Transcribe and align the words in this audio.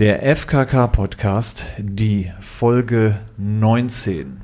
Der 0.00 0.34
FKK 0.34 0.88
Podcast, 0.88 1.66
die 1.78 2.32
Folge 2.40 3.20
19. 3.36 4.43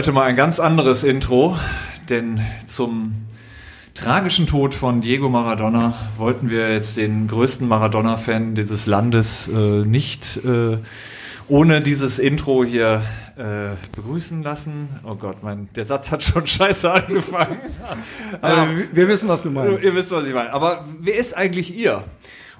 Heute 0.00 0.12
mal 0.12 0.24
ein 0.24 0.34
ganz 0.34 0.60
anderes 0.60 1.04
Intro, 1.04 1.58
denn 2.08 2.40
zum 2.64 3.26
tragischen 3.92 4.46
Tod 4.46 4.74
von 4.74 5.02
Diego 5.02 5.28
Maradona 5.28 5.92
wollten 6.16 6.48
wir 6.48 6.72
jetzt 6.72 6.96
den 6.96 7.28
größten 7.28 7.68
Maradona-Fan 7.68 8.54
dieses 8.54 8.86
Landes 8.86 9.46
äh, 9.48 9.84
nicht 9.84 10.38
äh, 10.42 10.78
ohne 11.48 11.82
dieses 11.82 12.18
Intro 12.18 12.64
hier 12.64 13.02
äh, 13.36 13.76
begrüßen 13.94 14.42
lassen. 14.42 14.88
Oh 15.04 15.16
Gott, 15.16 15.42
mein, 15.42 15.68
der 15.74 15.84
Satz 15.84 16.10
hat 16.10 16.22
schon 16.22 16.46
scheiße 16.46 16.90
angefangen. 16.90 17.58
Aber 18.40 18.68
wir 18.92 19.06
wissen, 19.06 19.28
was 19.28 19.42
du 19.42 19.50
meinst. 19.50 19.84
Ihr 19.84 19.94
wisst, 19.94 20.12
was 20.12 20.26
ich 20.26 20.32
meine. 20.32 20.50
Aber 20.54 20.86
wer 20.98 21.16
ist 21.16 21.36
eigentlich 21.36 21.76
ihr? 21.76 22.04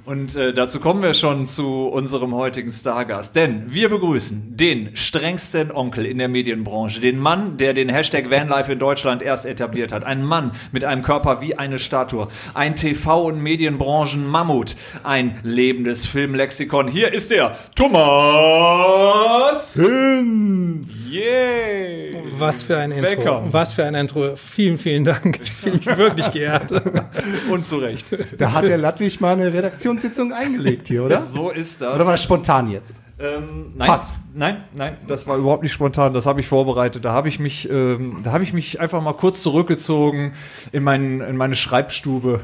Und 0.04 0.34
äh, 0.34 0.52
dazu 0.52 0.80
kommen 0.80 1.02
wir 1.02 1.15
schon 1.15 1.46
zu 1.46 1.88
unserem 1.88 2.34
heutigen 2.34 2.73
Stargast. 2.73 3.37
Denn 3.37 3.73
wir 3.73 3.88
begrüßen 3.88 4.57
den 4.57 4.96
strengsten 4.96 5.70
Onkel 5.70 6.07
in 6.07 6.18
der 6.18 6.29
Medienbranche, 6.29 7.01
den 7.01 7.18
Mann, 7.18 7.59
der 7.59 7.74
den 7.74 7.88
Hashtag 7.88 8.30
Vanlife 8.30 8.73
in 8.73 8.79
Deutschland 8.79 9.23
erst 9.23 9.46
etabliert 9.46 9.92
hat. 9.92 10.04
Ein 10.04 10.24
Mann 10.24 10.52
mit 10.73 10.84
einem 10.84 11.02
Körper 11.02 11.40
wie 11.40 11.59
eine 11.59 11.79
Statue. 11.79 12.29
Ein 12.54 12.74
TV- 12.74 13.26
und 13.26 13.40
Medienbranchen-Mammut. 13.40 14.76
Ein 15.02 15.38
lebendes 15.42 16.07
Filmlexikon. 16.07 16.88
Hier 16.88 17.12
ist 17.12 17.30
er, 17.30 17.57
Thomas 17.74 19.74
Hinz. 19.74 21.09
Yeah. 21.12 22.20
Was 22.32 22.64
für 22.64 22.79
ein 22.79 22.90
Intro. 22.90 23.16
Becker. 23.16 23.42
Was 23.51 23.74
für 23.74 23.85
ein 23.85 23.95
Intro. 23.95 24.35
Vielen, 24.35 24.79
vielen 24.79 25.04
Dank. 25.04 25.38
Ich 25.42 25.52
fühle 25.52 25.76
mich 25.76 25.87
wirklich 25.87 26.32
geehrt. 26.32 26.73
Und 27.51 27.60
zu 27.60 27.76
Recht. 27.76 28.07
Da 28.38 28.52
hat 28.52 28.66
der 28.66 28.79
Ludwig 28.79 29.20
mal 29.20 29.35
eine 29.35 29.52
Redaktionssitzung 29.91 30.33
eingelegt 30.33 30.88
hier, 30.88 31.05
oder? 31.05 31.23
So 31.30 31.51
ist 31.51 31.80
das. 31.80 31.95
Oder 31.95 32.05
war 32.05 32.13
das 32.13 32.23
spontan 32.23 32.71
jetzt? 32.71 32.96
Ähm, 33.19 33.73
nein, 33.77 33.88
Fast. 33.88 34.19
Nein, 34.35 34.65
nein, 34.74 34.97
das 35.07 35.27
war 35.27 35.37
überhaupt 35.37 35.63
nicht 35.63 35.73
spontan. 35.73 36.15
Das 36.15 36.27
habe 36.27 36.41
ich 36.41 36.49
vorbereitet. 36.49 37.05
Da 37.05 37.13
habe 37.13 37.29
ich 37.29 37.38
mich, 37.38 37.69
ähm, 37.69 38.21
da 38.24 38.32
habe 38.32 38.43
ich 38.45 38.52
mich 38.52 38.80
einfach 38.80 39.02
mal 39.02 39.13
kurz 39.13 39.43
zurückgezogen 39.43 40.32
in, 40.73 40.82
meinen, 40.82 41.21
in 41.21 41.37
meine 41.37 41.55
Schreibstube. 41.55 42.41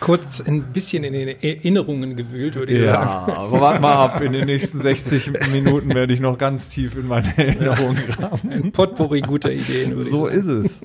Kurz 0.00 0.40
ein 0.40 0.62
bisschen 0.72 1.02
in 1.02 1.12
den 1.12 1.42
Erinnerungen 1.42 2.16
gewühlt, 2.16 2.54
würde 2.54 2.72
ich 2.72 2.84
sagen. 2.84 3.32
aber 3.32 3.60
warte 3.60 3.82
mal 3.82 3.94
ab. 3.94 4.20
In 4.20 4.32
den 4.32 4.46
nächsten 4.46 4.80
60 4.80 5.50
Minuten 5.50 5.92
werde 5.94 6.14
ich 6.14 6.20
noch 6.20 6.38
ganz 6.38 6.68
tief 6.68 6.96
in 6.96 7.06
meine 7.08 7.36
Erinnerungen 7.36 7.98
graben. 8.08 8.50
Ein 8.50 8.72
Potpourri 8.72 9.22
guter 9.22 9.50
Ideen, 9.50 9.96
würde 9.96 10.08
So 10.08 10.28
ich 10.28 10.34
ist 10.34 10.46
es. 10.46 10.80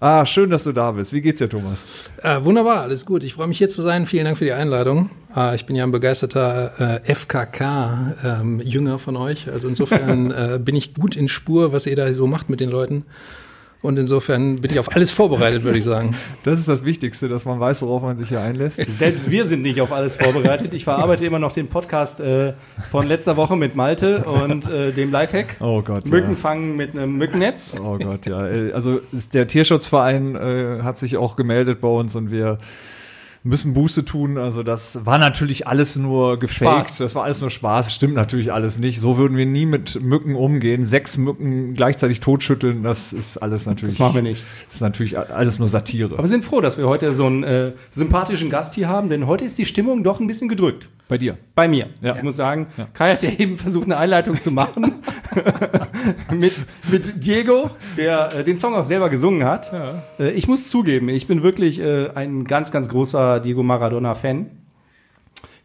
Ah, 0.00 0.24
schön, 0.24 0.48
dass 0.48 0.64
du 0.64 0.72
da 0.72 0.92
bist. 0.92 1.12
Wie 1.12 1.20
geht's 1.20 1.40
dir, 1.40 1.48
Thomas? 1.48 2.10
sagen. 2.22 2.42
Äh, 2.42 2.44
wunderbar, 2.44 2.80
alles 2.82 3.04
gut. 3.04 3.22
Ich 3.22 3.34
freue 3.34 3.48
mich 3.48 3.58
hier 3.58 3.68
zu 3.68 3.82
sein. 3.82 4.06
Vielen 4.06 4.24
Dank 4.24 4.38
für 4.38 4.44
die 4.44 4.52
Einladung. 4.52 5.10
Äh, 5.36 5.54
ich 5.54 5.66
bin 5.66 5.76
ja 5.76 5.84
ein 5.84 5.90
begeisterter 5.90 7.00
äh, 7.04 7.14
FKK-Jünger 7.14 8.98
von 8.98 9.16
euch. 9.16 9.50
Also 9.50 9.68
insofern 9.68 10.30
äh, 10.30 10.58
bin 10.58 10.74
ich 10.74 10.94
gut 10.94 11.16
in 11.16 11.28
Spur, 11.28 11.72
was 11.72 11.86
ihr 11.86 11.96
da 11.96 12.12
so 12.12 12.26
macht 12.26 12.48
mit 12.48 12.60
den 12.60 12.70
Leuten. 12.70 13.04
Und 13.84 13.98
insofern 13.98 14.62
bin 14.62 14.70
ich 14.70 14.78
auf 14.78 14.96
alles 14.96 15.10
vorbereitet, 15.10 15.62
würde 15.62 15.76
ich 15.76 15.84
sagen. 15.84 16.16
Das 16.42 16.58
ist 16.58 16.68
das 16.68 16.84
Wichtigste, 16.86 17.28
dass 17.28 17.44
man 17.44 17.60
weiß, 17.60 17.82
worauf 17.82 18.02
man 18.02 18.16
sich 18.16 18.28
hier 18.28 18.40
einlässt. 18.40 18.82
Selbst 18.88 19.30
wir 19.30 19.44
sind 19.44 19.60
nicht 19.60 19.80
auf 19.82 19.92
alles 19.92 20.16
vorbereitet. 20.16 20.72
Ich 20.72 20.84
verarbeite 20.84 21.26
immer 21.26 21.38
noch 21.38 21.52
den 21.52 21.68
Podcast 21.68 22.18
äh, 22.20 22.54
von 22.90 23.06
letzter 23.06 23.36
Woche 23.36 23.56
mit 23.56 23.76
Malte 23.76 24.24
und 24.24 24.70
äh, 24.70 24.92
dem 24.92 25.10
Lifehack. 25.10 25.56
Oh 25.60 25.82
Gott. 25.82 26.08
Mücken 26.08 26.36
fangen 26.36 26.76
mit 26.76 26.96
einem 26.96 27.16
Mückennetz. 27.16 27.76
Oh 27.78 27.98
Gott, 27.98 28.24
ja. 28.24 28.38
Also 28.38 29.00
der 29.34 29.46
Tierschutzverein 29.46 30.34
äh, 30.34 30.82
hat 30.82 30.96
sich 30.96 31.18
auch 31.18 31.36
gemeldet 31.36 31.82
bei 31.82 31.88
uns 31.88 32.16
und 32.16 32.30
wir 32.30 32.58
müssen 33.44 33.74
Buße 33.74 34.04
tun. 34.06 34.38
Also 34.38 34.62
das 34.62 35.04
war 35.04 35.18
natürlich 35.18 35.66
alles 35.66 35.96
nur 35.96 36.38
gefaked. 36.38 36.86
Spaß. 36.86 36.98
Das 36.98 37.14
war 37.14 37.24
alles 37.24 37.40
nur 37.40 37.50
Spaß. 37.50 37.94
Stimmt 37.94 38.14
natürlich 38.14 38.52
alles 38.52 38.78
nicht. 38.78 39.00
So 39.00 39.18
würden 39.18 39.36
wir 39.36 39.46
nie 39.46 39.66
mit 39.66 40.02
Mücken 40.02 40.34
umgehen. 40.34 40.86
Sechs 40.86 41.18
Mücken 41.18 41.74
gleichzeitig 41.74 42.20
totschütteln, 42.20 42.82
das 42.82 43.12
ist 43.12 43.36
alles 43.36 43.66
natürlich. 43.66 43.96
Das 43.96 43.98
machen 44.00 44.14
wir 44.16 44.22
nicht. 44.22 44.44
Das 44.66 44.76
ist 44.76 44.80
natürlich 44.80 45.18
alles 45.18 45.58
nur 45.58 45.68
Satire. 45.68 46.14
Aber 46.14 46.22
wir 46.22 46.28
sind 46.28 46.44
froh, 46.44 46.62
dass 46.62 46.78
wir 46.78 46.88
heute 46.88 47.12
so 47.12 47.26
einen 47.26 47.44
äh, 47.44 47.72
sympathischen 47.90 48.48
Gast 48.48 48.74
hier 48.74 48.88
haben, 48.88 49.10
denn 49.10 49.26
heute 49.26 49.44
ist 49.44 49.58
die 49.58 49.66
Stimmung 49.66 50.02
doch 50.02 50.20
ein 50.20 50.26
bisschen 50.26 50.48
gedrückt. 50.48 50.88
Bei 51.06 51.18
dir. 51.18 51.36
Bei 51.54 51.68
mir. 51.68 51.90
Ja. 52.00 52.16
Ich 52.16 52.22
muss 52.22 52.36
sagen, 52.36 52.68
Ja. 52.78 52.86
Kai 52.94 53.12
hat 53.12 53.22
ja 53.22 53.30
eben 53.30 53.58
versucht, 53.58 53.84
eine 53.84 53.98
Einleitung 53.98 54.38
zu 54.40 54.50
machen 54.50 54.94
mit, 56.32 56.54
mit 56.90 57.24
Diego, 57.26 57.70
der 57.96 58.32
äh, 58.36 58.44
den 58.44 58.56
Song 58.56 58.74
auch 58.74 58.84
selber 58.84 59.10
gesungen 59.10 59.44
hat. 59.44 59.72
Äh, 60.18 60.30
ich 60.30 60.48
muss 60.48 60.68
zugeben, 60.68 61.08
ich 61.10 61.26
bin 61.26 61.42
wirklich 61.42 61.78
äh, 61.78 62.08
ein 62.14 62.44
ganz, 62.44 62.72
ganz 62.72 62.88
großer 62.88 63.40
Diego 63.40 63.62
Maradona-Fan. 63.62 64.46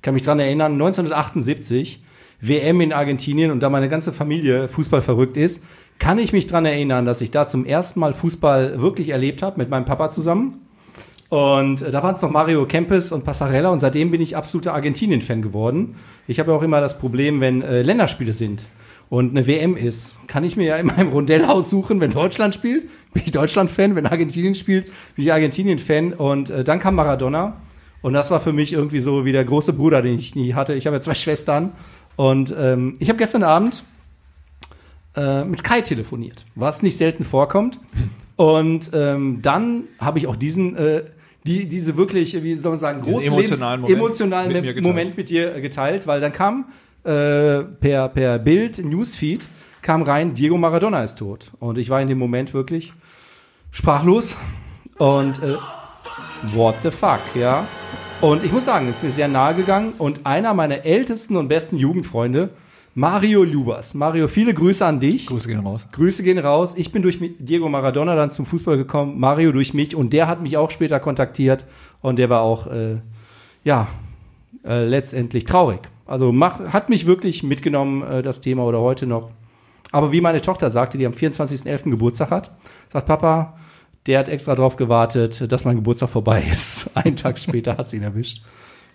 kann 0.01 0.13
mich 0.13 0.23
dran 0.23 0.39
erinnern, 0.39 0.73
1978, 0.73 2.03
WM 2.41 2.81
in 2.81 2.93
Argentinien 2.93 3.51
und 3.51 3.61
da 3.61 3.69
meine 3.69 3.89
ganze 3.89 4.11
Familie 4.13 4.67
Fußball 4.69 5.01
verrückt 5.01 5.37
ist, 5.37 5.63
kann 5.99 6.19
ich 6.19 6.31
mich 6.31 6.47
dran 6.47 6.65
erinnern, 6.65 7.05
dass 7.05 7.21
ich 7.21 7.31
da 7.31 7.47
zum 7.47 7.65
ersten 7.65 7.99
Mal 7.99 8.13
Fußball 8.13 8.81
wirklich 8.81 9.09
erlebt 9.09 9.41
habe 9.41 9.57
mit 9.57 9.69
meinem 9.69 9.85
Papa 9.85 10.09
zusammen. 10.09 10.65
Und 11.29 11.83
äh, 11.83 11.91
da 11.91 12.03
waren 12.03 12.15
es 12.15 12.21
noch 12.21 12.31
Mario 12.31 12.65
Kempes 12.65 13.11
und 13.11 13.23
Passarella 13.23 13.69
und 13.69 13.79
seitdem 13.79 14.11
bin 14.11 14.19
ich 14.19 14.35
absoluter 14.35 14.73
Argentinien-Fan 14.73 15.41
geworden. 15.41 15.95
Ich 16.27 16.39
habe 16.39 16.51
ja 16.51 16.57
auch 16.57 16.63
immer 16.63 16.81
das 16.81 16.97
Problem, 16.99 17.39
wenn 17.39 17.61
äh, 17.61 17.83
Länderspiele 17.83 18.33
sind 18.33 18.65
und 19.09 19.31
eine 19.31 19.47
WM 19.47 19.75
ist, 19.75 20.17
kann 20.27 20.43
ich 20.43 20.55
mir 20.55 20.65
ja 20.65 20.75
in 20.77 20.87
meinem 20.87 21.09
Rondell 21.09 21.45
aussuchen, 21.45 21.99
wenn 21.99 22.11
Deutschland 22.11 22.55
spielt, 22.55 22.89
bin 23.13 23.23
ich 23.25 23.31
Deutschland-Fan, 23.31 23.95
wenn 23.95 24.05
Argentinien 24.05 24.55
spielt, 24.55 24.85
bin 25.15 25.25
ich 25.25 25.31
Argentinien-Fan 25.31 26.13
und 26.13 26.49
äh, 26.49 26.63
dann 26.63 26.79
kam 26.79 26.95
Maradona 26.95 27.57
und 28.01 28.13
das 28.13 28.31
war 28.31 28.39
für 28.39 28.53
mich 28.53 28.73
irgendwie 28.73 28.99
so 28.99 29.25
wie 29.25 29.31
der 29.31 29.45
große 29.45 29.73
Bruder, 29.73 30.01
den 30.01 30.17
ich 30.17 30.35
nie 30.35 30.53
hatte. 30.53 30.73
Ich 30.73 30.87
habe 30.87 30.95
ja 30.95 31.01
zwei 31.01 31.15
Schwestern 31.15 31.73
und 32.15 32.53
ähm, 32.57 32.95
ich 32.99 33.09
habe 33.09 33.17
gestern 33.17 33.43
Abend 33.43 33.83
äh, 35.15 35.43
mit 35.43 35.63
Kai 35.63 35.81
telefoniert, 35.81 36.45
was 36.55 36.81
nicht 36.81 36.97
selten 36.97 37.23
vorkommt. 37.23 37.79
Und 38.35 38.91
ähm, 38.93 39.39
dann 39.41 39.83
habe 39.99 40.17
ich 40.19 40.27
auch 40.27 40.37
diesen, 40.37 40.77
äh, 40.77 41.03
die, 41.45 41.67
diese 41.67 41.95
wirklich, 41.97 42.41
wie 42.43 42.55
soll 42.55 42.71
man 42.73 42.79
sagen, 42.79 43.01
großen 43.01 43.33
emotionalen 43.33 43.81
Lebens- 43.81 43.89
Moment 43.89 43.99
emotionalen 43.99 44.51
mit 44.51 44.63
geteilt. 44.63 44.83
Moment 44.83 45.17
mit 45.17 45.29
dir 45.29 45.55
äh, 45.55 45.61
geteilt, 45.61 46.07
weil 46.07 46.21
dann 46.21 46.33
kam 46.33 46.65
äh, 47.03 47.63
per, 47.63 48.09
per 48.09 48.39
Bild, 48.39 48.83
Newsfeed, 48.83 49.47
kam 49.81 50.01
rein, 50.01 50.33
Diego 50.33 50.57
Maradona 50.57 51.03
ist 51.03 51.15
tot. 51.19 51.51
Und 51.59 51.77
ich 51.77 51.89
war 51.89 52.01
in 52.01 52.07
dem 52.09 52.17
Moment 52.17 52.53
wirklich 52.53 52.93
sprachlos 53.71 54.35
und 54.97 55.41
äh, 55.41 55.55
what 56.53 56.75
the 56.83 56.91
fuck, 56.91 57.19
ja. 57.35 57.65
Und 58.21 58.43
ich 58.43 58.51
muss 58.51 58.65
sagen, 58.65 58.89
es 58.89 58.97
ist 58.97 59.03
mir 59.03 59.11
sehr 59.11 59.29
nahe 59.29 59.55
gegangen 59.55 59.93
und 59.97 60.25
einer 60.25 60.53
meiner 60.53 60.83
ältesten 60.83 61.37
und 61.37 61.47
besten 61.47 61.77
Jugendfreunde, 61.77 62.49
Mario 62.99 63.45
Lubas. 63.45 63.93
Mario, 63.93 64.27
viele 64.27 64.53
Grüße 64.53 64.85
an 64.85 64.99
dich. 64.99 65.27
Grüße 65.27 65.47
gehen 65.47 65.61
raus. 65.61 65.87
Grüße 65.93 66.21
gehen 66.21 66.37
raus. 66.37 66.73
Ich 66.75 66.91
bin 66.91 67.01
durch 67.01 67.17
Diego 67.39 67.69
Maradona 67.69 68.13
dann 68.13 68.29
zum 68.29 68.45
Fußball 68.45 68.75
gekommen, 68.75 69.17
Mario 69.17 69.53
durch 69.53 69.73
mich 69.73 69.95
und 69.95 70.11
der 70.11 70.27
hat 70.27 70.41
mich 70.41 70.57
auch 70.57 70.69
später 70.69 70.99
kontaktiert 70.99 71.65
und 72.01 72.19
der 72.19 72.29
war 72.29 72.41
auch, 72.41 72.67
äh, 72.67 72.97
ja, 73.63 73.87
äh, 74.65 74.83
letztendlich 74.83 75.45
traurig. 75.45 75.79
Also 76.05 76.33
mach, 76.33 76.59
hat 76.73 76.89
mich 76.89 77.05
wirklich 77.05 77.41
mitgenommen, 77.41 78.03
äh, 78.03 78.21
das 78.21 78.41
Thema 78.41 78.65
oder 78.65 78.81
heute 78.81 79.07
noch. 79.07 79.31
Aber 79.93 80.11
wie 80.11 80.19
meine 80.19 80.41
Tochter 80.41 80.69
sagte, 80.69 80.97
die 80.97 81.05
am 81.05 81.13
24.11. 81.13 81.91
Geburtstag 81.91 82.31
hat, 82.31 82.51
sagt 82.91 83.05
Papa, 83.05 83.57
der 84.07 84.19
hat 84.19 84.27
extra 84.27 84.55
drauf 84.55 84.75
gewartet, 84.75 85.49
dass 85.49 85.63
mein 85.63 85.77
Geburtstag 85.77 86.09
vorbei 86.09 86.43
ist. 86.51 86.91
Einen 86.95 87.15
Tag 87.15 87.39
später 87.39 87.77
hat 87.77 87.87
sie 87.87 87.95
ihn 87.95 88.03
erwischt. 88.03 88.43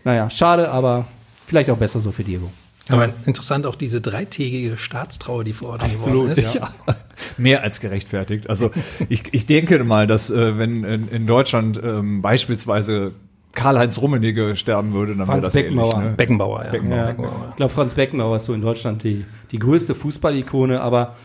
Naja, 0.05 0.29
schade, 0.29 0.71
aber 0.71 1.07
vielleicht 1.47 1.71
auch 1.71 1.79
besser 1.79 2.01
so 2.01 2.13
für 2.13 2.23
Diego. 2.23 2.51
Aber 2.91 3.09
interessant 3.25 3.67
auch 3.67 3.77
diese 3.77 4.01
dreitägige 4.01 4.77
Staatstrauer, 4.77 5.45
die 5.45 5.55
vor 5.55 5.71
Ort 5.71 5.83
Absolut, 5.83 6.31
geworden 6.31 6.31
ist. 6.31 6.55
ja. 6.55 6.75
Mehr 7.39 7.63
als 7.63 7.81
gerechtfertigt. 7.81 8.51
Also 8.51 8.73
ich, 9.09 9.33
ich 9.33 9.47
denke 9.47 9.83
mal, 9.85 10.07
dass 10.07 10.31
äh, 10.31 10.59
wenn 10.59 10.85
in, 10.85 11.09
in 11.09 11.27
Deutschland 11.27 11.81
ähm, 11.83 12.21
beispielsweise 12.21 13.13
Karl-Heinz 13.53 13.99
Rummenigge 13.99 14.57
sterben 14.57 14.93
würde, 14.93 15.13
dann 15.13 15.21
wäre 15.21 15.27
Franz 15.29 15.47
das 15.47 15.55
ähnlich. 15.55 15.77
Beckenbauer. 15.77 16.03
Ne? 16.03 16.11
Beckenbauer, 16.11 16.65
ja. 16.65 16.71
Beckenbauer. 16.71 16.99
Ja, 16.99 17.07
Beckenbauer. 17.07 17.47
ich 17.51 17.57
glaube, 17.57 17.73
Franz 17.73 17.95
Beckenbauer 17.95 18.37
ist 18.37 18.45
so 18.45 18.53
in 18.53 18.61
Deutschland 18.61 19.03
die, 19.05 19.25
die 19.51 19.59
größte 19.59 19.95
Fußballikone, 19.95 20.81
aber 20.81 21.17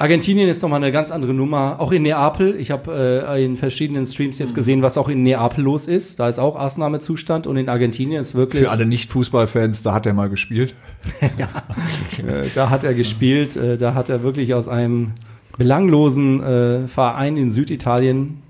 Argentinien 0.00 0.48
ist 0.48 0.62
nochmal 0.62 0.80
eine 0.80 0.92
ganz 0.92 1.10
andere 1.10 1.34
Nummer. 1.34 1.80
Auch 1.80 1.90
in 1.90 2.02
Neapel. 2.02 2.54
Ich 2.54 2.70
habe 2.70 3.24
äh, 3.26 3.44
in 3.44 3.56
verschiedenen 3.56 4.06
Streams 4.06 4.38
jetzt 4.38 4.54
gesehen, 4.54 4.80
was 4.80 4.96
auch 4.96 5.08
in 5.08 5.24
Neapel 5.24 5.64
los 5.64 5.88
ist. 5.88 6.20
Da 6.20 6.28
ist 6.28 6.38
auch 6.38 6.54
Ausnahmezustand. 6.54 7.48
Und 7.48 7.56
in 7.56 7.68
Argentinien 7.68 8.20
ist 8.20 8.36
wirklich. 8.36 8.62
Für 8.62 8.70
alle 8.70 8.86
Nicht-Fußballfans, 8.86 9.82
da 9.82 9.94
hat 9.94 10.06
er 10.06 10.14
mal 10.14 10.28
gespielt. 10.28 10.74
Äh, 12.18 12.48
da 12.54 12.68
hat 12.68 12.82
er 12.82 12.94
gespielt. 12.94 13.56
Äh, 13.56 13.78
da 13.78 13.94
hat 13.94 14.08
er 14.08 14.24
wirklich 14.24 14.52
aus 14.52 14.66
einem 14.66 15.12
belanglosen 15.56 16.42
äh, 16.42 16.88
Verein 16.88 17.36
in 17.36 17.52
Süditalien 17.52 18.42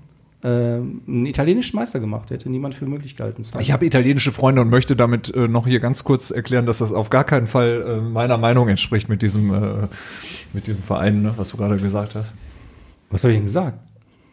einen 0.47 1.25
italienischen 1.25 1.75
Meister 1.75 1.99
gemacht. 1.99 2.29
Hätte 2.29 2.49
niemand 2.49 2.73
für 2.73 2.85
möglich 2.85 3.15
gehalten. 3.15 3.41
Ich 3.59 3.71
habe 3.71 3.85
italienische 3.85 4.31
Freunde 4.31 4.61
und 4.61 4.69
möchte 4.69 4.95
damit 4.95 5.33
äh, 5.35 5.47
noch 5.47 5.67
hier 5.67 5.79
ganz 5.79 6.03
kurz 6.03 6.31
erklären, 6.31 6.65
dass 6.65 6.77
das 6.77 6.93
auf 6.93 7.09
gar 7.09 7.25
keinen 7.25 7.47
Fall 7.47 7.83
äh, 7.85 8.01
meiner 8.01 8.37
Meinung 8.37 8.69
entspricht 8.69 9.09
mit 9.09 9.21
diesem, 9.21 9.53
äh, 9.53 9.87
mit 10.53 10.67
diesem 10.67 10.81
Verein, 10.81 11.23
ne, 11.23 11.33
was 11.35 11.49
du 11.49 11.57
gerade 11.57 11.77
gesagt 11.77 12.15
hast. 12.15 12.33
Was 13.09 13.23
habe 13.23 13.33
ich 13.33 13.39
denn 13.39 13.47
gesagt? 13.47 13.79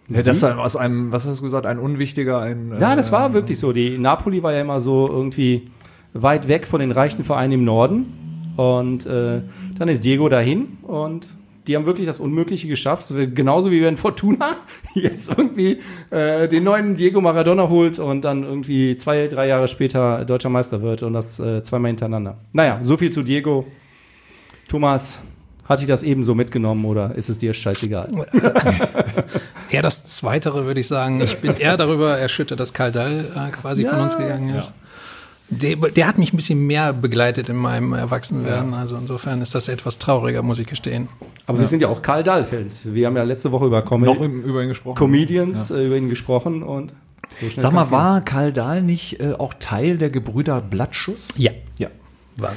Ja, 0.09 0.23
das 0.23 0.37
ist 0.37 0.45
aus 0.45 0.77
einem, 0.77 1.11
was 1.11 1.27
hast 1.27 1.41
du 1.41 1.43
gesagt, 1.43 1.67
ein 1.67 1.81
unwichtiger, 1.81 2.41
ein. 2.41 2.73
Ja, 2.79 2.95
das 2.95 3.09
äh, 3.09 3.13
war 3.13 3.33
wirklich 3.33 3.59
so. 3.59 3.73
Die 3.73 3.99
Napoli 3.99 4.43
war 4.43 4.53
ja 4.53 4.61
immer 4.61 4.79
so 4.79 5.09
irgendwie 5.09 5.65
weit 6.13 6.47
weg 6.47 6.67
von 6.67 6.81
den 6.81 6.93
reichen 6.93 7.25
Vereinen 7.25 7.53
im 7.53 7.65
Norden. 7.65 8.53
Und 8.57 9.05
äh, 9.07 9.43
dann 9.79 9.89
ist 9.89 10.05
Diego 10.05 10.29
dahin 10.29 10.79
und 10.83 11.27
die 11.67 11.77
haben 11.77 11.87
wirklich 11.87 12.07
das 12.07 12.21
Unmögliche 12.21 12.69
geschafft. 12.69 13.07
So, 13.09 13.17
Genauso 13.17 13.71
wie 13.71 13.83
wenn 13.83 13.97
Fortuna 13.97 14.57
jetzt 14.95 15.37
irgendwie 15.37 15.79
äh, 16.11 16.49
den 16.49 16.65
neuen 16.65 16.95
Diego 16.97 17.21
Maradona 17.21 17.69
holt 17.69 17.99
und 17.99 18.23
dann 18.23 18.45
irgendwie 18.45 18.97
zwei, 18.97 19.27
drei 19.29 19.49
Jahre 19.49 19.69
später 19.69 20.25
deutscher 20.25 20.49
Meister 20.49 20.83
wird 20.83 21.03
und 21.03 21.13
das 21.13 21.39
äh, 21.41 21.63
zweimal 21.63 21.91
hintereinander. 21.91 22.39
Naja, 22.53 22.81
so 22.83 22.97
viel 22.97 23.11
zu 23.11 23.23
Diego. 23.23 23.67
Thomas, 24.69 25.21
hat 25.69 25.81
dich 25.81 25.89
das 25.89 26.03
ebenso 26.05 26.35
mitgenommen 26.35 26.85
oder 26.85 27.15
ist 27.17 27.29
es 27.29 27.41
dir 27.41 27.53
scheißegal? 27.53 28.27
Eher 29.71 29.83
das 29.83 30.05
Zweitere, 30.05 30.65
würde 30.65 30.79
ich 30.79 30.87
sagen. 30.87 31.21
Ich 31.21 31.39
bin 31.39 31.57
eher 31.57 31.77
darüber 31.77 32.17
erschüttert, 32.17 32.61
dass 32.61 32.73
Kaldal 32.73 33.33
äh, 33.35 33.51
quasi 33.51 33.85
von 33.85 34.01
uns 34.01 34.17
gegangen 34.17 34.55
ist. 34.55 34.73
Der, 35.49 35.77
der 35.77 36.09
hat 36.09 36.19
mich 36.19 36.33
ein 36.33 36.37
bisschen 36.37 36.67
mehr 36.67 36.93
begleitet 36.93 37.49
in 37.49 37.57
meinem 37.57 37.93
Erwachsenwerden. 37.93 38.75
Also 38.75 38.97
insofern 38.97 39.41
ist 39.43 39.55
das 39.55 39.69
etwas 39.69 39.99
trauriger, 39.99 40.43
muss 40.43 40.59
ich 40.59 40.67
gestehen. 40.67 41.09
Aber 41.47 41.61
wir 41.61 41.67
sind 41.67 41.81
ja 41.83 41.89
auch 41.89 42.03
Karl 42.03 42.25
Dahl-Fans. 42.25 42.83
Wir 42.85 43.07
haben 43.07 43.17
ja 43.17 43.23
letzte 43.23 43.53
Woche 43.53 43.67
über 43.67 43.83
Com 43.83 44.03
Noch 44.03 44.21
über 44.21 44.63
ihn 44.63 44.69
gesprochen. 44.69 44.97
Comedians 44.97 45.71
äh, 45.71 45.87
über 45.87 45.97
ihn 45.97 46.09
gesprochen 46.09 46.65
und 46.65 46.93
so 47.41 47.51
schnell 47.51 47.63
Sag 47.63 47.73
mal, 47.73 47.91
war 47.93 48.23
Karl 48.23 48.53
Dahl 48.53 48.83
nicht 48.83 49.21
äh, 49.21 49.35
auch 49.35 49.55
Teil 49.55 49.99
der 49.99 50.11
Gebrüder 50.11 50.61
Blattschuss? 50.61 51.29
Ja, 51.37 51.53
Ja. 51.79 51.89
war 52.37 52.53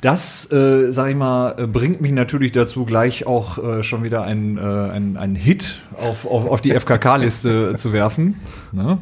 Das, 0.00 0.50
äh, 0.50 0.92
sag 0.92 1.10
ich 1.10 1.16
mal, 1.16 1.54
äh, 1.58 1.66
bringt 1.66 2.00
mich 2.00 2.12
natürlich 2.12 2.50
dazu, 2.50 2.84
gleich 2.84 3.26
auch 3.26 3.58
äh, 3.58 3.82
schon 3.84 4.02
wieder 4.02 4.22
einen 4.22 4.58
ein, 4.58 5.16
ein 5.16 5.36
Hit 5.36 5.76
auf, 5.96 6.26
auf, 6.26 6.46
auf 6.46 6.60
die 6.60 6.72
FKK-Liste 6.72 7.74
zu 7.76 7.92
werfen. 7.92 8.40
Ne? 8.72 8.98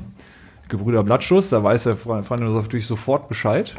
Gebrüder 0.68 1.02
Blattschuss, 1.02 1.50
da 1.50 1.62
weiß 1.62 1.84
der 1.84 1.96
Freund 1.96 2.28
natürlich 2.30 2.86
sofort 2.86 3.28
Bescheid. 3.28 3.74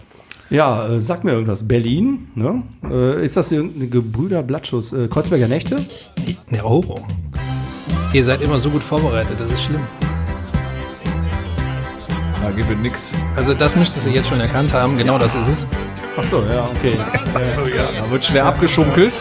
Ja, 0.49 0.87
äh, 0.87 0.99
sag 0.99 1.23
mir 1.23 1.31
irgendwas. 1.31 1.67
Berlin, 1.67 2.27
ne? 2.35 2.63
Äh, 2.83 3.23
ist 3.23 3.35
das 3.35 3.51
irgendeine 3.51 3.87
Gebrüder 3.87 4.43
Blattschuss? 4.43 4.93
Äh, 4.93 5.07
Kreuzberger 5.07 5.47
Nächte? 5.47 5.77
Ja, 6.51 6.63
oh. 6.63 6.83
Ihr 8.13 8.23
seid 8.23 8.41
immer 8.41 8.59
so 8.59 8.69
gut 8.69 8.83
vorbereitet, 8.83 9.39
das 9.39 9.51
ist 9.51 9.63
schlimm. 9.63 9.81
Da 12.41 12.51
gibt 12.51 12.69
es 12.69 12.77
nix. 12.77 13.11
Also 13.35 13.55
das 13.55 13.75
müsstest 13.75 14.05
du 14.05 14.11
jetzt 14.11 14.29
schon 14.29 14.39
erkannt 14.39 14.71
haben, 14.71 14.97
genau 14.97 15.17
das 15.17 15.33
ist 15.33 15.47
es. 15.47 15.67
Ach 16.15 16.23
so, 16.23 16.41
ja, 16.43 16.69
okay. 16.75 16.97
Da 17.33 18.11
wird 18.11 18.23
schwer 18.23 18.45
abgeschunkelt. 18.45 19.13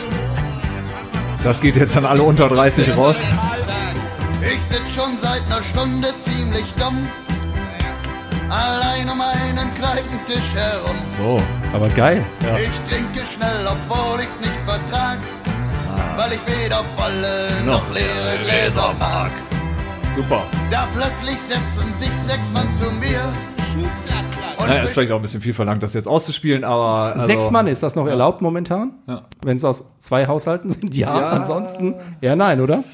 Das 1.42 1.60
geht 1.60 1.76
jetzt 1.76 1.96
an 1.96 2.04
alle 2.04 2.22
unter 2.22 2.48
30 2.48 2.96
raus. 2.96 3.16
Ich 4.42 4.62
sitz 4.62 4.94
schon 4.94 5.16
seit 5.16 5.42
einer 5.46 5.62
Stunde 5.62 6.08
ziemlich 6.20 6.64
dumm. 6.78 7.08
Allein 8.54 9.08
um 9.10 9.20
einen 9.20 9.74
Kneipentisch 9.74 10.54
herum. 10.54 10.96
So. 11.18 11.40
Aber 11.74 11.88
geil. 11.88 12.24
Ja. 12.42 12.56
Ich 12.56 12.78
trinke 12.88 13.20
schnell, 13.26 13.66
obwohl 13.66 14.20
ich's 14.20 14.38
nicht 14.40 14.54
vertrag. 14.64 15.18
Weil 16.16 16.32
ich 16.32 16.40
weder 16.46 16.82
volle 16.96 17.64
noch 17.66 17.82
leere 17.92 18.38
Gläser 18.44 18.94
mag. 19.00 19.30
Super. 20.14 20.44
Da 20.70 20.86
plötzlich 20.94 21.40
setzen 21.40 21.92
sich 21.96 22.10
sechs 22.10 22.52
Mann 22.52 22.72
zu 22.72 22.84
mir. 22.92 23.20
Naja, 24.66 24.82
ist 24.82 24.92
vielleicht 24.92 25.10
auch 25.12 25.16
ein 25.16 25.22
bisschen 25.22 25.40
viel 25.40 25.52
verlangt, 25.52 25.82
das 25.82 25.92
jetzt 25.94 26.06
auszuspielen, 26.06 26.62
aber. 26.64 27.12
Also, 27.14 27.26
Sechs 27.26 27.50
Mann, 27.50 27.66
ist 27.66 27.82
das 27.82 27.96
noch 27.96 28.06
erlaubt 28.06 28.40
momentan? 28.40 28.92
Ja. 29.08 29.22
Wenn 29.42 29.56
es 29.56 29.64
aus 29.64 29.84
zwei 29.98 30.26
Haushalten 30.26 30.70
sind? 30.70 30.94
Ja, 30.94 31.18
Ja. 31.20 31.28
ansonsten 31.30 31.96
eher 32.20 32.36
nein, 32.36 32.60
oder? 32.60 32.84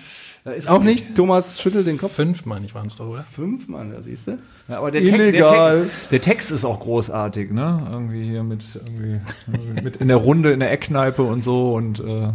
Ist 0.54 0.68
Auch 0.68 0.82
nicht? 0.82 1.14
Thomas 1.14 1.60
schüttelt 1.60 1.86
den 1.86 1.98
Kopf. 1.98 2.12
Fünf, 2.12 2.46
meine 2.46 2.64
ich, 2.64 2.74
waren 2.74 2.86
es 2.86 2.96
doch, 2.96 3.08
oder? 3.08 3.22
Fünf 3.22 3.68
Mann, 3.68 3.92
da 3.92 4.00
siehst 4.00 4.28
du. 4.28 4.38
Ja, 4.68 4.78
aber 4.78 4.90
der 4.90 5.02
Text, 5.02 5.18
der, 5.18 5.28
Illegal. 5.28 5.82
Text, 5.82 6.12
der 6.12 6.20
Text 6.20 6.52
ist 6.52 6.64
auch 6.64 6.80
großartig, 6.80 7.50
ne? 7.50 7.88
Irgendwie 7.90 8.24
hier 8.24 8.42
mit, 8.42 8.64
irgendwie, 8.74 9.20
mit 9.82 9.96
in 9.96 10.08
der 10.08 10.16
Runde, 10.16 10.52
in 10.52 10.60
der 10.60 10.70
Eckkneipe 10.70 11.22
und 11.22 11.42
so 11.42 11.74
und 11.74 12.00
äh, 12.00 12.32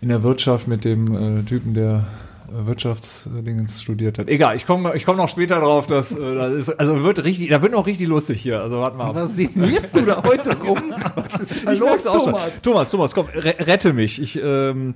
in 0.00 0.08
der 0.08 0.22
Wirtschaft 0.22 0.68
mit 0.68 0.84
dem 0.84 1.40
äh, 1.40 1.42
Typen, 1.42 1.74
der 1.74 2.06
äh, 2.50 2.66
Wirtschaftsdingens 2.66 3.82
studiert 3.82 4.18
hat. 4.18 4.28
Egal, 4.28 4.56
ich 4.56 4.66
komme 4.66 4.94
ich 4.96 5.04
komm 5.04 5.16
noch 5.16 5.28
später 5.28 5.60
drauf, 5.60 5.86
dass 5.86 6.16
äh, 6.16 6.34
das 6.34 6.54
ist, 6.54 6.80
also 6.80 7.02
wird 7.02 7.22
richtig, 7.22 7.50
da 7.50 7.62
wird 7.62 7.72
noch 7.72 7.86
richtig 7.86 8.08
lustig 8.08 8.40
hier. 8.40 8.60
Also 8.60 8.80
warte 8.80 8.96
mal. 8.96 9.10
ab. 9.10 9.14
Was 9.14 9.36
signierst 9.36 9.96
du 9.96 10.02
da 10.02 10.22
heute 10.24 10.56
rum? 10.58 10.94
Was 11.14 11.40
ist 11.40 11.66
da 11.66 11.72
los. 11.72 12.04
Thomas? 12.04 12.62
Thomas, 12.62 12.90
Thomas, 12.90 13.14
komm, 13.14 13.26
re 13.34 13.54
rette 13.58 13.92
mich. 13.92 14.20
Ich, 14.20 14.38
ähm, 14.42 14.94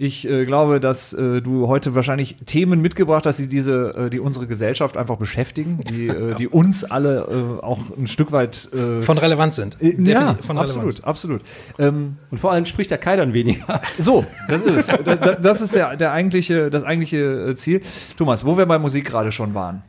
ich 0.00 0.28
äh, 0.28 0.46
glaube, 0.46 0.78
dass 0.78 1.12
äh, 1.12 1.42
du 1.42 1.66
heute 1.66 1.94
wahrscheinlich 1.96 2.36
Themen 2.46 2.80
mitgebracht 2.80 3.26
hast, 3.26 3.38
die 3.38 3.48
diese, 3.48 3.94
äh, 3.96 4.10
die 4.10 4.20
unsere 4.20 4.46
Gesellschaft 4.46 4.96
einfach 4.96 5.16
beschäftigen, 5.16 5.80
die, 5.90 6.06
äh, 6.06 6.34
die 6.38 6.46
uns 6.48 6.84
alle 6.84 7.26
äh, 7.60 7.64
auch 7.64 7.80
ein 7.98 8.06
Stück 8.06 8.30
weit 8.30 8.68
äh, 8.72 9.02
Von 9.02 9.18
Relevanz 9.18 9.56
sind. 9.56 9.76
ja, 9.80 9.88
Definitiv 9.90 10.46
von 10.46 10.56
Relevanz. 10.58 10.76
absolut, 10.76 11.04
absolut. 11.04 11.40
Ähm, 11.80 12.16
Und 12.30 12.38
vor 12.38 12.52
allem 12.52 12.64
spricht 12.64 12.90
der 12.92 12.98
Kai 12.98 13.16
dann 13.16 13.34
weniger. 13.34 13.80
so, 13.98 14.24
das 14.48 14.62
ist 14.62 14.92
es. 14.92 15.04
Da- 15.04 15.16
da- 15.16 15.34
Das 15.34 15.60
ist 15.60 15.74
der, 15.74 15.96
der 15.96 16.12
eigentliche, 16.12 16.70
das 16.70 16.84
eigentliche 16.84 17.48
äh, 17.50 17.56
Ziel. 17.56 17.82
Thomas, 18.16 18.44
wo 18.46 18.56
wir 18.56 18.66
bei 18.66 18.78
Musik 18.78 19.04
gerade 19.04 19.32
schon 19.32 19.52
waren. 19.54 19.82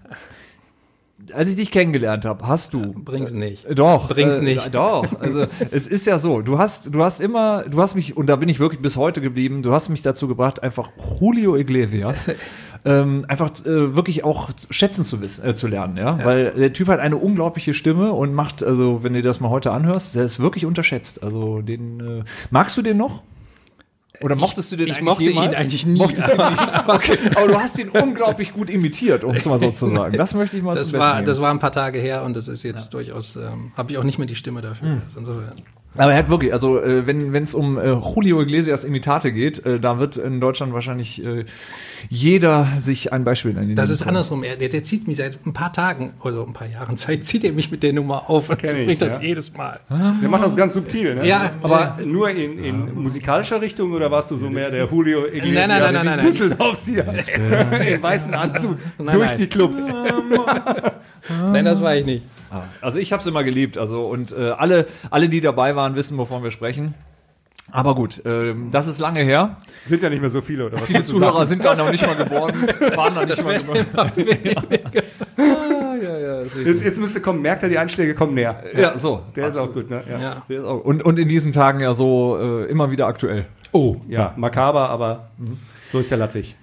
Als 1.34 1.50
ich 1.50 1.56
dich 1.56 1.72
kennengelernt 1.72 2.26
habe, 2.26 2.48
hast 2.48 2.74
du 2.74 2.94
Bring's 2.94 3.34
nicht. 3.34 3.66
Doch. 3.78 4.08
Bring's 4.08 4.42
nicht. 4.42 4.74
Doch. 4.74 5.06
Also 5.20 5.46
es 5.72 5.88
ist 5.88 6.06
ja 6.06 6.20
so, 6.20 6.42
du 6.42 6.58
hast, 6.58 6.94
du 6.94 7.04
hast 7.04 7.22
immer, 7.22 7.64
du 7.64 7.82
hast 7.82 7.96
mich, 7.96 8.18
und 8.18 8.28
da 8.28 8.36
bin 8.36 8.50
ich 8.50 8.60
wirklich 8.60 8.82
bis 8.82 8.98
heute 8.98 9.22
geblieben, 9.22 9.62
du 9.62 9.72
hast 9.72 9.90
mich 9.90 10.02
dazu 10.02 10.28
gebracht, 10.28 10.64
einfach 10.64 10.92
Julio 11.20 11.56
Iglesias 11.56 12.26
ähm, 12.86 13.26
einfach 13.28 13.52
äh, 13.66 13.96
wirklich 13.96 14.24
auch 14.24 14.50
schätzen 14.70 15.04
zu 15.04 15.22
wissen, 15.22 15.46
äh, 15.46 15.56
zu 15.56 15.68
lernen, 15.68 15.98
ja? 15.98 16.20
Weil 16.24 16.52
der 16.52 16.74
Typ 16.74 16.88
hat 16.88 17.00
eine 17.00 17.18
unglaubliche 17.18 17.74
Stimme 17.74 18.12
und 18.14 18.34
macht, 18.34 18.64
also 18.64 19.04
wenn 19.04 19.14
du 19.14 19.22
das 19.22 19.40
mal 19.40 19.50
heute 19.50 19.72
anhörst, 19.72 20.16
der 20.16 20.24
ist 20.24 20.40
wirklich 20.40 20.66
unterschätzt. 20.66 21.24
Also 21.24 21.62
den 21.62 22.00
äh, 22.00 22.24
magst 22.52 22.78
du 22.78 22.82
den 22.82 22.98
noch? 22.98 23.24
Oder 24.22 24.36
mochtest 24.36 24.72
du 24.72 24.76
den 24.76 24.88
ich 24.88 24.94
eigentlich 24.94 25.06
mochte 25.06 25.24
ihn 25.24 25.30
jemals? 25.30 25.56
eigentlich 25.56 25.86
nie. 25.86 25.98
Mochtest 25.98 26.30
ihn 26.30 26.38
nicht? 26.38 26.60
Okay. 26.88 27.18
Aber 27.36 27.48
du 27.48 27.60
hast 27.60 27.78
ihn 27.80 27.90
unglaublich 27.90 28.54
gut 28.54 28.70
imitiert, 28.70 29.24
um 29.24 29.36
es 29.36 29.46
mal 29.46 29.60
so 29.60 29.72
zu 29.72 29.90
sagen. 29.90 30.18
Das 30.18 30.34
möchte 30.34 30.58
ich 30.58 30.64
mal 30.64 30.76
Das 30.76 30.92
war, 30.94 31.22
das 31.22 31.40
war 31.40 31.52
ein 31.52 31.60
paar 31.60 31.72
Tage 31.72 32.00
her 32.00 32.24
und 32.24 32.36
das 32.36 32.48
ist 32.48 32.64
jetzt 32.64 32.94
durchaus, 32.94 33.36
ähm, 33.36 33.72
habe 33.76 33.92
ich 33.92 33.98
auch 33.98 34.04
nicht 34.04 34.18
mehr 34.18 34.28
die 34.28 34.36
Stimme 34.36 34.62
dafür. 34.62 35.02
Also 35.06 35.20
insofern. 35.20 35.52
Aber 35.96 36.12
er 36.12 36.18
hat 36.20 36.30
wirklich, 36.30 36.54
also 36.54 36.80
äh, 36.82 37.08
wenn 37.08 37.36
es 37.36 37.54
um 37.54 37.78
äh, 37.78 37.94
Julio 37.94 38.42
Iglesias 38.42 38.84
Imitate 38.84 39.32
geht, 39.32 39.66
äh, 39.66 39.80
da 39.80 40.00
wird 40.00 40.18
in 40.18 40.40
Deutschland 40.40 40.74
wahrscheinlich 40.74 41.24
äh, 41.24 41.46
jeder 42.10 42.68
sich 42.80 43.12
ein 43.12 43.24
Beispiel 43.24 43.54
nennen. 43.54 43.76
Das 43.76 43.90
ist 43.90 44.04
andersrum. 44.04 44.44
Er, 44.44 44.56
der, 44.56 44.70
der 44.70 44.84
zieht 44.84 45.08
mich 45.08 45.18
seit 45.18 45.40
ein 45.46 45.54
paar 45.54 45.74
Tagen, 45.74 46.14
also 46.24 46.46
ein 46.46 46.54
paar 46.54 46.68
Jahren 46.68 46.98
Zeit, 46.98 47.26
zieht 47.26 47.44
er 47.44 47.52
mich 47.52 47.72
mit 47.72 47.84
der 47.84 47.94
Nummer 47.94 48.30
auf 48.30 48.50
und 48.50 48.62
so 48.62 48.68
Kenn 48.68 48.82
ich, 48.82 48.86
bringt 48.88 49.02
das 49.02 49.18
ja. 49.18 49.28
jedes 49.28 49.56
Mal. 49.56 49.80
Der 49.90 50.30
macht 50.30 50.44
das 50.44 50.56
ganz 50.56 50.74
subtil, 50.74 51.16
ne? 51.16 51.28
Ja, 51.28 51.52
Aber 51.62 51.98
nur 52.04 52.30
in, 52.30 52.64
in 52.64 52.96
musikalischer 52.96 53.62
Richtung 53.62 53.92
oder 53.92 54.10
warst 54.12 54.32
du 54.32 54.36
so 54.36 54.50
mehr 54.50 54.72
der 54.72 54.86
Julio 54.86 55.26
Iglesias? 55.26 55.68
Nein, 55.68 55.70
nein, 55.70 55.82
nein, 55.82 55.94
nein, 55.94 56.06
nein, 56.06 56.18
nein. 56.18 56.26
Düsseldorfzieher. 56.26 57.06
Im 57.94 58.04
weißen 58.04 58.34
Anzug 58.34 58.78
Nein, 58.98 59.16
durch 59.16 59.30
nein. 59.30 59.38
die 59.38 59.48
Clubs. 59.48 59.88
Nein, 61.52 61.66
das 61.66 61.82
war 61.82 61.96
ich 61.96 62.06
nicht. 62.06 62.24
Also 62.82 62.98
ich 62.98 63.12
habe 63.12 63.22
es 63.22 63.28
immer 63.28 63.44
geliebt. 63.44 63.78
Also 63.78 64.04
und 64.04 64.32
äh, 64.32 64.50
alle, 64.50 64.88
alle, 65.10 65.30
die 65.30 65.42
dabei 65.42 65.76
waren, 65.76 65.96
wissen, 65.96 66.18
wovon 66.18 66.44
wir 66.44 66.52
sprechen. 66.52 66.94
Aber 67.72 67.96
gut, 67.96 68.22
ähm, 68.26 68.70
das 68.72 68.88
ist 68.88 69.00
lange 69.00 69.22
her. 69.22 69.58
Sind 69.86 70.02
ja 70.04 70.10
nicht 70.10 70.22
mehr 70.22 70.30
so 70.30 70.42
viele, 70.42 70.66
oder 70.68 70.78
was? 70.80 70.86
Viele 70.88 71.04
Zuhörer 71.04 71.46
sind 71.46 71.64
da 71.64 71.76
noch 71.76 71.92
nicht 71.92 72.06
mal 72.06 72.16
geboren, 72.16 72.54
waren 72.96 73.16
da 73.16 73.26
nicht 73.26 73.44
mal 73.44 73.58
geboren. 73.58 74.12
Ah, 75.38 75.96
ja, 76.02 76.18
ja. 76.18 76.42
Jetzt, 76.66 76.84
jetzt 76.84 77.00
müsste 77.00 77.22
kommen, 77.22 77.42
merkt 77.42 77.64
er, 77.64 77.70
die 77.70 77.78
Einschläge 77.78 78.14
kommen 78.16 78.34
näher. 78.34 78.64
Ja, 78.76 78.98
so. 78.98 79.22
Der 79.36 79.48
ist 79.50 79.56
auch 79.56 79.72
gut, 79.72 79.90
ne? 79.90 80.04
Ja. 80.10 80.20
Ja. 80.20 80.44
Der 80.50 80.60
ist 80.60 80.66
auch- 80.66 80.84
Und, 80.84 81.04
und 81.04 81.20
in 81.20 81.28
diesen 81.28 81.52
Tagen 81.52 81.80
ja 81.80 81.94
so 81.94 82.38
äh, 82.40 82.66
immer 82.70 82.92
wieder 82.92 83.08
aktuell. 83.08 83.46
Oh, 83.72 83.98
ja, 84.08 84.34
makaber, 84.36 84.90
aber 84.90 85.30
so 85.92 86.00
ist 86.00 86.10
der 86.12 86.18
Latwig. 86.18 86.56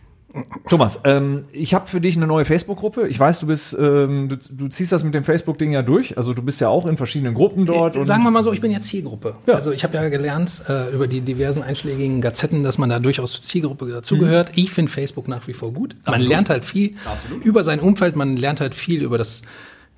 Thomas, 0.68 1.00
ähm, 1.04 1.44
ich 1.52 1.72
habe 1.72 1.86
für 1.86 2.00
dich 2.00 2.16
eine 2.16 2.26
neue 2.26 2.44
Facebook-Gruppe. 2.44 3.08
Ich 3.08 3.18
weiß, 3.18 3.40
du 3.40 3.46
bist, 3.46 3.74
ähm, 3.78 4.28
du, 4.28 4.36
du 4.36 4.68
ziehst 4.68 4.92
das 4.92 5.02
mit 5.02 5.14
dem 5.14 5.24
Facebook-Ding 5.24 5.72
ja 5.72 5.82
durch. 5.82 6.18
Also 6.18 6.34
du 6.34 6.42
bist 6.42 6.60
ja 6.60 6.68
auch 6.68 6.86
in 6.86 6.96
verschiedenen 6.96 7.34
Gruppen 7.34 7.64
dort. 7.64 7.96
Äh, 7.96 8.02
Sagen 8.02 8.22
wir 8.22 8.30
mal 8.30 8.42
so, 8.42 8.52
ich 8.52 8.60
bin 8.60 8.70
ja 8.70 8.82
Zielgruppe. 8.82 9.36
Ja. 9.46 9.54
Also 9.54 9.72
ich 9.72 9.84
habe 9.84 9.96
ja 9.96 10.08
gelernt 10.08 10.62
äh, 10.68 10.92
über 10.92 11.06
die 11.06 11.20
diversen 11.20 11.62
einschlägigen 11.62 12.20
Gazetten, 12.20 12.64
dass 12.64 12.76
man 12.76 12.90
da 12.90 12.98
durchaus 12.98 13.32
zur 13.32 13.42
Zielgruppe 13.42 13.88
dazugehört. 13.88 14.50
Ich 14.56 14.72
finde 14.72 14.90
Facebook 14.90 15.28
nach 15.28 15.46
wie 15.46 15.54
vor 15.54 15.72
gut. 15.72 15.96
Man 16.06 16.20
lernt 16.20 16.50
halt 16.50 16.64
viel 16.64 16.94
über 17.42 17.64
sein 17.64 17.80
Umfeld, 17.80 18.16
man 18.16 18.36
lernt 18.36 18.60
halt 18.60 18.74
viel 18.74 19.02
über 19.02 19.18
das 19.18 19.42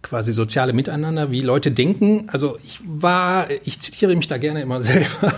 quasi 0.03 0.33
soziale 0.33 0.73
Miteinander, 0.73 1.31
wie 1.31 1.41
Leute 1.41 1.71
denken. 1.71 2.29
Also 2.33 2.57
ich 2.65 2.81
war, 2.87 3.49
ich 3.65 3.81
zitiere 3.81 4.15
mich 4.17 4.29
da 4.29 4.39
gerne 4.39 4.63
immer 4.63 4.81
selber. 4.81 5.35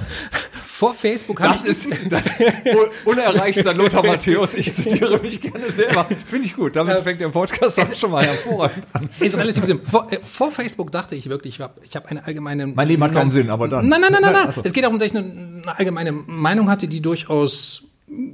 Vor 0.52 0.92
Facebook 0.94 1.40
habe 1.40 1.54
Das 1.54 1.84
ich 1.84 1.90
ist 1.90 2.12
das 2.12 2.26
un- 2.38 2.90
unerreichter 3.04 3.74
Lothar 3.74 4.04
Matthäus. 4.04 4.54
Ich 4.54 4.74
zitiere 4.74 5.18
mich 5.18 5.40
gerne 5.40 5.70
selber. 5.70 6.06
Finde 6.26 6.46
ich 6.46 6.54
gut. 6.54 6.76
Damit 6.76 7.00
fängt 7.00 7.20
der 7.20 7.28
Podcast 7.30 7.80
auch 7.80 7.94
schon 7.96 8.10
mal 8.10 8.24
hervorragend 8.24 8.86
an. 8.92 9.08
Ist 9.20 9.36
relativ 9.36 9.64
simpel. 9.64 9.86
Vor, 9.88 10.12
äh, 10.12 10.18
vor 10.22 10.50
Facebook 10.52 10.92
dachte 10.92 11.14
ich 11.16 11.28
wirklich, 11.28 11.54
ich 11.56 11.60
habe 11.60 11.80
hab 11.94 12.06
eine 12.06 12.24
allgemeine. 12.26 12.66
Mein 12.66 12.86
Leben 12.88 13.02
hat 13.02 13.12
keinen 13.12 13.30
Sinn, 13.30 13.50
aber 13.50 13.68
dann. 13.68 13.88
Nein, 13.88 14.00
nein, 14.00 14.12
nein, 14.12 14.22
nein. 14.22 14.32
nein. 14.32 14.52
So. 14.52 14.60
Es 14.64 14.72
geht 14.72 14.84
darum, 14.84 14.98
dass 14.98 15.10
ich 15.10 15.16
eine, 15.16 15.26
eine 15.64 15.78
allgemeine 15.78 16.12
Meinung 16.12 16.68
hatte, 16.70 16.86
die 16.88 17.00
durchaus 17.00 17.84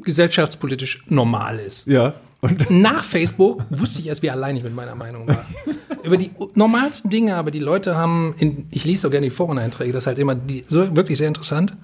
gesellschaftspolitisch 0.02 1.04
normal 1.08 1.58
ist. 1.58 1.86
Ja. 1.86 2.14
Und 2.40 2.70
Nach 2.70 3.04
Facebook 3.04 3.64
wusste 3.70 4.00
ich 4.00 4.08
erst, 4.08 4.22
wie 4.22 4.30
allein 4.30 4.56
ich 4.56 4.62
mit 4.62 4.74
meiner 4.74 4.94
Meinung 4.94 5.26
war. 5.28 5.44
Über 6.02 6.16
die 6.16 6.30
normalsten 6.54 7.10
Dinge, 7.10 7.36
aber 7.36 7.50
die 7.50 7.58
Leute 7.58 7.96
haben, 7.96 8.34
in, 8.38 8.66
ich 8.70 8.84
lese 8.84 9.02
so 9.02 9.10
gerne 9.10 9.26
die 9.26 9.30
Foreneinträge, 9.30 9.92
das 9.92 10.04
ist 10.04 10.06
halt 10.06 10.18
immer 10.18 10.34
die, 10.34 10.64
so 10.68 10.94
wirklich 10.96 11.18
sehr 11.18 11.28
interessant. 11.28 11.74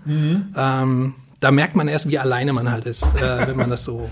Ähm, 0.56 1.14
da 1.40 1.50
merkt 1.50 1.74
man 1.74 1.88
erst, 1.88 2.08
wie 2.08 2.18
alleine 2.18 2.52
man 2.52 2.70
halt 2.70 2.86
ist, 2.86 3.02
äh, 3.16 3.46
wenn 3.46 3.56
man 3.56 3.70
das 3.70 3.84
so. 3.84 4.08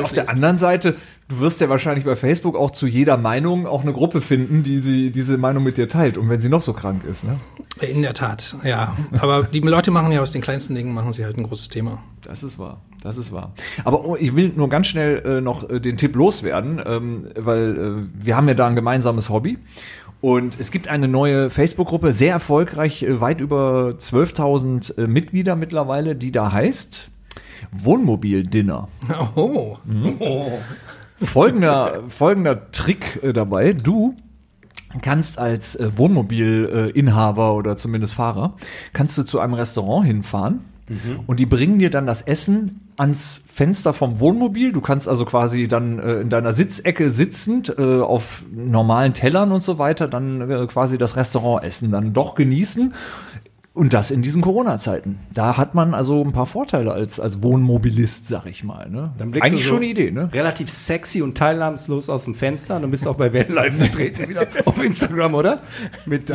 Ja, 0.00 0.04
auf 0.04 0.12
der 0.12 0.28
anderen 0.28 0.58
Seite, 0.58 0.96
du 1.28 1.40
wirst 1.40 1.60
ja 1.60 1.68
wahrscheinlich 1.68 2.04
bei 2.04 2.16
Facebook 2.16 2.56
auch 2.56 2.70
zu 2.70 2.86
jeder 2.86 3.16
Meinung 3.16 3.66
auch 3.66 3.82
eine 3.82 3.92
Gruppe 3.92 4.20
finden, 4.20 4.62
die 4.62 4.78
sie 4.78 5.10
diese 5.10 5.38
Meinung 5.38 5.62
mit 5.62 5.78
dir 5.78 5.88
teilt. 5.88 6.16
Und 6.18 6.28
wenn 6.28 6.40
sie 6.40 6.48
noch 6.48 6.62
so 6.62 6.72
krank 6.72 7.04
ist, 7.04 7.24
ne? 7.24 7.38
In 7.80 8.02
der 8.02 8.14
Tat, 8.14 8.56
ja. 8.64 8.96
Aber 9.18 9.44
die 9.44 9.60
Leute 9.60 9.90
machen 9.90 10.12
ja 10.12 10.20
aus 10.20 10.32
den 10.32 10.42
kleinsten 10.42 10.74
Dingen, 10.74 10.94
machen 10.94 11.12
sie 11.12 11.24
halt 11.24 11.36
ein 11.38 11.44
großes 11.44 11.68
Thema. 11.68 12.02
Das 12.22 12.42
ist 12.42 12.58
wahr. 12.58 12.80
Das 13.02 13.16
ist 13.16 13.32
wahr. 13.32 13.52
Aber 13.84 14.04
oh, 14.04 14.16
ich 14.16 14.36
will 14.36 14.52
nur 14.54 14.68
ganz 14.68 14.86
schnell 14.86 15.22
äh, 15.26 15.40
noch 15.40 15.68
äh, 15.68 15.80
den 15.80 15.96
Tipp 15.96 16.14
loswerden, 16.14 16.80
ähm, 16.86 17.26
weil 17.36 17.76
äh, 17.76 18.24
wir 18.24 18.36
haben 18.36 18.46
ja 18.46 18.54
da 18.54 18.66
ein 18.66 18.76
gemeinsames 18.76 19.28
Hobby. 19.28 19.58
Und 20.20 20.60
es 20.60 20.70
gibt 20.70 20.86
eine 20.86 21.08
neue 21.08 21.50
Facebook-Gruppe, 21.50 22.12
sehr 22.12 22.32
erfolgreich, 22.32 23.02
äh, 23.02 23.20
weit 23.20 23.40
über 23.40 23.90
12.000 23.98 24.98
äh, 24.98 25.06
Mitglieder 25.08 25.56
mittlerweile, 25.56 26.14
die 26.14 26.30
da 26.30 26.52
heißt 26.52 27.11
Wohnmobil-Dinner. 27.70 28.88
Oh, 29.36 29.76
folgender, 31.20 32.02
folgender 32.08 32.70
Trick 32.72 33.20
äh, 33.22 33.32
dabei. 33.32 33.72
Du 33.72 34.16
kannst 35.00 35.38
als 35.38 35.76
äh, 35.76 35.96
Wohnmobilinhaber 35.96 36.94
Inhaber 36.94 37.54
oder 37.54 37.76
zumindest 37.76 38.14
Fahrer, 38.14 38.56
kannst 38.92 39.16
du 39.16 39.22
zu 39.22 39.40
einem 39.40 39.54
Restaurant 39.54 40.06
hinfahren 40.06 40.64
und 41.26 41.40
die 41.40 41.46
bringen 41.46 41.78
dir 41.78 41.90
dann 41.90 42.06
das 42.06 42.22
Essen 42.22 42.80
ans 42.96 43.42
Fenster 43.52 43.92
vom 43.92 44.20
Wohnmobil. 44.20 44.72
Du 44.72 44.80
kannst 44.80 45.08
also 45.08 45.24
quasi 45.24 45.68
dann 45.68 45.98
äh, 45.98 46.20
in 46.20 46.28
deiner 46.28 46.52
Sitzecke 46.52 47.10
sitzend 47.10 47.74
äh, 47.78 48.00
auf 48.00 48.44
normalen 48.50 49.14
Tellern 49.14 49.52
und 49.52 49.62
so 49.62 49.78
weiter 49.78 50.08
dann 50.08 50.50
äh, 50.50 50.66
quasi 50.66 50.98
das 50.98 51.16
Restaurantessen 51.16 51.90
dann 51.90 52.12
doch 52.12 52.34
genießen. 52.34 52.94
Und 53.74 53.94
das 53.94 54.10
in 54.10 54.20
diesen 54.20 54.42
Corona-Zeiten. 54.42 55.18
Da 55.32 55.56
hat 55.56 55.74
man 55.74 55.94
also 55.94 56.22
ein 56.22 56.32
paar 56.32 56.44
Vorteile 56.44 56.92
als, 56.92 57.18
als 57.18 57.42
Wohnmobilist, 57.42 58.28
sag 58.28 58.44
ich 58.44 58.64
mal. 58.64 58.90
Ne? 58.90 59.12
Dann 59.16 59.30
blickst 59.30 59.50
Eigentlich 59.50 59.64
du 59.64 59.68
so 59.70 59.74
schon 59.76 59.82
eine 59.82 59.90
Idee, 59.92 60.10
ne? 60.10 60.28
Relativ 60.30 60.68
sexy 60.68 61.22
und 61.22 61.38
teilnahmslos 61.38 62.10
aus 62.10 62.24
dem 62.24 62.34
Fenster. 62.34 62.76
Und 62.76 62.82
dann 62.82 62.90
bist 62.90 63.06
du 63.06 63.10
auch 63.10 63.16
bei 63.16 63.32
Vanlife 63.32 63.78
vertreten 63.78 64.28
wieder 64.28 64.46
auf 64.66 64.84
Instagram, 64.84 65.34
oder? 65.34 65.60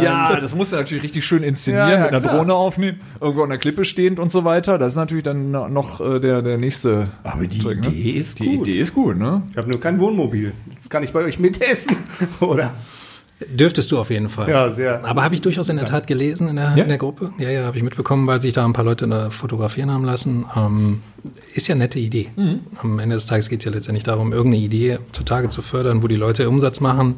Ja, 0.02 0.40
das 0.40 0.56
musst 0.56 0.72
du 0.72 0.78
natürlich 0.78 1.04
richtig 1.04 1.28
schön 1.28 1.44
inszenieren, 1.44 1.90
Ja, 1.90 1.94
ja, 1.98 2.02
mit 2.06 2.10
einer 2.14 2.22
klar. 2.22 2.38
Drohne 2.38 2.56
aufnehmen, 2.56 3.02
irgendwo 3.22 3.44
an 3.44 3.50
der 3.50 3.60
Klippe 3.60 3.86
stehend 3.86 4.18
und 4.18 4.32
so 4.32 4.44
weiter. 4.44 4.80
Das 4.80 4.94
ist 4.94 4.98
natürlich 4.98 5.24
dann 5.24 5.52
noch 5.52 6.02
äh, 6.02 6.20
der, 6.20 6.42
der 6.42 6.58
nächste. 6.58 7.10
Aber 7.24 7.46
die 7.46 7.60
Trick, 7.60 7.82
ne? 7.82 7.90
Idee 7.90 8.12
ist 8.14 8.40
Die 8.40 8.56
gut. 8.56 8.68
Idee 8.68 8.80
ist 8.80 8.96
gut, 8.96 9.16
ne? 9.16 9.44
Ich 9.52 9.58
habe 9.58 9.70
nur 9.70 9.80
kein 9.80 10.00
Wohnmobil. 10.00 10.54
Jetzt 10.72 10.90
kann 10.90 11.04
ich 11.04 11.14
bei 11.14 11.24
euch 11.24 11.38
mitessen, 11.38 11.98
oder? 12.40 12.74
Dürftest 13.40 13.92
du 13.92 14.00
auf 14.00 14.10
jeden 14.10 14.30
Fall. 14.30 14.50
Ja, 14.50 14.72
sehr. 14.72 15.04
Aber 15.06 15.24
habe 15.24 15.36
ich 15.36 15.42
durchaus 15.42 15.70
in 15.70 15.76
der 15.78 15.86
Tat 15.86 16.08
gelesen 16.08 16.48
in 16.50 16.56
der, 16.56 16.74
Ja? 16.76 16.84
in 16.84 16.90
der 16.90 16.98
Gruppe. 16.98 17.32
Ja, 17.38 17.50
ja, 17.50 17.64
habe 17.66 17.78
ich 17.78 17.84
mitbekommen, 17.84 18.26
weil 18.28 18.42
sich 18.42 18.54
da 18.54 18.66
ein 18.66 18.74
paar 18.74 18.86
Leute 18.86 19.08
da 19.08 19.30
fotografieren 19.30 19.92
haben 19.92 20.06
lassen. 20.06 20.46
Ähm, 20.56 21.02
ist 21.54 21.68
ja 21.68 21.76
eine 21.76 21.84
nette 21.86 22.00
Idee. 22.00 22.30
Mhm. 22.36 22.62
Am 22.82 23.00
Ende 23.00 23.16
des 23.16 23.26
Tages 23.28 23.50
geht 23.50 23.60
es 23.60 23.66
ja 23.66 23.72
letztendlich 23.72 24.04
darum, 24.04 24.34
irgendeine 24.34 24.64
Idee 24.64 25.00
zutage 25.12 25.50
zu 25.50 25.62
fördern, 25.62 26.02
wo 26.04 26.08
die 26.08 26.16
Leute 26.16 26.50
Umsatz 26.50 26.80
machen. 26.80 27.16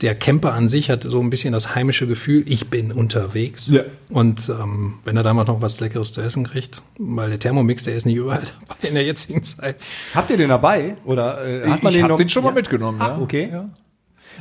Der 0.00 0.14
Camper 0.14 0.52
an 0.54 0.68
sich 0.68 0.90
hat 0.90 1.02
so 1.02 1.18
ein 1.20 1.28
bisschen 1.28 1.52
das 1.52 1.74
heimische 1.74 2.06
Gefühl, 2.06 2.44
ich 2.46 2.68
bin 2.70 2.92
unterwegs. 2.92 3.66
Ja. 3.68 3.82
Und 4.10 4.48
ähm, 4.48 4.94
wenn 5.04 5.16
er 5.16 5.24
damals 5.24 5.48
noch 5.48 5.60
was 5.60 5.80
Leckeres 5.80 6.12
zu 6.12 6.20
essen 6.20 6.44
kriegt, 6.44 6.82
weil 6.98 7.30
der 7.30 7.40
Thermomix, 7.40 7.82
der 7.82 7.96
ist 7.96 8.06
nicht 8.06 8.14
überall 8.14 8.42
dabei 8.68 8.88
in 8.88 8.94
der 8.94 9.02
jetzigen 9.04 9.42
Zeit. 9.42 9.76
Habt 10.14 10.30
ihr 10.30 10.36
den 10.36 10.50
dabei? 10.50 10.98
Oder 11.04 11.44
äh, 11.44 11.68
hat 11.68 11.82
man 11.82 11.90
ich 11.92 11.96
den 11.96 12.02
hab 12.04 12.10
noch? 12.10 12.16
den 12.16 12.28
schon 12.28 12.44
mal 12.44 12.50
Ja. 12.50 12.54
mitgenommen. 12.54 12.98
Ach, 13.02 13.16
ja. 13.16 13.18
okay. 13.20 13.48
Ja. 13.50 13.68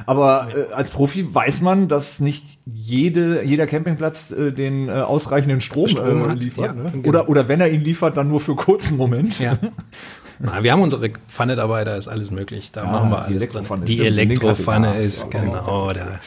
Aber 0.06 0.50
äh, 0.56 0.74
als 0.74 0.92
Profi 0.92 1.34
weiß 1.34 1.62
man, 1.62 1.88
dass 1.88 2.20
nicht 2.20 2.60
jede, 2.66 3.44
jeder 3.44 3.68
Campingplatz 3.68 4.32
äh, 4.32 4.52
den 4.52 4.90
äh, 4.90 4.92
ausreichenden 4.92 5.62
Strom, 5.62 5.88
Strom 5.88 6.30
äh, 6.30 6.34
liefert. 6.34 6.66
ja, 6.66 6.74
ne? 6.74 6.92
genau. 6.92 7.08
oder, 7.08 7.30
oder 7.30 7.48
wenn 7.48 7.62
er 7.62 7.70
ihn 7.70 7.82
liefert, 7.82 8.18
dann 8.18 8.28
nur 8.28 8.40
für 8.40 8.56
kurzen 8.56 8.98
Moment. 8.98 9.40
Ja. 9.40 9.58
Na, 10.40 10.64
wir 10.64 10.72
haben 10.72 10.82
unsere 10.82 11.10
Pfanne 11.28 11.56
dabei, 11.56 11.84
da 11.84 11.96
ist 11.96 12.08
alles 12.08 12.30
möglich. 12.30 12.72
Da 12.72 12.86
machen 12.86 13.10
wir 13.10 13.24
alles 13.26 13.50
drin. 13.50 13.66
Die 13.86 14.06
Elektropfanne 14.06 15.00
ist, 15.00 15.28
Ja, 15.34 15.42
genau, 15.42 15.92
da. 15.94 16.20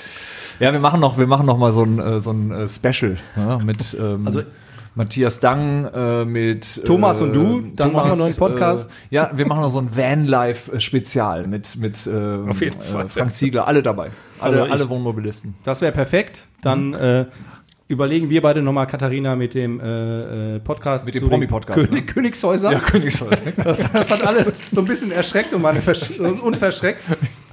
Ja, 0.59 0.73
wir 0.73 0.81
machen 0.81 1.01
noch, 1.01 1.17
wir 1.17 1.27
machen 1.27 1.47
noch 1.47 1.57
mal 1.57 1.73
so 1.73 1.85
ein, 1.85 1.99
äh, 1.99 2.21
so 2.21 2.33
ein 2.33 2.51
äh, 2.51 2.69
Special 2.69 3.17
ja, 3.37 3.59
mit 3.59 3.97
ähm, 3.99 4.27
Also- 4.27 4.43
Matthias 4.95 5.39
Dang, 5.41 5.85
äh, 5.87 6.25
mit 6.25 6.85
Thomas 6.85 7.21
und 7.23 7.33
du, 7.33 7.61
äh, 7.61 7.63
dann 7.77 7.93
machen 7.93 8.11
wir 8.11 8.17
noch 8.17 8.25
einen 8.27 8.37
Podcast. 8.37 8.93
Äh, 9.11 9.15
ja, 9.15 9.31
wir 9.35 9.47
machen 9.47 9.61
noch 9.63 9.69
so 9.71 9.79
ein 9.81 9.95
Vanlife-Spezial 9.97 11.47
mit 11.47 11.77
mit 11.77 12.07
ähm, 12.07 12.49
Auf 12.51 12.61
jeden 12.61 12.81
Fall. 12.81 13.07
Äh, 13.07 13.09
Frank 13.09 13.33
Ziegler, 13.33 13.67
alle 13.67 13.83
dabei, 13.83 14.11
alle, 14.41 14.55
Also 14.63 14.67
ich- 14.67 14.73
alle 14.73 14.89
Wohnmobilisten. 14.89 15.55
Das 15.65 15.81
wäre 15.81 15.93
perfekt. 15.93 16.47
Dann 16.63 16.95
äh, 16.95 17.27
überlegen 17.89 18.31
wir 18.31 18.41
beide 18.43 18.63
nochmal, 18.63 18.87
Katharina, 18.87 19.37
mit 19.37 19.55
dem 19.55 19.81
äh, 19.81 20.57
äh, 20.57 20.61
Podcast. 20.61 21.07
Mit 21.07 21.15
dem 21.15 21.29
Promi-Podcast, 21.29 21.79
König, 21.89 22.07
ne? 22.07 22.13
Königshäuser. 22.13 22.75
Königshäuser. 22.81 23.37
Das, 23.65 23.91
das 23.93 24.11
hat 24.11 24.27
alle 24.27 24.53
so 24.73 24.81
ein 24.81 24.87
bisschen 24.87 25.13
erschreckt 25.13 25.53
und, 25.53 25.63
meine 25.63 25.81
versch 25.81 26.19
und 26.21 26.57
verschreckt. 26.57 27.01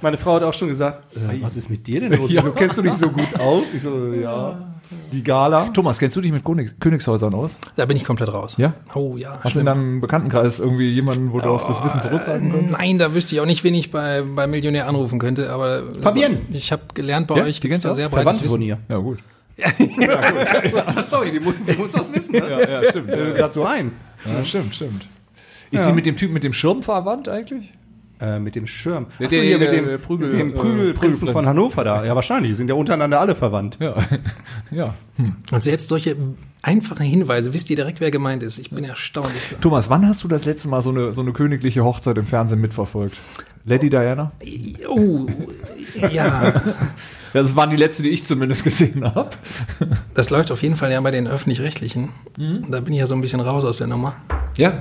Meine 0.00 0.16
Frau 0.16 0.34
hat 0.34 0.42
auch 0.42 0.54
schon 0.54 0.68
gesagt, 0.68 1.16
äh, 1.16 1.40
was 1.40 1.56
ist 1.56 1.70
mit 1.70 1.86
dir 1.86 2.00
denn 2.00 2.12
los? 2.12 2.30
Wieso 2.30 2.52
kennst 2.52 2.78
du 2.78 2.82
dich 2.82 2.94
so 2.94 3.08
gut 3.10 3.38
aus? 3.40 3.72
Ich 3.74 3.82
so, 3.82 4.12
ja, 4.12 4.77
die 5.12 5.22
Gala. 5.22 5.68
Thomas, 5.68 5.98
kennst 5.98 6.16
du 6.16 6.20
dich 6.20 6.32
mit 6.32 6.44
König, 6.44 6.78
Königshäusern 6.80 7.34
aus? 7.34 7.56
Da 7.76 7.84
bin 7.86 7.96
ich 7.96 8.04
komplett 8.04 8.32
raus. 8.32 8.56
Ja? 8.58 8.74
Oh 8.94 9.16
ja. 9.16 9.38
Hast 9.42 9.54
du 9.54 9.60
in 9.60 9.66
deinem 9.66 10.00
Bekanntenkreis 10.00 10.60
irgendwie 10.60 10.88
jemanden, 10.88 11.32
wo 11.32 11.40
du 11.40 11.50
auf 11.50 11.66
das 11.66 11.82
Wissen 11.84 12.00
zurückgreifen 12.00 12.50
könntest? 12.50 12.72
Nein, 12.78 12.98
da 12.98 13.14
wüsste 13.14 13.34
ich 13.34 13.40
auch 13.40 13.46
nicht, 13.46 13.64
wen 13.64 13.74
ich 13.74 13.90
bei, 13.90 14.22
bei 14.22 14.46
Millionär 14.46 14.86
anrufen 14.88 15.18
könnte, 15.18 15.50
aber 15.50 15.82
Fabienne. 16.00 16.38
ich 16.52 16.72
habe 16.72 16.82
gelernt, 16.94 17.26
bei 17.26 17.36
Ja, 17.36 17.44
euch 17.44 17.60
die 17.60 17.68
gibt's 17.68 17.82
kennst 17.82 17.84
da 17.84 17.88
du 17.90 17.94
sehr 17.96 18.08
breites 18.08 18.38
Verwandte 18.38 18.48
von 18.48 18.60
Wissen. 18.60 18.68
ihr. 18.68 18.78
Ja, 18.88 18.96
gut. 18.98 19.18
Ach, 20.86 21.02
sorry, 21.02 21.32
die, 21.32 21.40
mu 21.40 21.52
die 21.52 21.72
muss 21.76 21.92
das 21.92 22.14
wissen. 22.14 22.32
Ne? 22.32 22.48
Ja, 22.48 22.80
ja 22.82 22.90
stimmt. 22.90 23.08
Mir 23.08 23.32
gerade 23.34 23.52
so 23.52 23.64
ein. 23.64 23.92
Ja, 24.24 24.44
stimmt, 24.44 24.74
stimmt. 24.74 25.06
Ist 25.70 25.80
Ja. 25.80 25.86
sie 25.86 25.92
mit 25.92 26.06
dem 26.06 26.16
Typ 26.16 26.30
mit 26.30 26.44
dem 26.44 26.52
Schirm 26.52 26.82
verwandt 26.82 27.28
eigentlich? 27.28 27.72
Äh, 28.20 28.40
mit 28.40 28.56
dem 28.56 28.66
Schirm. 28.66 29.06
Achso, 29.06 29.28
der- 29.28 29.42
hier 29.42 29.58
mit 29.58 29.70
der- 29.70 29.76
dem, 29.78 29.86
der 29.86 29.98
Prügel- 29.98 30.28
mit 30.30 30.40
dem 30.40 30.50
äh, 30.50 30.52
Prügelprinzen 30.54 30.94
Prügelprinz. 30.94 31.32
von 31.32 31.46
Hannover 31.46 31.84
da. 31.84 32.04
Ja, 32.04 32.14
wahrscheinlich. 32.16 32.50
Die 32.52 32.56
sind 32.56 32.68
ja 32.68 32.74
untereinander 32.74 33.20
alle 33.20 33.36
verwandt. 33.36 33.76
Ja. 33.80 33.94
ja. 34.72 34.94
Und 35.52 35.62
selbst 35.62 35.86
solche 35.88 36.16
einfachen 36.62 37.04
Hinweise 37.06 37.52
wisst 37.54 37.70
ihr 37.70 37.76
direkt, 37.76 38.00
wer 38.00 38.10
gemeint 38.10 38.42
ist. 38.42 38.58
Ich 38.58 38.70
bin 38.70 38.82
erstaunt. 38.84 39.30
Thomas, 39.60 39.88
wann 39.88 40.04
hast 40.06 40.24
du 40.24 40.28
das 40.28 40.44
letzte 40.46 40.66
Mal 40.68 40.82
so 40.82 40.90
eine, 40.90 41.12
so 41.12 41.22
eine 41.22 41.32
königliche 41.32 41.84
Hochzeit 41.84 42.18
im 42.18 42.26
Fernsehen 42.26 42.60
mitverfolgt? 42.60 43.16
Lady 43.64 43.88
Diana? 43.90 44.32
Oh, 44.88 45.26
ja. 46.10 46.62
Das 47.34 47.54
waren 47.54 47.68
die 47.68 47.76
letzte, 47.76 48.02
die 48.02 48.08
ich 48.08 48.24
zumindest 48.26 48.64
gesehen 48.64 49.04
habe. 49.04 49.28
Das 50.14 50.30
läuft 50.30 50.50
auf 50.50 50.62
jeden 50.62 50.76
Fall 50.76 50.90
ja 50.90 51.00
bei 51.02 51.10
den 51.10 51.26
Öffentlich-Rechtlichen. 51.26 52.08
Da 52.70 52.80
bin 52.80 52.94
ich 52.94 53.00
ja 53.00 53.06
so 53.06 53.14
ein 53.14 53.20
bisschen 53.20 53.40
raus 53.40 53.66
aus 53.66 53.76
der 53.76 53.86
Nummer. 53.86 54.16
Ja. 54.56 54.80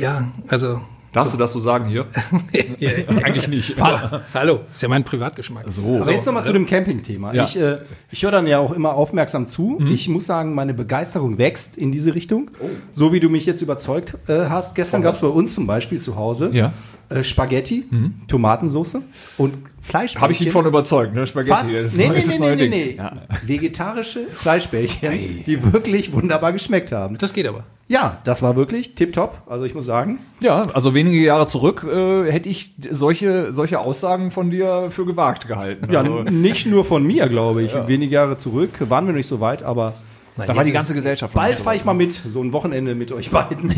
Ja, 0.00 0.28
also. 0.48 0.80
Darfst 1.12 1.32
du 1.32 1.38
das 1.38 1.52
so 1.52 1.60
sagen 1.60 1.86
hier? 1.88 2.06
Ja, 2.78 2.90
Eigentlich 3.22 3.48
nicht. 3.48 3.74
Fast. 3.74 4.14
Hallo, 4.34 4.60
ist 4.72 4.82
ja 4.82 4.88
mein 4.88 5.04
Privatgeschmack. 5.04 5.64
So. 5.68 5.98
Aber 6.00 6.12
jetzt 6.12 6.26
nochmal 6.26 6.44
zu 6.44 6.52
dem 6.52 6.66
Camping-Thema. 6.66 7.34
Ja. 7.34 7.44
Ich, 7.44 7.58
äh, 7.58 7.78
ich 8.10 8.22
höre 8.22 8.30
dann 8.30 8.46
ja 8.46 8.58
auch 8.58 8.72
immer 8.72 8.94
aufmerksam 8.94 9.46
zu. 9.48 9.80
Ich 9.88 10.08
muss 10.08 10.26
sagen, 10.26 10.54
meine 10.54 10.74
Begeisterung 10.74 11.38
wächst 11.38 11.76
in 11.76 11.92
diese 11.92 12.14
Richtung. 12.14 12.50
So 12.92 13.12
wie 13.12 13.20
du 13.20 13.28
mich 13.28 13.46
jetzt 13.46 13.62
überzeugt 13.62 14.14
äh, 14.28 14.46
hast. 14.48 14.74
Gestern 14.74 15.02
gab 15.02 15.14
es 15.14 15.20
bei 15.20 15.28
uns 15.28 15.54
zum 15.54 15.66
Beispiel 15.66 16.00
zu 16.00 16.16
Hause 16.16 16.50
Ja. 16.52 16.72
Äh, 17.08 17.24
Spaghetti, 17.24 17.86
Tomatensauce 18.28 18.98
und 19.38 19.54
Fleischbällchen. 19.80 20.20
Habe 20.20 20.32
ich 20.32 20.40
ihn 20.42 20.50
von 20.52 20.66
überzeugt, 20.66 21.14
ne? 21.14 21.26
Spaghetti. 21.26 21.52
Fast. 21.52 21.74
das 21.74 21.84
ist 21.84 21.96
Nee, 21.96 22.08
nee, 22.10 22.24
nee, 22.26 22.38
nee, 22.38 22.56
Ding. 22.56 22.70
nee. 22.70 22.94
Ja. 22.98 23.16
Vegetarische 23.44 24.26
Fleischbällchen, 24.32 25.44
die 25.46 25.72
wirklich 25.72 26.12
wunderbar 26.12 26.52
geschmeckt 26.52 26.92
haben. 26.92 27.16
Das 27.18 27.32
geht 27.32 27.46
aber. 27.46 27.64
Ja, 27.86 28.18
das 28.24 28.42
war 28.42 28.56
wirklich 28.56 28.94
tipptopp. 28.94 29.42
Also 29.46 29.64
ich 29.64 29.74
muss 29.74 29.86
sagen, 29.86 30.18
ja, 30.40 30.68
also 30.74 30.94
wenige 30.94 31.16
Jahre 31.18 31.46
zurück 31.46 31.84
äh, 31.84 32.30
hätte 32.30 32.50
ich 32.50 32.74
solche, 32.90 33.52
solche 33.54 33.78
Aussagen 33.80 34.30
von 34.30 34.50
dir 34.50 34.90
für 34.90 35.06
gewagt 35.06 35.48
gehalten. 35.48 35.90
ja, 35.90 36.00
also, 36.00 36.22
nicht 36.24 36.66
nur 36.66 36.84
von 36.84 37.06
mir, 37.06 37.28
glaube 37.28 37.62
ich. 37.62 37.72
Wenige 37.86 38.14
Jahre 38.14 38.36
zurück 38.36 38.70
waren 38.80 39.06
wir 39.06 39.14
nicht 39.14 39.26
so 39.26 39.40
weit, 39.40 39.62
aber 39.62 39.94
Nein, 40.36 40.46
da 40.46 40.54
war 40.56 40.64
die 40.64 40.72
ganze 40.72 40.94
Gesellschaft 40.94 41.34
bald 41.34 41.58
fahre 41.58 41.76
ich 41.76 41.84
mal 41.84 41.94
mit, 41.94 42.12
so 42.12 42.42
ein 42.42 42.52
Wochenende 42.52 42.94
mit 42.94 43.10
euch 43.10 43.30
beiden. 43.30 43.74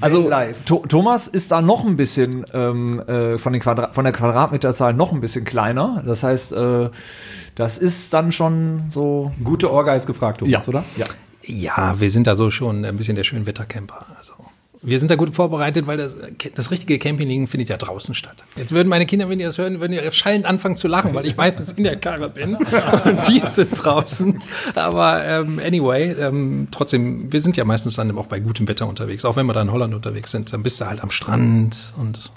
Also. 0.00 0.28
Tho- 0.66 0.84
Thomas 0.88 1.28
ist 1.28 1.50
da 1.50 1.60
noch 1.60 1.84
ein 1.84 1.96
bisschen 1.96 2.44
ähm, 2.52 3.00
äh, 3.00 3.38
von, 3.38 3.52
den 3.52 3.62
Quadra 3.62 3.90
von 3.92 4.04
der 4.04 4.12
Quadratmeterzahl 4.12 4.94
noch 4.94 5.12
ein 5.12 5.20
bisschen 5.20 5.44
kleiner. 5.44 6.02
Das 6.06 6.22
heißt, 6.22 6.52
äh, 6.52 6.90
das 7.54 7.78
ist 7.78 8.12
dann 8.14 8.32
schon 8.32 8.82
so. 8.90 9.32
Gute 9.42 9.70
Orga 9.70 9.94
ist 9.94 10.06
gefragt, 10.06 10.40
Thomas, 10.40 10.68
oder? 10.68 10.84
Ja. 10.96 11.06
Ja, 11.50 11.98
wir 11.98 12.10
sind 12.10 12.26
da 12.26 12.36
so 12.36 12.50
schon 12.50 12.84
ein 12.84 12.96
bisschen 12.98 13.16
der 13.16 13.24
Schönwettercamper. 13.24 14.04
Also 14.18 14.32
wir 14.80 14.98
sind 14.98 15.10
da 15.10 15.16
gut 15.16 15.34
vorbereitet, 15.34 15.86
weil 15.86 15.96
das, 15.96 16.16
das 16.54 16.70
richtige 16.70 16.98
Campinglegen 16.98 17.46
findet 17.46 17.68
ja 17.68 17.76
draußen 17.76 18.14
statt. 18.14 18.44
Jetzt 18.56 18.72
würden 18.72 18.88
meine 18.88 19.06
Kinder, 19.06 19.28
wenn 19.28 19.38
die 19.38 19.44
das 19.44 19.58
hören, 19.58 19.80
würden 19.80 19.92
die 19.92 20.10
schallend 20.12 20.44
anfangen 20.44 20.76
zu 20.76 20.88
lachen, 20.88 21.14
weil 21.14 21.26
ich 21.26 21.36
meistens 21.36 21.72
in 21.72 21.84
der 21.84 21.96
Karre 21.96 22.28
bin 22.30 22.54
und 23.04 23.28
die 23.28 23.40
sind 23.46 23.72
draußen. 23.72 24.40
Aber 24.74 25.24
ähm, 25.24 25.60
anyway, 25.64 26.12
ähm, 26.12 26.68
trotzdem, 26.70 27.32
wir 27.32 27.40
sind 27.40 27.56
ja 27.56 27.64
meistens 27.64 27.96
dann 27.96 28.16
auch 28.16 28.26
bei 28.26 28.38
gutem 28.40 28.68
Wetter 28.68 28.86
unterwegs. 28.86 29.24
Auch 29.24 29.36
wenn 29.36 29.46
wir 29.46 29.52
da 29.52 29.62
in 29.62 29.72
Holland 29.72 29.94
unterwegs 29.94 30.30
sind, 30.30 30.52
dann 30.52 30.62
bist 30.62 30.80
du 30.80 30.86
halt 30.86 31.02
am 31.02 31.10
Strand 31.10 31.92
und 31.96 32.30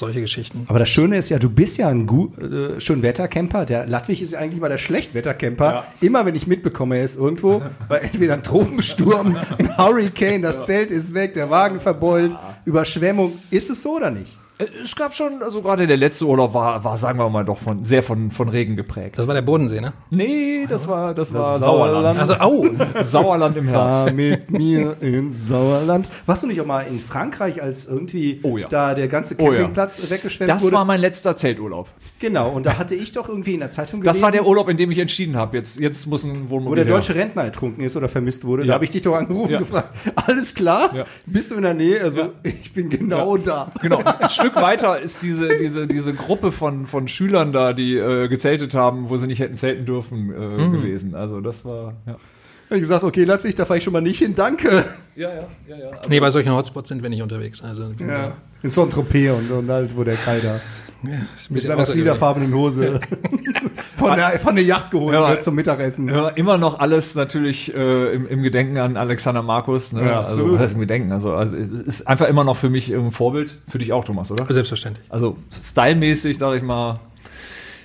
solche 0.00 0.20
Geschichten. 0.20 0.64
Aber 0.66 0.80
das 0.80 0.88
Schöne 0.88 1.16
ist 1.16 1.28
ja, 1.28 1.38
du 1.38 1.48
bist 1.48 1.78
ja 1.78 1.88
ein 1.88 2.06
gut, 2.06 2.36
äh, 2.38 2.80
Schönwettercamper. 2.80 3.64
Der 3.64 3.86
Latwig 3.86 4.20
ist 4.20 4.32
ja 4.32 4.40
eigentlich 4.40 4.60
mal 4.60 4.68
der 4.68 4.78
Schlechtwettercamper. 4.78 5.84
Immer 6.00 6.26
wenn 6.26 6.34
ich 6.34 6.48
mitbekomme, 6.48 6.98
er 6.98 7.04
ist 7.04 7.16
irgendwo, 7.16 7.62
weil 7.88 8.00
entweder 8.00 8.34
ein 8.34 8.42
Tropensturm, 8.42 9.36
ein 9.58 9.78
Hurricane, 9.78 10.42
das 10.42 10.66
Zelt 10.66 10.90
ist 10.90 11.14
weg, 11.14 11.34
der 11.34 11.50
Wagen 11.50 11.78
verbeult, 11.78 12.36
Überschwemmung. 12.64 13.34
Ist 13.50 13.70
es 13.70 13.82
so 13.82 13.96
oder 13.96 14.10
nicht? 14.10 14.39
Äh, 14.60 14.66
Es 14.82 14.94
gab 14.96 15.14
schon, 15.14 15.42
also 15.42 15.62
gerade 15.62 15.86
der 15.86 15.96
letzte 15.96 16.26
Urlaub 16.26 16.54
war, 16.54 16.84
war 16.84 16.96
sagen 16.96 17.18
wir 17.18 17.28
mal 17.28 17.44
doch 17.44 17.58
von 17.58 17.84
sehr 17.84 18.02
von, 18.02 18.30
von 18.30 18.48
Regen 18.48 18.76
geprägt. 18.76 19.18
Das 19.18 19.26
war 19.26 19.34
der 19.34 19.42
Bodensee, 19.42 19.80
ne? 19.80 19.92
nee, 20.10 20.66
das 20.68 20.86
war 20.88 21.14
das 21.14 21.32
war 21.34 21.58
Sauerland. 21.58 22.16
Sauerland. 22.16 22.18
Also, 22.20 22.34
au! 22.34 22.66
Sauerland 23.04 23.56
im 23.56 23.68
Herbst. 23.68 24.04
Fahr 24.08 24.12
mit 24.12 24.50
mir 24.50 24.96
ins 25.02 25.48
Sauerland. 25.48 26.08
Warst 26.26 26.42
du 26.42 26.46
nicht 26.46 26.60
auch 26.60 26.66
mal 26.66 26.82
in 26.82 26.98
Frankreich, 26.98 27.62
als 27.62 27.86
irgendwie 27.86 28.40
Oh 28.42 28.56
ja. 28.58 28.68
da 28.68 28.94
der 28.94 29.08
ganze 29.08 29.34
Oh 29.38 29.44
ja. 29.46 29.50
Campingplatz 29.58 30.10
weggeschwemmt 30.10 30.48
Das 30.50 30.62
wurde? 30.62 30.76
war 30.76 30.84
mein 30.84 31.00
letzter 31.00 31.36
Zelturlaub. 31.36 31.88
genau, 32.18 32.50
und 32.50 32.66
da 32.66 32.78
hatte 32.78 32.94
ich 32.94 33.12
doch 33.12 33.28
irgendwie 33.28 33.54
in 33.54 33.60
der 33.60 33.70
Zeitung 33.70 34.02
Das 34.02 34.16
gelesen, 34.18 34.22
war 34.22 34.30
der 34.32 34.46
Urlaub, 34.46 34.68
in 34.68 34.76
dem 34.76 34.90
ich 34.90 34.98
entschieden 34.98 35.36
habe. 35.36 35.56
Jetzt, 35.56 35.78
jetzt 35.80 36.06
muss 36.06 36.24
ein 36.24 36.50
Wohnmobil 36.50 36.70
wo 36.70 36.74
der 36.74 36.84
her. 36.84 36.94
deutsche 36.94 37.14
Rentner 37.14 37.44
ertrunken 37.44 37.82
ist 37.84 37.96
oder 37.96 38.08
vermisst 38.08 38.44
wurde. 38.44 38.62
Ja. 38.62 38.68
Da 38.68 38.74
habe 38.74 38.84
ich 38.84 38.90
dich 38.90 39.02
doch 39.02 39.14
angerufen 39.16 39.50
Ja. 39.52 39.58
und 39.58 39.64
gefragt, 39.64 39.94
alles 40.26 40.54
klar? 40.54 40.94
Ja. 40.94 41.04
Bist 41.26 41.50
du 41.50 41.56
in 41.56 41.62
der 41.62 41.74
Nähe? 41.74 42.02
Also, 42.02 42.28
ich 42.42 42.72
bin 42.72 42.90
genau 42.90 43.36
da. 43.36 43.70
Genau. 43.80 43.98
Ein 43.98 44.28
Stück 44.30 44.49
weiter 44.56 44.98
ist 45.00 45.22
diese, 45.22 45.48
diese, 45.58 45.86
diese 45.86 46.12
Gruppe 46.12 46.52
von, 46.52 46.86
von 46.86 47.08
Schülern 47.08 47.52
da, 47.52 47.72
die 47.72 47.96
äh, 47.96 48.28
gezeltet 48.28 48.74
haben, 48.74 49.08
wo 49.08 49.16
sie 49.16 49.26
nicht 49.26 49.40
hätten 49.40 49.56
zelten 49.56 49.84
dürfen, 49.86 50.30
äh, 50.32 50.62
Mhm. 50.62 50.72
gewesen. 50.72 51.14
Also 51.14 51.40
das 51.40 51.64
war, 51.64 51.94
ja. 52.06 52.12
Hab 52.14 52.76
ich 52.76 52.82
gesagt, 52.82 53.02
okay, 53.02 53.24
Latwig, 53.24 53.56
da 53.56 53.64
fahre 53.64 53.78
ich 53.78 53.84
schon 53.84 53.92
mal 53.92 54.00
nicht 54.00 54.18
hin, 54.20 54.34
danke. 54.36 54.84
Ja, 55.16 55.28
ja, 55.28 55.48
ja, 55.68 55.76
ja. 55.76 55.88
Also, 55.90 56.08
Nee, 56.08 56.20
bei 56.20 56.30
solchen 56.30 56.52
Hotspots 56.52 56.88
sind 56.88 57.02
wir 57.02 57.10
nicht 57.10 57.22
unterwegs. 57.22 57.62
Also, 57.64 57.90
Ja. 57.98 58.36
In 58.62 58.70
Saint-Tropez 58.70 59.32
und, 59.32 59.50
und 59.50 59.68
halt, 59.70 59.96
wo 59.96 60.04
der 60.04 60.14
Kai 60.16 60.38
da 60.40 60.48
ja, 60.48 60.54
ist 60.54 60.60
ein 61.02 61.08
mit 61.08 61.24
bisschen 61.34 61.60
seiner 61.68 61.80
außergewöhnlich. 61.80 61.92
fliederfarbenen 61.94 62.54
Hose 62.54 63.00
von, 64.00 64.16
der, 64.16 64.38
von 64.40 64.54
der 64.56 64.64
Yacht 64.64 64.90
geholt 64.90 65.14
Ja, 65.14 65.28
wird 65.28 65.42
zum 65.42 65.54
Mittagessen. 65.54 66.08
ja, 66.08 66.28
immer 66.28 66.58
noch 66.58 66.80
alles 66.80 67.14
natürlich 67.14 67.72
äh, 67.74 68.14
im, 68.14 68.26
im 68.28 68.42
Gedenken 68.42 68.78
an 68.78 68.96
Alexander 68.96 69.42
Markus. 69.42 69.92
Ne? 69.92 70.04
Ja, 70.04 70.22
also, 70.22 70.52
was 70.52 70.60
heißt 70.60 70.74
im 70.74 70.80
Gedenken? 70.80 71.12
Also, 71.12 71.32
also 71.34 71.56
es 71.56 71.70
ist 71.70 72.08
einfach 72.08 72.26
immer 72.26 72.44
noch 72.44 72.56
für 72.56 72.70
mich 72.70 72.92
ein 72.92 73.12
Vorbild. 73.12 73.60
Für 73.68 73.78
dich 73.78 73.92
auch, 73.92 74.04
Thomas, 74.04 74.30
oder? 74.32 74.46
Selbstverständlich. 74.52 75.06
Also 75.08 75.36
stylmäßig, 75.62 76.38
sage 76.38 76.56
ich 76.56 76.62
mal, 76.62 76.98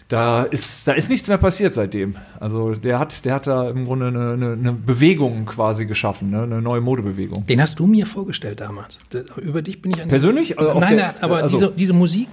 da 0.08 0.44
ist, 0.44 0.88
da 0.88 0.92
ist 0.94 1.10
nichts 1.10 1.28
mehr 1.28 1.40
passiert 1.40 1.74
seitdem. 1.74 2.16
Also 2.40 2.76
der 2.76 3.00
hat, 3.00 3.26
der 3.26 3.34
hat 3.34 3.48
da 3.48 3.70
im 3.72 3.86
Grunde 3.86 4.08
eine, 4.10 4.34
eine, 4.34 4.52
eine 4.54 4.72
Bewegung 4.72 5.46
quasi 5.46 5.88
geschaffen, 5.88 6.30
ne? 6.30 6.44
eine 6.44 6.62
neue 6.62 6.80
Modebewegung. 6.80 7.44
Den 7.48 7.60
hast 7.60 7.80
du 7.80 7.88
mir 7.88 8.06
vorgestellt 8.06 8.60
damals. 8.62 9.00
Über 9.42 9.64
dich 9.64 9.82
bin 9.82 9.92
ich 9.92 10.04
an 10.04 10.08
Persönlich? 10.10 10.60
Also 10.60 10.80
Nein, 10.80 10.98
der- 10.98 11.08
nein, 11.08 11.16
aber 11.22 11.38
also- 11.38 11.56
diese, 11.56 11.72
diese 11.72 11.94
Musik, 11.94 12.28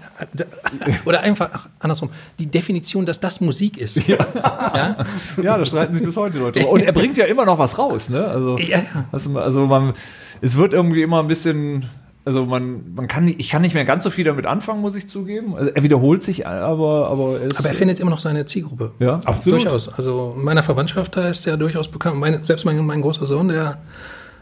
oder 1.06 1.20
einfach 1.22 1.48
ach, 1.50 1.68
andersrum, 1.78 2.10
die 2.38 2.46
Definition, 2.46 3.06
dass 3.06 3.20
das 3.20 3.40
Musik 3.40 3.78
ist. 3.78 3.96
Ja, 4.06 4.18
ja? 4.36 4.96
Ja, 5.42 5.56
da 5.56 5.64
streiten 5.64 5.94
sich 5.94 6.04
bis 6.04 6.16
heute 6.16 6.38
Leute. 6.40 6.66
Und 6.66 6.82
er 6.82 6.92
bringt 6.92 7.16
ja 7.16 7.24
immer 7.24 7.46
noch 7.46 7.58
was 7.58 7.78
raus, 7.78 8.10
ne? 8.10 8.26
Also, 8.26 8.58
Ja, 8.58 8.78
ja. 8.80 9.04
also 9.10 9.66
man, 9.66 9.94
es 10.42 10.56
wird 10.58 10.74
irgendwie 10.74 11.02
immer 11.02 11.20
ein 11.22 11.28
bisschen, 11.28 11.84
also 12.24 12.46
man, 12.46 12.94
man 12.94 13.08
kann, 13.08 13.24
nicht- 13.24 13.40
ich 13.40 13.48
kann 13.50 13.62
nicht 13.62 13.74
mehr 13.74 13.84
ganz 13.84 14.04
so 14.04 14.10
viel 14.10 14.24
damit 14.24 14.46
anfangen, 14.46 14.80
muss 14.80 14.94
ich 14.94 15.08
zugeben. 15.08 15.56
Also 15.56 15.70
er 15.72 15.82
wiederholt 15.82 16.22
sich, 16.22 16.46
aber, 16.46 17.08
aber 17.08 17.40
er 17.40 17.46
ist, 17.46 17.58
Aber 17.58 17.68
er 17.68 17.74
findet 17.74 17.98
immer 18.00 18.10
noch 18.10 18.20
seine 18.20 18.46
Zielgruppe. 18.46 18.92
ja, 19.00 19.20
Absolut. 19.24 19.62
Durchaus. 19.64 19.88
Also 19.92 20.34
in 20.36 20.44
meiner 20.44 20.62
Verwandtschaft, 20.62 21.16
da 21.16 21.28
ist 21.28 21.46
er 21.46 21.56
durchaus 21.56 21.88
bekannt. 21.88 22.16
Meine, 22.18 22.44
selbst 22.44 22.64
mein, 22.64 22.84
mein 22.86 23.02
großer 23.02 23.26
Sohn, 23.26 23.48
der 23.48 23.78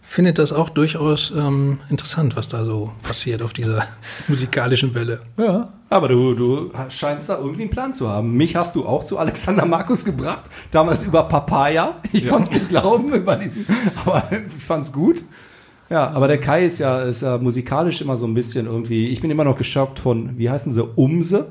findet 0.03 0.39
das 0.39 0.53
auch 0.53 0.71
durchaus 0.71 1.31
ähm, 1.37 1.79
interessant, 1.91 2.35
was 2.35 2.49
da 2.49 2.65
so 2.65 2.91
passiert 3.03 3.43
auf 3.43 3.53
dieser 3.53 3.85
musikalischen 4.29 4.95
Welle. 4.95 5.21
ja. 5.37 5.73
Aber 5.93 6.07
du, 6.07 6.35
du 6.35 6.71
scheinst 6.89 7.29
da 7.31 7.39
irgendwie 7.39 7.63
einen 7.63 7.71
Plan 7.71 7.93
zu 7.93 8.09
haben. 8.09 8.37
Mich 8.37 8.55
hast 8.55 8.77
du 8.77 8.87
auch 8.87 9.03
zu 9.03 9.19
Alexander 9.19 9.67
Markus 9.67 10.05
gebracht, 10.05 10.45
damals 10.71 11.03
über 11.03 11.25
Papaya. 11.25 11.97
Ich 12.13 12.29
konnte 12.29 12.45
es 12.45 12.51
nicht 12.55 12.69
glauben, 12.69 13.13
über 13.13 13.35
diesen, 13.35 13.67
aber 14.07 14.23
ich 14.31 14.63
fand's 14.63 14.93
gut. 14.93 15.25
Ja, 15.91 16.09
aber 16.11 16.29
der 16.29 16.39
Kai 16.39 16.65
ist 16.65 16.79
ja, 16.79 17.03
ist 17.03 17.23
ja 17.23 17.37
musikalisch 17.39 18.01
immer 18.01 18.17
so 18.17 18.25
ein 18.27 18.35
bisschen 18.35 18.67
irgendwie, 18.67 19.09
ich 19.09 19.21
bin 19.21 19.31
immer 19.31 19.43
noch 19.43 19.57
geschockt 19.57 19.99
von, 19.99 20.39
wie 20.39 20.49
heißen 20.49 20.73
sie, 20.73 20.85
Umse? 20.95 21.49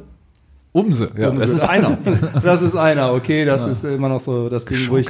Umse, 0.72 1.12
ja, 1.18 1.30
Umse. 1.30 1.42
das 1.42 1.54
ist 1.54 1.64
einer. 1.64 1.98
Das 2.44 2.62
ist 2.62 2.76
einer, 2.76 3.14
okay, 3.14 3.44
das 3.44 3.68
ist 3.68 3.84
immer 3.84 4.08
noch 4.08 4.22
so 4.22 4.48
das 4.50 4.66
Ding, 4.66 4.88
wo 4.90 4.98
ich... 4.98 5.08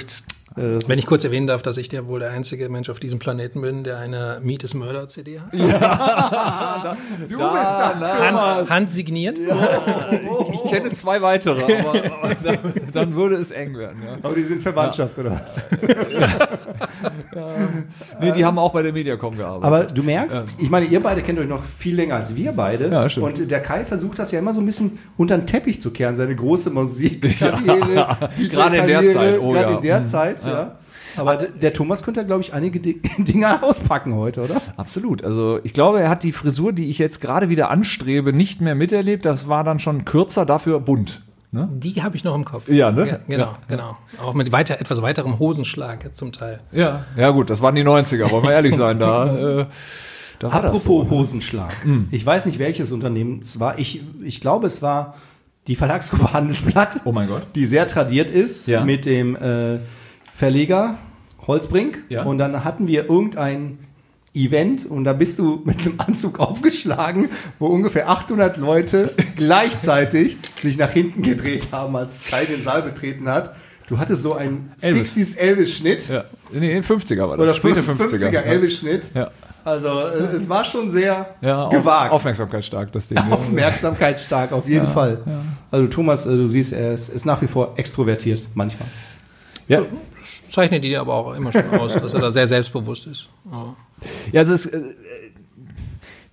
äh, 0.56 0.76
das 0.76 0.90
Wenn 0.90 1.00
ich 1.00 1.06
kurz 1.06 1.24
erwähnen 1.24 1.48
darf, 1.48 1.62
dass 1.62 1.78
ich 1.78 1.90
der 1.90 2.08
wohl 2.08 2.20
der 2.20 2.32
einzige 2.32 2.70
Mensch 2.70 2.90
auf 2.90 3.00
diesem 3.00 3.20
Planeten 3.20 3.62
bin, 3.62 3.84
der 3.84 3.98
eine 3.98 4.40
Meet 4.42 4.64
is 4.64 4.74
Murder 4.74 5.08
CD 5.08 5.40
hat. 5.40 5.54
Du 7.20 7.38
bist 7.38 7.40
das, 7.40 8.00
Thomas. 8.00 8.20
Hand, 8.20 8.70
handsigniert. 8.70 9.38
Ich 9.40 10.70
kenne 10.70 10.92
zwei 10.92 11.22
weitere, 11.22 11.64
aber, 11.64 12.14
aber 12.14 12.36
dann, 12.36 12.58
dann 12.92 13.16
würde 13.16 13.36
es 13.36 13.52
eng 13.52 13.78
werden. 13.78 14.02
Ja. 14.04 14.18
Aber 14.22 14.36
die 14.36 14.44
sind 14.44 14.62
Verwandtschaft, 14.62 15.18
oder 15.18 15.32
was? 15.32 15.64
Nee, 18.20 18.32
die 18.32 18.44
haben 18.44 18.58
auch 18.60 18.74
bei 18.74 18.82
der 18.82 18.92
Mediacom 18.92 19.38
gearbeitet. 19.38 19.66
Aber 19.66 19.84
du 19.84 20.04
merkst, 20.04 20.58
ich 20.60 20.70
meine, 20.70 20.86
ihr 20.86 21.02
beide 21.02 21.22
kennt 21.22 21.40
euch 21.40 21.48
noch 21.48 21.64
viel 21.64 21.96
länger 21.96 22.16
als 22.16 22.36
wir 22.36 22.52
beide. 22.52 22.90
Ja, 22.90 23.10
stimmt. 23.10 23.26
Und 23.26 23.52
der 23.52 23.62
Kai 23.62 23.86
versucht 23.86 24.20
das 24.20 24.32
ja 24.32 24.40
immer 24.40 24.54
so 24.54 24.62
ein 24.62 24.66
bisschen 24.66 25.00
unter 25.18 25.38
den 25.38 25.48
Teppich 25.48 25.80
zu 25.80 25.92
kehren, 25.92 26.16
seine 26.16 26.36
große 26.36 26.70
Musikkarriere, 26.70 28.18
Gerade 28.50 28.78
in 28.78 28.88
der 28.88 29.14
Zeit, 29.14 29.40
oh 29.40 29.52
gerade 29.52 29.72
ja. 29.72 29.76
in 29.78 29.82
der 29.82 30.04
Zeit, 30.04 30.44
ja. 30.52 30.76
Aber 31.18 31.38
der 31.38 31.74
Thomas 31.74 32.04
könnte, 32.04 32.24
glaube 32.26 32.42
ich, 32.42 32.54
einige 32.54 32.80
Di- 32.80 33.02
Dinge 33.18 33.64
auspacken 33.64 34.14
heute, 34.16 34.42
oder? 34.42 34.62
Absolut. 34.78 35.24
Also 35.24 35.60
ich 35.64 35.74
glaube, 35.74 36.00
er 36.02 36.10
hat 36.10 36.24
die 36.24 36.32
Frisur, 36.32 36.72
die 36.72 36.90
ich 36.90 37.00
jetzt 37.00 37.20
gerade 37.20 37.50
wieder 37.50 37.72
anstrebe, 37.72 38.32
nicht 38.32 38.62
mehr 38.62 38.76
miterlebt. 38.76 39.26
Das 39.26 39.48
war 39.48 39.64
dann 39.64 39.80
schon 39.80 40.06
kürzer, 40.06 40.46
dafür 40.46 40.80
bunt. 40.80 41.22
Ne? 41.52 41.68
Die 41.74 42.04
habe 42.04 42.16
ich 42.16 42.24
noch 42.24 42.36
im 42.36 42.46
Kopf. 42.46 42.70
Ja, 42.70 42.92
ne? 42.92 43.08
Ja, 43.08 43.20
genau, 43.28 43.44
Ja. 43.46 43.58
genau. 43.68 43.98
Auch 44.22 44.36
mit 44.36 44.52
weiter, 44.52 44.80
etwas 44.80 45.02
weiterem 45.02 45.40
Hosenschlag 45.40 46.14
zum 46.14 46.32
Teil. 46.32 46.60
Ja, 46.72 47.06
ja 47.18 47.32
gut, 47.32 47.50
das 47.50 47.60
waren 47.64 47.74
die 47.74 47.84
90er, 47.84 48.30
wollen 48.30 48.44
wir 48.44 48.52
ehrlich 48.52 48.76
sein. 48.76 49.00
Da, 49.00 49.26
äh, 49.62 49.66
da 50.38 50.54
war 50.54 50.62
das 50.62 50.86
Apropos 50.86 51.06
so. 51.06 51.10
Hosenschlag. 51.10 51.74
Ich 52.12 52.24
weiß 52.24 52.46
nicht, 52.46 52.60
welches 52.60 52.92
Unternehmen 52.92 53.40
es 53.42 53.60
war. 53.60 53.80
Ich, 53.80 54.04
ich 54.24 54.42
glaube, 54.42 54.68
es 54.68 54.84
war 54.84 55.16
die 55.66 55.76
Verlagsgruppe 55.76 56.34
Handelsblatt. 56.34 57.02
Oh 57.06 57.12
mein 57.12 57.28
Gott. 57.28 57.42
Die 57.56 57.66
sehr 57.66 57.88
tradiert 57.88 58.30
ist 58.30 58.68
Ja. 58.68 58.86
mit 58.86 59.08
dem 59.08 59.36
äh, 59.36 59.80
Verleger 60.39 60.97
Holzbrink. 61.47 61.99
Ja. 62.08 62.23
Und 62.23 62.38
dann 62.38 62.63
hatten 62.63 62.88
wir 62.88 63.10
irgendein 63.10 63.78
Event 64.34 64.86
und 64.86 65.04
da 65.04 65.12
bist 65.12 65.38
du 65.38 65.62
mit 65.65 65.82
einem 65.82 65.95
Anzug 65.97 66.39
aufgeschlagen, 66.39 67.28
wo 67.60 67.67
ungefähr 67.67 68.08
800 68.10 68.56
Leute 68.56 69.13
gleichzeitig 69.36 70.38
sich 70.62 70.78
nach 70.78 70.91
hinten 70.91 71.23
gedreht 71.23 71.67
haben, 71.73 71.93
als 71.97 72.23
Kai 72.23 72.45
den 72.45 72.62
Saal 72.62 72.84
betreten 72.84 73.28
hat. 73.28 73.54
Du 73.88 73.97
hattest 73.97 74.21
so 74.23 74.34
einen 74.34 74.71
Elvis. 74.82 75.17
60s 75.17 75.38
Elvis-Schnitt 75.38 76.08
Ja, 76.08 76.23
nee, 76.54 76.80
50er 76.80 77.28
war 77.28 77.36
das. 77.36 77.39
oder 77.39 77.54
späte 77.56 77.82
50er, 77.82 78.30
50er. 78.30 78.41
Elvis-Schnitt. 78.43 79.12
Ja. 79.15 79.32
Also 79.65 79.89
äh, 79.89 80.34
es 80.34 80.47
war 80.47 80.63
schon 80.63 80.88
sehr 80.89 81.36
Ja, 81.41 81.67
gewagt. 81.67 82.13
aufmerksamkeitsstark, 82.13 82.93
das 82.93 83.10
Ding. 83.10 83.17
Aufmerksamkeitsstark, 83.30 84.54
auf 84.54 84.69
jeden 84.69 84.88
Fall. 84.88 85.19
Also 85.69 85.88
Thomas, 85.88 86.25
äh, 86.28 86.38
du 86.38 86.47
siehst, 86.47 86.71
er 86.71 86.93
ist, 86.93 87.10
ist 87.10 87.25
nach 87.25 87.41
wie 87.41 87.47
vor 87.47 87.73
extrovertiert 87.75 88.47
manchmal. 88.54 88.88
Ja, 89.67 89.86
Zeichnet 90.50 90.84
die 90.84 90.96
aber 90.98 91.14
auch 91.14 91.34
immer 91.34 91.52
schon 91.52 91.70
aus, 91.80 91.94
dass 91.94 92.14
er 92.14 92.22
da 92.22 92.32
sehr 92.32 92.48
selbstbewusst 92.48 93.08
ist. 93.08 93.30
Aber 93.50 93.76
ja 94.32 94.42
also 94.42 94.54
es, 94.54 94.66
äh, 94.66 94.82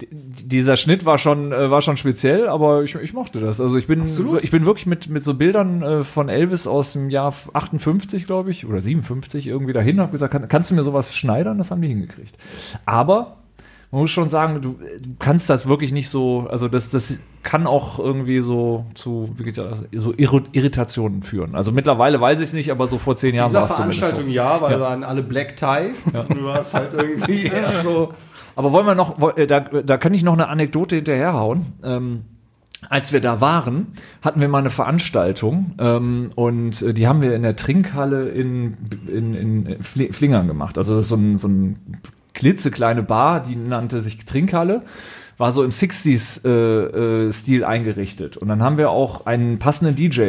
dieser 0.02 0.76
Schnitt 0.76 1.04
war 1.04 1.18
schon, 1.18 1.52
äh, 1.52 1.70
war 1.70 1.80
schon 1.80 1.96
speziell, 1.96 2.48
aber 2.48 2.82
ich, 2.82 2.94
ich 2.96 3.12
mochte 3.14 3.40
das. 3.40 3.60
Also 3.60 3.76
ich 3.76 3.86
bin, 3.86 4.06
ich 4.42 4.50
bin 4.50 4.66
wirklich 4.66 4.86
mit, 4.86 5.08
mit 5.08 5.24
so 5.24 5.34
Bildern 5.34 5.82
äh, 5.82 6.04
von 6.04 6.28
Elvis 6.28 6.66
aus 6.66 6.92
dem 6.92 7.08
Jahr 7.08 7.32
58, 7.52 8.26
glaube 8.26 8.50
ich, 8.50 8.66
oder 8.66 8.80
57 8.80 9.46
irgendwie 9.46 9.72
dahin, 9.72 10.00
habe 10.00 10.12
gesagt, 10.12 10.32
kann, 10.32 10.48
kannst 10.48 10.70
du 10.70 10.74
mir 10.74 10.84
sowas 10.84 11.16
schneidern? 11.16 11.58
Das 11.58 11.70
haben 11.70 11.80
die 11.80 11.88
hingekriegt. 11.88 12.36
Aber 12.84 13.38
man 13.92 14.00
muss 14.02 14.10
schon 14.10 14.28
sagen, 14.28 14.60
du, 14.62 14.72
du 15.00 15.10
kannst 15.18 15.48
das 15.48 15.66
wirklich 15.68 15.92
nicht 15.92 16.08
so, 16.08 16.46
also 16.50 16.68
das, 16.68 16.90
das 16.90 17.20
kann 17.42 17.66
auch 17.66 17.98
irgendwie 17.98 18.40
so 18.40 18.84
zu 18.94 19.30
gesagt, 19.38 19.84
so 19.94 20.10
Irri- 20.10 20.44
Irritationen 20.52 21.22
führen. 21.22 21.54
Also 21.54 21.70
mittlerweile 21.72 22.20
weiß 22.20 22.38
ich 22.40 22.48
es 22.48 22.52
nicht, 22.52 22.70
aber 22.72 22.88
so 22.88 22.98
vor 22.98 23.16
zehn 23.16 23.34
Jahren 23.36 23.52
war 23.52 23.64
es 23.64 23.72
Veranstaltung 23.72 24.24
so. 24.24 24.30
ja, 24.30 24.60
weil 24.60 24.72
Ja. 24.72 24.78
wir 24.78 24.82
waren 24.84 25.04
alle 25.04 25.22
Black 25.22 25.56
Tie. 25.56 25.92
Und 26.12 26.34
du 26.36 26.44
warst 26.44 26.74
halt 26.74 26.92
irgendwie 26.94 27.44
eher 27.46 27.78
so. 27.82 28.12
Aber 28.56 28.72
wollen 28.72 28.86
wir 28.86 28.94
noch, 28.94 29.36
äh, 29.36 29.46
da, 29.46 29.60
da 29.60 29.96
kann 29.98 30.14
ich 30.14 30.22
noch 30.24 30.32
eine 30.32 30.48
Anekdote 30.48 30.96
hinterherhauen. 30.96 31.66
Ähm, 31.84 32.22
als 32.90 33.12
wir 33.12 33.20
da 33.20 33.40
waren, 33.40 33.88
hatten 34.22 34.40
wir 34.40 34.48
mal 34.48 34.58
eine 34.58 34.70
Veranstaltung 34.70 35.72
ähm, 35.78 36.30
und 36.34 36.82
äh, 36.82 36.92
die 36.94 37.06
haben 37.08 37.20
wir 37.20 37.34
in 37.34 37.42
der 37.42 37.56
Trinkhalle 37.56 38.28
in, 38.28 38.76
in, 39.08 39.34
in 39.34 39.66
Fli- 39.82 40.12
Flingern 40.12 40.46
gemacht. 40.46 40.76
Also 40.78 41.00
so 41.02 41.16
ein, 41.16 41.38
so 41.38 41.48
ein 41.48 41.76
klitzekleine 42.36 43.02
Bar, 43.02 43.40
die 43.40 43.56
nannte 43.56 44.00
sich 44.02 44.24
Trinkhalle, 44.24 44.82
war 45.38 45.50
so 45.50 45.64
im 45.64 45.70
60s-Stil 45.70 47.26
äh, 47.28 47.32
Stil 47.32 47.64
eingerichtet. 47.64 48.36
Und 48.36 48.46
dann 48.48 48.62
haben 48.62 48.78
wir 48.78 48.90
auch 48.90 49.26
einen 49.26 49.58
passenden 49.58 49.96
DJ 49.96 50.20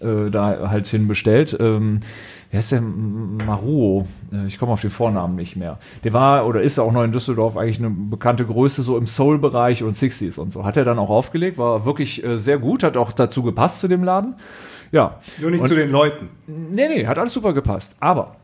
äh, 0.00 0.30
da 0.30 0.70
halt 0.70 0.86
hinbestellt. 0.86 1.56
Ähm, 1.58 2.00
Wer 2.50 2.60
ist 2.60 2.70
der? 2.70 2.82
Maruo. 2.82 4.06
Äh, 4.32 4.46
Ich 4.46 4.58
komme 4.58 4.70
auf 4.72 4.80
den 4.80 4.90
Vornamen 4.90 5.34
nicht 5.34 5.56
mehr. 5.56 5.78
Der 6.04 6.12
war 6.12 6.46
oder 6.46 6.62
ist 6.62 6.78
auch 6.78 6.92
noch 6.92 7.02
in 7.02 7.10
Düsseldorf 7.10 7.56
eigentlich 7.56 7.78
eine 7.80 7.90
bekannte 7.90 8.44
Größe 8.44 8.82
so 8.82 8.96
im 8.96 9.06
Soul-Bereich 9.08 9.82
und 9.82 9.96
60s 9.96 10.38
und 10.38 10.52
so. 10.52 10.64
Hat 10.64 10.76
er 10.76 10.84
dann 10.84 10.98
auch 11.00 11.10
aufgelegt, 11.10 11.58
war 11.58 11.84
wirklich 11.84 12.22
äh, 12.24 12.38
sehr 12.38 12.58
gut, 12.58 12.84
hat 12.84 12.96
auch 12.96 13.10
dazu 13.12 13.42
gepasst 13.42 13.80
zu 13.80 13.88
dem 13.88 14.04
Laden. 14.04 14.34
Ja. 14.92 15.18
Nur 15.40 15.50
nicht 15.50 15.62
Und- 15.62 15.66
zu 15.68 15.74
den 15.74 15.90
Leuten. 15.90 16.28
Nee, 16.46 16.88
nee, 16.88 17.06
hat 17.06 17.18
alles 17.18 17.32
super 17.32 17.52
gepasst. 17.52 17.96
Aber 17.98 18.36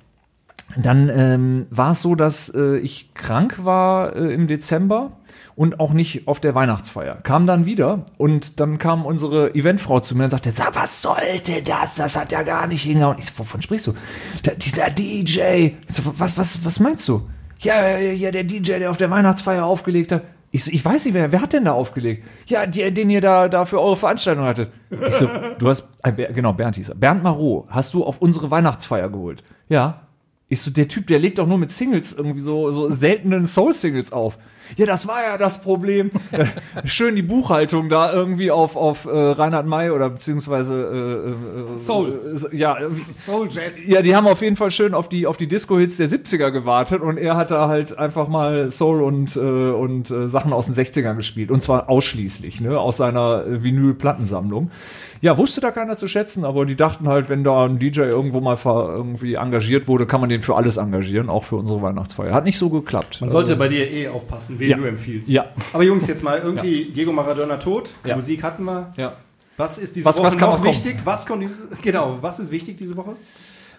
dann 0.77 1.09
ähm, 1.09 1.67
war 1.71 1.93
es 1.93 2.03
so, 2.03 2.15
dass 2.15 2.49
äh, 2.55 2.77
ich 2.79 3.15
krank 3.15 3.65
war 3.65 4.15
äh, 4.15 4.33
im 4.33 4.47
Dezember 4.47 5.13
und 5.57 5.79
auch 5.79 5.93
nicht 5.93 6.27
auf 6.27 6.41
der 6.41 6.55
Weihnachtsfeier. 6.55 7.17
Kam 7.17 7.47
dann 7.47 7.67
wieder 7.67 8.07
und 8.17 8.61
dann 8.61 8.79
kam 8.79 9.05
unsere 9.05 9.55
Eventfrau 9.55 10.01
zu 10.01 10.17
mir 10.17 10.25
und 10.25 10.31
sagte, 10.31 10.53
sag, 10.53 10.75
was 10.75 11.03
sollte 11.03 11.63
das? 11.63 11.97
Das 11.97 12.17
hat 12.17 12.33
ja 12.33 12.43
gar 12.43 12.67
nicht 12.67 12.83
hingehauen. 12.83 13.17
Ich 13.19 13.27
so, 13.27 13.39
wovon 13.39 13.61
sprichst 13.61 13.89
du? 13.89 13.95
Da, 14.43 14.53
dieser 14.53 14.91
DJ. 14.91 15.73
So, 15.89 16.03
was, 16.17 16.39
was, 16.39 16.65
was 16.65 16.81
meinst 16.81 17.07
du? 17.09 17.29
Ja, 17.59 17.99
ja, 17.99 18.31
der 18.31 18.45
DJ, 18.45 18.79
der 18.79 18.91
auf 18.91 18.97
der 18.97 19.11
Weihnachtsfeier 19.11 19.65
aufgelegt 19.65 20.13
hat. 20.13 20.23
Ich, 20.51 20.65
so, 20.65 20.71
ich 20.73 20.85
weiß 20.85 21.05
nicht, 21.05 21.15
wer, 21.15 21.31
wer 21.31 21.43
hat 21.43 21.53
denn 21.53 21.67
da 21.67 21.73
aufgelegt? 21.73 22.25
Ja, 22.47 22.67
die, 22.67 22.91
den 22.91 23.11
ihr 23.11 23.21
da, 23.21 23.49
da 23.49 23.67
für 23.67 23.81
eure 23.81 23.97
Veranstaltung 23.97 24.45
hattet. 24.45 24.73
Ich 24.91 25.15
so, 25.15 25.29
du 25.59 25.69
hast, 25.69 25.87
äh, 26.03 26.33
genau, 26.33 26.55
Bernd 26.55 26.77
hieß 26.77 26.89
er. 26.89 26.95
Bernd 26.95 27.23
Marot, 27.23 27.67
hast 27.69 27.95
du 27.95 28.05
auf 28.05 28.23
unsere 28.23 28.51
Weihnachtsfeier 28.51 29.11
geholt? 29.11 29.45
Ja. 29.69 30.07
Ich 30.53 30.61
so, 30.61 30.71
der 30.73 30.89
Typ, 30.89 31.07
der 31.07 31.21
legt 31.21 31.39
doch 31.39 31.47
nur 31.47 31.59
mit 31.59 31.71
Singles 31.71 32.13
irgendwie 32.13 32.41
so, 32.41 32.73
so 32.73 32.91
seltenen 32.91 33.47
Soul-Singles 33.47 34.13
auf. 34.13 34.37
Ja, 34.77 34.87
das 34.87 35.07
war 35.07 35.23
ja 35.23 35.39
das 35.39 35.63
Problem. 35.63 36.11
Äh, 36.33 36.47
Schön 36.87 37.15
die 37.15 37.23
Buchhaltung 37.23 37.89
da 37.89 38.13
irgendwie 38.13 38.51
auf, 38.51 38.77
auf 38.77 39.05
äh, 39.05 39.11
Reinhard 39.11 39.67
May 39.67 39.91
oder 39.91 40.11
beziehungsweise 40.11 41.37
äh, 41.69 41.73
äh, 41.73 41.77
Soul. 41.77 42.39
äh, 42.53 42.57
ja, 42.57 42.77
äh, 42.77 42.85
Soul 42.85 43.49
Jazz. 43.51 43.87
ja, 43.87 44.03
die 44.03 44.15
haben 44.15 44.27
auf 44.27 44.43
jeden 44.43 44.57
Fall 44.57 44.71
schön 44.71 44.93
auf 44.93 45.09
die, 45.09 45.27
auf 45.27 45.37
die 45.37 45.47
Disco-Hits 45.47 45.97
der 45.99 46.09
70er 46.09 46.51
gewartet 46.51 47.01
und 47.01 47.17
er 47.17 47.37
hat 47.37 47.51
da 47.53 47.69
halt 47.69 47.97
einfach 47.97 48.29
mal 48.29 48.71
Soul 48.71 49.03
und, 49.03 49.37
äh, 49.37 49.41
und 49.41 50.11
äh, 50.11 50.29
Sachen 50.29 50.53
aus 50.53 50.67
den 50.67 50.75
60ern 50.75 51.15
gespielt. 51.15 51.51
Und 51.51 51.63
zwar 51.63 51.89
ausschließlich, 51.89 52.61
ne, 52.61 52.79
aus 52.79 52.97
seiner 52.97 53.47
äh, 53.47 53.63
Vinyl-Plattensammlung. 53.63 54.71
Ja, 55.23 55.37
wusste 55.37 55.61
da 55.61 55.71
keiner 55.71 55.97
zu 55.97 56.09
schätzen, 56.09 56.47
aber 56.47 56.65
die 56.65 56.77
dachten 56.77 57.07
halt, 57.07 57.29
wenn 57.29 57.45
da 57.45 57.67
ein 57.67 57.79
DJ 57.79 58.01
irgendwo 58.01 58.41
mal 58.41 58.57
ver 58.57 58.89
irgendwie 58.91 59.35
engagiert 59.35 59.87
wurde, 59.87 60.07
kann 60.07 60.21
man 60.21 60.31
den 60.31 60.41
für 60.41 60.57
alles 60.57 60.79
engagieren, 60.79 61.29
auch 61.29 61.45
für 61.45 61.57
unsere 61.57 61.83
Weihnachtsfeier. 61.83 62.33
Hat 62.33 62.45
nicht 62.45 62.57
so 62.57 62.71
geklappt. 62.71 63.21
Man 63.21 63.29
sollte 63.29 63.55
bei 63.57 63.69
dir 63.69 63.91
eh 63.91 64.09
aufpassen, 64.09 64.59
wen 64.59 64.71
Ja. 64.71 64.77
du 64.79 64.85
empfiehlst. 64.85 65.29
Ja. 65.29 65.45
Aber 65.75 65.83
Jungs, 65.83 66.07
jetzt 66.07 66.25
mal 66.25 66.39
irgendwie 66.39 66.87
Diego 66.87 67.13
Maradona 67.13 67.59
tot. 67.59 67.91
Ja. 68.05 68.15
Musik 68.15 68.43
hatten 68.43 68.65
wir. 68.65 68.95
Ja. 68.97 69.13
Was 69.59 69.77
ist 69.77 69.95
diese 69.97 70.07
Was- 70.07 70.17
Woche 70.17 70.27
was 70.29 70.35
noch 70.37 70.41
noch 70.41 70.53
kommen? 70.57 70.65
wichtig? 70.69 70.97
Was 71.05 71.27
kommt 71.27 71.43
diese, 71.43 71.55
genau, 71.83 72.17
was 72.23 72.39
ist 72.41 72.51
wichtig 72.51 72.79
diese 72.79 72.97
Woche? 72.97 73.15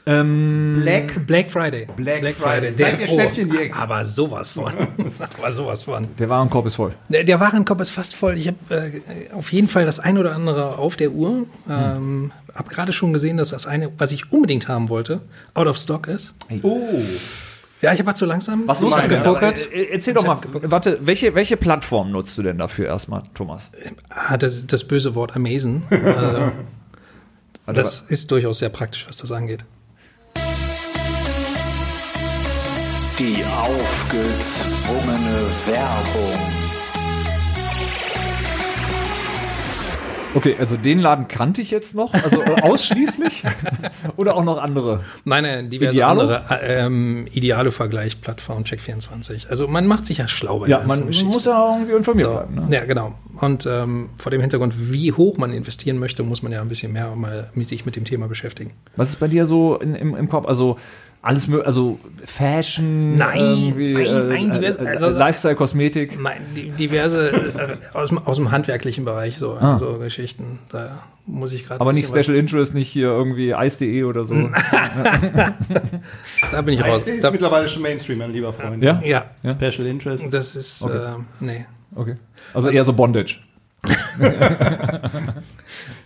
Ähm, 0.05 0.79
Black. 0.81 1.27
Black 1.27 1.47
Friday. 1.47 1.87
Black 1.95 2.33
Friday. 2.33 2.73
Seid 2.73 2.99
ihr 2.99 3.07
Schnäppchenjäger? 3.07 3.75
Oh, 3.77 3.81
aber 3.81 4.03
sowas 4.03 4.51
von. 4.51 4.73
aber 5.37 5.51
sowas 5.51 5.83
von. 5.83 6.07
der 6.17 6.29
Warenkorb 6.29 6.65
ist 6.65 6.75
voll. 6.75 6.93
Der, 7.09 7.23
der 7.23 7.39
Warenkorb 7.39 7.81
ist 7.81 7.91
fast 7.91 8.15
voll. 8.15 8.37
Ich 8.37 8.47
habe 8.47 8.57
äh, 8.69 9.33
auf 9.33 9.51
jeden 9.51 9.67
Fall 9.67 9.85
das 9.85 9.99
ein 9.99 10.17
oder 10.17 10.33
andere 10.33 10.77
auf 10.77 10.95
der 10.95 11.11
Uhr. 11.11 11.45
Ähm, 11.69 12.31
Hab 12.53 12.69
gerade 12.69 12.93
schon 12.93 13.13
gesehen, 13.13 13.37
dass 13.37 13.49
das 13.49 13.67
eine, 13.67 13.91
was 13.97 14.11
ich 14.11 14.31
unbedingt 14.31 14.67
haben 14.67 14.89
wollte, 14.89 15.21
out 15.53 15.67
of 15.67 15.77
stock 15.77 16.07
ist. 16.07 16.33
Oh. 16.63 16.99
Ja, 17.81 17.93
ich 17.93 18.05
war 18.05 18.13
zu 18.13 18.25
langsam. 18.25 18.63
Was 18.67 18.79
denn? 18.79 19.09
gepokert. 19.09 19.67
Aber, 19.67 19.75
äh, 19.75 19.91
Erzähl 19.91 20.13
doch 20.13 20.25
mal, 20.25 20.39
warte, 20.51 20.99
welche, 21.01 21.33
welche 21.33 21.57
Plattform 21.57 22.11
nutzt 22.11 22.37
du 22.37 22.43
denn 22.43 22.57
dafür 22.57 22.87
erstmal, 22.87 23.23
Thomas? 23.33 23.69
Ah, 24.09 24.37
das, 24.37 24.67
das 24.67 24.83
böse 24.83 25.15
Wort 25.15 25.35
Amazon. 25.35 25.83
Also, 27.67 27.79
das 27.83 28.01
ist 28.01 28.31
durchaus 28.31 28.57
sehr 28.57 28.69
praktisch, 28.69 29.07
was 29.07 29.17
das 29.17 29.31
angeht. 29.31 29.61
Die 33.21 33.43
aufgezwungene 33.45 35.45
Werbung. 35.67 36.39
Okay, 40.33 40.55
also 40.57 40.75
den 40.75 40.97
Laden 40.97 41.27
kannte 41.27 41.61
ich 41.61 41.69
jetzt 41.69 41.93
noch, 41.93 42.15
also 42.15 42.41
ausschließlich 42.63 43.43
oder 44.17 44.35
auch 44.35 44.43
noch 44.43 44.57
andere. 44.57 45.03
Meine 45.23 45.65
diverse 45.65 45.91
Idealo? 45.91 46.21
andere 46.21 46.45
äh, 46.49 46.83
ähm, 46.83 47.27
Idealo-Vergleich, 47.31 48.21
Plattform 48.21 48.63
Check24. 48.63 49.49
Also 49.49 49.67
man 49.67 49.85
macht 49.85 50.07
sich 50.07 50.17
ja 50.17 50.27
schlau 50.27 50.57
bei 50.57 50.69
Ja, 50.69 50.77
der 50.79 50.87
ganzen 50.87 50.99
man 51.01 51.07
Geschichte. 51.09 51.29
muss 51.29 51.45
ja 51.45 51.73
irgendwie 51.75 51.97
informiert 51.97 52.31
bleiben. 52.31 52.55
Ne? 52.55 52.75
Ja, 52.75 52.85
genau. 52.85 53.13
Und 53.39 53.67
ähm, 53.67 54.09
vor 54.17 54.31
dem 54.31 54.41
Hintergrund, 54.41 54.73
wie 54.91 55.11
hoch 55.11 55.37
man 55.37 55.53
investieren 55.53 55.99
möchte, 55.99 56.23
muss 56.23 56.41
man 56.41 56.51
ja 56.51 56.59
ein 56.61 56.69
bisschen 56.69 56.91
mehr 56.91 57.15
mal 57.15 57.51
mit 57.53 57.67
sich 57.67 57.85
mit 57.85 57.95
dem 57.95 58.03
Thema 58.03 58.27
beschäftigen. 58.27 58.71
Was 58.95 59.09
ist 59.09 59.17
bei 59.17 59.27
dir 59.27 59.45
so 59.45 59.77
in, 59.77 59.93
im, 59.93 60.15
im 60.15 60.27
Kopf? 60.27 60.47
Also 60.47 60.77
alles, 61.23 61.47
mö- 61.47 61.61
also 61.61 61.99
Fashion, 62.25 63.15
Nein, 63.17 63.73
nein, 63.77 63.79
äh, 63.79 64.23
nein, 64.23 64.51
äh, 64.63 64.65
äh, 64.67 64.87
also- 64.87 65.09
Lifestyle, 65.09 65.55
Kosmetik. 65.55 66.17
Diverse 66.79 67.29
äh, 67.29 67.77
aus, 67.97 68.09
dem, 68.09 68.17
aus 68.19 68.37
dem 68.37 68.51
handwerklichen 68.51 69.05
Bereich, 69.05 69.37
so, 69.37 69.57
so 69.77 69.99
Geschichten. 69.99 70.59
Da 70.69 71.03
muss 71.27 71.53
ich 71.53 71.65
gerade. 71.67 71.79
Ah. 71.79 71.83
Aber 71.83 71.93
nicht 71.93 72.07
Special 72.07 72.35
Interest, 72.35 72.73
nicht 72.73 72.89
hier 72.89 73.07
irgendwie 73.09 73.51
Ice.de 73.51 74.03
oder 74.03 74.23
so. 74.25 74.33
Da 76.51 76.61
bin 76.61 76.73
ich 76.73 76.83
raus. 76.83 77.05
Das 77.05 77.07
ist 77.13 77.23
Da, 77.23 77.31
mittlerweile 77.31 77.67
schon 77.69 77.83
Mainstream, 77.83 78.17
mein 78.17 78.31
lieber 78.33 78.51
Freund. 78.51 78.83
Ja? 78.83 78.99
ja, 79.03 79.25
Special 79.45 79.87
Interest. 79.87 80.33
das 80.33 80.55
ist, 80.55 80.83
äh, 80.83 81.13
nee. 81.39 81.65
Okay. 81.95 82.15
Also, 82.53 82.69
eher 82.69 82.83
so 82.83 82.93
Bondage. 82.93 83.37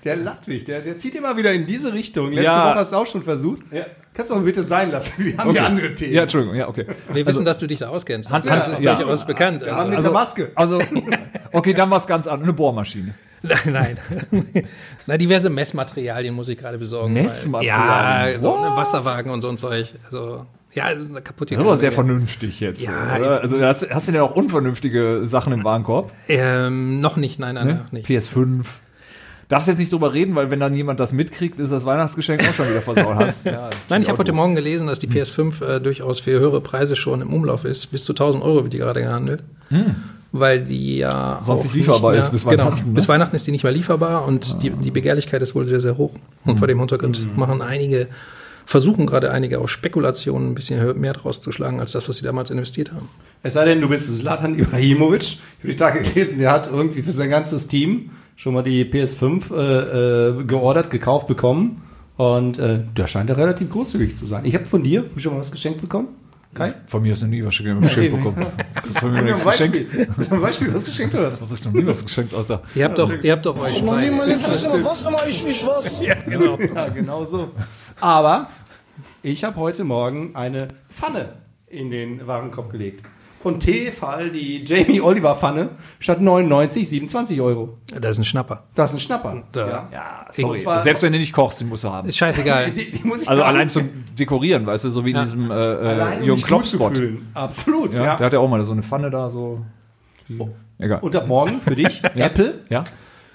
Der 0.05 0.15
Ludwig, 0.17 0.65
der, 0.65 0.81
der 0.81 0.97
zieht 0.97 1.15
immer 1.15 1.35
wieder 1.35 1.51
in 1.51 1.65
diese 1.65 1.91
Richtung. 1.93 2.27
Letzte 2.27 2.43
Ja. 2.43 2.69
Woche 2.69 2.75
hast 2.75 2.91
du 2.93 2.95
auch 2.97 3.07
schon 3.07 3.23
versucht. 3.23 3.63
Ja. 3.71 3.85
Kannst 4.13 4.31
du 4.31 4.35
aber 4.35 4.45
bitte 4.45 4.63
sein 4.63 4.91
lassen. 4.91 5.11
Wir 5.17 5.37
haben 5.37 5.53
ja 5.53 5.65
andere 5.65 5.93
Themen. 5.95 6.13
Ja, 6.13 6.21
Entschuldigung, 6.21 6.55
ja, 6.55 6.67
okay. 6.69 6.85
Wir 7.11 7.25
wissen, 7.25 7.43
dass 7.43 7.57
du 7.59 7.67
dich 7.67 7.79
da 7.79 7.89
auskennst. 7.89 8.31
Hans- 8.31 8.45
das 8.45 8.65
ja, 8.67 8.71
ist 8.71 8.83
ja. 8.83 8.95
durchaus 8.95 9.25
bekannt. 9.25 9.61
Der 9.63 9.71
Mann 9.73 9.79
Also, 9.81 9.91
mit 9.95 10.05
der 10.05 10.11
Maske. 10.11 10.51
Also, 10.55 10.79
okay, 11.51 11.73
dann 11.73 11.89
was 11.91 12.07
ganz 12.07 12.25
anderes. 12.27 12.43
Eine 12.45 12.53
Bohrmaschine. 12.53 13.13
nein, 13.41 13.57
nein. 13.71 13.97
Na, 15.07 15.17
diverse 15.17 15.49
Messmaterialien 15.49 16.33
muss 16.33 16.47
ich 16.49 16.57
gerade 16.57 16.77
besorgen. 16.77 17.13
weil- 17.15 17.23
Messmaterialien? 17.23 18.35
Ja, 18.35 18.41
so 18.41 18.51
What? 18.51 18.63
ein 18.71 18.77
Wasserwagen 18.77 19.31
und 19.31 19.41
so 19.41 19.49
ein 19.49 19.57
Zeug. 19.57 19.93
Also, 20.05 20.45
ja, 20.73 20.93
das 20.93 21.03
ist 21.03 21.09
eine 21.09 21.21
kaputte 21.21 21.55
Das 21.55 21.61
ist 21.61 21.67
aber 21.67 21.77
sehr 21.77 21.91
vernünftig 21.91 22.59
jetzt. 22.59 22.81
Ja, 22.83 23.17
oder? 23.17 23.41
Also 23.41 23.59
hast, 23.59 23.89
hast 23.89 24.07
du 24.07 24.11
denn 24.13 24.21
auch 24.21 24.35
unvernünftige 24.35 25.21
Sachen 25.25 25.51
im 25.51 25.63
Warenkorb? 25.63 26.11
ähm, 26.29 27.01
Noch 27.01 27.17
nicht, 27.17 27.39
nein, 27.39 27.55
nein, 27.55 27.67
Ne? 27.67 27.73
noch 27.83 27.91
nicht. 27.91 28.07
PS5. 28.09 28.65
Darfst 29.47 29.67
jetzt 29.67 29.77
nicht 29.77 29.91
drüber 29.91 30.11
reden, 30.13 30.33
weil 30.35 30.49
wenn 30.49 30.59
dann 30.59 30.73
jemand 30.73 30.99
das 30.99 31.11
mitkriegt, 31.13 31.59
ist 31.59 31.71
das 31.71 31.85
Weihnachtsgeschenk 31.85 32.41
auch 32.49 32.53
schon 32.55 32.67
wieder 32.67 32.81
versaut. 32.81 33.15
Hast, 33.15 33.45
ja, 33.45 33.69
Nein, 33.89 34.01
ich 34.01 34.09
habe 34.09 34.17
heute. 34.17 34.33
Morgen 34.33 34.55
gelesen, 34.55 34.87
dass 34.87 34.97
die 34.99 35.07
PS5 35.07 35.63
äh, 35.63 35.79
durchaus 35.79 36.19
für 36.19 36.39
höhere 36.39 36.61
Preise 36.61 36.95
schon 36.95 37.21
im 37.21 37.31
Umlauf 37.31 37.63
ist. 37.63 37.87
Bis 37.87 38.05
zu 38.05 38.13
1000 38.13 38.43
Euro 38.43 38.63
wird 38.63 38.73
die 38.73 38.79
gerade 38.79 39.01
gehandelt. 39.01 39.43
Weil 40.31 40.63
die 40.63 40.97
ja 40.97 41.37
Hm. 41.39 41.45
Sonst 41.45 41.59
auch 41.59 41.63
nicht 41.63 41.75
lieferbar 41.75 42.11
mehr, 42.11 42.19
ist 42.19 42.31
bis 42.31 42.43
genau, 42.45 42.65
Weihnachten, 42.65 42.87
ne? 42.89 42.93
Bis 42.93 43.07
Weihnachten 43.07 43.35
ist 43.35 43.47
die 43.47 43.51
nicht 43.51 43.63
mehr 43.63 43.71
lieferbar 43.71 44.25
und 44.25 44.61
die, 44.63 44.69
die 44.71 44.91
Begehrlichkeit 44.91 45.41
ist 45.41 45.55
wohl 45.55 45.65
sehr, 45.65 45.79
sehr 45.79 45.97
hoch. 45.97 46.11
Und 46.43 46.53
Hm. 46.53 46.57
vor 46.57 46.67
dem 46.67 46.79
Hintergrund 46.79 47.37
machen 47.37 47.61
einige, 47.61 48.07
versuchen 48.65 49.05
gerade 49.05 49.31
einige 49.31 49.59
aus 49.59 49.71
Spekulationen 49.71 50.51
ein 50.51 50.55
bisschen 50.55 50.99
mehr 50.99 51.13
draus 51.13 51.39
zu 51.39 51.51
schlagen, 51.51 51.79
als 51.79 51.91
das, 51.93 52.09
was 52.09 52.17
sie 52.17 52.25
damals 52.25 52.49
investiert 52.49 52.91
haben. 52.91 53.07
Es 53.43 53.53
sei 53.53 53.63
denn, 53.65 53.79
du 53.79 53.87
bist 53.87 54.13
Zlatan 54.17 54.57
Ibrahimovic. 54.59 55.21
Ich 55.21 55.39
habe 55.59 55.67
die 55.69 55.75
Tage 55.75 56.01
gelesen, 56.01 56.39
der 56.39 56.51
hat 56.51 56.67
irgendwie 56.67 57.03
für 57.03 57.11
sein 57.11 57.29
ganzes 57.29 57.67
Team 57.67 58.09
schon 58.35 58.53
mal 58.53 58.63
die 58.63 58.83
PS5 58.85 59.53
äh, 59.55 60.39
äh, 60.39 60.43
geordert, 60.43 60.89
gekauft 60.89 61.27
bekommen. 61.27 61.81
Und 62.17 62.59
äh, 62.59 62.79
der 62.95 63.07
scheint 63.07 63.29
ja 63.29 63.35
relativ 63.35 63.69
großzügig 63.69 64.15
zu 64.15 64.25
sein. 64.25 64.45
Ich 64.45 64.55
habe 64.55 64.65
von 64.65 64.83
dir 64.83 65.01
hab 65.01 65.21
schon 65.21 65.33
mal 65.33 65.39
was 65.39 65.51
geschenkt 65.51 65.81
bekommen. 65.81 66.07
Kai? 66.53 66.73
Von 66.87 67.01
mir 67.01 67.11
ist 67.11 67.21
noch 67.21 67.27
nie 67.27 67.43
was 67.43 67.49
geschenkt 67.57 67.81
bekommen. 68.15 68.45
Das 68.73 68.85
ist 68.85 68.99
von 68.99 69.11
mir 69.11 69.19
Ein 69.19 69.25
nichts 69.25 69.43
Beispiel. 69.43 69.85
geschenkt. 69.85 70.31
Ein 70.31 70.41
Beispiel, 70.41 70.73
was 70.73 70.85
geschenkt 70.85 71.13
oder 71.13 71.27
was? 71.27 71.39
Das 71.41 71.51
ist 71.51 71.65
noch 71.65 71.73
nie 71.73 71.85
was 71.85 72.03
geschenkt, 72.03 72.33
Alter. 72.33 72.61
Ihr 72.73 72.85
habt 72.85 72.97
doch, 72.97 73.11
ihr 73.21 73.31
habt 73.33 73.45
doch 73.45 73.59
euch 73.59 73.83
Noch 73.83 73.99
nie 73.99 74.09
mal 74.09 74.29
was 74.29 75.05
immer 75.05 75.27
ich 75.27 75.45
nicht 75.45 75.67
was. 75.67 76.01
Genau. 76.25 76.57
Ja, 76.73 76.87
genau 76.87 77.25
so. 77.25 77.51
Aber 77.99 78.49
ich 79.21 79.43
habe 79.43 79.57
heute 79.57 79.83
Morgen 79.83 80.33
eine 80.35 80.69
Pfanne 80.89 81.33
in 81.67 81.91
den 81.91 82.25
Warenkorb 82.25 82.71
gelegt. 82.71 83.03
Von 83.45 83.59
Tefal 83.59 84.31
die 84.31 84.63
Jamie 84.65 84.99
Oliver 85.01 85.35
Pfanne 85.35 85.69
statt 85.99 86.19
99 86.19 86.89
27 86.89 87.39
Euro. 87.41 87.77
Das 88.01 88.11
ist 88.13 88.17
ein 88.19 88.25
Schnapper. 88.25 88.63
Das 88.73 88.89
ist 88.89 88.95
ein 88.97 88.99
Schnapper. 89.01 89.43
Da. 89.51 89.87
Ja, 89.93 90.25
sorry. 90.31 90.57
zwar- 90.57 90.81
Selbst 90.81 91.03
wenn 91.03 91.13
du 91.13 91.19
nicht 91.19 91.31
kochst, 91.31 91.61
den 91.61 91.69
musst 91.69 91.83
du 91.83 91.91
haben. 91.91 92.09
Ist 92.09 92.17
scheißegal. 92.17 92.71
Die, 92.75 92.91
die 92.91 93.03
muss 93.07 93.21
ich 93.21 93.29
Also 93.29 93.43
allein 93.43 93.69
zum 93.69 93.87
Dekorieren, 94.17 94.65
weißt 94.65 94.85
du, 94.85 94.89
so 94.89 95.05
wie 95.05 95.11
in 95.11 95.19
diesem 95.19 95.51
äh, 95.51 95.53
allein, 95.53 96.21
äh, 96.21 96.25
Jürgen 96.25 96.31
mich 96.31 96.41
gut 96.41 96.47
Klopp 96.47 96.65
zu 96.65 96.77
Spot. 96.77 96.89
fühlen. 96.89 97.27
Absolut, 97.35 97.93
Ja, 97.93 98.03
ja. 98.03 98.15
Der 98.15 98.25
hat 98.25 98.33
ja 98.33 98.39
auch 98.39 98.49
mal 98.49 98.65
so 98.65 98.71
eine 98.71 98.81
Pfanne 98.81 99.11
da, 99.11 99.29
so. 99.29 99.63
Egal. 100.79 100.99
Und 101.01 101.15
ab 101.15 101.27
morgen 101.27 101.61
für 101.61 101.75
dich, 101.75 102.03
Apple, 102.15 102.63
Ja. 102.69 102.83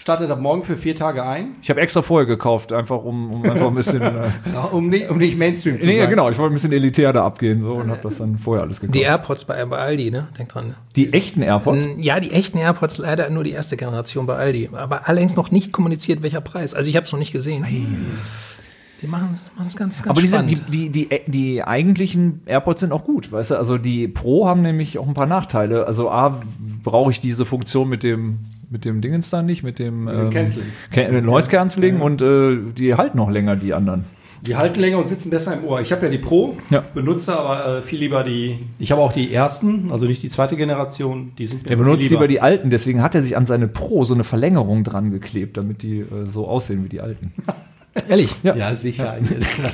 Startet 0.00 0.30
ab 0.30 0.40
morgen 0.40 0.64
für 0.64 0.76
vier 0.76 0.96
Tage 0.96 1.24
ein, 1.24 1.56
Ich 1.62 1.68
habe 1.68 1.80
extra 1.80 2.00
vorher 2.00 2.26
gekauft, 2.26 2.72
einfach 2.72 3.04
um, 3.04 3.32
um 3.32 3.42
einfach 3.44 3.66
ein 3.66 3.74
bisschen. 3.74 4.00
Äh, 4.10 4.74
um, 4.74 4.88
nicht, 4.88 5.10
um 5.10 5.18
nicht 5.18 5.36
Mainstream 5.38 5.78
zu 5.78 5.86
nee, 5.86 5.96
ja, 5.96 6.02
sein. 6.02 6.10
genau, 6.10 6.30
ich 6.30 6.38
wollte 6.38 6.52
ein 6.52 6.54
bisschen 6.54 6.72
elitär 6.72 7.12
da 7.12 7.24
abgehen 7.24 7.60
so 7.60 7.74
und 7.74 7.90
habe 7.90 8.00
das 8.02 8.18
dann 8.18 8.38
vorher 8.38 8.64
alles 8.64 8.80
gekauft. 8.80 8.94
Die 8.94 9.02
AirPods 9.02 9.44
bei, 9.44 9.62
bei 9.66 9.78
Aldi, 9.78 10.10
ne? 10.10 10.28
Denk 10.38 10.48
dran. 10.48 10.68
Ne? 10.68 10.74
Die 10.96 11.12
echten 11.12 11.42
AirPods? 11.42 11.86
Ja, 11.98 12.18
die 12.18 12.30
echten 12.30 12.56
AirPods 12.58 12.98
leider 12.98 13.28
nur 13.30 13.44
die 13.44 13.50
erste 13.50 13.76
Generation 13.76 14.26
bei 14.26 14.36
Aldi. 14.36 14.70
Aber 14.72 15.06
allerdings 15.08 15.36
noch 15.36 15.50
nicht 15.50 15.72
kommuniziert, 15.72 16.22
welcher 16.22 16.40
Preis. 16.40 16.74
Also 16.74 16.88
ich 16.88 16.96
habe 16.96 17.06
es 17.06 17.12
noch 17.12 17.18
nicht 17.18 17.32
gesehen. 17.32 17.64
Die 19.02 19.06
machen 19.06 19.38
es 19.66 19.76
ganz, 19.76 20.02
ganz 20.02 20.08
Aber 20.08 20.20
die, 20.20 20.26
sind, 20.26 20.50
spannend. 20.50 20.74
die, 20.74 20.88
die, 20.88 21.08
die, 21.08 21.30
die 21.30 21.62
eigentlichen 21.62 22.42
AirPods 22.46 22.80
sind 22.80 22.92
auch 22.92 23.04
gut, 23.04 23.32
weißt 23.32 23.52
du? 23.52 23.56
Also 23.56 23.78
die 23.78 24.08
Pro 24.08 24.46
haben 24.46 24.62
nämlich 24.62 24.98
auch 24.98 25.06
ein 25.06 25.14
paar 25.14 25.26
Nachteile. 25.26 25.86
Also 25.86 26.10
A, 26.10 26.42
brauche 26.82 27.10
ich 27.10 27.20
diese 27.20 27.46
Funktion 27.46 27.88
mit 27.88 28.02
dem, 28.02 28.40
mit 28.70 28.84
dem 28.84 29.00
Dingens 29.00 29.30
da 29.30 29.42
nicht, 29.42 29.62
mit 29.62 29.78
dem 29.78 30.08
ähm, 30.08 30.30
Canceling. 30.30 30.68
Can 30.92 31.24
Noise 31.24 31.50
Cancelling 31.50 32.00
und 32.00 32.22
äh, 32.22 32.56
die 32.78 32.94
halten 32.94 33.18
noch 33.18 33.28
länger, 33.30 33.56
die 33.56 33.74
anderen. 33.74 34.04
Die 34.42 34.56
halten 34.56 34.80
länger 34.80 34.96
und 34.96 35.06
sitzen 35.06 35.28
besser 35.28 35.54
im 35.54 35.64
Ohr. 35.64 35.82
Ich 35.82 35.92
habe 35.92 36.06
ja 36.06 36.10
die 36.10 36.16
Pro, 36.16 36.56
Ja. 36.70 36.82
benutze 36.94 37.36
aber 37.36 37.78
äh, 37.78 37.82
viel 37.82 37.98
lieber 37.98 38.24
die. 38.24 38.58
Ich 38.78 38.90
habe 38.90 39.02
auch 39.02 39.12
die 39.12 39.34
ersten, 39.34 39.92
also 39.92 40.06
nicht 40.06 40.22
die 40.22 40.30
zweite 40.30 40.56
Generation. 40.56 41.32
Die 41.36 41.46
sind 41.46 41.64
mir 41.64 41.68
viel 41.68 41.76
benutzt 41.76 42.08
lieber 42.08 42.26
die 42.26 42.40
alten, 42.40 42.70
deswegen 42.70 43.02
hat 43.02 43.14
er 43.14 43.22
sich 43.22 43.36
an 43.36 43.44
seine 43.44 43.68
Pro 43.68 44.04
so 44.04 44.14
eine 44.14 44.24
Verlängerung 44.24 44.82
dran 44.82 45.10
geklebt, 45.10 45.58
damit 45.58 45.82
die 45.82 45.98
äh, 45.98 46.26
so 46.26 46.46
aussehen 46.48 46.84
wie 46.84 46.88
die 46.88 47.00
alten. 47.00 47.32
Ehrlich. 48.08 48.32
Ja. 48.44 48.54
Ja, 48.54 48.74
sicher. 48.74 49.16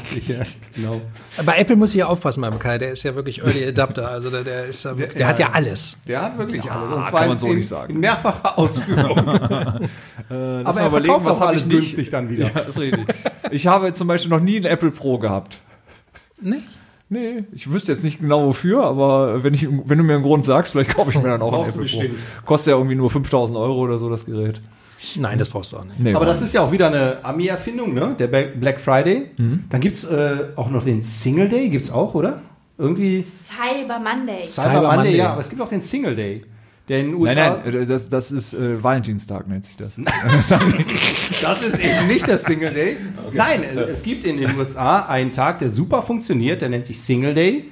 sicher. 0.05 0.47
Genau. 0.75 1.01
Bei 1.45 1.59
Apple 1.59 1.77
muss 1.77 1.91
ich 1.91 1.97
ja 1.97 2.07
aufpassen 2.07 2.41
beim 2.41 2.59
Kai. 2.59 2.79
Der 2.79 2.91
ist 2.91 3.03
ja 3.03 3.15
wirklich 3.15 3.43
Early 3.43 3.65
Adapter. 3.69 4.09
Also 4.09 4.31
der, 4.31 4.43
der 4.43 4.65
ist 4.67 4.85
ja, 4.85 4.97
wirklich- 4.99 5.19
der 5.19 5.27
hat 5.29 5.39
ja 5.39 5.51
alles. 5.53 5.99
Der 6.09 6.23
hat 6.23 6.39
wirklich 6.39 6.71
alles. 6.71 6.93
Und 6.93 7.03
kann 7.03 7.11
zwar 7.11 7.21
man 7.23 7.33
in, 7.33 7.39
so 7.39 7.47
in, 7.49 7.57
nicht 7.59 7.69
sagen. 7.69 7.95
in 7.95 8.01
mehrfacher 8.01 8.59
Ausführung. 8.59 9.19
aber 10.29 10.81
er 10.81 10.91
verkauft 10.91 11.27
auch 11.27 11.41
hab 11.41 11.49
alles 11.49 11.69
günstig 11.69 12.11
dann 12.11 12.31
wieder. 12.31 12.51
Ja, 12.55 12.61
ist 12.61 12.79
richtig. 12.79 13.07
Ich 13.51 13.67
habe 13.67 13.93
zum 13.93 14.09
Beispiel 14.09 14.31
noch 14.31 14.41
nie 14.41 14.57
einen 14.57 14.67
Apple 14.67 14.91
Pro 14.91 15.19
gehabt. 15.19 15.61
Nicht? 16.41 16.65
Nee, 17.09 17.45
ich 17.53 17.71
wüsste 17.71 17.93
jetzt 17.93 18.03
nicht 18.03 18.21
genau 18.21 18.47
wofür, 18.47 18.83
aber 18.85 19.45
wenn, 19.45 19.55
ich, 19.55 19.69
wenn 19.71 19.99
du 19.99 20.03
mir 20.05 20.15
einen 20.15 20.23
Grund 20.25 20.45
sagst, 20.45 20.73
vielleicht 20.73 20.95
kaufe 20.97 21.11
ich 21.11 21.17
mir 21.17 21.29
dann 21.29 21.41
auch 21.43 21.53
einen 21.53 21.63
Brauchst 21.63 21.77
du 21.77 21.81
Apple 21.81 21.91
Pro. 21.93 22.01
bestimmt. 22.01 22.21
Kostet 22.45 22.73
ja 22.73 22.77
irgendwie 22.77 22.97
nur 22.97 23.11
5000 23.11 23.57
Euro 23.59 23.79
oder 23.81 23.99
so 23.99 24.11
das 24.11 24.27
Gerät. 24.27 24.61
Nein, 25.17 25.39
das 25.39 25.49
brauchst 25.49 25.73
du 25.73 25.77
auch 25.77 25.85
nicht. 25.85 26.01
Nee, 26.01 26.15
Aber 26.15 26.25
das 26.27 26.41
ist 26.43 26.53
ja 26.55 26.61
auch 26.63 26.73
wieder 26.73 26.87
eine 26.89 27.19
Ami-Erfindung, 27.23 27.95
ne? 27.95 28.15
Der 28.19 28.27
Black 28.29 28.81
Friday. 28.81 29.31
Dann 29.71 29.81
gibt 29.81 29.95
es 29.97 30.05
äh, 30.05 30.47
auch 30.57 30.71
noch 30.71 30.85
den 30.85 31.03
Single 31.03 31.49
Day, 31.49 31.69
gibt 31.69 31.85
es 31.85 31.91
auch, 31.91 32.15
oder? 32.15 32.41
Irgendwie 32.79 33.23
Cyber 33.23 33.99
Monday. 33.99 34.47
Cyber, 34.47 34.69
Cyber 34.71 34.81
Monday, 34.83 34.97
Monday. 34.97 35.17
ja, 35.17 35.33
aber 35.33 35.41
es 35.41 35.49
gibt 35.51 35.63
auch 35.63 35.69
den 35.69 35.81
Single 35.81 36.15
Day. 36.17 36.45
Der 36.89 37.01
in 37.01 37.07
den 37.07 37.15
USA. 37.17 37.35
Nein, 37.35 37.53
nein, 37.65 37.75
äh, 37.83 37.85
das, 37.87 38.09
das 38.09 38.31
ist 38.31 38.55
äh, 38.55 38.81
Valentinstag, 38.83 39.49
nennt 39.49 39.65
sich 39.65 39.77
das. 39.77 39.97
Das 41.43 41.63
ist 41.63 41.79
eben 41.79 42.07
nicht 42.07 42.27
der 42.27 42.39
Single 42.39 42.73
Day. 42.73 42.97
Nein, 43.33 43.63
es- 43.65 43.91
es 43.91 44.03
gibt 44.03 44.25
in 44.25 44.37
den 44.39 44.55
USA 44.59 45.01
einen 45.07 45.33
Tag, 45.33 45.59
der 45.59 45.71
super 45.71 46.03
funktioniert, 46.03 46.63
der 46.63 46.69
nennt 46.69 46.87
sich 46.87 47.01
Single 47.01 47.35
Day. 47.35 47.65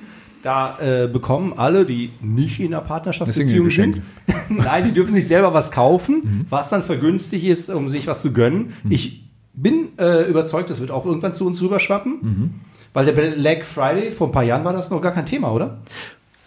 Da 0.44 0.78
äh, 0.78 1.08
bekommen 1.08 1.54
alle, 1.56 1.86
die 1.86 2.10
nicht 2.20 2.60
in 2.60 2.74
einer 2.74 2.82
Partnerschaftsbeziehung 2.82 3.70
sind, 3.70 4.02
nein, 4.50 4.84
die 4.84 4.92
dürfen 4.92 5.14
sich 5.14 5.26
selber 5.26 5.54
was 5.54 5.70
kaufen, 5.70 6.44
was 6.50 6.68
dann 6.68 6.82
vergünstigt 6.82 7.46
ist, 7.46 7.70
um 7.70 7.88
sich 7.88 8.06
was 8.06 8.20
zu 8.20 8.34
gönnen. 8.34 8.74
Ich 8.90 9.24
bin 9.54 9.88
äh, 9.98 10.28
überzeugt, 10.28 10.68
das 10.68 10.80
wird 10.82 10.90
auch 10.90 11.06
irgendwann 11.06 11.32
zu 11.32 11.46
uns 11.46 11.62
rüberschwappen. 11.62 12.60
Weil 12.92 13.06
der 13.06 13.12
Black 13.12 13.64
Friday, 13.64 14.10
vor 14.10 14.28
ein 14.28 14.32
paar 14.32 14.42
Jahren 14.44 14.64
war 14.64 14.74
das 14.74 14.90
noch 14.90 15.00
gar 15.00 15.12
kein 15.12 15.24
Thema, 15.24 15.50
oder? 15.50 15.78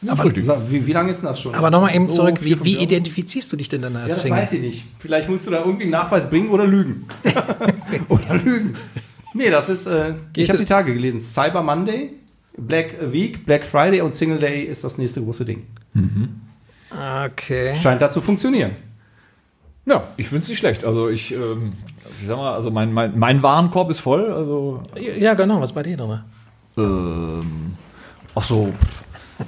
Aber, 0.08 0.26
Wie, 0.70 0.86
wie 0.86 0.94
lange 0.94 1.10
ist 1.10 1.22
denn 1.22 1.30
das 1.30 1.42
schon? 1.42 1.56
aber 1.56 1.72
nochmal 1.72 1.96
eben 1.96 2.12
So, 2.12 2.18
zurück. 2.18 2.38
vier, 2.38 2.60
Wie, 2.60 2.66
wie 2.66 2.78
identifizierst 2.78 3.52
du 3.52 3.58
dich 3.58 3.68
denn 3.68 3.82
dann 3.82 3.94
Ja, 3.94 4.02
als 4.02 4.10
das 4.18 4.22
Single? 4.22 4.40
weiß 4.42 4.54
ich 4.54 4.62
nicht. 4.62 4.86
Vielleicht 5.00 5.28
musst 5.28 5.48
du 5.48 5.52
da 5.52 5.60
irgendwie 5.62 5.84
einen 5.86 5.92
Nachweis 5.92 6.30
bringen 6.30 6.50
oder 6.50 6.68
lügen. 6.68 7.06
oder 8.08 8.36
lügen. 8.36 8.76
Nee, 9.34 9.50
das 9.50 9.70
ist, 9.70 9.88
äh, 9.88 10.14
ich 10.36 10.50
habe 10.50 10.60
die 10.60 10.66
Tage 10.66 10.94
gelesen. 10.94 11.20
Cyber 11.20 11.64
Monday, 11.64 12.12
Black 12.58 12.96
Week, 13.12 13.46
Black 13.46 13.66
Friday 13.66 14.02
und 14.02 14.14
Single 14.16 14.40
Day 14.40 14.64
ist 14.64 14.84
das 14.84 14.98
nächste 14.98 15.22
große 15.22 15.46
Ding. 15.46 15.68
Okay. 17.26 17.76
Scheint 17.76 18.02
da 18.02 18.10
zu 18.12 18.22
funktionieren. 18.22 18.72
Ja, 19.86 20.04
ich 20.18 20.28
finde 20.28 20.44
es 20.44 20.50
nicht 20.50 20.58
schlecht. 20.58 20.84
Also 20.84 21.08
ich, 21.10 21.34
ähm, 21.34 21.74
ich 22.20 22.28
sag 22.28 22.36
mal, 22.38 22.54
also 22.54 22.72
mein, 22.72 22.92
mein, 22.92 23.18
mein 23.18 23.42
Warenkorb 23.42 23.90
ist 23.90 24.00
voll. 24.00 24.32
Also 24.32 24.84
Ja, 24.96 25.34
genau. 25.34 25.62
Was 25.62 25.72
bei 25.74 25.84
dir 25.84 25.96
drin? 25.98 26.20
ähm, 26.78 27.72
ach 28.36 28.44
so. 28.44 28.74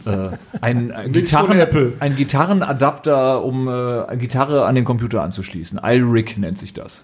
Äh, 0.06 0.30
ein, 0.62 0.92
ein, 0.92 1.12
Gitarren, 1.12 1.60
Apple. 1.60 1.94
ein 2.00 2.16
Gitarrenadapter, 2.16 3.44
um 3.44 3.68
äh, 3.68 3.72
eine 4.06 4.18
Gitarre 4.18 4.66
an 4.66 4.76
den 4.76 4.86
Computer 4.86 5.24
anzuschließen. 5.24 5.80
iRig 5.84 6.38
nennt 6.38 6.58
sich 6.60 6.74
das. 6.74 7.04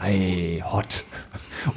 Ei, 0.00 0.62
hot. 0.64 1.04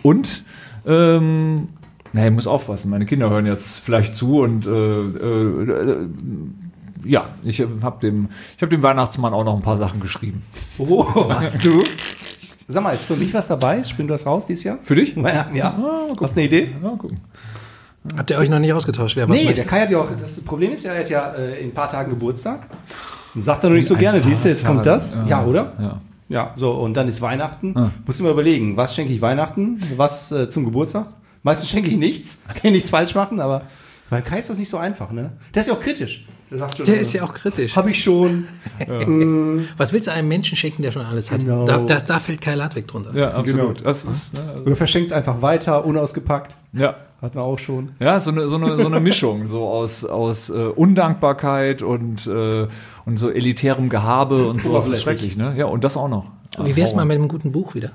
Und, 0.04 0.44
ähm, 0.86 1.70
naja, 2.14 2.28
ich 2.28 2.34
muss 2.34 2.48
aufpassen, 2.48 2.90
meine 2.90 3.06
Kinder 3.06 3.30
hören 3.30 3.46
jetzt 3.46 3.80
vielleicht 3.80 4.16
zu 4.16 4.42
und 4.42 4.66
äh, 4.68 4.70
äh, 4.72 6.08
ja, 7.04 7.26
ich 7.44 7.64
habe 7.82 8.00
dem, 8.02 8.30
ich 8.56 8.62
hab 8.62 8.70
dem 8.70 8.84
Weihnachtsmann 8.84 9.34
auch 9.34 9.44
noch 9.44 9.56
ein 9.56 9.62
paar 9.62 9.78
Sachen 9.78 10.00
geschrieben. 10.00 10.44
Oh, 10.78 11.06
hast 11.30 11.64
du? 11.66 11.84
Sag 12.68 12.84
mal, 12.84 12.92
ist 12.94 13.06
für 13.06 13.16
mich 13.16 13.34
was 13.34 13.48
dabei? 13.48 13.84
Spinn 13.84 14.08
du 14.08 14.14
das 14.14 14.26
raus 14.26 14.48
dieses 14.48 14.64
Jahr? 14.64 14.78
Für 14.84 14.96
dich? 14.96 15.16
Weihnachten, 15.22 15.56
ja. 15.56 15.68
Ah, 15.70 16.14
Hast 16.22 16.36
du 16.36 16.40
eine 16.40 16.48
Idee? 16.48 16.70
Ja, 16.82 16.90
gucken. 16.90 17.20
Habt 18.18 18.30
ihr 18.30 18.38
euch 18.38 18.50
noch 18.50 18.60
nicht 18.60 18.74
ausgetauscht? 18.74 19.16
Wer 19.16 19.28
was 19.30 19.36
Nee, 19.38 19.44
der 19.44 19.56
möchte? 19.56 19.66
Kai 19.70 19.82
hat 19.82 19.92
ja 19.92 20.00
auch, 20.00 20.10
das 20.18 20.42
Problem 20.42 20.72
ist 20.74 20.84
ja, 20.86 20.94
er 20.94 21.02
hat 21.02 21.10
ja 21.10 21.32
äh, 21.34 21.60
in 21.62 21.70
ein 21.70 21.74
paar 21.74 21.88
Tagen 21.88 22.10
Geburtstag. 22.12 22.68
Sagt 23.36 23.64
er 23.64 23.70
noch 23.70 23.78
nicht 23.78 23.88
so 23.88 23.96
gerne, 23.96 24.22
siehst 24.22 24.46
du, 24.46 24.50
jetzt 24.50 24.66
kommt 24.66 24.86
das. 24.86 25.18
Ja, 25.28 25.46
oder? 25.46 25.74
Ja. 25.80 26.02
Ja, 26.30 26.52
so, 26.56 26.72
und 26.72 26.94
dann 26.96 27.10
ist 27.10 27.22
Weihnachten. 27.22 27.74
Ah. 27.78 27.92
Musst 28.06 28.20
du 28.20 28.24
mal 28.24 28.32
überlegen, 28.32 28.78
was 28.78 28.96
schenke 28.96 29.12
ich 29.14 29.22
Weihnachten, 29.22 29.82
was 29.98 30.32
äh, 30.32 30.48
zum 30.48 30.64
Geburtstag? 30.64 31.08
Meistens 31.44 31.70
schenke 31.70 31.90
ich 31.90 31.98
nichts, 31.98 32.44
kann 32.48 32.58
ich 32.64 32.72
nichts 32.72 32.90
falsch 32.90 33.16
machen, 33.16 33.40
aber 33.40 33.64
beim 34.10 34.24
Kai 34.26 34.40
ist 34.40 34.50
das 34.50 34.60
nicht 34.60 34.70
so 34.70 34.78
einfach, 34.78 35.12
ne? 35.12 35.32
Der 35.56 35.62
ist 35.62 35.68
ja 35.68 35.74
auch 35.74 35.80
kritisch. 35.80 36.28
Der 36.50 36.58
sagt 36.58 36.78
schon, 36.78 36.86
Der 36.86 37.00
ist 37.00 37.14
ja 37.14 37.24
auch 37.24 37.34
kritisch. 37.34 37.78
Habe 37.78 37.92
ich 37.92 38.04
schon. 38.04 38.46
Was 39.78 39.94
willst 39.94 40.08
du 40.10 40.12
einem 40.12 40.28
Menschen 40.28 40.58
schenken, 40.58 40.82
der 40.82 40.92
schon 40.92 41.06
alles 41.06 41.32
hat? 41.32 41.40
Genau. 41.40 41.66
Da, 41.66 41.78
da, 41.78 41.98
da 41.98 42.20
fällt 42.20 42.42
Kai 42.42 42.56
Ladwig 42.56 42.88
drunter. 42.88 43.16
Ja, 43.16 43.32
absolut. 43.32 43.78
Genau. 43.78 43.88
Das 43.88 44.04
ist, 44.04 44.34
ne, 44.34 44.42
also, 44.50 44.64
Oder 44.64 44.76
verschenkt 44.76 45.12
es 45.12 45.14
einfach 45.14 45.42
weiter, 45.42 45.86
unausgepackt. 45.86 46.56
ja. 46.74 46.96
Hatten 47.22 47.36
wir 47.36 47.44
auch 47.44 47.60
schon. 47.60 47.90
Ja, 48.00 48.20
so 48.20 48.32
eine, 48.32 48.48
so 48.50 48.56
eine, 48.56 48.80
so 48.82 48.88
eine 48.88 49.00
Mischung, 49.00 49.46
so 49.46 49.68
aus, 49.68 50.04
aus 50.06 50.50
äh, 50.50 50.54
Undankbarkeit 50.54 51.84
und, 51.84 52.26
äh, 52.26 52.68
und 53.06 53.18
so 53.18 53.30
elitärem 53.30 53.90
Gehabe 53.90 54.48
und 54.48 54.60
so. 54.64 54.74
Das 54.74 54.88
ist 54.88 55.04
schrecklich, 55.04 55.38
ne? 55.38 55.54
Ja, 55.56 55.66
und 55.66 55.84
das 55.84 55.98
auch 55.98 56.08
noch. 56.08 56.26
Wie 56.64 56.76
wär's 56.76 56.96
mal 56.96 57.06
mit 57.06 57.20
einem 57.20 57.28
guten 57.28 57.52
Buch 57.52 57.76
wieder? 57.76 57.92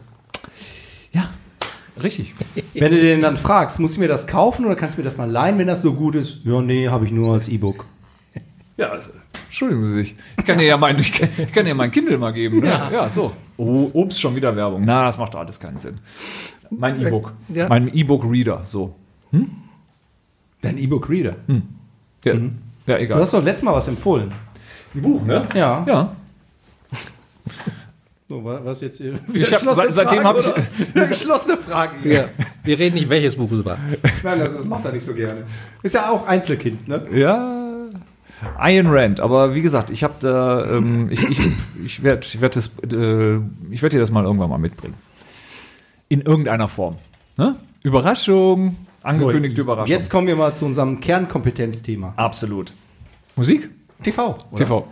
Ja, 1.96 2.02
richtig. 2.02 2.34
Wenn 2.74 2.92
du 2.92 3.00
den 3.00 3.22
dann 3.22 3.36
fragst, 3.36 3.80
muss 3.80 3.92
ich 3.92 3.98
mir 3.98 4.08
das 4.08 4.26
kaufen 4.26 4.66
oder 4.66 4.76
kannst 4.76 4.96
du 4.96 5.00
mir 5.00 5.04
das 5.04 5.16
mal 5.16 5.30
leihen, 5.30 5.58
wenn 5.58 5.66
das 5.66 5.82
so 5.82 5.94
gut 5.94 6.14
ist? 6.14 6.44
Ja, 6.44 6.60
nee, 6.60 6.88
habe 6.88 7.04
ich 7.04 7.10
nur 7.12 7.34
als 7.34 7.48
E-Book. 7.48 7.84
Ja, 8.76 8.90
also, 8.90 9.10
entschuldigen 9.46 9.82
Sie 9.84 9.92
sich. 9.92 10.16
Ich 10.38 10.44
kann 10.44 10.58
dir 10.58 10.66
ja 10.66 10.76
mein, 10.76 10.98
ich 10.98 11.12
kann, 11.12 11.28
ich 11.38 11.50
kann 11.52 11.64
dir 11.64 11.74
mein 11.74 11.90
Kindle 11.90 12.18
mal 12.18 12.32
geben. 12.32 12.60
Ne? 12.60 12.68
Ja. 12.92 13.08
so. 13.08 13.32
Oh, 13.56 13.88
ups, 13.94 14.20
schon 14.20 14.36
wieder 14.36 14.54
Werbung. 14.54 14.84
Na, 14.84 15.06
das 15.06 15.16
macht 15.16 15.34
alles 15.34 15.58
keinen 15.58 15.78
Sinn. 15.78 15.98
Mein 16.70 17.00
E-Book. 17.00 17.32
Ja. 17.48 17.68
Mein 17.68 17.92
E-Book-Reader, 17.94 18.62
so. 18.64 18.94
Dein 20.60 20.76
E-Book-Reader. 20.78 21.36
Ja, 22.24 22.32
ja 22.32 22.34
Du 22.86 22.98
egal. 22.98 23.20
hast 23.20 23.32
doch 23.32 23.42
letztes 23.42 23.62
Mal 23.64 23.72
was 23.72 23.88
empfohlen. 23.88 24.32
ein 24.94 25.02
Buch, 25.02 25.24
ne? 25.24 25.46
Ja. 25.54 25.84
Ja. 25.86 26.16
So, 28.28 28.44
wa- 28.44 28.60
was 28.64 28.80
jetzt? 28.80 29.00
Ich 29.00 29.52
hab- 29.54 29.74
seit- 29.74 29.92
seitdem 29.92 30.24
hab 30.24 30.36
ich- 30.38 30.46
Eine 30.94 31.06
geschlossene 31.08 31.56
Frage. 31.56 31.92
Hier. 32.02 32.28
Wir 32.64 32.78
reden 32.78 32.96
nicht, 32.96 33.08
welches 33.08 33.36
Buch 33.36 33.50
es 33.52 33.64
war. 33.64 33.78
Nein, 34.24 34.40
das, 34.40 34.56
das 34.56 34.64
macht 34.64 34.84
er 34.84 34.92
nicht 34.92 35.04
so 35.04 35.14
gerne. 35.14 35.44
Ist 35.82 35.94
ja 35.94 36.10
auch 36.10 36.26
Einzelkind, 36.26 36.88
ne? 36.88 37.06
Ja. 37.12 37.62
Iron 38.60 38.88
Rand, 38.88 39.20
aber 39.20 39.54
wie 39.54 39.62
gesagt, 39.62 39.88
ich 39.90 40.02
habe 40.04 40.14
da, 40.20 40.64
ähm, 40.66 41.08
ich, 41.10 41.24
ich, 41.24 41.38
ich 41.82 42.02
werde 42.02 42.22
ich 42.26 42.38
werd 42.40 42.54
das, 42.56 42.66
äh, 42.92 43.36
ich 43.70 43.80
werde 43.80 43.96
dir 43.96 44.00
das 44.00 44.10
mal 44.10 44.24
irgendwann 44.24 44.50
mal 44.50 44.58
mitbringen. 44.58 44.94
In 46.08 46.20
irgendeiner 46.20 46.68
Form. 46.68 46.96
Ne? 47.38 47.56
Überraschung, 47.82 48.76
Angekündigte 49.02 49.60
Überraschung. 49.62 49.88
Jetzt 49.88 50.10
kommen 50.10 50.26
wir 50.26 50.36
mal 50.36 50.54
zu 50.54 50.66
unserem 50.66 51.00
Kernkompetenzthema. 51.00 52.12
Absolut. 52.16 52.74
Musik? 53.36 53.70
TV. 54.02 54.36
oder? 54.50 54.58
TV. 54.58 54.86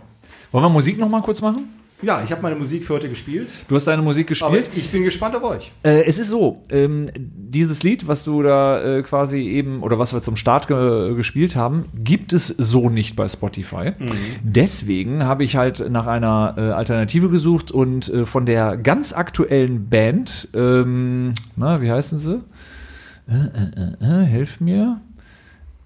Wollen 0.51 0.63
wir 0.65 0.69
Musik 0.69 0.97
noch 0.97 1.09
mal 1.09 1.21
kurz 1.21 1.41
machen? 1.41 1.69
Ja, 2.01 2.21
ich 2.23 2.31
habe 2.31 2.41
meine 2.41 2.55
Musik 2.55 2.83
für 2.83 2.95
heute 2.95 3.07
gespielt. 3.07 3.51
Du 3.67 3.75
hast 3.75 3.87
deine 3.87 4.01
Musik 4.01 4.29
Aber 4.41 4.57
gespielt. 4.57 4.77
ich 4.77 4.91
bin 4.91 5.03
gespannt 5.03 5.35
auf 5.35 5.43
euch. 5.43 5.71
Äh, 5.83 6.03
es 6.03 6.19
ist 6.19 6.27
so, 6.29 6.61
ähm, 6.69 7.09
dieses 7.15 7.83
Lied, 7.83 8.07
was 8.07 8.23
du 8.25 8.43
da 8.43 8.97
äh, 8.97 9.01
quasi 9.01 9.39
eben 9.39 9.81
oder 9.81 9.97
was 9.97 10.13
wir 10.13 10.21
zum 10.21 10.35
Start 10.35 10.67
ge 10.67 11.15
gespielt 11.15 11.55
haben, 11.55 11.85
gibt 11.95 12.33
es 12.33 12.47
so 12.47 12.89
nicht 12.89 13.15
bei 13.15 13.27
Spotify. 13.27 13.93
Deswegen 14.43 15.23
habe 15.23 15.43
ich 15.45 15.55
halt 15.55 15.89
nach 15.89 16.05
einer 16.05 16.55
äh, 16.57 16.61
Alternative 16.71 17.29
gesucht 17.29 17.71
und 17.71 18.09
äh, 18.09 18.25
von 18.25 18.45
der 18.45 18.77
ganz 18.77 19.13
aktuellen 19.13 19.89
Band, 19.89 20.49
ähm, 20.53 21.33
na, 21.55 21.81
wie 21.81 21.91
heißen 21.91 22.17
sie? 22.19 22.41
Äh, 23.27 23.33
äh, 23.33 24.05
äh, 24.05 24.21
äh, 24.23 24.25
helf 24.25 24.59
mir. 24.59 25.01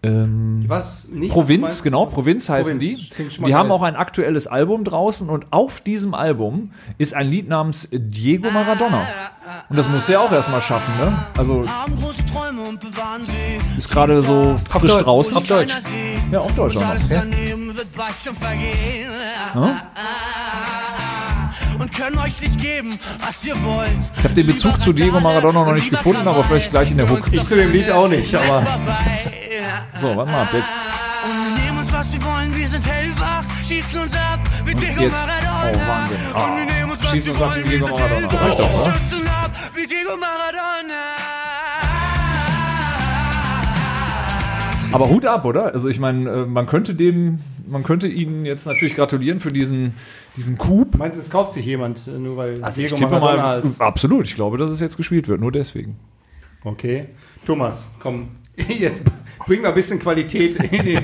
Ähm, 0.01 0.63
Was 0.67 1.09
nicht? 1.09 1.31
Provinz, 1.33 1.83
genau, 1.83 2.07
was- 2.07 2.13
Provinz 2.13 2.47
heißen 2.47 2.77
Provinz, 2.79 3.09
die. 3.09 3.27
Die 3.45 3.53
haben 3.53 3.67
geil. 3.67 3.71
auch 3.77 3.81
ein 3.81 3.97
aktuelles 3.97 4.47
Album 4.47 4.85
draußen 4.85 5.27
und 5.29 5.47
auf 5.51 5.81
diesem 5.81 6.13
Album 6.13 6.71
ist 6.97 7.13
ein 7.13 7.27
Lied 7.27 7.49
namens 7.49 7.89
Diego 7.91 8.49
Maradona. 8.49 9.01
Und 9.67 9.77
das 9.77 9.89
muss 9.89 10.07
er 10.07 10.21
auch 10.21 10.31
erstmal 10.31 10.61
schaffen, 10.61 10.93
ne? 10.99 11.25
Also 11.37 11.67
Haben 11.67 11.97
ist 13.77 13.89
gerade 13.89 14.21
so 14.21 14.55
frisch 14.69 14.89
Deutsch, 14.91 15.03
draußen. 15.03 15.35
auf 15.35 15.45
Deutsch. 15.47 15.73
Ja, 16.31 16.39
auf 16.39 16.53
Deutsch 16.55 16.77
auch 16.77 16.81
noch. 16.81 16.89
Alles 16.89 17.09
daneben 17.09 17.75
Und 21.79 21.95
können 21.95 22.17
euch 22.19 22.41
nicht 22.41 22.59
geben, 22.61 22.99
was 23.25 23.43
ihr 23.45 23.55
wollt. 23.63 23.89
Ich 24.17 24.23
habe 24.23 24.33
den 24.33 24.47
Bezug 24.47 24.81
zu 24.81 24.91
Diego 24.93 25.19
Maradona 25.19 25.63
noch 25.63 25.73
nicht 25.73 25.89
gefunden, 25.89 26.27
aber 26.27 26.43
vielleicht 26.43 26.71
gleich 26.71 26.91
in 26.91 26.97
der 26.97 27.09
Hook. 27.09 27.21
Ich 27.31 27.45
zu 27.45 27.55
dem 27.55 27.71
Lied 27.71 27.89
auch 27.89 28.07
nicht, 28.09 28.35
aber 28.35 28.65
So, 29.99 30.15
warte 30.15 30.31
mal 30.31 30.41
ab 30.43 30.49
jetzt. 30.53 30.69
Und 31.23 31.55
wir 31.57 31.63
nehmen 31.63 31.77
uns, 31.79 31.91
was 31.91 32.11
wir 32.11 32.23
wollen, 32.23 32.55
wir 32.55 32.67
sind 32.67 32.85
hellwach, 32.85 33.43
schießen 33.65 33.99
uns 33.99 34.13
ab 34.13 34.39
wie 34.65 34.73
Diego 34.73 35.01
jetzt. 35.03 35.13
Maradona. 35.13 35.71
Oh, 35.71 35.87
Wahnsinn. 35.87 36.17
Ah, 36.33 36.43
Und 36.45 36.57
wir 36.57 36.65
nehmen 36.65 36.91
uns, 36.91 37.03
was 37.03 37.11
schießen 37.11 37.27
wir 37.27 37.33
uns 37.33 37.41
ab 37.41 37.49
wie 37.55 37.59
wollen, 37.59 37.69
Diego 37.69 37.87
wir 37.87 37.95
sind 37.95 38.09
Maradona. 38.09 38.43
Reicht 38.45 38.59
doch, 38.59 38.73
Maradona. 38.73 38.89
Aber 44.91 45.09
Hut 45.09 45.25
ab, 45.25 45.45
oder? 45.45 45.73
Also 45.73 45.87
ich 45.87 45.99
meine, 45.99 46.29
äh, 46.29 46.45
man 46.45 46.65
könnte 46.65 46.95
dem, 46.95 47.39
man 47.67 47.83
könnte 47.83 48.07
ihnen 48.07 48.45
jetzt 48.45 48.65
natürlich 48.65 48.95
gratulieren 48.95 49.39
für 49.39 49.51
diesen, 49.51 49.93
diesen 50.39 50.57
Coup. 50.57 50.87
meinst 50.97 51.17
du, 51.17 51.21
es 51.21 51.29
kauft 51.29 51.51
sich 51.51 51.65
jemand, 51.65 52.07
äh, 52.07 52.11
nur 52.11 52.37
weil 52.37 52.63
Also 52.63 52.81
ich 52.81 52.87
Diego 52.87 52.95
tippe 52.97 53.11
Maradona 53.19 53.43
mal, 53.43 53.55
als... 53.57 53.79
absolut. 53.81 54.25
Ich 54.25 54.35
glaube, 54.35 54.57
dass 54.57 54.69
es 54.69 54.79
jetzt 54.79 54.97
gespielt 54.97 55.27
wird, 55.27 55.41
nur 55.41 55.51
deswegen. 55.51 55.97
Okay. 56.63 57.05
Thomas, 57.45 57.91
komm, 57.99 58.29
jetzt 58.79 59.03
bring 59.45 59.61
mal 59.61 59.69
ein 59.69 59.73
bisschen 59.73 59.99
Qualität 59.99 60.55
in, 60.55 60.85
den, 60.85 61.03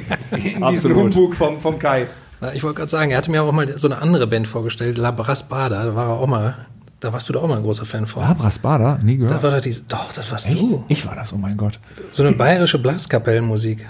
in 0.56 0.67
diesen. 0.69 0.95
Humbug 0.95 1.36
vom, 1.36 1.60
vom 1.60 1.78
Kai. 1.80 2.08
Ich 2.54 2.63
wollte 2.63 2.78
gerade 2.80 2.91
sagen, 2.91 3.12
er 3.12 3.17
hatte 3.17 3.32
mir 3.32 3.41
auch 3.43 3.52
mal 3.52 3.78
so 3.78 3.88
eine 3.88 3.98
andere 4.02 4.28
Band 4.28 4.48
vorgestellt, 4.48 4.98
La 4.98 5.12
Brasbada, 5.12 5.86
da 5.86 5.95
war 5.95 6.10
er 6.10 6.19
auch 6.19 6.28
mal, 6.28 6.67
da 7.00 7.12
warst 7.13 7.28
du 7.30 7.34
doch 7.34 7.43
auch 7.43 7.48
mal 7.48 7.58
ein 7.58 7.63
großer 7.63 7.86
Fan 7.86 8.06
von. 8.08 8.24
Labras 8.24 8.60
Bader, 8.60 9.00
nie 9.02 9.17
Da 9.17 9.26
gehört. 9.28 9.43
war 9.43 9.52
doch 9.52 9.62
diese, 9.62 9.84
doch, 9.84 10.12
das 10.13 10.32
warst 10.32 10.50
du. 10.50 10.84
Ich 10.89 11.06
war 11.06 11.15
das, 11.15 11.32
oh 11.34 11.38
mein 11.38 11.56
Gott. 11.58 11.80
So 12.12 12.24
eine 12.24 12.34
bayerische 12.34 12.78
Blaskapellenmusik. 12.78 13.86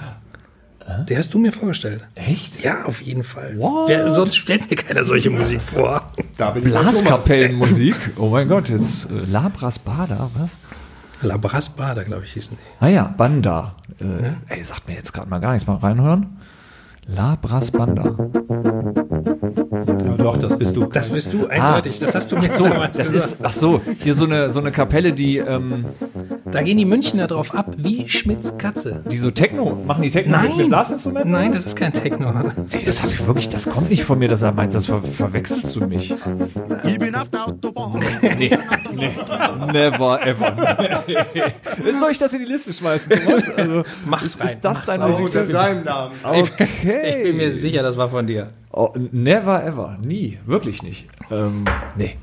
Die 1.10 1.18
hast 1.18 1.34
du 1.34 1.40
mir 1.40 1.52
vorgestellt. 1.52 2.06
Echt? 2.14 2.64
Ja, 2.64 2.84
auf 2.86 3.02
jeden 3.02 3.24
Fall. 3.24 3.58
Wer, 3.88 4.14
sonst 4.14 4.36
stellt 4.38 4.70
mir 4.70 4.76
keiner 4.76 5.04
solche 5.04 5.30
Musik 5.32 5.64
vor. 5.64 6.12
Da 6.38 6.52
bin. 6.52 6.64
Blaskapellenmusik. 6.64 7.96
Oh 8.18 8.28
mein 8.30 8.48
Gott, 8.48 8.70
jetzt 8.70 9.10
äh, 9.10 9.30
Labras 9.32 9.80
Bader, 9.80 10.30
was? 10.38 10.52
La 11.22 11.38
Brasbada, 11.38 12.04
glaube 12.04 12.26
ich, 12.26 12.34
hießen 12.34 12.58
die. 12.58 12.84
Ah 12.86 12.90
ja, 12.90 13.14
Banda. 13.18 13.72
Äh, 14.00 14.54
ey, 14.54 14.66
sagt 14.66 14.88
mir 14.88 14.96
jetzt 14.96 15.12
gerade 15.14 15.30
mal 15.30 15.40
gar 15.40 15.54
nichts. 15.54 15.66
Mal 15.66 15.78
reinhören. 15.78 16.38
Labras 17.08 17.72
Banda. 17.72 18.04
Ja, 20.06 20.18
doch, 20.18 20.38
das 20.38 20.58
bist 20.58 20.76
du. 20.76 20.86
Das 20.86 21.10
bist 21.10 21.34
du 21.34 21.48
eindeutig, 21.48 22.00
das 22.00 22.16
hast 22.16 22.32
du 22.32 22.38
mir 22.38 22.48
damals 22.50 22.98
Das 22.98 23.12
gesagt. 23.12 23.40
ist, 23.40 23.46
ach 23.46 23.54
so, 23.54 23.82
hier 24.00 24.14
so 24.16 24.26
eine, 24.26 24.52
so 24.52 24.60
eine 24.60 24.72
Kapelle, 24.72 25.14
die, 25.14 25.38
ähm, 25.38 25.86
Da 26.56 26.62
gehen 26.62 26.78
die 26.78 26.86
Münchner 26.86 27.28
drauf 27.28 27.54
ab, 27.54 27.74
wie 27.76 28.08
Schmidts 28.08 28.58
Katze. 28.58 29.04
die 29.12 29.18
so 29.18 29.30
Techno, 29.30 29.76
machen 29.86 30.04
die 30.04 30.10
Techno 30.10 30.40
mit, 30.40 30.56
mit 30.56 30.70
Blasinstrumenten? 30.70 31.30
Nein, 31.30 31.52
das 31.52 31.66
ist 31.66 31.76
kein 31.76 31.92
Techno. 31.92 32.32
Ey, 32.72 32.82
das 32.86 33.02
habe 33.02 33.12
ich 33.12 33.28
wirklich, 33.28 33.50
das 33.50 33.70
kommt 33.70 33.90
nicht 33.90 34.06
von 34.06 34.18
mir, 34.18 34.30
dass 34.30 34.42
er 34.42 34.54
meint, 34.54 34.74
das 34.74 34.86
ver 34.86 35.04
verwechselst 35.04 35.76
du 35.76 35.86
mich. 35.86 36.14
Ich 36.86 36.98
bin 36.98 37.14
auf 37.14 37.30
der 37.30 37.48
Autobahn. 37.48 38.00
Nee, 38.38 38.58
nee, 38.96 39.12
never 39.74 40.26
ever. 40.26 40.78
Soll 42.00 42.12
ich 42.12 42.20
das 42.20 42.34
in 42.34 42.40
die 42.40 42.46
Liste 42.46 42.74
schmeißen? 42.74 43.12
Also, 43.58 43.84
Mach's 44.06 44.24
ist, 44.24 44.40
rein, 44.40 44.48
ist 44.48 44.62
das 44.62 44.78
mach's 44.78 44.86
dein. 44.86 45.02
Musik? 45.02 45.26
Unter 45.26 45.44
deinem 45.46 45.84
Namen. 45.84 46.12
Okay. 46.24 47.10
Ich 47.10 47.22
bin 47.22 47.36
mir 47.36 47.52
sicher, 47.52 47.84
das 47.84 47.98
war 47.98 48.08
von 48.08 48.28
dir. 48.28 48.52
Oh, 48.72 48.94
never 49.12 49.62
ever, 49.64 49.98
nie, 50.02 50.40
wirklich 50.46 50.84
nicht. 50.84 51.08
Ähm, 51.30 51.66
nee. 51.98 52.16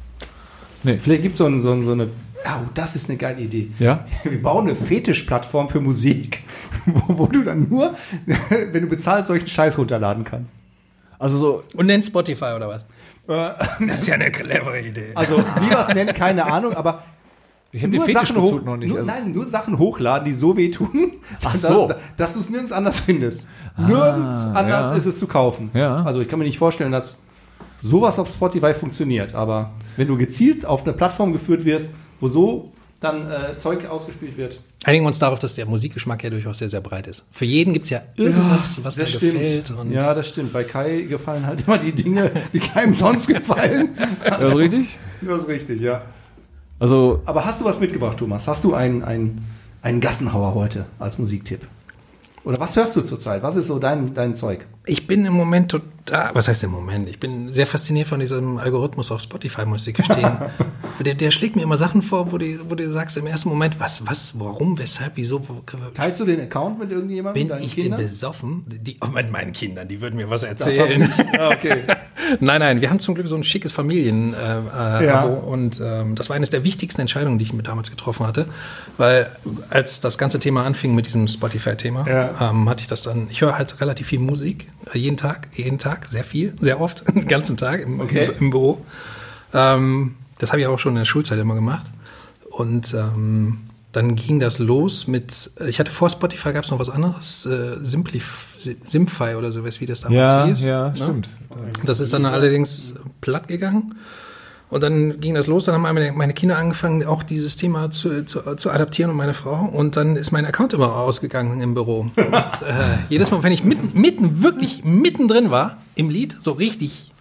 Vielleicht 0.82 1.22
gibt 1.22 1.32
es 1.32 1.38
so, 1.38 1.60
so, 1.60 1.72
ein- 1.72 1.82
so 1.82 1.92
eine. 1.92 2.08
Oh, 2.44 2.64
das 2.74 2.96
ist 2.96 3.08
eine 3.08 3.16
geile 3.18 3.40
Idee. 3.40 3.70
Ja? 3.78 4.04
Wir 4.24 4.42
bauen 4.42 4.66
eine 4.66 4.74
Fetischplattform 4.74 5.68
für 5.68 5.80
Musik, 5.80 6.42
wo, 6.86 7.18
wo 7.18 7.26
du 7.26 7.42
dann 7.44 7.68
nur, 7.68 7.94
wenn 8.48 8.82
du 8.82 8.88
bezahlst, 8.88 9.28
solchen 9.28 9.46
Scheiß 9.46 9.78
runterladen 9.78 10.24
kannst. 10.24 10.56
Also 11.18 11.38
so, 11.38 11.62
Und 11.76 11.86
nennt 11.86 12.04
Spotify 12.04 12.52
oder 12.56 12.68
was? 12.68 12.84
Das 13.28 14.00
ist 14.00 14.08
ja 14.08 14.14
eine 14.14 14.32
clevere 14.32 14.80
Idee. 14.80 15.12
Also, 15.14 15.38
wie 15.38 15.70
wir 15.70 15.78
es 15.78 15.94
nennen, 15.94 16.12
keine 16.12 16.44
Ahnung, 16.44 16.74
aber 16.74 17.04
ich 17.70 17.80
habe 17.84 17.92
den 17.92 18.00
nur 18.00 18.10
Sachen, 18.10 18.36
hoch, 18.36 18.60
noch 18.64 18.76
nicht. 18.76 18.88
nur, 18.88 18.98
also, 18.98 19.10
nein, 19.10 19.32
nur 19.32 19.46
Sachen 19.46 19.78
hochladen, 19.78 20.24
die 20.26 20.32
so 20.32 20.56
wehtun, 20.56 21.12
Ach 21.44 21.52
dass, 21.52 21.62
so. 21.62 21.88
dass 22.16 22.34
du 22.34 22.40
es 22.40 22.50
nirgends 22.50 22.72
anders 22.72 22.98
findest. 22.98 23.48
nirgends 23.78 24.44
anders 24.46 24.90
ja. 24.90 24.96
ist 24.96 25.06
es 25.06 25.18
zu 25.18 25.28
kaufen. 25.28 25.70
Ja. 25.72 26.02
Also 26.02 26.20
ich 26.20 26.28
kann 26.28 26.40
mir 26.40 26.44
nicht 26.44 26.58
vorstellen, 26.58 26.90
dass 26.90 27.22
sowas 27.82 28.18
auf 28.18 28.28
Spotify 28.28 28.72
funktioniert. 28.72 29.34
Aber 29.34 29.72
wenn 29.98 30.08
du 30.08 30.16
gezielt 30.16 30.64
auf 30.64 30.84
eine 30.84 30.94
Plattform 30.94 31.32
geführt 31.34 31.66
wirst, 31.66 31.94
wo 32.20 32.28
so 32.28 32.64
dann 33.00 33.30
äh, 33.30 33.56
Zeug 33.56 33.86
ausgespielt 33.86 34.38
wird, 34.38 34.60
Einigen 34.84 35.04
wir 35.04 35.08
uns 35.08 35.20
darauf, 35.20 35.38
dass 35.38 35.54
der 35.54 35.66
Musikgeschmack 35.66 36.24
ja 36.24 36.30
durchaus 36.30 36.58
sehr, 36.58 36.68
sehr 36.68 36.80
breit 36.80 37.06
ist. 37.06 37.24
Für 37.30 37.44
jeden 37.44 37.72
gibt 37.72 37.84
es 37.84 37.90
ja 37.90 38.02
irgendwas, 38.16 38.82
was 38.84 38.96
da 38.96 39.04
gefällt. 39.04 39.70
Und 39.70 39.92
ja, 39.92 40.12
das 40.12 40.28
stimmt. 40.28 40.52
Bei 40.52 40.64
Kai 40.64 41.02
gefallen 41.02 41.46
halt 41.46 41.60
immer 41.66 41.78
die 41.78 41.92
Dinge, 41.92 42.32
die 42.52 42.58
keinem 42.58 42.92
sonst 42.92 43.28
gefallen. 43.28 43.90
also 44.24 44.56
richtig? 44.56 44.88
Das 45.20 45.42
ist 45.42 45.48
richtig, 45.48 45.80
ja. 45.80 46.02
Also, 46.80 47.22
Aber 47.26 47.44
hast 47.44 47.60
du 47.60 47.64
was 47.64 47.78
mitgebracht, 47.78 48.16
Thomas? 48.16 48.48
Hast 48.48 48.64
du 48.64 48.74
einen, 48.74 49.04
einen, 49.04 49.46
einen 49.82 50.00
Gassenhauer 50.00 50.54
heute 50.54 50.86
als 50.98 51.16
Musiktipp? 51.16 51.60
Oder 52.42 52.58
was 52.58 52.74
hörst 52.74 52.96
du 52.96 53.02
zurzeit? 53.02 53.44
Was 53.44 53.54
ist 53.54 53.68
so 53.68 53.78
dein, 53.78 54.14
dein 54.14 54.34
Zeug? 54.34 54.66
Ich 54.84 55.06
bin 55.06 55.24
im 55.24 55.32
Moment 55.32 55.70
total, 55.70 56.30
was 56.34 56.48
heißt 56.48 56.64
im 56.64 56.70
Moment? 56.70 57.08
Ich 57.08 57.20
bin 57.20 57.52
sehr 57.52 57.66
fasziniert 57.66 58.08
von 58.08 58.18
diesem 58.18 58.58
Algorithmus 58.58 59.10
auf 59.12 59.20
Spotify, 59.20 59.64
muss 59.64 59.86
ich 59.86 59.94
gestehen. 59.94 60.36
der, 61.00 61.14
der 61.14 61.30
schlägt 61.30 61.54
mir 61.54 61.62
immer 61.62 61.76
Sachen 61.76 62.02
vor, 62.02 62.32
wo 62.32 62.38
du, 62.38 62.46
wo 62.68 62.74
du 62.74 62.88
sagst 62.90 63.16
im 63.16 63.26
ersten 63.26 63.48
Moment, 63.48 63.78
was, 63.78 64.06
was, 64.06 64.38
warum, 64.40 64.78
weshalb, 64.78 65.12
wieso, 65.14 65.48
wo, 65.48 65.62
Teilst 65.94 66.18
du 66.20 66.24
den 66.24 66.40
Account 66.40 66.80
mit 66.80 66.90
irgendjemandem? 66.90 67.48
bin 67.48 67.58
ich 67.62 67.74
Kindern? 67.74 67.98
denn 68.00 68.06
besoffen? 68.08 68.64
Die, 68.66 68.96
oh, 69.00 69.06
mit 69.06 69.30
meinen 69.30 69.52
Kindern, 69.52 69.86
die 69.86 70.00
würden 70.00 70.16
mir 70.16 70.28
was 70.28 70.42
erzählen. 70.42 71.08
Ah, 71.38 71.50
okay. 71.50 71.84
Nein, 72.40 72.60
nein, 72.60 72.80
wir 72.80 72.88
haben 72.88 73.00
zum 73.00 73.14
Glück 73.14 73.26
so 73.26 73.34
ein 73.36 73.42
schickes 73.42 73.72
Familien-Abo 73.72 75.00
äh, 75.02 75.06
Ja. 75.06 75.20
Abo 75.22 75.34
und 75.52 75.80
ähm, 75.84 76.14
das 76.14 76.28
war 76.30 76.36
eines 76.36 76.50
der 76.50 76.62
wichtigsten 76.64 77.00
Entscheidungen, 77.00 77.38
die 77.38 77.44
ich 77.44 77.52
mir 77.52 77.62
damals 77.64 77.90
getroffen 77.90 78.26
hatte, 78.26 78.46
weil 78.96 79.28
als 79.70 80.00
das 80.00 80.18
ganze 80.18 80.38
Thema 80.38 80.64
anfing 80.64 80.94
mit 80.94 81.04
diesem 81.06 81.26
Spotify-Thema, 81.26 82.06
Ja. 82.08 82.50
ähm, 82.50 82.68
hatte 82.68 82.80
ich 82.80 82.86
das 82.86 83.02
dann, 83.02 83.26
ich 83.30 83.40
höre 83.40 83.58
halt 83.58 83.80
relativ 83.80 84.06
viel 84.06 84.20
Musik, 84.20 84.68
äh, 84.81 84.81
jeden 84.92 85.16
Tag, 85.16 85.48
jeden 85.54 85.78
Tag, 85.78 86.06
sehr 86.06 86.24
viel, 86.24 86.54
sehr 86.60 86.80
oft, 86.80 87.06
den 87.14 87.26
ganzen 87.28 87.56
Tag 87.56 87.80
im, 87.80 88.00
Okay. 88.00 88.26
im, 88.26 88.38
im 88.38 88.50
Büro. 88.50 88.84
Ähm, 89.54 90.14
das 90.38 90.50
habe 90.50 90.60
ich 90.60 90.66
auch 90.66 90.78
schon 90.78 90.92
in 90.92 90.98
der 90.98 91.04
Schulzeit 91.04 91.38
immer 91.38 91.54
gemacht 91.54 91.86
und 92.50 92.94
ähm, 92.94 93.58
dann 93.92 94.16
ging 94.16 94.40
das 94.40 94.58
los 94.58 95.06
mit, 95.06 95.50
ich 95.66 95.78
hatte 95.78 95.90
vor 95.90 96.08
Spotify 96.08 96.52
gab 96.54 96.64
es 96.64 96.70
noch 96.70 96.78
was 96.78 96.88
anderes, 96.88 97.44
äh, 97.44 97.76
Simplif, 97.82 98.48
Simfy 98.54 99.34
oder 99.34 99.52
sowas, 99.52 99.80
wie 99.82 99.86
das 99.86 100.00
damals 100.00 100.30
ja, 100.30 100.46
hieß. 100.46 100.66
ja, 100.66 100.88
ne? 100.88 100.96
stimmt. 100.96 101.30
Das 101.84 102.00
ist 102.00 102.12
dann 102.14 102.24
allerdings 102.24 102.94
platt 103.20 103.48
gegangen. 103.48 103.94
Und 104.72 104.82
dann 104.82 105.20
ging 105.20 105.34
das 105.34 105.48
los, 105.48 105.66
dann 105.66 105.74
haben 105.74 105.82
meine, 105.82 106.12
meine 106.12 106.32
Kinder 106.32 106.56
angefangen, 106.56 107.04
auch 107.04 107.22
dieses 107.22 107.56
Thema 107.56 107.90
zu, 107.90 108.24
zu, 108.24 108.56
zu 108.56 108.70
adaptieren 108.70 109.10
und 109.10 109.18
meine 109.18 109.34
Frau. 109.34 109.68
Und 109.70 109.96
dann 109.98 110.16
ist 110.16 110.32
mein 110.32 110.46
Account 110.46 110.72
immer 110.72 110.96
ausgegangen 110.96 111.60
im 111.60 111.74
Büro. 111.74 112.10
Und, 112.16 112.16
äh, 112.16 112.96
jedes 113.10 113.30
Mal, 113.30 113.42
wenn 113.42 113.52
ich 113.52 113.64
mitten, 113.64 113.90
mitten, 113.92 114.42
wirklich 114.42 114.82
mittendrin 114.82 115.50
war, 115.50 115.76
im 115.94 116.08
Lied, 116.08 116.38
so 116.40 116.52
richtig 116.52 117.12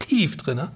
tief 0.00 0.36
drinne, 0.36 0.72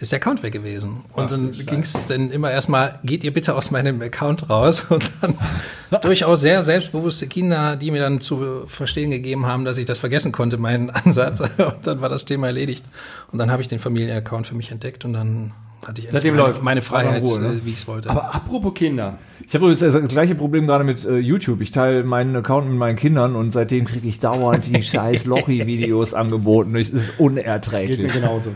ist 0.00 0.12
der 0.12 0.16
Account 0.16 0.42
weg 0.42 0.52
gewesen. 0.52 1.04
Und 1.12 1.30
dann 1.30 1.52
ging 1.52 1.80
es 1.80 2.06
dann 2.06 2.30
immer 2.30 2.50
erstmal, 2.50 2.98
geht 3.04 3.22
ihr 3.22 3.32
bitte 3.32 3.54
aus 3.54 3.70
meinem 3.70 4.00
Account 4.00 4.48
raus. 4.48 4.86
Und 4.88 5.12
dann 5.20 5.36
durchaus 6.02 6.40
sehr 6.40 6.62
selbstbewusste 6.62 7.26
Kinder, 7.26 7.76
die 7.76 7.90
mir 7.90 8.00
dann 8.00 8.20
zu 8.20 8.62
verstehen 8.66 9.10
gegeben 9.10 9.46
haben, 9.46 9.64
dass 9.64 9.76
ich 9.78 9.84
das 9.84 9.98
vergessen 9.98 10.32
konnte, 10.32 10.56
meinen 10.56 10.90
Ansatz. 11.04 11.40
Und 11.40 11.86
dann 11.86 12.00
war 12.00 12.08
das 12.08 12.24
Thema 12.24 12.46
erledigt. 12.46 12.84
Und 13.30 13.38
dann 13.38 13.50
habe 13.50 13.60
ich 13.60 13.68
den 13.68 13.78
Familienaccount 13.78 14.46
für 14.46 14.54
mich 14.54 14.70
entdeckt 14.70 15.04
und 15.04 15.12
dann 15.12 15.52
hatte 15.86 16.02
ich 16.02 16.10
Seitdem 16.10 16.34
meine, 16.34 16.46
läuft's. 16.48 16.64
meine 16.64 16.82
Freiheit, 16.82 17.24
Ruhe, 17.24 17.40
ne? 17.40 17.48
äh, 17.48 17.64
wie 17.64 17.70
ich 17.70 17.76
es 17.78 17.88
wollte. 17.88 18.10
Aber 18.10 18.34
apropos 18.34 18.74
Kinder. 18.74 19.18
Ich 19.46 19.54
habe 19.54 19.64
übrigens 19.64 19.80
das 19.80 20.08
gleiche 20.08 20.34
Problem 20.34 20.66
gerade 20.66 20.84
mit 20.84 21.04
äh, 21.04 21.16
YouTube. 21.18 21.60
Ich 21.60 21.70
teile 21.72 22.04
meinen 22.04 22.36
Account 22.36 22.68
mit 22.68 22.78
meinen 22.78 22.96
Kindern 22.96 23.34
und 23.34 23.50
seitdem 23.50 23.86
kriege 23.86 24.06
ich 24.06 24.20
dauernd 24.20 24.66
die 24.66 24.82
scheiß 24.82 25.24
Lochi-Videos 25.24 26.14
angeboten. 26.14 26.76
Es 26.76 26.90
ist 26.90 27.08
Geht 27.16 27.18
mir 27.18 27.24
unerträglich. 27.24 28.12
genauso. 28.12 28.50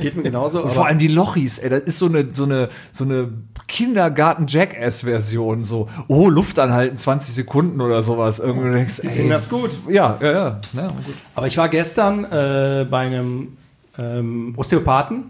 Geht 0.00 0.16
mir 0.16 0.22
genauso. 0.24 0.62
Und 0.64 0.72
vor 0.72 0.86
allem 0.86 0.98
die 0.98 1.08
Lochis, 1.08 1.58
ey, 1.58 1.70
das 1.70 1.82
ist 1.84 1.98
so 1.98 2.06
eine, 2.06 2.28
so 2.34 2.44
eine, 2.44 2.68
so 2.92 3.04
eine 3.04 3.28
Kindergarten-Jackass-Version, 3.68 5.64
so, 5.64 5.88
oh, 6.08 6.28
Luft 6.28 6.58
anhalten, 6.58 6.96
20 6.96 7.34
Sekunden 7.34 7.80
oder 7.80 8.02
sowas. 8.02 8.38
Irgendwie 8.40 8.72
denkst, 8.72 8.98
Ich 8.98 9.04
ey, 9.04 9.10
finde 9.12 9.30
das 9.34 9.48
gut. 9.48 9.70
Ja, 9.88 10.18
ja, 10.20 10.32
ja. 10.32 10.60
ja 10.74 10.86
gut. 10.86 11.14
Aber 11.34 11.46
ich 11.46 11.56
war 11.56 11.68
gestern 11.68 12.24
äh, 12.24 12.86
bei 12.90 12.98
einem 12.98 13.56
ähm, 13.98 14.54
Osteopathen. 14.56 15.24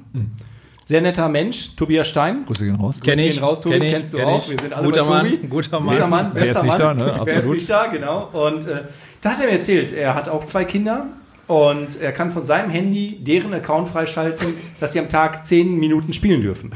Sehr 0.84 1.00
netter 1.00 1.28
Mensch, 1.30 1.74
Tobias 1.76 2.08
Stein. 2.08 2.44
Grüße 2.44 2.64
gehen 2.66 2.74
raus. 2.76 3.00
Kenn 3.02 3.14
Grüße 3.14 3.26
ich, 3.26 3.34
gehen 3.36 3.44
raus, 3.44 3.60
Tobi, 3.62 3.78
kenn 3.78 3.86
ich, 3.86 3.94
kennst 3.94 4.12
du 4.12 4.16
kenn 4.18 4.28
auch. 4.28 4.42
ich. 4.44 4.50
Wir 4.50 4.58
sind 4.60 4.72
alle 4.74 4.84
Guter 4.86 5.02
bei 5.04 5.08
Mann, 5.08 5.30
Tobi. 5.30 5.46
guter 5.48 5.80
Mann. 5.80 5.94
Guter 5.94 6.06
Mann, 6.08 6.30
Wer 6.34 6.42
ist 6.42 6.48
bester 6.48 6.62
nicht 6.62 6.78
Mann. 6.78 6.80
da, 6.80 6.94
ne? 6.94 7.04
Wer 7.04 7.26
ist 7.26 7.36
Absolut. 7.36 7.56
nicht 7.56 7.70
da, 7.70 7.86
genau. 7.86 8.28
Und 8.32 8.66
äh, 8.66 8.82
da 9.22 9.30
hat 9.30 9.40
er 9.40 9.46
mir 9.46 9.52
erzählt, 9.52 9.92
er 9.92 10.14
hat 10.14 10.28
auch 10.28 10.44
zwei 10.44 10.64
Kinder 10.64 11.06
und 11.46 12.00
er 12.00 12.12
kann 12.12 12.30
von 12.30 12.44
seinem 12.44 12.70
Handy 12.70 13.18
deren 13.22 13.54
Account 13.54 13.88
freischalten, 13.88 14.54
dass 14.80 14.92
sie 14.92 14.98
am 14.98 15.08
Tag 15.08 15.44
zehn 15.46 15.78
Minuten 15.78 16.12
spielen 16.12 16.42
dürfen. 16.42 16.72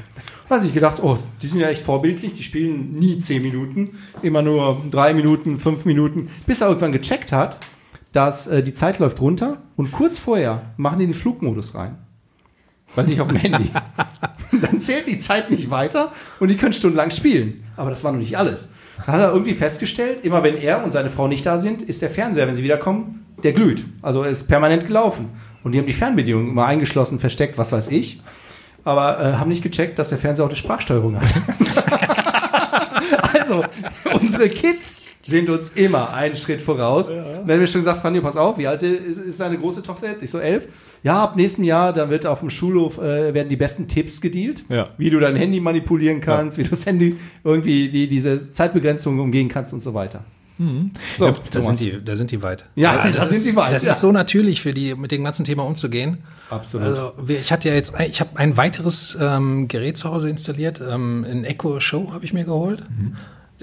Da 0.48 0.54
hat 0.54 0.62
sich 0.62 0.72
gedacht, 0.72 1.02
oh, 1.02 1.18
die 1.42 1.46
sind 1.46 1.60
ja 1.60 1.68
echt 1.68 1.82
vorbildlich, 1.82 2.32
die 2.32 2.42
spielen 2.42 2.92
nie 2.92 3.18
zehn 3.18 3.42
Minuten, 3.42 3.98
immer 4.22 4.40
nur 4.40 4.80
drei 4.90 5.12
Minuten, 5.12 5.58
fünf 5.58 5.84
Minuten, 5.84 6.30
bis 6.46 6.62
er 6.62 6.68
irgendwann 6.68 6.92
gecheckt 6.92 7.32
hat, 7.32 7.58
dass 8.12 8.46
äh, 8.46 8.62
die 8.62 8.72
Zeit 8.72 8.98
läuft 8.98 9.20
runter 9.20 9.58
und 9.76 9.92
kurz 9.92 10.18
vorher 10.18 10.62
machen 10.78 10.98
die 11.00 11.04
den 11.04 11.14
Flugmodus 11.14 11.74
rein. 11.74 11.98
Weiß 12.94 13.08
ich 13.08 13.20
auf 13.20 13.28
dem 13.28 13.36
Handy. 13.36 13.70
Dann 14.62 14.80
zählt 14.80 15.06
die 15.06 15.18
Zeit 15.18 15.50
nicht 15.50 15.70
weiter 15.70 16.12
und 16.40 16.48
die 16.48 16.56
können 16.56 16.72
stundenlang 16.72 17.10
spielen. 17.10 17.62
Aber 17.76 17.90
das 17.90 18.02
war 18.02 18.12
noch 18.12 18.18
nicht 18.18 18.36
alles. 18.36 18.70
Dann 19.04 19.14
hat 19.14 19.20
er 19.20 19.32
irgendwie 19.32 19.54
festgestellt, 19.54 20.22
immer 20.22 20.42
wenn 20.42 20.56
er 20.56 20.82
und 20.82 20.90
seine 20.90 21.10
Frau 21.10 21.28
nicht 21.28 21.44
da 21.46 21.58
sind, 21.58 21.82
ist 21.82 22.02
der 22.02 22.10
Fernseher, 22.10 22.46
wenn 22.46 22.54
sie 22.54 22.64
wiederkommen, 22.64 23.26
der 23.42 23.52
glüht. 23.52 23.84
Also 24.02 24.22
er 24.22 24.30
ist 24.30 24.48
permanent 24.48 24.86
gelaufen. 24.86 25.30
Und 25.62 25.72
die 25.72 25.78
haben 25.78 25.86
die 25.86 25.92
Fernbedienung 25.92 26.48
immer 26.48 26.66
eingeschlossen, 26.66 27.18
versteckt, 27.18 27.58
was 27.58 27.72
weiß 27.72 27.88
ich. 27.90 28.22
Aber 28.84 29.20
äh, 29.20 29.32
haben 29.34 29.48
nicht 29.48 29.62
gecheckt, 29.62 29.98
dass 29.98 30.08
der 30.08 30.18
Fernseher 30.18 30.46
auch 30.46 30.48
eine 30.48 30.56
Sprachsteuerung 30.56 31.20
hat. 31.20 31.28
also, 33.50 33.64
unsere 34.20 34.48
Kids 34.48 35.02
sind 35.22 35.50
uns 35.50 35.70
immer 35.70 36.12
einen 36.14 36.36
Schritt 36.36 36.60
voraus. 36.60 37.08
Und 37.08 37.16
dann 37.16 37.50
haben 37.50 37.60
wir 37.60 37.66
schon 37.66 37.80
gesagt, 37.82 38.00
Fanny, 38.00 38.20
pass 38.20 38.36
auf, 38.36 38.56
wie 38.58 38.66
alt 38.66 38.82
ist, 38.82 39.18
ist 39.18 39.36
seine 39.36 39.58
große 39.58 39.82
Tochter 39.82 40.08
jetzt? 40.08 40.22
Ich 40.22 40.30
so 40.30 40.38
elf. 40.38 40.68
Ja, 41.02 41.22
ab 41.22 41.36
nächstem 41.36 41.64
Jahr, 41.64 41.92
dann 41.92 42.08
wird 42.10 42.24
auf 42.26 42.40
dem 42.40 42.50
Schulhof, 42.50 42.98
äh, 42.98 43.34
werden 43.34 43.48
die 43.48 43.56
besten 43.56 43.88
Tipps 43.88 44.20
gedealt. 44.20 44.64
Ja. 44.68 44.88
Wie 44.96 45.10
du 45.10 45.20
dein 45.20 45.36
Handy 45.36 45.60
manipulieren 45.60 46.20
kannst, 46.20 46.56
wie 46.58 46.62
du 46.62 46.70
das 46.70 46.86
Handy 46.86 47.16
irgendwie 47.44 47.88
die, 47.90 48.08
diese 48.08 48.50
Zeitbegrenzung 48.50 49.18
umgehen 49.18 49.48
kannst 49.48 49.72
und 49.72 49.80
so 49.80 49.92
weiter. 49.94 50.24
So, 51.18 51.26
Da 51.26 51.32
Thomas. 51.60 51.78
sind, 51.78 51.80
die, 51.80 52.04
da 52.04 52.16
sind 52.16 52.32
die 52.32 52.42
weit. 52.42 52.64
Ja, 52.74 53.04
Weil 53.04 53.12
da 53.12 53.18
das 53.18 53.28
sind 53.28 53.38
ist, 53.38 53.52
die 53.52 53.56
weit, 53.56 53.72
Das 53.74 53.84
ja. 53.84 53.90
ist 53.90 54.00
so 54.00 54.10
natürlich 54.10 54.60
für 54.60 54.74
die, 54.74 54.96
mit 54.96 55.12
dem 55.12 55.22
ganzen 55.22 55.44
Thema 55.44 55.62
umzugehen. 55.64 56.18
Absolut. 56.50 56.88
Also, 56.88 57.12
ich 57.28 57.52
hatte 57.52 57.68
ja 57.68 57.76
jetzt, 57.76 57.94
ein- 57.94 58.10
ich 58.10 58.18
habe 58.20 58.30
ein 58.36 58.56
weiteres 58.56 59.16
ähm, 59.20 59.68
Gerät 59.68 59.96
zu 59.98 60.10
Hause 60.10 60.28
installiert, 60.30 60.80
ähm, 60.80 61.24
ein 61.30 61.44
Echo 61.44 61.78
Show 61.78 62.10
habe 62.12 62.24
ich 62.24 62.32
mir 62.32 62.44
geholt. 62.44 62.82
Mhm. 62.90 63.14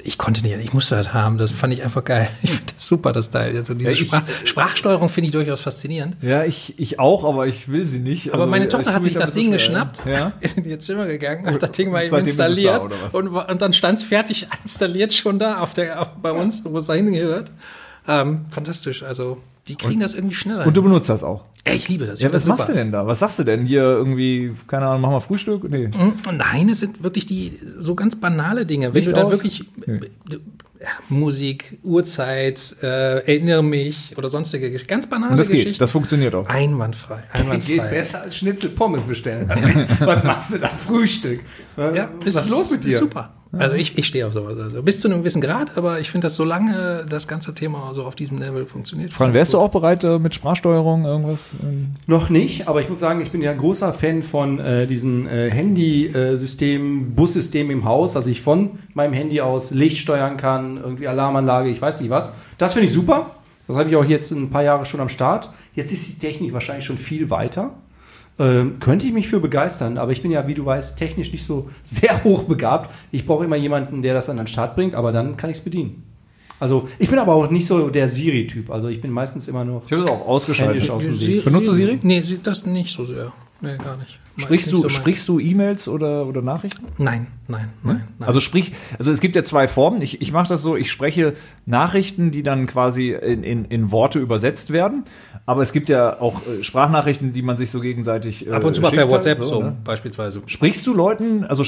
Ich 0.08 0.18
konnte 0.20 0.42
nicht, 0.44 0.56
ich 0.60 0.72
musste 0.72 0.96
das 0.96 1.14
haben. 1.14 1.38
Das 1.40 1.50
fand 1.52 1.74
ich 1.74 1.82
einfach 1.84 2.04
geil. 2.04 2.28
Ich 2.44 2.52
finde 2.52 2.74
das 2.76 2.88
super, 2.88 3.12
das 3.12 3.32
Teil. 3.32 3.56
Also 3.58 3.74
diese 3.74 3.92
ich- 3.92 4.00
Sprach, 4.02 4.22
Sprachsteuerung 4.46 5.10
finde 5.10 5.26
ich 5.28 5.32
durchaus 5.32 5.62
faszinierend. 5.62 6.16
Ja, 6.22 6.44
ich, 6.44 6.78
ich 6.80 7.00
auch, 7.00 7.24
aber 7.26 7.48
ich 7.48 7.68
will 7.70 7.86
sie 7.86 7.98
nicht. 8.00 8.30
Aber 8.32 8.44
Also, 8.44 8.52
meine 8.52 8.68
Tochter 8.68 8.94
hat 8.94 9.04
sich 9.04 9.14
das 9.16 9.34
Ding 9.34 9.50
geschnappt, 9.52 10.02
Ja. 10.06 10.34
ist 10.42 10.58
in 10.60 10.66
ihr 10.66 10.80
Zimmer 10.80 11.08
gegangen, 11.08 11.48
hat 11.48 11.62
das 11.64 11.72
Ding 11.72 11.92
mal 11.92 12.08
da, 12.08 12.18
installiert 12.20 12.84
was? 12.84 13.14
und, 13.14 13.30
und 13.30 13.62
dann 13.62 13.74
stand 13.74 13.98
es 13.98 14.04
fertig 14.04 14.48
installiert 14.64 15.12
schon 15.14 15.40
da 15.40 15.58
auf 15.60 15.74
der, 15.74 16.00
auf, 16.02 16.10
bei 16.22 16.32
uns, 16.32 16.62
wo 16.64 16.78
es 16.78 16.86
da 16.86 16.94
hingehört. 16.94 17.52
Ähm, 18.08 18.46
fantastisch, 18.52 19.02
also 19.02 19.42
die 19.68 19.76
kriegen 19.76 20.00
das 20.00 20.14
irgendwie 20.14 20.36
schneller. 20.36 20.66
Und 20.68 20.76
du 20.78 20.84
benutzt 20.84 21.10
das 21.10 21.24
auch. 21.24 21.46
Ey, 21.64 21.78
ich 21.78 21.90
liebe 21.90 22.06
das. 22.06 22.20
Ich 22.20 22.24
Ja, 22.24 22.32
was 22.32 22.44
das 22.44 22.48
machst 22.48 22.70
du 22.70 22.74
denn 22.74 22.92
da? 22.92 23.08
Was 23.08 23.20
sagst 23.20 23.40
du 23.40 23.44
denn? 23.44 23.66
Hier 23.66 23.82
irgendwie, 23.82 24.54
keine 24.68 24.86
Ahnung, 24.86 25.02
machen 25.02 25.14
wir 25.14 25.22
Frühstück? 25.22 25.68
Nee. 25.70 25.90
Nein, 26.32 26.70
es 26.70 26.80
sind 26.80 27.04
wirklich 27.04 27.26
die 27.26 27.60
so 27.80 27.96
ganz 27.96 28.16
banale 28.16 28.68
Dinge. 28.68 28.90
Wenn 28.94 28.94
Licht 29.04 29.08
du 29.08 29.14
dann 29.14 29.26
aus? 29.26 29.32
wirklich 29.32 29.64
Nee. 29.88 30.00
Musik, 31.10 31.80
Uhrzeit, 31.84 32.76
äh, 32.84 33.20
erinnere 33.26 33.64
mich 33.64 34.14
oder 34.18 34.30
sonstige 34.30 34.72
ganz 34.86 35.08
banale 35.08 35.32
Und 35.32 35.38
das 35.38 35.48
Geschichten. 35.48 35.72
geht, 35.72 35.82
das 35.82 35.90
funktioniert 35.92 36.36
auch. 36.36 36.48
einwandfrei, 36.48 37.24
Geht 37.34 37.42
einwandfrei. 37.42 37.88
besser 37.88 38.22
als 38.22 38.38
Schnitzel 38.38 38.70
Pommes 38.72 39.04
bestellen. 39.04 39.50
Was 40.00 40.24
machst 40.24 40.54
du 40.54 40.60
da? 40.60 40.68
Frühstück. 40.68 41.40
Ja, 41.78 42.10
Was 42.24 42.36
ist 42.36 42.50
los 42.50 42.72
mit 42.72 42.84
dir? 42.84 42.90
Ist 42.90 43.00
super. 43.00 43.34
Also 43.58 43.76
ich, 43.76 43.98
ich 43.98 44.08
stehe 44.08 44.28
auf 44.28 44.34
sowas. 44.34 44.58
Also 44.60 44.82
bis 44.82 45.00
zu 45.00 45.08
einem 45.08 45.20
gewissen 45.20 45.42
Grad, 45.42 45.78
aber 45.78 46.00
ich 46.00 46.10
finde, 46.10 46.26
dass 46.26 46.36
solange 46.36 47.06
das 47.10 47.28
ganze 47.28 47.54
Thema 47.54 47.94
so 47.94 48.04
auf 48.04 48.16
diesem 48.16 48.38
Level 48.38 48.66
funktioniert. 48.66 49.14
Fran, 49.14 49.34
wärst 49.34 49.54
du 49.54 49.60
auch 49.60 49.70
bereit 49.70 50.04
äh, 50.04 50.20
mit 50.20 50.34
Sprachsteuerung 50.36 51.06
irgendwas? 51.06 51.52
ähm, 51.64 51.96
Noch 52.08 52.30
nicht, 52.30 52.68
aber 52.68 52.82
ich 52.82 52.90
muss 52.90 53.00
sagen, 53.00 53.22
ich 53.22 53.32
bin 53.32 53.42
ja 53.42 53.52
ein 53.52 53.58
großer 53.58 53.94
Fan 53.94 54.24
von 54.24 54.60
äh, 54.60 54.88
diesen 54.88 55.28
äh, 55.28 55.50
Handy-System, 55.52 57.16
Bussystem 57.16 57.72
im 57.72 57.86
Haus, 57.86 58.14
dass 58.14 58.28
ich 58.28 58.42
von 58.42 58.72
meinem 58.94 59.14
Handy 59.14 59.42
aus 59.42 59.72
Licht 59.72 59.98
steuern 59.98 60.38
kann, 60.38 60.78
irgendwie 60.78 61.08
Alarmanlage, 61.08 61.70
ich 61.70 61.82
weiß 61.82 62.02
nicht 62.02 62.10
was. 62.10 62.34
Das 62.58 62.74
finde 62.74 62.86
ich 62.86 62.94
super. 62.94 63.32
Das 63.68 63.78
habe 63.78 63.90
ich 63.90 63.96
auch 63.96 64.06
jetzt 64.06 64.32
ein 64.32 64.50
paar 64.50 64.64
Jahre 64.64 64.86
schon 64.86 65.00
am 65.00 65.10
Start. 65.10 65.50
Jetzt 65.74 65.92
ist 65.92 66.08
die 66.08 66.20
Technik 66.20 66.54
wahrscheinlich 66.54 66.86
schon 66.86 66.98
viel 66.98 67.30
weiter. 67.30 67.74
Ähm, 68.38 68.80
könnte 68.80 69.06
ich 69.06 69.14
mich 69.14 69.28
für 69.30 69.40
begeistern, 69.40 69.98
aber 69.98 70.12
ich 70.12 70.22
bin 70.22 70.30
ja, 70.30 70.46
wie 70.48 70.54
du 70.54 70.66
weißt, 70.66 71.00
technisch 71.00 71.32
nicht 71.32 71.46
so 71.46 71.70
sehr 71.84 72.24
hoch 72.24 72.44
begabt. 72.44 72.94
Ich 73.12 73.26
brauche 73.26 73.46
immer 73.46 73.56
jemanden, 73.56 74.02
der 74.02 74.14
das 74.14 74.30
an 74.30 74.38
den 74.38 74.48
Start 74.48 74.76
bringt, 74.76 74.94
aber 74.94 75.12
dann 75.12 75.38
kann 75.38 75.50
ich 75.50 75.58
es 75.58 75.64
bedienen. 75.64 76.04
Also 76.60 76.88
ich 77.00 77.10
bin 77.10 77.20
aber 77.20 77.34
auch 77.34 77.50
nicht 77.50 77.68
so 77.68 77.90
der 77.90 78.08
Siri-Typ. 78.10 78.72
Also 78.72 78.88
ich 78.88 79.02
bin 79.02 79.12
meistens 79.12 79.48
immer 79.48 79.66
noch 79.66 79.84
Ich 79.86 79.92
habe 79.92 80.10
auch 80.10 80.26
ausgeschaltet. 80.28 80.90
aus 80.90 81.04
Weg. 81.04 81.44
Benutzt 81.44 81.68
du 81.68 81.74
Siri? 81.74 82.00
Nee, 82.02 82.24
das 82.44 82.66
nicht 82.66 82.96
so 82.96 83.06
sehr. 83.06 83.34
Nee, 83.62 83.78
gar 83.78 83.98
nicht. 83.98 84.20
Sprichst 84.38 84.72
du, 84.72 84.78
so 84.78 84.90
sprichst 84.90 85.28
du 85.30 85.40
E-Mails 85.40 85.88
oder, 85.88 86.28
oder 86.28 86.42
Nachrichten? 86.42 86.88
Nein, 86.98 87.28
nein, 87.48 87.70
nein. 87.84 88.08
nein. 88.20 88.28
Also 88.28 88.42
sprich, 88.42 88.74
also 89.00 89.12
es 89.12 89.22
gibt 89.22 89.36
ja 89.36 89.44
zwei 89.44 89.68
Formen. 89.70 90.02
Ich, 90.02 90.22
ich 90.22 90.34
mache 90.34 90.50
das 90.50 90.62
so, 90.62 90.76
ich 90.76 90.92
spreche 90.92 91.36
Nachrichten, 91.66 92.32
die 92.32 92.44
dann 92.44 92.66
quasi 92.66 93.12
in, 93.12 93.44
in, 93.44 93.66
in 93.66 93.92
Worte 93.92 94.20
übersetzt 94.20 94.72
werden. 94.72 95.06
Aber 95.48 95.62
es 95.62 95.74
gibt 95.74 95.90
ja 95.90 96.20
auch 96.20 96.42
äh, 96.48 96.64
Sprachnachrichten, 96.64 97.32
die 97.32 97.44
man 97.44 97.56
sich 97.58 97.70
so 97.70 97.80
gegenseitig 97.80 98.48
äh, 98.48 98.52
Ab 98.52 98.64
und 98.64 98.74
zu 98.74 98.82
mal 98.82 98.90
per 98.92 99.08
WhatsApp 99.10 99.38
so, 99.44 99.62
ne? 99.62 99.76
beispielsweise. 99.84 100.42
Sprichst 100.48 100.88
du 100.88 100.94
Leuten, 100.94 101.44
also, 101.44 101.64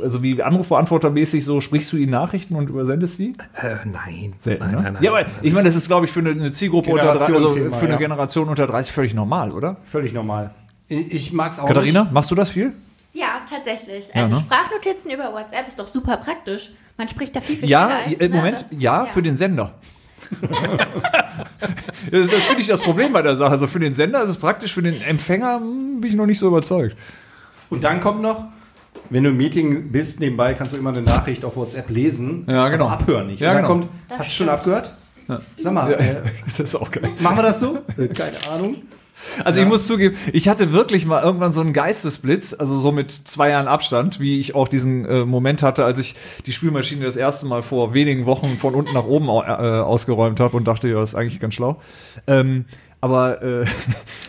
also 0.00 0.22
wie 0.22 0.42
Anrufbeantwortermäßig 0.42 1.44
so, 1.44 1.60
sprichst 1.60 1.92
du 1.92 1.98
ihnen 1.98 2.10
Nachrichten 2.12 2.54
und 2.54 2.70
übersendest 2.70 3.18
die? 3.18 3.34
Äh, 3.54 3.76
nein. 3.84 4.32
Selten, 4.40 4.64
nein, 4.64 4.74
ne? 4.76 4.82
nein, 4.82 4.92
nein. 4.94 5.02
Ja, 5.02 5.10
aber 5.10 5.26
ich 5.42 5.52
meine, 5.52 5.68
das 5.68 5.76
ist, 5.76 5.88
glaube 5.88 6.06
ich, 6.06 6.12
für 6.12 6.20
eine, 6.20 6.30
eine 6.30 6.52
Zielgruppe 6.52 6.90
unter 6.90 7.04
drei, 7.04 7.12
also 7.12 7.26
Generationenthema, 7.26 7.76
für 7.76 7.84
eine 7.84 7.94
ja. 7.94 7.98
Generation 7.98 8.48
unter 8.48 8.66
30 8.66 8.92
völlig 8.94 9.12
normal, 9.14 9.52
oder? 9.52 9.76
Völlig 9.84 10.14
normal. 10.14 10.52
Ich, 10.88 11.12
ich 11.12 11.32
mag 11.34 11.52
es 11.52 11.60
auch 11.60 11.66
Katharina, 11.66 12.08
machst 12.10 12.30
du 12.30 12.34
das 12.34 12.48
viel? 12.48 12.72
Ja, 13.12 13.42
tatsächlich. 13.50 14.08
Ja, 14.14 14.22
Also 14.22 14.36
ne? 14.36 14.40
Sprachnotizen 14.40 15.10
über 15.10 15.32
WhatsApp 15.34 15.68
ist 15.68 15.78
doch 15.78 15.88
super 15.88 16.16
praktisch. 16.16 16.70
Man 16.96 17.08
spricht 17.08 17.36
da 17.36 17.42
viel, 17.42 17.56
viel 17.58 17.68
Ja, 17.68 17.84
schneller. 17.90 18.06
als, 18.06 18.20
im 18.20 18.30
ne, 18.30 18.36
Moment, 18.38 18.60
das- 18.70 18.78
ja, 18.80 19.04
für 19.04 19.22
den 19.22 19.36
Sender. 19.36 19.74
das 22.10 22.28
das 22.30 22.42
finde 22.44 22.60
ich 22.60 22.66
das 22.66 22.80
Problem 22.80 23.12
bei 23.12 23.22
der 23.22 23.36
Sache. 23.36 23.50
Also 23.52 23.66
für 23.66 23.80
den 23.80 23.94
Sender 23.94 24.22
ist 24.22 24.30
es 24.30 24.36
praktisch, 24.36 24.72
für 24.74 24.82
den 24.82 25.00
Empfänger 25.02 25.56
hm, 25.56 26.00
bin 26.00 26.10
ich 26.10 26.16
noch 26.16 26.26
nicht 26.26 26.38
so 26.38 26.48
überzeugt. 26.48 26.96
Und 27.70 27.84
dann 27.84 28.00
kommt 28.00 28.22
noch, 28.22 28.46
wenn 29.10 29.24
du 29.24 29.30
im 29.30 29.36
Meeting 29.36 29.90
bist, 29.90 30.20
nebenbei 30.20 30.54
kannst 30.54 30.74
du 30.74 30.78
immer 30.78 30.90
eine 30.90 31.02
Nachricht 31.02 31.44
auf 31.44 31.56
WhatsApp 31.56 31.90
lesen, 31.90 32.44
Ja, 32.48 32.68
genau. 32.68 32.86
aber 32.86 32.94
abhören 33.00 33.26
nicht. 33.28 33.40
Ja, 33.40 33.50
Und 33.50 33.54
dann 33.56 33.64
genau. 33.64 33.74
kommt, 33.80 33.88
Das 34.08 34.18
hast 34.20 34.30
du 34.30 34.34
schon 34.36 34.48
abgehört? 34.48 34.94
Sag 35.58 35.72
mal, 35.74 35.92
äh, 35.92 36.16
Das 36.46 36.60
ist 36.60 36.76
auch 36.76 36.90
geil. 36.90 37.10
machen 37.20 37.36
wir 37.36 37.42
das 37.42 37.60
so? 37.60 37.78
Äh, 37.98 38.08
keine 38.08 38.36
Ahnung. 38.50 38.76
Also 39.44 39.60
ich 39.60 39.66
muss 39.66 39.86
zugeben, 39.86 40.16
ich 40.32 40.48
hatte 40.48 40.72
wirklich 40.72 41.06
mal 41.06 41.22
irgendwann 41.22 41.52
so 41.52 41.60
einen 41.60 41.72
Geistesblitz, 41.72 42.54
also 42.58 42.80
so 42.80 42.92
mit 42.92 43.10
zwei 43.10 43.50
Jahren 43.50 43.68
Abstand, 43.68 44.20
wie 44.20 44.40
ich 44.40 44.54
auch 44.54 44.68
diesen 44.68 45.04
äh, 45.04 45.24
Moment 45.24 45.62
hatte, 45.62 45.84
als 45.84 45.98
ich 45.98 46.14
die 46.46 46.52
Spülmaschine 46.52 47.04
das 47.04 47.16
erste 47.16 47.46
Mal 47.46 47.62
vor 47.62 47.94
wenigen 47.94 48.26
Wochen 48.26 48.58
von 48.58 48.74
unten 48.74 48.94
nach 48.94 49.04
oben 49.04 49.28
au- 49.28 49.42
äh, 49.42 49.46
ausgeräumt 49.80 50.40
habe 50.40 50.56
und 50.56 50.66
dachte, 50.66 50.88
ja, 50.88 51.00
das 51.00 51.10
ist 51.10 51.14
eigentlich 51.14 51.40
ganz 51.40 51.54
schlau. 51.54 51.80
Ähm, 52.26 52.64
aber 53.00 53.42
äh, 53.42 53.66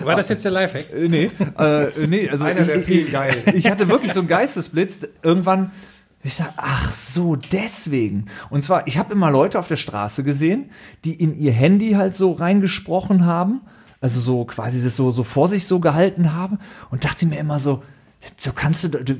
War 0.03 0.15
das 0.15 0.29
jetzt 0.29 0.45
der 0.45 0.51
Lifehack? 0.51 0.85
Äh, 0.93 1.07
nee, 1.07 1.31
äh, 1.57 1.87
nee, 2.07 2.29
also 2.29 2.43
Einer 2.45 2.63
der 2.65 2.77
ich, 2.77 2.83
vielen 2.85 3.11
geil. 3.11 3.35
ich 3.55 3.69
hatte 3.69 3.89
wirklich 3.89 4.13
so 4.13 4.19
einen 4.19 4.27
Geistesblitz 4.29 5.07
irgendwann. 5.23 5.71
Ich 6.23 6.35
sag, 6.35 6.53
ach 6.57 6.93
so, 6.93 7.35
deswegen. 7.37 8.25
Und 8.49 8.61
zwar, 8.61 8.85
ich 8.87 8.97
habe 8.97 9.13
immer 9.13 9.31
Leute 9.31 9.57
auf 9.57 9.69
der 9.69 9.77
Straße 9.77 10.23
gesehen, 10.25 10.69
die 11.05 11.13
in 11.13 11.33
ihr 11.39 11.53
Handy 11.53 11.91
halt 11.91 12.13
so 12.15 12.33
reingesprochen 12.33 13.25
haben, 13.25 13.61
also 14.01 14.19
so 14.19 14.45
quasi 14.45 14.81
das 14.81 14.95
so, 14.95 15.11
so 15.11 15.23
vor 15.23 15.47
sich 15.47 15.67
so 15.67 15.79
gehalten 15.79 16.33
haben. 16.33 16.59
Und 16.89 17.05
dachte 17.05 17.25
mir 17.25 17.39
immer 17.39 17.59
so, 17.59 17.83
so 18.37 18.51
kannst 18.53 18.83
du, 18.83 18.89
du 18.89 19.15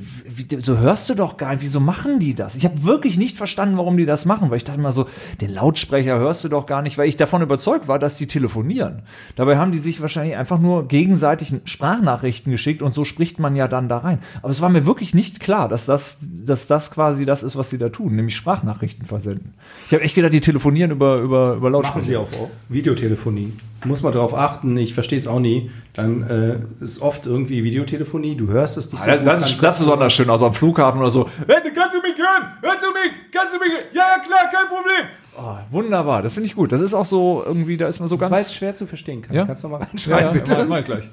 so 0.62 0.78
hörst 0.78 1.08
du 1.08 1.14
doch 1.14 1.38
gar 1.38 1.52
nicht, 1.52 1.62
wieso 1.62 1.80
machen 1.80 2.18
die 2.20 2.34
das? 2.34 2.54
Ich 2.54 2.64
habe 2.64 2.84
wirklich 2.84 3.16
nicht 3.16 3.36
verstanden, 3.36 3.78
warum 3.78 3.96
die 3.96 4.04
das 4.04 4.26
machen, 4.26 4.50
weil 4.50 4.58
ich 4.58 4.64
dachte 4.64 4.80
mal 4.80 4.92
so, 4.92 5.06
den 5.40 5.54
Lautsprecher 5.54 6.18
hörst 6.18 6.44
du 6.44 6.48
doch 6.48 6.66
gar 6.66 6.82
nicht, 6.82 6.98
weil 6.98 7.08
ich 7.08 7.16
davon 7.16 7.40
überzeugt 7.40 7.88
war, 7.88 7.98
dass 7.98 8.18
die 8.18 8.26
telefonieren. 8.26 9.02
Dabei 9.36 9.56
haben 9.56 9.72
die 9.72 9.78
sich 9.78 10.02
wahrscheinlich 10.02 10.36
einfach 10.36 10.58
nur 10.58 10.86
gegenseitig 10.86 11.54
Sprachnachrichten 11.64 12.52
geschickt 12.52 12.82
und 12.82 12.94
so 12.94 13.04
spricht 13.04 13.38
man 13.38 13.56
ja 13.56 13.68
dann 13.68 13.88
da 13.88 13.98
rein. 13.98 14.18
Aber 14.42 14.50
es 14.50 14.60
war 14.60 14.68
mir 14.68 14.84
wirklich 14.84 15.14
nicht 15.14 15.40
klar, 15.40 15.68
dass 15.68 15.86
das, 15.86 16.18
dass 16.22 16.66
das 16.66 16.90
quasi 16.90 17.24
das 17.24 17.42
ist, 17.42 17.56
was 17.56 17.70
sie 17.70 17.78
da 17.78 17.88
tun, 17.88 18.16
nämlich 18.16 18.36
Sprachnachrichten 18.36 19.06
versenden. 19.06 19.54
Ich 19.86 19.94
habe 19.94 20.02
echt 20.02 20.14
gedacht, 20.14 20.34
die 20.34 20.42
telefonieren 20.42 20.90
über, 20.90 21.18
über, 21.18 21.54
über 21.54 21.70
Lautsprecher. 21.70 21.94
Machen 21.94 22.04
sie 22.04 22.16
auch 22.16 22.28
Videotelefonie. 22.68 23.54
Muss 23.84 24.02
man 24.02 24.12
darauf 24.12 24.34
achten, 24.34 24.76
ich 24.76 24.92
verstehe 24.92 25.18
es 25.18 25.26
auch 25.26 25.40
nie. 25.40 25.70
Dann 25.94 26.22
äh, 26.22 26.84
ist 26.84 27.00
oft 27.00 27.26
irgendwie 27.26 27.64
Videotelefonie, 27.64 28.36
du 28.36 28.48
hörst 28.48 28.76
es 28.76 28.89
nicht 28.92 29.06
Ja, 29.06 29.16
gut, 29.16 29.26
das, 29.26 29.40
dann 29.40 29.50
ist, 29.50 29.62
das 29.62 29.74
ist 29.74 29.78
besonders 29.80 30.12
schön, 30.12 30.30
also 30.30 30.46
am 30.46 30.54
Flughafen 30.54 31.00
oder 31.00 31.10
so. 31.10 31.28
Hey, 31.46 31.56
kannst 31.74 31.94
du 31.96 32.00
mich 32.00 32.16
hören? 32.16 32.52
Hörst 32.62 32.82
du 32.82 32.86
mich? 32.88 33.12
Kannst 33.32 33.54
du 33.54 33.58
mich 33.58 33.68
hören? 33.72 33.84
Ja, 33.92 34.02
ja, 34.16 34.18
klar, 34.22 34.40
kein 34.52 34.68
Problem. 34.68 35.06
Oh, 35.38 35.56
wunderbar, 35.74 36.22
das 36.22 36.34
finde 36.34 36.48
ich 36.48 36.54
gut. 36.54 36.72
Das 36.72 36.80
ist 36.80 36.92
auch 36.94 37.04
so 37.06 37.42
irgendwie, 37.46 37.76
da 37.76 37.86
ist 37.88 38.00
man 38.00 38.08
so 38.08 38.16
Das 38.16 38.30
war 38.30 38.36
ganz. 38.38 38.48
jetzt 38.48 38.56
schwer 38.56 38.74
zu 38.74 38.86
verstehen. 38.86 39.22
Kann. 39.22 39.34
Ja? 39.34 39.46
Kannst 39.46 39.64
du 39.64 39.68
mal 39.68 39.80
Ja, 39.80 39.86
reinschreiben, 39.86 40.24
ja, 40.26 40.30
bitte? 40.32 40.54
Mal, 40.54 40.66
mal 40.66 40.82
gleich. 40.82 41.08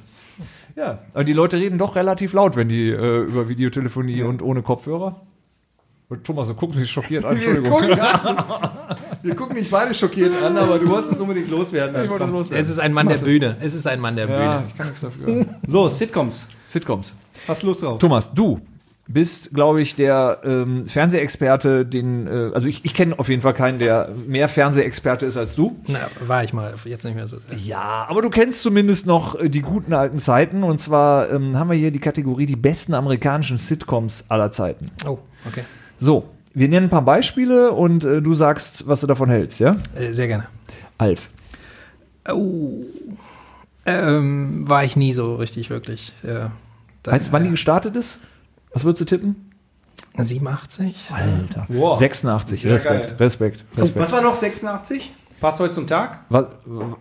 Ja, 0.75 0.99
aber 1.13 1.23
die 1.23 1.33
Leute 1.33 1.57
reden 1.57 1.77
doch 1.79 1.95
relativ 1.95 2.33
laut, 2.33 2.55
wenn 2.55 2.69
die 2.69 2.89
äh, 2.89 3.21
über 3.23 3.49
Videotelefonie 3.49 4.21
und 4.23 4.41
ohne 4.43 4.61
Kopfhörer. 4.61 5.21
Und 6.09 6.23
Thomas, 6.23 6.47
du 6.47 6.53
guckst 6.53 6.77
mich 6.77 6.89
schockiert 6.91 7.25
an, 7.25 7.35
Entschuldigung. 7.35 7.81
wir 9.23 9.35
gucken 9.35 9.55
dich 9.55 9.69
beide 9.69 9.93
schockiert 9.93 10.33
an, 10.43 10.57
aber 10.57 10.79
du 10.79 10.89
wolltest 10.89 11.13
es 11.13 11.19
unbedingt 11.19 11.49
loswerden. 11.49 12.03
Ich 12.03 12.09
wollte 12.09 12.25
das 12.25 12.31
loswerden. 12.33 12.61
Es 12.63 12.69
ist 12.69 12.79
ein 12.79 12.93
Mann 12.93 13.07
der 13.07 13.17
Bühne. 13.17 13.55
Es 13.61 13.73
ist 13.73 13.87
ein 13.87 13.99
Mann 13.99 14.15
der 14.15 14.27
Ja, 14.29 14.57
Bühne. 14.57 14.63
ich 14.69 14.77
kann 14.77 14.87
nichts 14.87 15.01
dafür. 15.01 15.45
So, 15.67 15.89
Sitcoms. 15.89 16.47
Sitcoms. 16.67 17.15
Hast 17.47 17.63
du 17.63 17.67
Lust 17.67 17.81
drauf? 17.83 17.99
Thomas, 17.99 18.33
du 18.33 18.59
bist, 19.09 19.53
glaube 19.53 19.81
ich, 19.81 19.95
der 19.95 20.41
ähm, 20.43 20.85
Fernsehexperte, 20.87 21.85
den, 21.85 22.27
äh, 22.27 22.51
also 22.53 22.67
ich, 22.67 22.83
ich 22.83 22.93
kenne 22.93 23.17
auf 23.17 23.29
jeden 23.29 23.41
Fall 23.41 23.53
keinen, 23.53 23.79
der 23.79 24.09
mehr 24.27 24.49
Fernsehexperte 24.49 25.25
ist 25.25 25.37
als 25.37 25.55
du. 25.55 25.77
Na, 25.87 25.99
war 26.25 26.43
ich 26.43 26.51
mal, 26.51 26.73
jetzt 26.83 27.05
nicht 27.05 27.15
mehr 27.15 27.27
so. 27.27 27.37
Ja, 27.55 28.05
aber 28.09 28.21
du 28.21 28.29
kennst 28.29 28.61
zumindest 28.63 29.05
noch 29.07 29.35
äh, 29.39 29.49
die 29.49 29.61
guten 29.61 29.93
alten 29.93 30.19
Zeiten. 30.19 30.61
Und 30.63 30.79
zwar 30.79 31.29
ähm, 31.31 31.57
haben 31.57 31.69
wir 31.69 31.77
hier 31.77 31.91
die 31.91 31.99
Kategorie 31.99 32.45
die 32.45 32.57
besten 32.57 32.93
amerikanischen 32.93 33.57
Sitcoms 33.57 34.25
aller 34.27 34.51
Zeiten. 34.51 34.91
Oh, 35.07 35.19
okay. 35.47 35.63
So, 35.99 36.25
wir 36.57 36.69
nennen 36.69 36.87
ein 36.87 36.89
paar 36.89 37.03
Beispiele 37.03 37.71
und 37.71 38.03
äh, 38.03 38.19
du 38.19 38.33
sagst, 38.33 38.87
was 38.87 39.01
du 39.01 39.07
davon 39.07 39.29
hältst, 39.29 39.59
ja? 39.59 39.73
Äh, 39.95 40.11
sehr 40.11 40.27
gerne. 40.27 40.47
Alf. 40.97 41.29
Oh. 42.27 42.83
Ähm, 43.85 44.67
war 44.67 44.83
ich 44.83 44.95
nie 44.95 45.13
so 45.13 45.35
richtig, 45.35 45.69
wirklich. 45.69 46.13
Ja. 46.23 46.51
Dann, 47.03 47.13
Weißt 47.13 47.27
du, 47.27 47.31
wann 47.31 47.43
die 47.43 47.51
gestartet 47.51 47.95
ist? 47.95 48.19
Was 48.73 48.83
würdest 48.83 49.01
du 49.01 49.05
tippen? 49.05 49.51
87? 50.17 51.09
Alter. 51.11 51.65
Wow. 51.69 51.99
86. 51.99 52.61
Sehr 52.61 52.73
Respekt. 52.73 53.19
Respekt, 53.19 53.65
Respekt. 53.77 53.99
Was 53.99 54.11
war 54.11 54.21
noch 54.21 54.35
86? 54.35 55.11
Passt 55.39 55.59
heute 55.59 55.71
zum 55.71 55.85
Tag? 55.85 56.21
Was, 56.29 56.45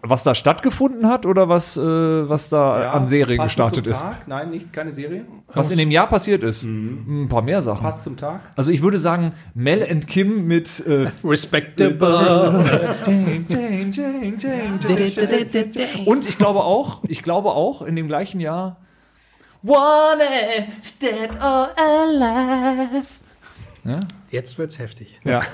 was 0.02 0.24
da 0.24 0.34
stattgefunden 0.34 1.08
hat 1.08 1.24
oder 1.24 1.48
was, 1.48 1.78
äh, 1.78 1.80
was 1.80 2.50
da 2.50 2.92
an 2.92 3.08
Serien 3.08 3.38
Passt 3.38 3.56
gestartet 3.56 3.84
zum 3.84 3.92
ist? 3.92 4.00
Tag? 4.00 4.28
Nein, 4.28 4.50
nicht, 4.50 4.72
keine 4.72 4.92
Serie. 4.92 5.24
Was 5.54 5.70
in 5.70 5.78
dem 5.78 5.90
Jahr 5.90 6.06
passiert 6.06 6.42
ist? 6.42 6.62
Ein 6.62 7.28
paar 7.30 7.40
mehr 7.40 7.62
Sachen. 7.62 7.82
Passt 7.82 8.04
zum 8.04 8.18
Tag. 8.18 8.40
Also 8.54 8.70
ich 8.70 8.82
würde 8.82 8.98
sagen, 8.98 9.32
Mel 9.54 9.86
and 9.90 10.06
Kim 10.06 10.46
mit 10.46 10.86
äh, 10.86 11.06
Respectable. 11.24 12.62
Und 16.06 16.26
ich 16.26 16.36
glaube 16.36 16.60
auch, 16.60 17.00
ich 17.08 17.22
glaube 17.22 17.52
auch 17.52 17.82
in 17.82 17.96
dem 17.96 18.06
gleichen 18.06 18.40
Jahr 18.40 18.76
Wanted, 19.62 20.68
dead 21.00 21.30
or 21.42 21.70
alive. 21.76 23.06
Jetzt 24.30 24.58
wird's 24.58 24.78
heftig. 24.78 25.18
Ja. 25.24 25.40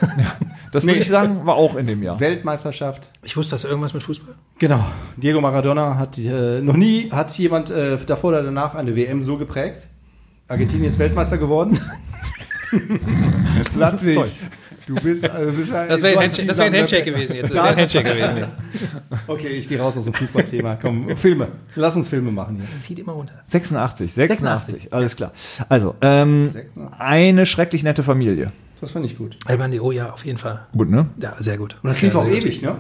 Das 0.72 0.86
würde 0.86 1.00
ich 1.00 1.08
sagen, 1.10 1.44
war 1.44 1.56
auch 1.56 1.76
in 1.76 1.86
dem 1.86 2.02
Jahr. 2.02 2.18
Weltmeisterschaft. 2.18 3.10
Ich 3.22 3.36
wusste, 3.36 3.52
dass 3.52 3.64
irgendwas 3.64 3.92
mit 3.92 4.02
Fußball. 4.02 4.34
Genau. 4.58 4.82
Diego 5.18 5.38
Maradona 5.42 5.98
hat 5.98 6.16
äh, 6.16 6.62
noch 6.62 6.78
nie 6.78 7.10
hat 7.10 7.36
jemand 7.36 7.70
äh, 7.70 7.98
davor 7.98 8.30
oder 8.30 8.42
danach 8.42 8.74
eine 8.74 8.96
WM 8.96 9.20
so 9.20 9.36
geprägt. 9.36 9.88
Argentinien 10.48 10.86
ist 10.86 10.98
Weltmeister 10.98 11.36
geworden. 11.36 11.78
Landwig. 13.76 14.18
Du 14.86 14.94
bist, 14.96 15.24
äh, 15.24 15.28
bist 15.56 15.72
ein- 15.72 15.88
Das 15.88 16.02
wäre 16.02 16.18
ein, 16.18 16.24
Handshake- 16.24 16.46
das 16.46 16.58
wär 16.58 16.64
ein 16.66 16.74
Handshake 16.74 17.04
gewesen 17.04 17.36
jetzt. 17.36 17.50
Das 17.50 17.54
wäre 17.54 17.64
ein 17.64 17.70
Das- 17.70 17.78
Handshake 17.80 18.08
gewesen. 18.14 18.46
Okay, 19.28 19.48
ich 19.48 19.68
gehe 19.68 19.78
raus 19.78 19.96
aus 19.96 20.04
dem 20.04 20.14
Fußballthema. 20.14 20.76
Komm, 20.80 21.16
Filme. 21.16 21.48
Lass 21.76 21.94
uns 21.96 22.08
Filme 22.08 22.30
machen 22.32 22.56
hier. 22.56 22.78
Zieht 22.78 22.98
immer 22.98 23.12
runter. 23.12 23.34
86, 23.46 24.12
86, 24.14 24.72
86. 24.82 24.92
alles 24.92 25.16
klar. 25.16 25.32
Also, 25.68 25.94
ähm, 26.00 26.48
86. 26.50 26.98
eine 26.98 27.46
schrecklich 27.46 27.82
nette 27.84 28.02
Familie. 28.02 28.52
Das 28.80 28.90
fand 28.90 29.06
ich 29.06 29.16
gut. 29.16 29.36
Albandi, 29.46 29.78
oh 29.80 29.92
ja, 29.92 30.10
auf 30.10 30.24
jeden 30.24 30.38
Fall. 30.38 30.66
Gut, 30.76 30.90
ne? 30.90 31.06
Ja, 31.20 31.36
sehr 31.38 31.56
gut. 31.58 31.76
Und 31.82 31.88
das 31.90 32.02
lief 32.02 32.14
auch 32.16 32.26
ewig, 32.26 32.62
ne? 32.62 32.76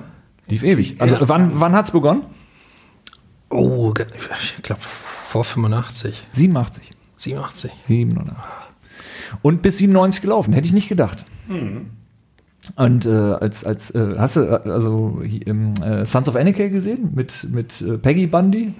Lief 0.48 0.64
ewig. 0.64 1.00
Also, 1.00 1.16
wann, 1.28 1.60
wann 1.60 1.74
hat's 1.74 1.92
begonnen? 1.92 2.22
Oh, 3.50 3.92
ich 4.56 4.62
glaube 4.62 4.80
vor 4.80 5.44
85, 5.44 6.26
87. 6.32 6.90
87. 7.16 7.70
87. 7.86 8.34
Und 9.42 9.62
bis 9.62 9.78
97 9.78 10.22
gelaufen, 10.22 10.52
hätte 10.54 10.66
ich 10.66 10.72
nicht 10.72 10.88
gedacht. 10.88 11.24
Und 12.76 13.06
äh, 13.06 13.10
als, 13.10 13.64
als 13.64 13.90
äh, 13.90 14.14
hast 14.18 14.36
du 14.36 14.40
äh, 14.42 14.70
also 14.70 15.20
ähm, 15.46 15.74
äh, 15.82 16.06
Sons 16.06 16.28
of 16.28 16.36
Anarchy 16.36 16.70
gesehen 16.70 17.10
mit, 17.14 17.48
mit 17.50 17.82
äh, 17.82 17.98
Peggy 17.98 18.26
Bundy? 18.26 18.74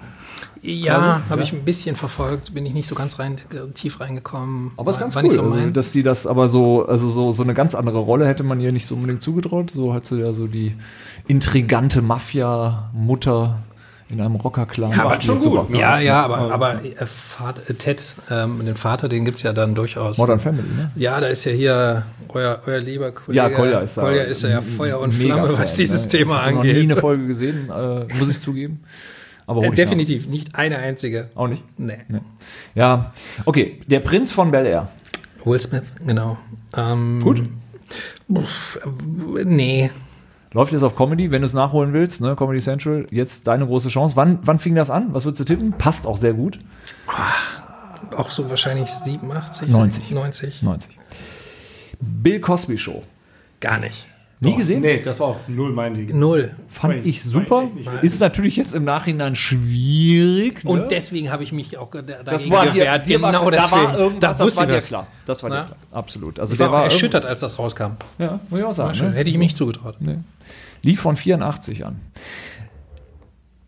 Ja, 0.61 1.21
habe 1.29 1.41
ja. 1.41 1.45
ich 1.45 1.51
ein 1.51 1.65
bisschen 1.65 1.97
verfolgt, 1.97 2.53
bin 2.53 2.65
ich 2.65 2.73
nicht 2.73 2.87
so 2.87 2.95
ganz 2.95 3.19
rein, 3.19 3.35
tief 3.73 3.99
reingekommen. 3.99 4.71
Aber 4.77 4.91
es 4.91 4.95
ist 4.95 5.01
ganz 5.01 5.15
cool, 5.17 5.29
so 5.29 5.41
also, 5.51 5.69
dass 5.71 5.91
sie 5.91 6.03
das 6.03 6.25
aber 6.25 6.47
so, 6.47 6.85
also 6.85 7.09
so, 7.09 7.33
so 7.33 7.43
eine 7.43 7.53
ganz 7.53 7.75
andere 7.75 7.99
Rolle 7.99 8.25
hätte 8.25 8.43
man 8.43 8.61
ihr 8.61 8.71
nicht 8.71 8.87
so 8.87 8.95
unbedingt 8.95 9.21
zugetraut. 9.21 9.71
So 9.71 9.93
hat 9.93 10.05
sie 10.05 10.21
ja 10.21 10.31
so 10.31 10.47
die 10.47 10.75
intrigante 11.27 12.01
Mafia-Mutter 12.01 13.59
in 14.13 14.21
einem 14.21 14.35
Rockerclan. 14.35 14.91
Ja, 14.91 15.03
aber 15.05 15.19
schon 15.21 15.39
gut, 15.41 15.69
ne? 15.69 15.79
ja, 15.79 15.99
ja, 15.99 16.23
aber, 16.23 16.37
aber 16.51 16.83
äh, 16.85 17.05
Vater, 17.05 17.61
äh, 17.69 17.73
Ted, 17.73 18.03
ähm, 18.31 18.65
den 18.65 18.75
Vater, 18.75 19.09
den 19.09 19.25
gibt's 19.25 19.41
ja 19.43 19.51
dann 19.53 19.75
durchaus. 19.75 20.17
Modern 20.17 20.39
Family, 20.39 20.67
ne? 20.77 20.91
Ja, 20.95 21.19
da 21.19 21.27
ist 21.27 21.43
ja 21.45 21.51
hier 21.51 22.05
euer, 22.29 22.61
euer 22.65 22.79
lieber 22.79 23.11
Kollege. 23.11 23.35
Ja, 23.35 23.49
Kolja 23.49 23.79
ist 23.79 23.97
da. 23.97 24.01
Kolja 24.01 24.23
ist 24.23 24.43
ja 24.43 24.61
Feuer 24.61 24.99
und 24.99 25.11
Flamme, 25.13 25.47
Fan, 25.49 25.57
was 25.59 25.75
dieses 25.75 26.05
ne? 26.05 26.11
Thema 26.11 26.35
ich 26.35 26.41
hab 26.47 26.53
Noch 26.55 26.63
nie 26.63 26.69
angeht. 26.69 26.91
eine 26.91 26.99
Folge 27.01 27.27
gesehen, 27.27 27.69
äh, 27.69 28.05
muss 28.19 28.29
ich 28.29 28.39
zugeben. 28.39 28.83
Aber 29.45 29.63
Äh, 29.63 29.67
ich 29.69 29.73
definitiv, 29.75 30.27
nicht 30.27 30.55
eine 30.55 30.77
einzige. 30.77 31.29
nach. 31.33 31.41
Auch 31.41 31.47
nicht? 31.47 31.63
Nee. 31.77 31.97
Ja. 32.75 33.13
Okay, 33.45 33.81
der 33.87 33.99
Prinz 33.99 34.31
von 34.31 34.51
Bel 34.51 34.65
Air. 34.65 34.89
Will 35.43 35.59
Smith, 35.59 35.83
genau. 36.05 36.37
Ähm, 36.77 37.19
Gut. 37.21 37.43
Pff, 38.33 38.79
äh, 39.37 39.43
nee. 39.43 39.89
Läuft 40.53 40.71
jetzt 40.71 40.83
auf 40.83 40.95
Comedy, 40.95 41.31
wenn 41.31 41.41
du 41.41 41.47
es 41.47 41.53
nachholen 41.53 41.93
willst, 41.93 42.21
ne? 42.21 42.35
Comedy 42.35 42.61
Central, 42.61 43.07
jetzt 43.09 43.47
deine 43.47 43.65
große 43.65 43.89
Chance. 43.89 44.15
Wann, 44.15 44.39
wann 44.43 44.59
fing 44.59 44.75
das 44.75 44.89
an? 44.89 45.13
Was 45.13 45.25
würdest 45.25 45.41
du 45.41 45.45
tippen? 45.45 45.73
Passt 45.73 46.05
auch 46.05 46.17
sehr 46.17 46.33
gut. 46.33 46.59
Auch 48.15 48.29
so 48.29 48.49
wahrscheinlich 48.49 48.89
87, 48.89 49.69
90. 49.69 50.11
90. 50.11 50.61
90. 50.61 50.99
Bill 51.99 52.39
Cosby 52.39 52.77
Show. 52.77 53.01
Gar 53.59 53.79
nicht. 53.79 54.07
Nie 54.49 54.55
gesehen? 54.57 54.81
Nee, 54.81 55.01
das 55.01 55.19
war 55.19 55.27
auch 55.27 55.37
null 55.47 55.71
mein 55.71 55.93
Ding. 55.93 56.17
Null. 56.19 56.51
Fand 56.69 57.05
ich 57.05 57.23
super. 57.23 57.65
Ist 58.01 58.19
natürlich 58.19 58.55
jetzt 58.57 58.73
im 58.75 58.83
Nachhinein 58.83 59.35
schwierig. 59.35 60.63
Ne? 60.63 60.69
Und 60.71 60.91
deswegen 60.91 61.31
habe 61.31 61.43
ich 61.43 61.51
mich 61.51 61.77
auch 61.77 61.89
da- 61.91 62.01
das 62.01 62.49
war 62.49 62.65
gewehrt. 62.67 63.05
dir 63.05 63.15
Genau 63.17 63.31
war, 63.45 63.51
da 63.51 63.57
deswegen. 63.61 63.81
war 63.83 63.97
irgendwas, 63.97 64.19
da 64.19 64.27
das 64.45 64.57
war 64.57 64.63
ich 64.63 64.69
dir 64.69 64.75
das. 64.75 64.85
klar. 64.87 65.07
Das 65.25 65.43
war 65.43 65.49
dir 65.49 65.55
klar. 65.65 65.77
Absolut. 65.91 66.39
Also 66.39 66.53
Ich 66.53 66.59
war 66.59 66.67
der 66.67 66.73
auch 66.73 66.77
war 66.79 66.83
erschüttert, 66.85 67.25
als 67.25 67.41
das 67.41 67.57
rauskam. 67.59 67.91
Ja, 68.19 68.39
muss 68.49 68.59
ich 68.59 68.65
auch 68.65 68.73
sagen. 68.73 68.97
Ne? 68.99 69.11
Hätte 69.13 69.29
ich 69.29 69.37
mich 69.37 69.47
nicht 69.47 69.57
zugetraut. 69.57 69.95
Nee. 69.99 70.17
Lief 70.83 70.99
von 71.01 71.15
84 71.15 71.85
an. 71.85 71.99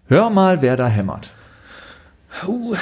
Hör 0.07 0.29
mal, 0.29 0.61
wer 0.61 0.77
da 0.77 0.87
hämmert. 0.87 1.31
Uh, 2.45 2.75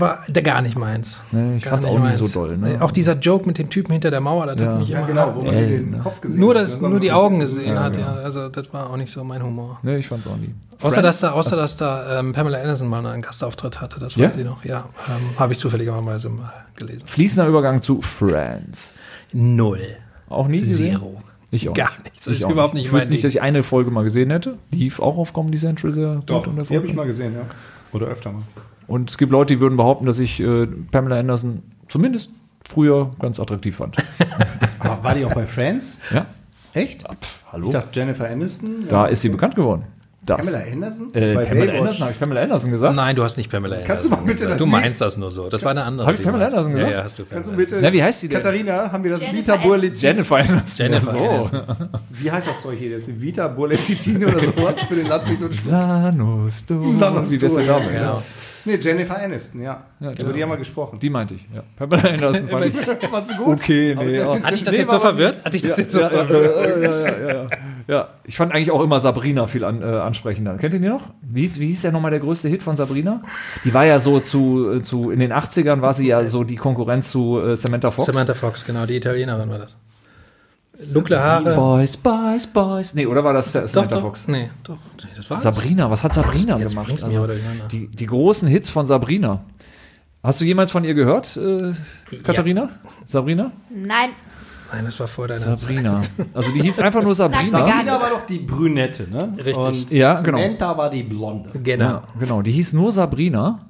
war 0.00 0.24
der 0.28 0.42
gar 0.42 0.60
nicht 0.60 0.76
meins. 0.76 1.20
Nee, 1.30 1.58
ich 1.58 1.62
Gar 1.64 1.70
fand's 1.72 1.86
nicht 1.86 1.94
auch 1.96 2.02
nicht 2.02 2.24
so 2.24 2.40
doll, 2.46 2.56
ne? 2.58 2.78
Auch 2.80 2.90
dieser 2.90 3.14
Joke 3.14 3.46
mit 3.46 3.56
dem 3.58 3.70
Typen 3.70 3.92
hinter 3.92 4.10
der 4.10 4.20
Mauer, 4.20 4.46
das 4.46 4.60
Ja. 4.60 4.66
hat 4.72 4.78
mich 4.80 4.88
Ja, 4.88 4.98
immer 4.98 5.06
genau, 5.06 5.34
wo 5.36 5.42
man 5.42 5.54
Ey, 5.54 5.68
den 5.68 5.90
ne? 5.90 5.98
Kopf 5.98 6.20
gesehen 6.20 6.40
nur, 6.40 6.50
hat. 6.54 6.62
das, 6.62 6.72
Das 6.72 6.82
war 6.82 6.90
nur 6.90 6.98
die 6.98 7.12
Augen 7.12 7.38
gesehen 7.38 7.74
Ja, 7.74 7.84
hat. 7.84 7.96
ja. 7.96 8.02
Ja. 8.02 8.22
Also 8.22 8.48
das 8.48 8.72
war 8.72 8.90
auch 8.90 8.96
nicht 8.96 9.12
so 9.12 9.22
mein 9.22 9.42
Humor. 9.42 9.78
Nee, 9.82 9.98
ich 9.98 10.08
fand's 10.08 10.26
auch 10.26 10.36
nie. 10.36 10.52
Außer 10.82 11.00
dass 11.00 11.20
da, 11.20 11.30
außer 11.32 11.54
dass 11.56 11.76
da 11.76 12.18
ähm, 12.18 12.32
Pamela 12.32 12.58
Anderson 12.58 12.88
mal 12.88 13.06
einen 13.06 13.22
Gastauftritt 13.22 13.80
hatte, 13.80 14.00
das 14.00 14.16
Ja? 14.16 14.30
weiß 14.30 14.36
ich 14.38 14.44
noch. 14.44 14.64
Ja, 14.64 14.88
ähm, 15.08 15.38
habe 15.38 15.52
ich 15.52 15.58
zufälligerweise 15.60 16.28
mal 16.28 16.52
gelesen. 16.76 17.06
Fließender 17.06 17.46
Übergang 17.48 17.80
zu 17.82 18.02
Friends. 18.02 18.92
Null. 19.32 19.78
Auch 20.28 20.48
nie 20.48 20.60
gesehen? 20.60 20.96
Zero. 20.98 21.22
Ich 21.50 21.68
auch 21.68 21.74
Gar 21.74 21.90
nicht. 21.90 22.04
nichts. 22.04 22.26
Ich 22.26 22.32
Ist 22.34 22.44
auch 22.44 22.50
überhaupt 22.50 22.74
nicht. 22.74 22.86
Ich 22.86 22.92
wusste 22.92 23.06
mein 23.06 23.12
nicht, 23.12 23.24
dass 23.24 23.32
ich 23.32 23.40
eine 23.42 23.62
Folge 23.62 23.90
mal 23.90 24.02
gesehen 24.04 24.30
hätte. 24.30 24.58
Lief 24.72 24.98
auch 25.00 25.16
auf 25.18 25.32
Comedy 25.32 25.56
Central 25.56 25.92
sehr 25.94 26.16
Doch, 26.26 26.38
gut 26.44 26.48
und 26.48 26.56
die 26.56 26.60
habe 26.60 26.60
erfolgreich. 26.60 26.90
ich 26.90 26.96
mal 26.96 27.06
gesehen, 27.06 27.34
ja. 27.34 27.42
Oder 27.92 28.06
öfter 28.08 28.32
mal. 28.32 28.42
Und 28.88 29.10
es 29.10 29.18
gibt 29.18 29.30
Leute, 29.30 29.54
die 29.54 29.60
würden 29.60 29.76
behaupten, 29.76 30.06
dass 30.06 30.18
ich 30.18 30.40
äh, 30.40 30.66
Pamela 30.66 31.18
Anderson 31.20 31.62
zumindest 31.88 32.30
früher 32.68 33.10
ganz 33.20 33.38
attraktiv 33.38 33.76
fand. 33.76 33.96
Aber 34.80 35.04
war 35.04 35.14
die 35.14 35.24
auch 35.24 35.34
bei 35.34 35.46
Friends? 35.46 35.98
Ja? 36.12 36.26
Echt? 36.74 37.04
Hallo? 37.52 37.66
Ich 37.66 37.72
dachte 37.72 37.88
Jennifer 37.92 38.28
Aniston. 38.28 38.86
Da 38.88 39.06
ist 39.06 39.20
sie 39.22 39.28
bekannt 39.28 39.54
geworden. 39.54 39.84
das. 40.24 40.38
Pamela 40.52 40.70
Anderson? 40.72 41.14
Äh, 41.14 41.34
Bei 41.34 41.44
Pamela 41.44 41.64
Baywatch. 41.66 41.78
Anderson, 41.80 42.00
habe 42.02 42.12
ich 42.12 42.20
Pamela 42.20 42.40
Anderson 42.42 42.70
gesagt? 42.70 42.96
Nein, 42.96 43.16
du 43.16 43.22
hast 43.24 43.36
nicht 43.38 43.50
Pamela 43.50 43.76
Anderson. 43.76 43.88
Kannst 43.88 44.04
du 44.04 44.10
mal 44.10 44.16
bitte 44.22 44.42
gesagt. 44.42 44.60
Du 44.60 44.66
meinst 44.66 45.00
das 45.00 45.16
nur 45.16 45.30
so. 45.30 45.48
Das 45.48 45.64
war 45.64 45.70
eine 45.70 45.84
andere. 45.84 46.06
Hab 46.06 46.14
ich 46.14 46.22
Pamela. 46.22 46.44
Anderson 46.46 46.72
gesagt? 46.72 46.90
Ja, 46.90 46.96
ja, 46.98 47.04
hast 47.04 47.18
du. 47.18 47.24
Kannst 47.24 47.48
du 47.48 47.52
Pamela 47.52 47.68
bitte, 47.70 47.80
Na, 47.82 47.92
wie 47.92 48.02
heißt 48.02 48.22
die 48.22 48.28
denn? 48.28 48.36
Katharina, 48.40 48.92
haben 48.92 49.04
wir 49.04 49.10
das 49.12 49.20
Jennifer 49.22 49.38
Vita 49.38 49.52
Aniston. 49.54 49.70
Burlizin? 49.70 50.00
Jennifer 50.08 50.36
Anderson. 50.36 50.66
Jennifer 50.86 51.10
so. 51.10 51.18
Aniston. 51.18 51.88
Wie 52.10 52.30
heißt 52.30 52.46
das 52.48 52.62
Zeug 52.62 52.78
hier? 52.78 52.92
Das 52.92 53.08
ist 53.08 53.20
Vita 53.20 53.48
Burlizin 53.48 54.24
oder 54.24 54.40
sowas 54.40 54.80
für 54.82 54.94
den 54.94 55.06
Landwig 55.06 55.38
so 55.38 55.48
Sanus, 55.50 56.66
du. 56.66 56.92
Sanus, 56.94 57.30
Wie 57.30 57.38
du, 57.38 57.48
der 57.48 57.66
Dame, 57.66 57.84
ja, 57.86 57.90
genau. 57.98 58.22
Nee, 58.68 58.76
Jennifer 58.76 59.18
Aniston, 59.18 59.62
ja. 59.62 59.82
Über 59.98 60.32
die 60.32 60.42
haben 60.42 60.50
wir 60.50 60.58
gesprochen. 60.58 60.98
Die 61.00 61.08
meinte 61.08 61.32
ich, 61.32 61.48
ja. 61.54 61.62
Pamela 61.76 62.10
Anderson 62.10 62.48
fand 62.48 62.66
ich. 63.00 63.08
Fandst 63.08 63.32
du 63.32 63.36
gut? 63.42 63.60
Okay, 63.60 63.94
nee. 63.98 64.20
Aber 64.20 64.36
ja. 64.36 64.42
Hat 64.42 64.54
dich 64.54 64.64
das 64.64 64.74
Nee, 64.74 64.80
jetzt 64.80 64.90
so 64.90 65.00
verwirrt? 65.00 65.42
Hat 65.42 65.54
dich 65.54 65.62
das 65.62 65.78
jetzt 65.78 65.92
so 65.92 66.00
ja, 66.00 66.12
ja, 66.12 66.24
verwirrt? 66.26 66.56
ja, 66.56 66.68
ja, 66.68 66.78
ja, 66.78 67.18
ja, 67.18 67.42
ja. 67.42 67.46
ja, 67.86 68.08
ich 68.24 68.36
fand 68.36 68.52
eigentlich 68.52 68.70
auch 68.70 68.82
immer 68.82 69.00
Sabrina 69.00 69.46
viel 69.46 69.64
an, 69.64 69.80
äh, 69.80 69.86
ansprechender. 69.86 70.58
Kennt 70.58 70.74
ihr 70.74 70.80
die 70.80 70.88
noch? 70.88 71.14
Wie 71.22 71.40
hieß, 71.42 71.58
wie 71.60 71.68
hieß 71.68 71.80
der 71.80 71.92
nochmal 71.92 72.10
der 72.10 72.20
größte 72.20 72.48
Hit 72.48 72.62
von 72.62 72.76
Sabrina? 72.76 73.22
Die 73.64 73.72
war 73.72 73.86
ja 73.86 74.00
so 74.00 74.20
zu, 74.20 74.70
äh, 74.74 74.82
zu 74.82 75.10
in 75.10 75.20
den 75.20 75.32
80ern 75.32 75.80
war 75.80 75.94
sie 75.94 76.08
ja 76.08 76.26
so 76.26 76.44
die 76.44 76.56
Konkurrenz 76.56 77.10
zu 77.10 77.40
äh, 77.40 77.56
Samantha 77.56 77.90
Fox. 77.90 78.04
Samantha 78.04 78.34
Fox, 78.34 78.66
genau, 78.66 78.84
die 78.84 78.96
Italienerin 78.96 79.48
war 79.48 79.58
das. 79.58 79.76
Dunkle 80.92 81.20
Haare. 81.22 81.54
Boys, 81.54 81.96
Boys, 81.96 82.46
Boys. 82.46 82.94
Nee, 82.94 83.06
oder 83.06 83.24
war 83.24 83.32
das 83.32 83.54
äh, 83.54 83.62
Doch, 83.62 83.68
Samantha 83.68 83.94
doch. 83.96 84.02
Fox? 84.02 84.28
Nee, 84.28 84.50
doch. 84.62 84.78
Nee, 85.04 85.10
das 85.16 85.28
war 85.30 85.38
Sabrina, 85.38 85.90
was 85.90 86.04
hat 86.04 86.12
Sabrina 86.12 86.58
Jetzt 86.58 86.74
gemacht? 86.74 86.90
Also, 86.90 87.26
durcheinander. 87.26 87.68
die, 87.68 87.88
die 87.88 88.06
großen 88.06 88.46
Hits 88.48 88.68
von 88.68 88.86
Sabrina. 88.86 89.40
Hast 90.22 90.40
du 90.40 90.44
jemals 90.44 90.70
von 90.70 90.84
ihr 90.84 90.94
gehört, 90.94 91.36
äh, 91.36 91.72
Katharina? 92.22 92.68
Sabrina? 93.06 93.52
Nein, 93.70 94.10
Nein, 94.72 94.84
das 94.84 95.00
war 95.00 95.06
vor 95.06 95.26
deiner 95.28 95.56
Sabrina. 95.56 96.00
Also 96.34 96.50
die 96.52 96.60
hieß 96.60 96.78
einfach 96.80 97.02
nur 97.02 97.14
Sabrina. 97.14 97.42
mir 97.42 97.48
Sabrina 97.72 98.00
war 98.00 98.10
doch 98.10 98.26
die 98.26 98.38
Brünette, 98.40 99.08
ne? 99.10 99.32
Richtig. 99.38 99.56
Und 99.56 99.90
Ja, 99.90 100.20
genau. 100.20 100.38
Samantha 100.38 100.76
war 100.76 100.90
die 100.90 101.02
Blonde. 101.02 101.50
Zeit. 101.52 101.64
Genau. 101.64 101.84
Ja, 101.84 102.02
genau. 102.20 102.42
Die 102.42 102.52
hieß 102.52 102.74
nur 102.74 102.92
Sabrina. 102.92 103.66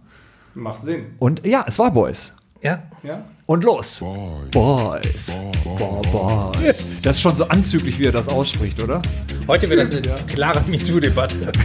Macht 0.55 0.83
Sinn. 0.83 1.07
Und 1.19 1.47
ja, 1.47 1.65
es 1.69 1.79
war 1.79 1.93
Boys. 1.93 2.33
Ja. 2.61 2.83
Ja? 3.05 3.25
Und 3.49 3.65
los. 3.65 4.01
Boys. 4.01 4.51
Boys. 4.51 5.41
Boys. 6.13 6.85
Das 7.01 7.17
ist 7.17 7.23
schon 7.23 7.35
so 7.35 7.49
anzüglich, 7.49 7.99
wie 7.99 8.05
er 8.05 8.13
das 8.13 8.29
ausspricht, 8.29 8.79
oder? 8.79 9.01
Heute 9.47 9.71
wird 9.71 9.81
das 9.81 9.95
eine 9.95 10.03
klare 10.27 10.61
MeToo-Debatte. 10.69 11.51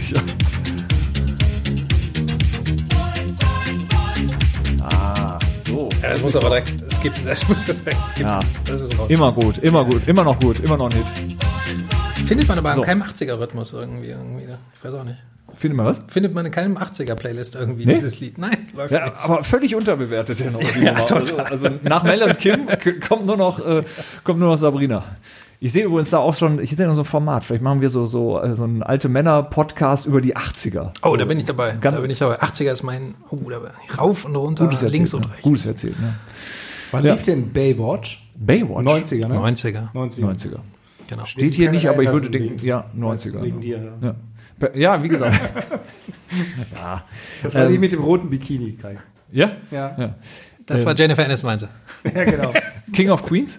So. 5.66 5.88
Ja, 6.02 6.10
das 6.10 6.22
muss 6.22 6.36
aber 6.36 6.48
direkt 6.50 6.92
skippen. 6.92 7.24
Das 7.24 7.48
muss 7.48 7.64
direkt 7.64 8.06
skippen. 8.06 8.26
Ja. 8.30 8.40
Das 8.64 8.80
ist 8.80 8.96
raus. 8.96 9.10
Immer 9.10 9.32
gut, 9.32 9.58
immer 9.58 9.84
gut, 9.84 10.06
immer 10.06 10.22
noch 10.22 10.38
gut, 10.38 10.60
immer 10.60 10.76
noch 10.76 10.90
ein 10.90 10.96
Hit. 11.02 11.06
Findet 12.28 12.46
man 12.46 12.58
aber 12.58 12.74
So. 12.74 12.82
in 12.82 12.86
keinem 12.86 13.02
80er-Rhythmus 13.02 13.72
irgendwie, 13.72 14.08
irgendwie. 14.08 14.44
Ich 14.74 14.84
weiß 14.84 14.94
auch 14.94 15.04
nicht. 15.04 15.18
Findet 15.56 15.76
man 15.76 15.86
was? 15.86 16.00
Findet 16.08 16.34
man 16.34 16.44
in 16.46 16.52
keinem 16.52 16.76
80er-Playlist 16.76 17.54
irgendwie 17.56 17.86
Nee? 17.86 17.94
dieses 17.94 18.20
Lied? 18.20 18.38
Nein, 18.38 18.68
läuft 18.74 18.92
Ja, 18.92 19.04
nicht. 19.04 19.16
aber 19.22 19.44
völlig 19.44 19.74
unterbewertet 19.74 20.52
noch. 20.52 20.60
Ja, 20.60 20.92
Nummer. 20.92 21.04
total. 21.04 21.40
Also, 21.46 21.66
also 21.66 21.68
nach 21.82 22.02
Mel 22.04 22.22
und 22.22 22.38
Kim 22.38 22.66
kommt 23.06 23.26
nur 23.26 23.36
noch, 23.36 23.58
äh, 23.64 23.82
kommt 24.24 24.40
nur 24.40 24.48
noch 24.50 24.56
Sabrina. 24.56 25.04
Ich 25.60 25.72
sehe 25.72 25.84
übrigens 25.86 26.10
da 26.10 26.18
auch 26.18 26.34
schon, 26.34 26.58
ich 26.60 26.70
sehe 26.76 26.86
noch 26.86 26.94
so 26.94 27.02
ein 27.02 27.06
Format. 27.06 27.42
Vielleicht 27.44 27.62
machen 27.62 27.80
wir 27.80 27.88
so, 27.88 28.04
so, 28.04 28.38
äh, 28.42 28.54
so 28.54 28.64
einen 28.64 28.82
alte 28.82 29.08
Männer-Podcast 29.08 30.04
über 30.04 30.20
die 30.20 30.36
80er. 30.36 30.90
Oh, 31.02 31.16
da 31.16 31.24
bin 31.24 31.38
ich 31.38 31.46
dabei. 31.46 31.76
Ganz- 31.80 31.94
da 31.96 32.00
bin 32.02 32.10
ich 32.10 32.18
dabei. 32.18 32.42
80er 32.42 32.72
ist 32.72 32.82
mein. 32.82 33.14
Oh, 33.30 33.36
da 33.48 33.60
bin 33.60 33.70
ich 33.88 33.98
rauf 33.98 34.24
und 34.26 34.36
runter, 34.36 34.64
Gutes 34.64 34.80
erzählt, 34.82 34.92
links 34.92 35.14
und 35.14 35.22
ne? 35.22 35.30
rechts. 35.30 35.42
Gutes 35.42 35.66
erzählt, 35.66 35.98
ne? 36.00 36.14
Wann 36.90 37.04
Ja. 37.04 37.12
lief 37.14 37.22
denn 37.22 37.50
Baywatch? 37.52 38.28
Baywatch. 38.36 38.84
90er, 38.84 39.28
ne? 39.28 39.34
90er. 39.36 39.88
90er. 39.94 40.26
90er. 40.26 40.58
Genau. 41.08 41.24
Steht 41.24 41.54
hier 41.54 41.70
nicht, 41.70 41.88
aber 41.88 42.02
ich 42.02 42.10
würde 42.12 42.30
denken, 42.30 42.64
ja, 42.64 42.84
90er. 42.94 43.42
Wegen 43.42 43.60
dir, 43.60 43.78
ja. 43.78 44.08
Ja. 44.08 44.14
Ja, 44.74 45.02
wie 45.02 45.08
gesagt. 45.08 45.38
Das 47.42 47.54
war 47.54 47.66
Ähm, 47.66 47.72
die 47.72 47.78
mit 47.78 47.92
dem 47.92 48.00
roten 48.02 48.28
Bikini, 48.28 48.72
Kai. 48.72 48.96
ja? 49.30 49.52
Ja, 49.70 49.94
ja. 49.96 50.14
Das 50.66 50.84
war 50.84 50.94
Jennifer 50.96 51.24
Aniston, 51.24 51.48
meinte. 51.50 51.68
ja 52.12 52.24
genau. 52.24 52.52
King 52.92 53.10
of 53.10 53.24
Queens? 53.24 53.56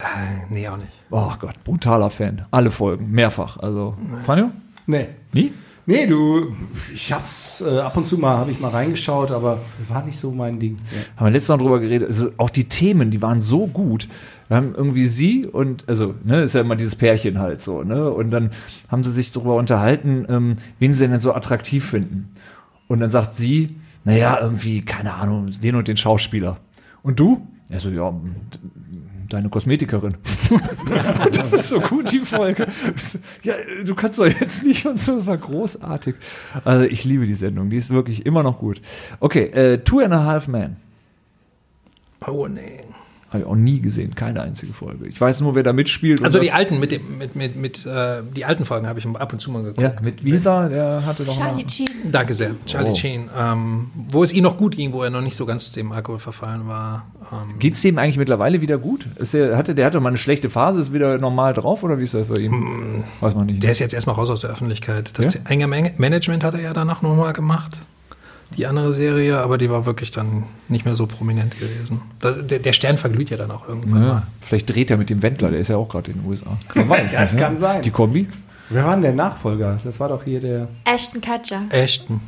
Äh, 0.00 0.04
nee, 0.50 0.66
auch 0.68 0.76
nicht. 0.76 0.90
Oh 1.10 1.32
Gott, 1.38 1.62
brutaler 1.64 2.10
Fan. 2.10 2.46
Alle 2.50 2.70
Folgen, 2.70 3.10
mehrfach. 3.10 3.58
Also, 3.58 3.96
Fanjo? 4.24 4.50
Nee. 4.86 5.08
Nie? 5.32 5.52
Nee, 5.86 6.06
du, 6.06 6.52
ich 6.92 7.12
hab's 7.12 7.62
äh, 7.66 7.78
ab 7.78 7.96
und 7.96 8.04
zu 8.04 8.18
mal, 8.18 8.36
habe 8.38 8.50
ich 8.50 8.60
mal 8.60 8.68
reingeschaut, 8.70 9.30
aber 9.30 9.60
war 9.88 10.04
nicht 10.04 10.18
so 10.18 10.30
mein 10.32 10.60
Ding. 10.60 10.78
Ja. 10.90 10.98
Haben 11.16 11.26
wir 11.26 11.30
letztes 11.32 11.48
Mal 11.48 11.58
drüber 11.58 11.80
geredet. 11.80 12.08
Also 12.08 12.30
auch 12.36 12.50
die 12.50 12.64
Themen, 12.68 13.10
die 13.10 13.22
waren 13.22 13.40
so 13.40 13.66
gut. 13.66 14.06
Wir 14.48 14.56
haben 14.56 14.74
irgendwie 14.74 15.06
sie 15.06 15.46
und, 15.46 15.88
also, 15.88 16.14
ne, 16.24 16.42
ist 16.42 16.54
ja 16.54 16.62
immer 16.62 16.76
dieses 16.76 16.96
Pärchen 16.96 17.38
halt 17.38 17.60
so, 17.60 17.82
ne? 17.82 18.10
Und 18.10 18.30
dann 18.30 18.50
haben 18.88 19.04
sie 19.04 19.12
sich 19.12 19.30
darüber 19.30 19.56
unterhalten, 19.56 20.26
ähm, 20.28 20.56
wen 20.78 20.92
sie 20.92 21.06
denn 21.06 21.20
so 21.20 21.34
attraktiv 21.34 21.84
finden. 21.84 22.30
Und 22.88 23.00
dann 23.00 23.10
sagt 23.10 23.34
sie, 23.34 23.76
naja, 24.04 24.38
irgendwie, 24.40 24.82
keine 24.82 25.14
Ahnung, 25.14 25.50
den 25.62 25.74
und 25.74 25.86
den 25.86 25.98
Schauspieler. 25.98 26.58
Und 27.02 27.20
du? 27.20 27.46
Er 27.68 27.80
so, 27.80 27.90
ja, 27.90 28.14
deine 29.28 29.50
Kosmetikerin. 29.50 30.16
das 31.32 31.52
ist 31.52 31.68
so 31.68 31.80
gut, 31.80 32.10
die 32.12 32.20
Folge. 32.20 32.66
Ja, 33.42 33.54
du 33.84 33.94
kannst 33.94 34.18
doch 34.18 34.26
jetzt 34.26 34.64
nicht 34.64 34.86
und 34.86 34.98
so, 34.98 35.16
das 35.16 35.26
war 35.26 35.36
großartig. 35.36 36.14
Also 36.64 36.84
ich 36.84 37.04
liebe 37.04 37.26
die 37.26 37.34
Sendung, 37.34 37.68
die 37.70 37.76
ist 37.76 37.90
wirklich 37.90 38.24
immer 38.24 38.42
noch 38.42 38.58
gut. 38.58 38.80
Okay, 39.20 39.44
äh, 39.44 39.78
Two 39.78 40.00
and 40.00 40.14
a 40.14 40.24
Half 40.24 40.48
Men. 40.48 40.76
Oh, 42.26 42.46
nee. 42.48 42.80
Habe 43.30 43.40
ich 43.40 43.44
auch 43.46 43.56
nie 43.56 43.80
gesehen, 43.80 44.14
keine 44.14 44.40
einzige 44.40 44.72
Folge. 44.72 45.06
Ich 45.06 45.20
weiß 45.20 45.42
nur, 45.42 45.54
wer 45.54 45.62
da 45.62 45.74
mitspielt. 45.74 46.20
und 46.20 46.24
Also 46.26 46.40
die 46.40 46.50
alten, 46.50 46.80
mit 46.80 46.92
dem, 46.92 47.18
mit, 47.18 47.36
mit, 47.36 47.56
mit, 47.56 47.84
äh, 47.84 48.22
die 48.34 48.46
alten 48.46 48.64
Folgen 48.64 48.86
habe 48.86 48.98
ich 48.98 49.06
ab 49.06 49.32
und 49.34 49.38
zu 49.38 49.50
mal 49.50 49.62
geguckt. 49.62 49.82
Ja, 49.82 49.92
mit 50.02 50.24
Visa, 50.24 50.66
der 50.68 51.04
hatte 51.04 51.24
doch 51.24 51.36
Charlie 51.36 51.64
mal. 51.64 51.70
Sheen. 51.70 51.88
Danke 52.10 52.32
sehr, 52.32 52.52
Charlie 52.64 52.90
Oh. 52.90 52.94
Sheen. 52.94 53.28
Ähm, 53.38 53.90
wo 54.10 54.22
es 54.22 54.32
ihm 54.32 54.44
noch 54.44 54.56
gut 54.56 54.76
ging, 54.76 54.94
wo 54.94 55.02
er 55.02 55.10
noch 55.10 55.20
nicht 55.20 55.36
so 55.36 55.44
ganz 55.44 55.72
dem 55.72 55.92
Alkohol 55.92 56.18
verfallen 56.18 56.68
war. 56.68 57.06
Ähm, 57.30 57.58
Geht's 57.58 57.82
dem 57.82 57.98
eigentlich 57.98 58.16
mittlerweile 58.16 58.62
wieder 58.62 58.78
gut? 58.78 59.06
Ist 59.16 59.34
der, 59.34 59.58
hatte, 59.58 59.74
der 59.74 59.84
hatte 59.84 60.00
mal 60.00 60.08
eine 60.08 60.18
schlechte 60.18 60.48
Phase, 60.48 60.80
ist 60.80 60.94
wieder 60.94 61.18
normal 61.18 61.52
drauf 61.52 61.82
oder 61.82 61.98
wie 61.98 62.04
ist 62.04 62.14
das 62.14 62.28
bei 62.28 62.36
ihm? 62.36 63.04
Weiß 63.20 63.34
man 63.34 63.44
nicht. 63.46 63.62
der 63.62 63.72
ist 63.72 63.80
jetzt 63.80 63.92
erstmal 63.92 64.16
raus 64.16 64.30
aus 64.30 64.40
der 64.40 64.50
Öffentlichkeit. 64.50 65.18
Das 65.18 65.34
Ja? 65.34 65.40
Management 65.98 66.44
hat 66.44 66.54
er 66.54 66.60
ja 66.60 66.72
danach 66.72 67.02
nochmal 67.02 67.34
gemacht. 67.34 67.82
Die 68.58 68.66
andere 68.66 68.92
Serie, 68.92 69.38
aber 69.38 69.56
die 69.56 69.70
war 69.70 69.86
wirklich 69.86 70.10
dann 70.10 70.42
nicht 70.68 70.84
mehr 70.84 70.96
so 70.96 71.06
prominent 71.06 71.58
gewesen. 71.60 72.02
Das, 72.20 72.44
der, 72.44 72.58
der 72.58 72.72
Stern 72.72 72.98
verglüht 72.98 73.30
ja 73.30 73.36
dann 73.36 73.52
auch 73.52 73.68
irgendwann 73.68 74.02
ja, 74.02 74.08
mal. 74.08 74.22
vielleicht 74.40 74.68
dreht 74.68 74.90
er 74.90 74.96
mit 74.96 75.10
dem 75.10 75.22
Wendler, 75.22 75.50
der 75.50 75.60
ist 75.60 75.68
ja 75.68 75.76
auch 75.76 75.88
gerade 75.88 76.10
in 76.10 76.20
den 76.20 76.28
USA. 76.28 76.58
Man 76.74 76.88
weiß 76.88 77.12
Das 77.12 77.36
kann 77.36 77.56
sein. 77.56 77.82
Die 77.82 77.92
Kombi? 77.92 78.26
Wer 78.68 78.84
war 78.84 78.92
denn 78.94 79.02
der 79.02 79.12
Nachfolger? 79.12 79.78
Das 79.84 80.00
war 80.00 80.08
doch 80.08 80.24
hier 80.24 80.40
der. 80.40 80.68
Ashton 80.84 81.20
Kutcher. 81.20 81.62
Ashton. 81.70 82.20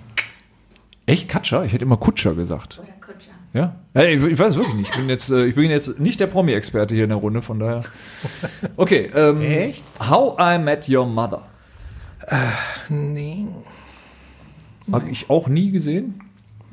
Echt 1.05 1.29
Katscher? 1.29 1.65
Ich 1.65 1.73
hätte 1.73 1.85
immer 1.85 1.97
Kutscher 1.97 2.35
gesagt. 2.35 2.79
Oder 2.81 2.93
Kutscher. 3.01 3.33
Ja? 3.53 3.75
ja 3.95 4.05
ich, 4.05 4.23
ich 4.23 4.39
weiß 4.39 4.53
es 4.53 4.57
wirklich 4.57 4.77
nicht. 4.77 4.91
Ich 4.91 4.97
bin 4.97 5.09
jetzt, 5.09 5.31
äh, 5.31 5.47
ich 5.47 5.57
bin 5.57 5.69
jetzt 5.69 5.99
nicht 5.99 6.21
der 6.21 6.29
Promi-Experte 6.29 6.95
hier 6.95 7.05
in 7.05 7.11
der 7.11 7.19
Runde, 7.19 7.43
von 7.43 7.59
daher. 7.59 7.83
Okay. 8.77 9.11
Ähm, 9.15 9.43
Echt? 9.43 9.83
How 10.09 10.37
I 10.39 10.59
Met 10.59 10.89
Your 10.89 11.07
Mother. 11.07 11.43
Nee. 12.89 13.49
Habe 14.93 15.09
ich 15.11 15.31
auch 15.31 15.49
nie 15.49 15.71
gesehen. 15.71 16.21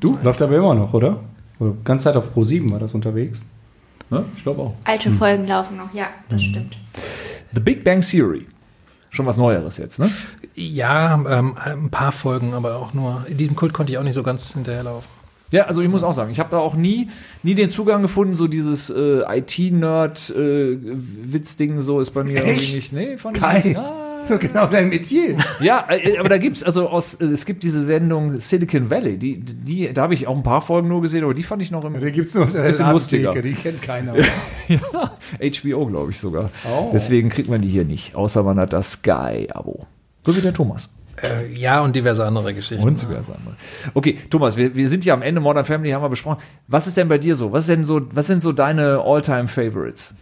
Du? 0.00 0.18
Läuft 0.22 0.42
aber 0.42 0.56
immer 0.56 0.74
noch, 0.74 0.94
oder? 0.94 1.20
oder 1.58 1.72
ganze 1.84 2.04
Zeit 2.04 2.16
auf 2.16 2.32
Pro 2.32 2.44
7 2.44 2.70
war 2.70 2.78
das 2.78 2.94
unterwegs. 2.94 3.44
Ja, 4.10 4.24
ich 4.36 4.42
glaube 4.42 4.62
auch. 4.62 4.74
Alte 4.84 5.10
Folgen 5.10 5.46
laufen 5.46 5.76
noch, 5.76 5.92
ja, 5.92 6.06
das 6.28 6.42
Hm. 6.42 6.48
stimmt. 6.48 6.76
The 7.52 7.60
Big 7.60 7.84
Bang 7.84 8.00
Theory. 8.00 8.46
Schon 9.10 9.26
was 9.26 9.36
Neueres 9.36 9.76
jetzt, 9.78 9.98
ne? 9.98 10.08
Ja, 10.54 11.14
ähm, 11.28 11.56
ein 11.58 11.90
paar 11.90 12.12
Folgen, 12.12 12.54
aber 12.54 12.76
auch 12.76 12.94
nur. 12.94 13.24
In 13.28 13.36
diesem 13.38 13.56
Kult 13.56 13.72
konnte 13.72 13.92
ich 13.92 13.98
auch 13.98 14.02
nicht 14.02 14.14
so 14.14 14.22
ganz 14.22 14.52
hinterherlaufen. 14.52 15.08
Ja, 15.50 15.64
also 15.64 15.80
ich 15.80 15.88
muss 15.88 16.04
auch 16.04 16.12
sagen, 16.12 16.30
ich 16.30 16.40
habe 16.40 16.50
da 16.50 16.58
auch 16.58 16.74
nie, 16.74 17.08
nie 17.42 17.54
den 17.54 17.70
Zugang 17.70 18.02
gefunden, 18.02 18.34
so 18.34 18.48
dieses 18.48 18.90
äh, 18.90 19.22
IT-Nerd-Witzding 19.38 21.80
so 21.80 22.00
ist 22.00 22.10
bei 22.10 22.22
mir 22.24 22.36
irgendwie 22.38 22.56
Echt? 22.58 22.74
nicht. 22.74 22.92
Nee, 22.92 23.16
fand 23.16 23.36
ich 23.38 23.42
Kai. 23.42 23.74
So 24.26 24.38
genau 24.38 24.66
dein 24.66 24.88
Metier. 24.88 25.36
Ja, 25.60 25.86
äh, 25.88 26.18
aber 26.18 26.28
da 26.28 26.38
gibt's 26.38 26.62
also 26.62 26.88
aus, 26.88 27.14
äh, 27.14 27.24
es 27.26 27.46
gibt 27.46 27.62
diese 27.62 27.84
Sendung 27.84 28.40
Silicon 28.40 28.90
Valley, 28.90 29.16
die, 29.16 29.38
die, 29.40 29.92
da 29.92 30.02
habe 30.02 30.14
ich 30.14 30.26
auch 30.26 30.36
ein 30.36 30.42
paar 30.42 30.60
Folgen 30.60 30.88
nur 30.88 31.02
gesehen, 31.02 31.24
aber 31.24 31.34
die 31.34 31.42
fand 31.42 31.62
ich 31.62 31.70
noch 31.70 31.84
im 31.84 32.00
Da 32.00 32.10
gibt's 32.10 32.34
nur 32.34 32.46
eine 32.46 32.62
Bisschen 32.62 32.90
lustiger. 32.90 33.40
Die 33.40 33.54
kennt 33.54 33.82
keiner. 33.82 34.14
ja, 34.68 35.12
HBO, 35.40 35.86
glaube 35.90 36.10
ich 36.10 36.20
sogar. 36.20 36.50
Oh. 36.64 36.90
Deswegen 36.92 37.28
kriegt 37.28 37.48
man 37.48 37.62
die 37.62 37.68
hier 37.68 37.84
nicht, 37.84 38.14
außer 38.14 38.42
man 38.42 38.58
hat 38.58 38.72
das 38.72 38.92
Sky-Abo. 38.92 39.86
So 40.24 40.36
wie 40.36 40.40
der 40.40 40.52
Thomas. 40.52 40.88
Äh, 41.22 41.52
ja, 41.52 41.80
und 41.80 41.96
diverse 41.96 42.24
andere 42.24 42.54
Geschichten. 42.54 42.84
Und 42.84 42.94
das 43.02 43.30
andere. 43.30 43.56
Okay, 43.94 44.18
Thomas, 44.30 44.56
wir, 44.56 44.74
wir 44.74 44.88
sind 44.88 45.04
ja 45.04 45.14
am 45.14 45.22
Ende 45.22 45.40
Modern 45.40 45.64
Family, 45.64 45.90
haben 45.90 46.02
wir 46.02 46.08
besprochen. 46.08 46.38
Was 46.66 46.86
ist 46.86 46.96
denn 46.96 47.08
bei 47.08 47.18
dir 47.18 47.34
so? 47.34 47.52
Was 47.52 47.64
ist 47.64 47.70
denn 47.70 47.84
so, 47.84 48.02
was 48.12 48.26
sind 48.26 48.42
so 48.42 48.52
deine 48.52 49.02
All-Time-Favorites? 49.04 50.14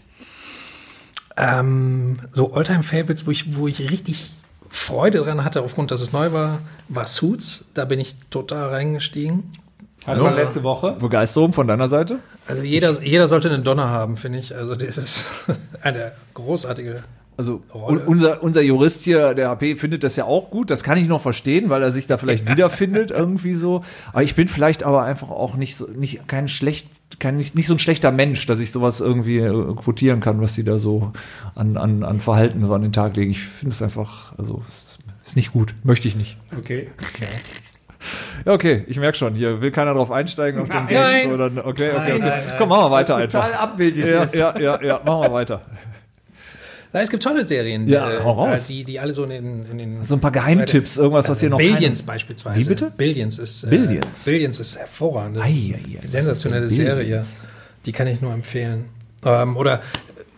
Ähm, 1.36 2.18
so 2.32 2.54
Alltime-Favorites, 2.54 3.26
wo 3.26 3.30
ich, 3.30 3.56
wo 3.56 3.68
ich 3.68 3.90
richtig 3.90 4.32
Freude 4.68 5.18
dran 5.20 5.44
hatte, 5.44 5.62
aufgrund, 5.62 5.90
dass 5.90 6.00
es 6.00 6.12
neu 6.12 6.32
war, 6.32 6.60
war 6.88 7.06
Suits. 7.06 7.66
Da 7.74 7.84
bin 7.84 8.00
ich 8.00 8.16
total 8.30 8.68
reingestiegen. 8.70 9.44
Hatten 10.06 10.22
wir 10.22 10.30
letzte 10.30 10.62
Woche. 10.62 10.92
Begeisterung 11.00 11.52
von 11.52 11.66
deiner 11.66 11.88
Seite? 11.88 12.20
Also 12.46 12.62
jeder, 12.62 13.02
jeder 13.02 13.26
sollte 13.28 13.50
einen 13.50 13.64
Donner 13.64 13.88
haben, 13.90 14.16
finde 14.16 14.38
ich. 14.38 14.54
Also 14.54 14.74
das 14.74 14.98
ist 14.98 15.30
eine 15.82 16.12
großartige 16.34 17.02
Also 17.36 17.62
Rolle. 17.74 18.00
un- 18.02 18.06
unser, 18.06 18.42
unser 18.42 18.62
Jurist 18.62 19.02
hier, 19.02 19.34
der 19.34 19.48
HP, 19.48 19.74
findet 19.76 20.04
das 20.04 20.14
ja 20.16 20.24
auch 20.24 20.50
gut. 20.50 20.70
Das 20.70 20.84
kann 20.84 20.96
ich 20.96 21.08
noch 21.08 21.20
verstehen, 21.20 21.70
weil 21.70 21.82
er 21.82 21.90
sich 21.90 22.06
da 22.06 22.18
vielleicht 22.18 22.48
wiederfindet, 22.48 23.10
irgendwie 23.10 23.54
so. 23.54 23.82
Aber 24.12 24.22
ich 24.22 24.36
bin 24.36 24.46
vielleicht 24.48 24.84
aber 24.84 25.02
einfach 25.02 25.28
auch 25.30 25.56
nicht 25.56 25.74
so, 25.76 25.86
nicht 25.88 26.28
kein 26.28 26.46
schlecht, 26.46 26.88
kein, 27.18 27.36
nicht, 27.36 27.54
nicht 27.54 27.66
so 27.66 27.74
ein 27.74 27.78
schlechter 27.78 28.10
Mensch, 28.10 28.46
dass 28.46 28.60
ich 28.60 28.70
sowas 28.70 29.00
irgendwie 29.00 29.38
äh, 29.38 29.74
quotieren 29.74 30.20
kann, 30.20 30.40
was 30.40 30.54
sie 30.54 30.64
da 30.64 30.76
so 30.76 31.12
an, 31.54 31.76
an, 31.76 32.02
an 32.02 32.20
Verhalten 32.20 32.64
so 32.64 32.74
an 32.74 32.82
den 32.82 32.92
Tag 32.92 33.16
legen. 33.16 33.30
Ich 33.30 33.42
finde 33.42 33.74
es 33.74 33.82
einfach, 33.82 34.36
also 34.38 34.62
es 34.68 34.98
ist, 35.24 35.36
nicht 35.36 35.52
gut. 35.52 35.74
Möchte 35.82 36.08
ich 36.08 36.16
nicht. 36.16 36.36
Okay. 36.56 36.88
Ja, 38.44 38.52
okay, 38.52 38.84
ich 38.86 38.98
merke 38.98 39.18
schon, 39.18 39.34
hier 39.34 39.60
will 39.60 39.72
keiner 39.72 39.94
drauf 39.94 40.12
einsteigen 40.12 40.60
auf 40.60 40.68
den 40.68 40.84
Nein. 40.84 41.22
Games 41.22 41.34
oder 41.34 41.46
okay, 41.46 41.90
okay, 41.90 41.94
okay. 41.96 42.18
nein, 42.18 42.42
nein. 42.46 42.54
Komm, 42.58 42.68
machen 42.68 42.84
wir 42.84 42.90
weiter 42.92 43.16
Was 43.16 43.32
total 43.32 43.50
einfach. 43.50 43.62
abwegig 43.62 44.04
Ja, 44.04 44.24
ja, 44.32 44.58
ja, 44.58 44.82
ja, 44.82 45.00
machen 45.04 45.22
wir 45.22 45.32
weiter. 45.32 45.62
Nein, 46.92 47.02
es 47.02 47.10
gibt 47.10 47.22
tolle 47.22 47.46
Serien, 47.46 47.88
Ja, 47.88 48.10
äh, 48.10 48.20
hau 48.22 48.32
raus. 48.32 48.64
die, 48.66 48.84
die 48.84 48.98
alle 49.00 49.12
so 49.12 49.24
in 49.24 49.30
den, 49.30 49.66
in 49.66 49.78
den 49.78 50.04
So 50.04 50.14
ein 50.14 50.20
paar 50.20 50.30
Geheimtipps, 50.30 50.96
irgendwas, 50.96 51.28
was 51.28 51.40
hier 51.40 51.50
noch 51.50 51.58
Billions 51.58 52.00
keiner- 52.00 52.12
beispielsweise. 52.14 52.60
Wie 52.60 52.64
bitte? 52.68 52.92
Billions 52.96 53.38
ist 53.38 53.64
äh, 53.64 53.68
Billions? 53.68 54.24
Billions 54.24 54.60
ist 54.60 54.78
hervorragend. 54.78 55.38
Ei, 55.38 55.74
ei, 55.76 55.98
was 56.02 56.10
Sensationelle 56.12 56.68
Serie. 56.68 57.22
Die 57.84 57.92
kann 57.92 58.06
ich 58.06 58.20
nur 58.20 58.32
empfehlen. 58.32 58.86
Ähm, 59.24 59.56
oder 59.56 59.80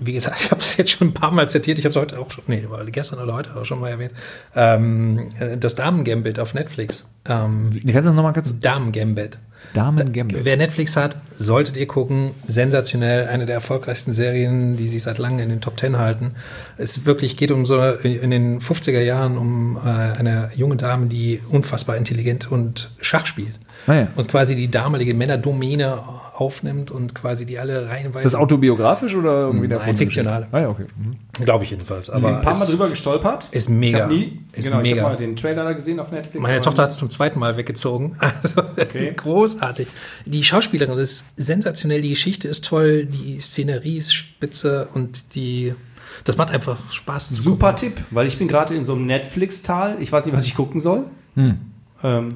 wie 0.01 0.13
gesagt, 0.13 0.37
ich 0.45 0.51
habe 0.51 0.61
es 0.61 0.77
jetzt 0.77 0.91
schon 0.93 1.09
ein 1.09 1.15
paar 1.15 1.31
Mal 1.33 1.49
zitiert. 1.51 1.79
Ich 1.79 1.85
habe 1.85 1.91
es 1.91 1.97
heute 1.97 2.19
auch 2.19 2.31
schon, 2.31 2.45
nee, 2.47 2.65
gestern 2.93 3.19
oder 3.21 3.35
heute 3.35 3.55
auch 3.57 3.65
schon 3.65 3.81
mal 3.81 3.89
erwähnt. 3.91 4.13
Ähm, 4.55 5.29
äh, 5.41 5.57
das 5.57 5.75
Damen-Gambit 5.75 6.39
auf 6.39 6.55
Netflix. 6.55 7.09
Ähm, 7.29 7.71
Nee, 7.83 7.93
kannst 7.93 8.07
du 8.07 8.11
das 8.11 8.15
nochmal 8.15 8.33
kurz? 8.33 8.55
Damen-Gambit. 8.61 9.39
Damen 9.75 10.13
Gambit. 10.13 10.45
Wer 10.45 10.57
Netflix 10.57 10.97
hat, 10.97 11.17
solltet 11.37 11.77
ihr 11.77 11.87
gucken. 11.87 12.31
Sensationell. 12.47 13.29
Eine 13.29 13.47
der 13.47 13.55
erfolgreichsten 13.55 14.13
Serien, 14.13 14.77
die 14.77 14.89
sich 14.89 15.03
seit 15.03 15.19
langem 15.19 15.41
in 15.41 15.49
den 15.51 15.61
Top 15.61 15.77
Ten 15.77 15.99
halten. 15.99 16.33
Es 16.77 17.07
wirklich 17.07 17.37
geht 17.37 17.51
um 17.51 17.65
so 17.65 17.83
in 17.83 18.31
den 18.31 18.61
50er 18.61 19.01
Jahren 19.01 19.37
um 19.37 19.77
äh, 19.77 19.89
eine 19.89 20.51
junge 20.57 20.77
Dame, 20.77 21.07
die 21.07 21.41
unfassbar 21.49 21.97
intelligent 21.97 22.51
und 22.51 22.91
Schach 23.01 23.27
spielt. 23.27 23.59
Ah 23.89 23.95
ja. 23.95 24.09
Und 24.17 24.29
quasi 24.29 24.55
die 24.55 24.71
damalige 24.71 25.15
Männerdomäne 25.15 25.99
aufnimmt 26.35 26.91
und 26.93 27.15
quasi 27.15 27.47
die 27.47 27.59
alle 27.59 27.89
reihenweise. 27.89 28.19
Ist 28.19 28.33
das 28.33 28.35
autobiografisch 28.37 29.15
oder 29.15 29.47
irgendwie 29.47 29.67
der 29.67 29.79
Nein, 29.79 29.97
fiktional. 29.97 30.47
Ah 30.53 30.61
ja, 30.61 30.69
okay. 30.69 30.85
Mhm. 30.97 31.45
Glaube 31.45 31.65
ich 31.65 31.71
jedenfalls. 31.71 32.11
Aber 32.11 32.37
ein 32.37 32.43
paar 32.43 32.57
Mal 32.57 32.67
drüber 32.67 32.89
gestolpert. 32.89 33.49
ist 33.51 33.69
mega. 33.69 34.05
Ich 34.09 34.17
nie, 34.17 34.39
Ist 34.53 34.67
genau, 34.67 34.77
ich 34.83 34.91
mega. 34.91 35.03
habe 35.03 35.15
mal 35.15 35.19
den 35.19 35.35
Trailer 35.35 35.65
da 35.65 35.73
gesehen 35.73 35.99
auf 35.99 36.13
Netflix. 36.13 36.41
Meine 36.41 36.61
Tochter 36.61 36.83
hat 36.83 36.91
es 36.91 36.99
zum 36.99 37.11
zweiten 37.11 37.39
Mal 37.41 37.57
weggezogen. 37.57 38.17
Also 38.43 38.63
großartig. 39.17 39.89
Die 40.27 40.45
Schauspielerin 40.45 40.99
ist 40.99 41.33
sensationell, 41.37 42.03
die 42.03 42.11
Geschichte 42.11 42.47
ist 42.47 42.65
toll, 42.65 43.07
die 43.07 43.41
Szenerie 43.41 43.97
ist 43.99 44.15
spitze 44.15 44.89
und 44.95 45.35
die. 45.35 45.75
Das 46.25 46.37
macht 46.37 46.51
einfach 46.53 46.77
Spaß 46.93 47.29
zu 47.35 47.43
Super 47.43 47.75
Tipp, 47.75 47.97
weil 48.11 48.27
ich 48.27 48.39
bin 48.39 48.49
gerade 48.49 48.75
in 48.75 48.85
so 48.85 48.95
einem 48.95 49.07
Netflix-Tal. 49.07 49.97
Ich 50.01 50.13
weiß 50.13 50.27
nicht, 50.27 50.37
was 50.37 50.47
ich 50.47 50.55
gucken 50.55 50.81
soll. 50.81 51.05
Ähm, 51.37 52.35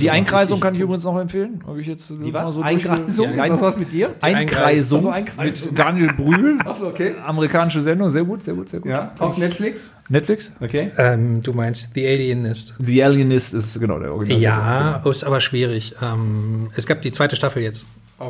Die 0.00 0.10
Einkreisung 0.10 0.60
kann 0.60 0.74
ich 0.74 0.80
übrigens 0.80 1.04
noch 1.04 1.18
empfehlen. 1.18 1.62
Habe 1.66 1.80
ich 1.80 1.86
jetzt 1.86 2.10
Die 2.10 2.32
was? 2.32 2.56
Einkreisung? 2.60 3.30
Ist 3.34 3.38
das 3.50 3.60
was 3.60 3.78
mit 3.78 3.92
dir? 3.92 4.14
Einkreisung 4.22 4.98
Also 4.98 5.10
Einkreisung. 5.10 5.70
mit 5.70 5.78
Daniel 5.78 6.12
Brühl. 6.14 6.58
Achso, 6.64 6.88
okay. 6.88 7.14
Amerikanische 7.24 7.80
Sendung, 7.80 8.10
sehr 8.10 8.24
gut, 8.24 8.44
sehr 8.44 8.54
gut, 8.54 8.70
sehr 8.70 8.80
gut. 8.80 8.90
Ja, 8.90 9.12
auch 9.18 9.36
Netflix? 9.36 9.94
Netflix? 10.08 10.52
Okay. 10.60 10.90
Ähm, 10.96 11.42
du 11.42 11.52
meinst 11.52 11.94
The 11.94 12.06
Alienist. 12.06 12.74
The 12.78 13.04
Alienist 13.04 13.54
ist 13.54 13.78
genau 13.78 13.98
der 13.98 14.12
Original. 14.12 14.40
Ja, 14.40 15.02
ist 15.04 15.22
aber 15.24 15.40
schwierig. 15.40 15.94
Ähm, 16.02 16.70
es 16.74 16.86
gab 16.86 17.02
die 17.02 17.12
zweite 17.12 17.36
Staffel 17.36 17.62
jetzt. 17.62 17.84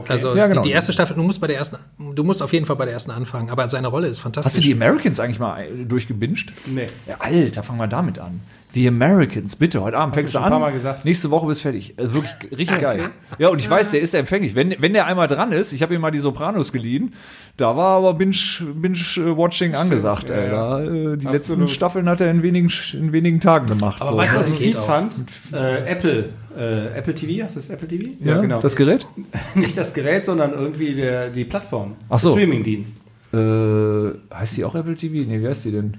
Also 0.09 0.35
Ja, 0.35 0.47
genau. 0.49 0.63
die, 0.63 0.69
die 0.71 0.75
erste 0.75 0.93
Staffel, 0.93 1.15
du 1.15 1.23
musst 1.23 1.41
bei 1.41 1.47
der 1.47 1.57
ersten, 1.59 1.77
du 2.15 2.25
musst 2.25 2.43
auf 2.43 2.53
jeden 2.53 2.67
Fall 2.67 2.77
bei 2.77 2.85
der 2.87 2.95
ersten 2.95 3.11
anfangen, 3.11 3.51
aber 3.51 3.69
seine 3.69 3.89
Rolle 3.89 4.09
ist 4.09 4.19
fantastisch. 4.19 4.51
Hast 4.53 4.57
du 4.57 4.63
die 4.63 4.73
Americans 4.73 5.21
eigentlich 5.21 5.39
mal 5.39 5.61
äh, 5.63 5.85
durchgebinged? 5.85 6.53
Nee. 6.67 6.89
Ja, 7.07 7.17
Alter, 7.21 7.63
fangen 7.63 7.79
wir 7.79 7.87
damit 7.87 8.19
an. 8.19 8.41
Die 8.75 8.89
Americans, 8.89 9.55
bitte, 9.55 9.83
heute 9.83 9.97
Abend 9.97 10.15
fängst 10.15 10.35
du 10.35 10.39
schon 10.39 10.45
an. 10.47 10.53
ein 10.53 10.59
paar 10.59 10.69
Mal 10.69 10.73
gesagt. 10.73 11.05
Nächste 11.05 11.31
Woche 11.31 11.47
bist 11.47 11.63
fertig. 11.63 11.95
Also 11.97 12.15
wirklich 12.17 12.33
richtig 12.59 12.81
geil. 12.81 13.11
Ja, 13.39 13.49
und 13.49 13.61
ich 13.61 13.71
weiß, 13.71 13.93
der 13.93 14.01
ist 14.01 14.15
empfänglich. 14.15 14.57
Wenn, 14.57 14.75
wenn 14.81 14.93
der 14.93 15.07
einmal 15.07 15.29
dran 15.29 15.53
ist, 15.53 15.73
ich 15.73 15.81
habe 15.83 15.95
ihm 15.95 16.01
mal 16.01 16.11
die 16.11 16.19
Sopranos 16.19 16.73
geliehen, 16.73 17.15
da 17.57 17.77
war 17.77 17.99
aber 17.99 18.15
Binge-Watching 18.15 19.75
angesagt. 19.77 20.29
ja, 20.29 20.35
ey. 20.35 20.49
ja. 20.49 20.79
Da, 20.79 20.83
äh, 20.83 21.17
die 21.17 21.27
letzten 21.27 21.53
Absolut. 21.53 21.71
Staffeln 21.71 22.09
hat 22.09 22.21
er 22.21 22.31
in 22.31 22.43
wenigen, 22.43 22.71
in 22.95 23.13
wenigen 23.13 23.39
Tagen 23.39 23.67
gemacht. 23.67 24.03
Aber 24.03 24.11
so. 24.11 24.17
weißt 24.17 24.35
du, 24.35 24.39
was 24.41 24.53
ich 24.55 24.59
fies 24.59 24.79
auch. 24.79 24.87
fand? 24.87 25.15
Äh, 25.53 25.87
Apple. 25.87 26.31
Äh, 26.59 26.99
Apple 26.99 27.15
TV, 27.15 27.45
hast 27.45 27.55
du 27.57 27.61
das 27.61 27.71
Apple 27.71 27.87
TV? 27.89 28.11
ja, 28.25 28.41
Das 28.61 28.75
Gerät? 28.77 29.07
Nicht 29.55 29.77
das 29.77 29.95
Gerät, 29.95 30.25
sondern 30.25 30.53
irgendwie 30.53 30.95
der, 30.95 31.31
die 31.31 31.45
Plattform. 31.45 31.95
Ach 32.09 32.19
so. 32.19 32.35
Der 32.35 32.43
Streamingdienst. 32.43 33.01
Äh, 33.33 34.35
heißt 34.35 34.57
die 34.57 34.65
auch 34.65 34.75
Apple 34.75 34.97
TV? 34.97 35.29
Nee, 35.29 35.41
wie 35.41 35.47
heißt 35.49 35.65
die 35.65 35.73
denn? 35.73 35.97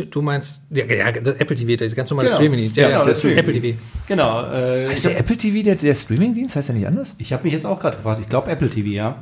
Du, 0.00 0.06
du 0.06 0.22
meinst, 0.22 0.64
ja, 0.70 0.84
ja, 0.84 1.12
das 1.12 1.36
Apple 1.36 1.56
TV, 1.56 1.76
das 1.76 1.94
ganz 1.94 2.10
normale 2.10 2.28
Genau. 2.28 2.38
Streaming-Dienst. 2.38 2.76
Ja, 2.76 2.82
Ja, 2.84 2.88
genau, 2.88 3.00
ja, 3.02 3.08
das 3.08 3.24
Apple 3.24 3.60
TV. 3.60 3.78
Genau. 4.08 4.44
Äh, 4.52 4.92
Ist 4.94 5.04
der 5.04 5.18
Apple 5.18 5.36
TV 5.36 5.62
der, 5.64 5.74
der 5.76 5.94
Streamingdienst? 5.94 6.56
Heißt 6.56 6.68
der 6.68 6.76
nicht 6.76 6.86
anders? 6.86 7.14
Ich 7.18 7.32
habe 7.32 7.44
mich 7.44 7.52
jetzt 7.52 7.66
auch 7.66 7.78
gerade 7.80 7.96
gefragt. 7.96 8.20
Ich 8.22 8.28
glaube 8.28 8.50
Apple 8.50 8.70
TV, 8.70 8.88
ja. 8.88 9.16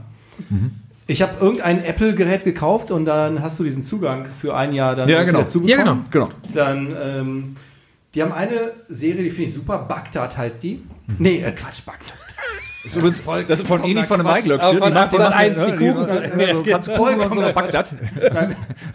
Ich 1.07 1.23
habe 1.23 1.33
irgendein 1.41 1.85
Apple-Gerät 1.85 2.45
gekauft 2.45 2.91
und 2.91 3.05
dann 3.07 3.43
hast 3.43 3.59
du 3.59 3.65
diesen 3.65 3.83
Zugang 3.83 4.27
für 4.27 4.55
ein 4.57 4.73
Jahr 4.73 4.95
dann 4.95 5.09
Ja, 5.09 5.23
genau. 5.25 5.41
dazu 5.41 5.67
Ja, 5.67 5.79
bekommen. 5.79 6.05
genau. 6.11 6.27
Genau. 6.27 6.39
Dann, 6.55 6.95
ähm, 7.03 7.51
die 8.15 8.23
haben 8.23 8.33
eine 8.33 8.73
Serie, 8.89 9.23
die 9.25 9.31
finde 9.31 9.45
ich 9.45 9.55
super. 9.55 9.79
Bagdad 9.79 10.37
heißt 10.37 10.63
die. 10.63 10.83
Nee, 11.19 11.39
äh, 11.43 11.51
Quatsch, 11.53 11.85
Bagdad. 11.85 12.15
Das 12.95 12.97
ist, 12.97 13.21
übrigens, 13.25 13.49
das 13.49 13.61
ist 13.61 13.67
von 13.69 13.85
Ini 13.85 14.03
von. 14.05 14.23
Maiglöckchen. 14.23 14.61
Aber 14.61 14.79
von 14.79 14.89
Die 14.89 14.95
macht- 14.95 15.13
die 15.13 15.17
Sat. 15.17 15.31
macht- 15.31 15.39
1 15.39 15.59
die 15.67 15.73
Kuchen. 15.73 15.97
Also 15.99 16.63
kannst 16.63 16.63
Kuchen 16.63 16.75
und 16.75 16.83
so 16.89 16.95
Vollkommener 16.97 17.53
Bagdad. 17.53 17.93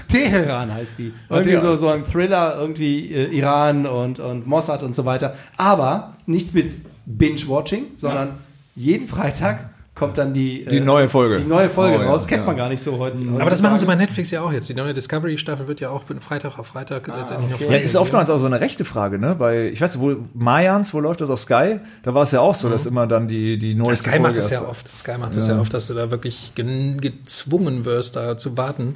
Teheran 0.07 0.73
heißt 0.73 0.99
die. 0.99 1.13
Irgendwie 1.29 1.57
so, 1.57 1.75
so 1.77 1.89
ein 1.89 2.03
Thriller, 2.03 2.55
irgendwie 2.59 3.11
äh, 3.13 3.25
Iran 3.37 3.85
und, 3.85 4.19
und 4.19 4.47
Mossad 4.47 4.83
und 4.83 4.95
so 4.95 5.05
weiter. 5.05 5.33
Aber 5.57 6.13
nichts 6.25 6.53
mit 6.53 6.75
Binge-Watching, 7.05 7.85
sondern 7.95 8.31
jeden 8.75 9.07
Freitag 9.07 9.69
kommt 9.95 10.17
dann 10.17 10.33
die, 10.33 10.65
äh, 10.65 10.69
Die 10.69 10.79
neue 10.79 11.07
Folge. 11.07 11.39
Die 11.39 11.47
neue 11.47 11.69
Folge 11.69 11.97
Oh, 11.99 12.01
ja, 12.01 12.07
raus. 12.09 12.27
Kennt 12.27 12.41
ja. 12.41 12.45
man 12.47 12.57
gar 12.57 12.67
nicht 12.69 12.81
so 12.81 12.97
heute. 12.97 13.17
Aber 13.39 13.49
das 13.49 13.61
machen 13.61 13.77
sie 13.77 13.85
bei 13.85 13.93
Netflix 13.95 14.31
ja 14.31 14.41
auch 14.41 14.51
jetzt. 14.51 14.67
Die 14.67 14.73
neue 14.73 14.93
Discovery-Staffel 14.93 15.67
wird 15.67 15.81
ja 15.81 15.89
auch 15.91 16.03
von 16.05 16.19
Freitag 16.19 16.57
auf 16.57 16.67
Freitag 16.67 17.07
letztendlich 17.07 17.51
noch 17.51 17.59
Ja, 17.61 17.77
ist 17.77 17.95
oftmals 17.95 18.29
auch 18.31 18.39
so 18.39 18.47
eine 18.47 18.59
rechte 18.59 18.85
Frage, 18.85 19.19
ne? 19.19 19.35
Bei, 19.35 19.67
ich 19.67 19.79
weiß 19.81 19.95
nicht, 19.95 20.03
wo 20.03 20.15
Mayans, 20.33 20.93
wo 20.93 20.99
läuft 20.99 21.21
das 21.21 21.29
auf 21.29 21.39
Sky? 21.41 21.79
Da 22.01 22.13
war 22.15 22.23
es 22.23 22.31
ja 22.31 22.39
auch 22.41 22.55
so, 22.55 22.69
dass 22.69 22.85
immer 22.87 23.05
dann 23.05 23.27
die, 23.27 23.59
die 23.59 23.75
neueste 23.75 24.09
Sky 24.09 24.19
macht 24.19 24.31
Folge 24.33 24.35
das 24.37 24.49
ja 24.49 24.57
erst- 24.59 24.69
oft. 24.69 24.97
Sky 24.97 25.17
macht 25.19 25.35
das 25.35 25.47
ja 25.47 25.59
oft, 25.59 25.73
dass 25.73 25.87
du 25.87 25.93
da 25.93 26.09
wirklich 26.09 26.53
gen- 26.55 26.99
gezwungen 26.99 27.85
wirst, 27.85 28.15
da 28.15 28.35
zu 28.37 28.57
warten. 28.57 28.95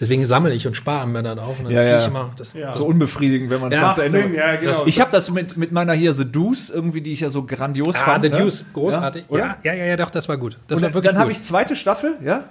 Deswegen 0.00 0.24
sammle 0.24 0.52
ich 0.54 0.66
und 0.66 0.74
spare 0.74 1.06
mir 1.06 1.22
dann 1.22 1.38
auf 1.38 1.58
und 1.58 1.66
dann 1.66 1.72
Ja, 1.72 1.78
ziehe 1.80 1.92
ja. 1.92 2.00
ich 2.00 2.06
immer. 2.08 2.30
Das, 2.36 2.52
So 2.76 2.86
unbefriedigend, 2.86 3.50
wenn 3.50 3.60
man 3.60 3.72
es 3.72 3.78
Ja, 3.78 3.94
dann 3.94 4.10
zu 4.10 4.18
Ende 4.18 4.36
ja, 4.36 4.56
genau. 4.56 4.86
Ich 4.86 5.00
habe 5.00 5.10
das 5.12 5.30
mit, 5.30 5.56
mit 5.56 5.70
meiner 5.70 5.92
hier 5.92 6.14
The 6.14 6.24
Deuce, 6.30 6.70
irgendwie, 6.70 7.02
die 7.02 7.12
ich 7.12 7.20
ja 7.20 7.28
so 7.28 7.44
grandios 7.44 7.94
Ah, 7.96 8.04
fand. 8.04 8.24
The 8.24 8.30
ne? 8.30 8.38
Deuce, 8.38 8.64
großartig. 8.72 9.24
Ja, 9.28 9.30
oder? 9.30 9.44
Ja, 9.44 9.56
ja, 9.62 9.74
ja, 9.74 9.84
ja, 9.86 9.96
doch, 9.96 10.10
das 10.10 10.28
war 10.28 10.38
gut. 10.38 10.58
Das 10.66 10.78
und 10.78 10.82
war 10.82 10.88
dann, 10.88 10.94
wirklich 10.94 11.12
dann 11.12 11.20
habe 11.20 11.30
ich 11.30 11.42
zweite 11.42 11.76
Staffel, 11.76 12.16
ja, 12.24 12.44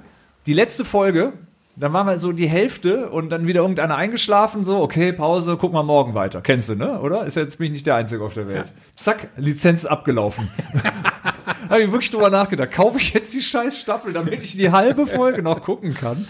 die 0.46 0.54
letzte 0.54 0.86
Folge. 0.86 1.34
Dann 1.78 1.94
waren 1.94 2.06
wir 2.06 2.20
so 2.20 2.34
die 2.34 2.50
Hälfte 2.50 3.10
und 3.10 3.30
dann 3.30 3.48
wieder 3.48 3.62
irgendeiner 3.62 3.96
eingeschlafen, 3.96 4.66
so, 4.66 4.82
okay, 4.82 5.14
Pause, 5.14 5.56
guck 5.60 5.72
mal 5.72 5.84
morgen 5.84 6.14
weiter. 6.14 6.42
Kennst 6.42 6.68
du, 6.68 6.76
ne? 6.76 7.00
Oder? 7.00 7.24
Ist 7.26 7.36
jetzt 7.38 7.58
bin 7.58 7.68
ich 7.68 7.72
nicht 7.72 7.88
der 7.88 7.96
Einzige 7.96 8.24
auf 8.26 8.34
der 8.34 8.48
Welt. 8.50 8.72
Zack, 8.96 9.30
Lizenz 9.38 9.86
abgelaufen. 9.86 10.50
habe 11.70 11.82
ich 11.82 11.92
wirklich 11.92 12.12
drüber 12.12 12.30
nachgedacht. 12.30 12.72
Kaufe 12.72 12.98
ich 13.00 13.14
jetzt 13.14 13.34
die 13.34 13.42
scheiß 13.42 13.80
Staffel, 13.80 14.14
damit 14.14 14.42
ich 14.44 14.56
die 14.56 14.72
halbe 14.72 15.06
Folge 15.06 15.42
noch 15.44 15.62
gucken 15.62 15.94
kann? 15.94 16.26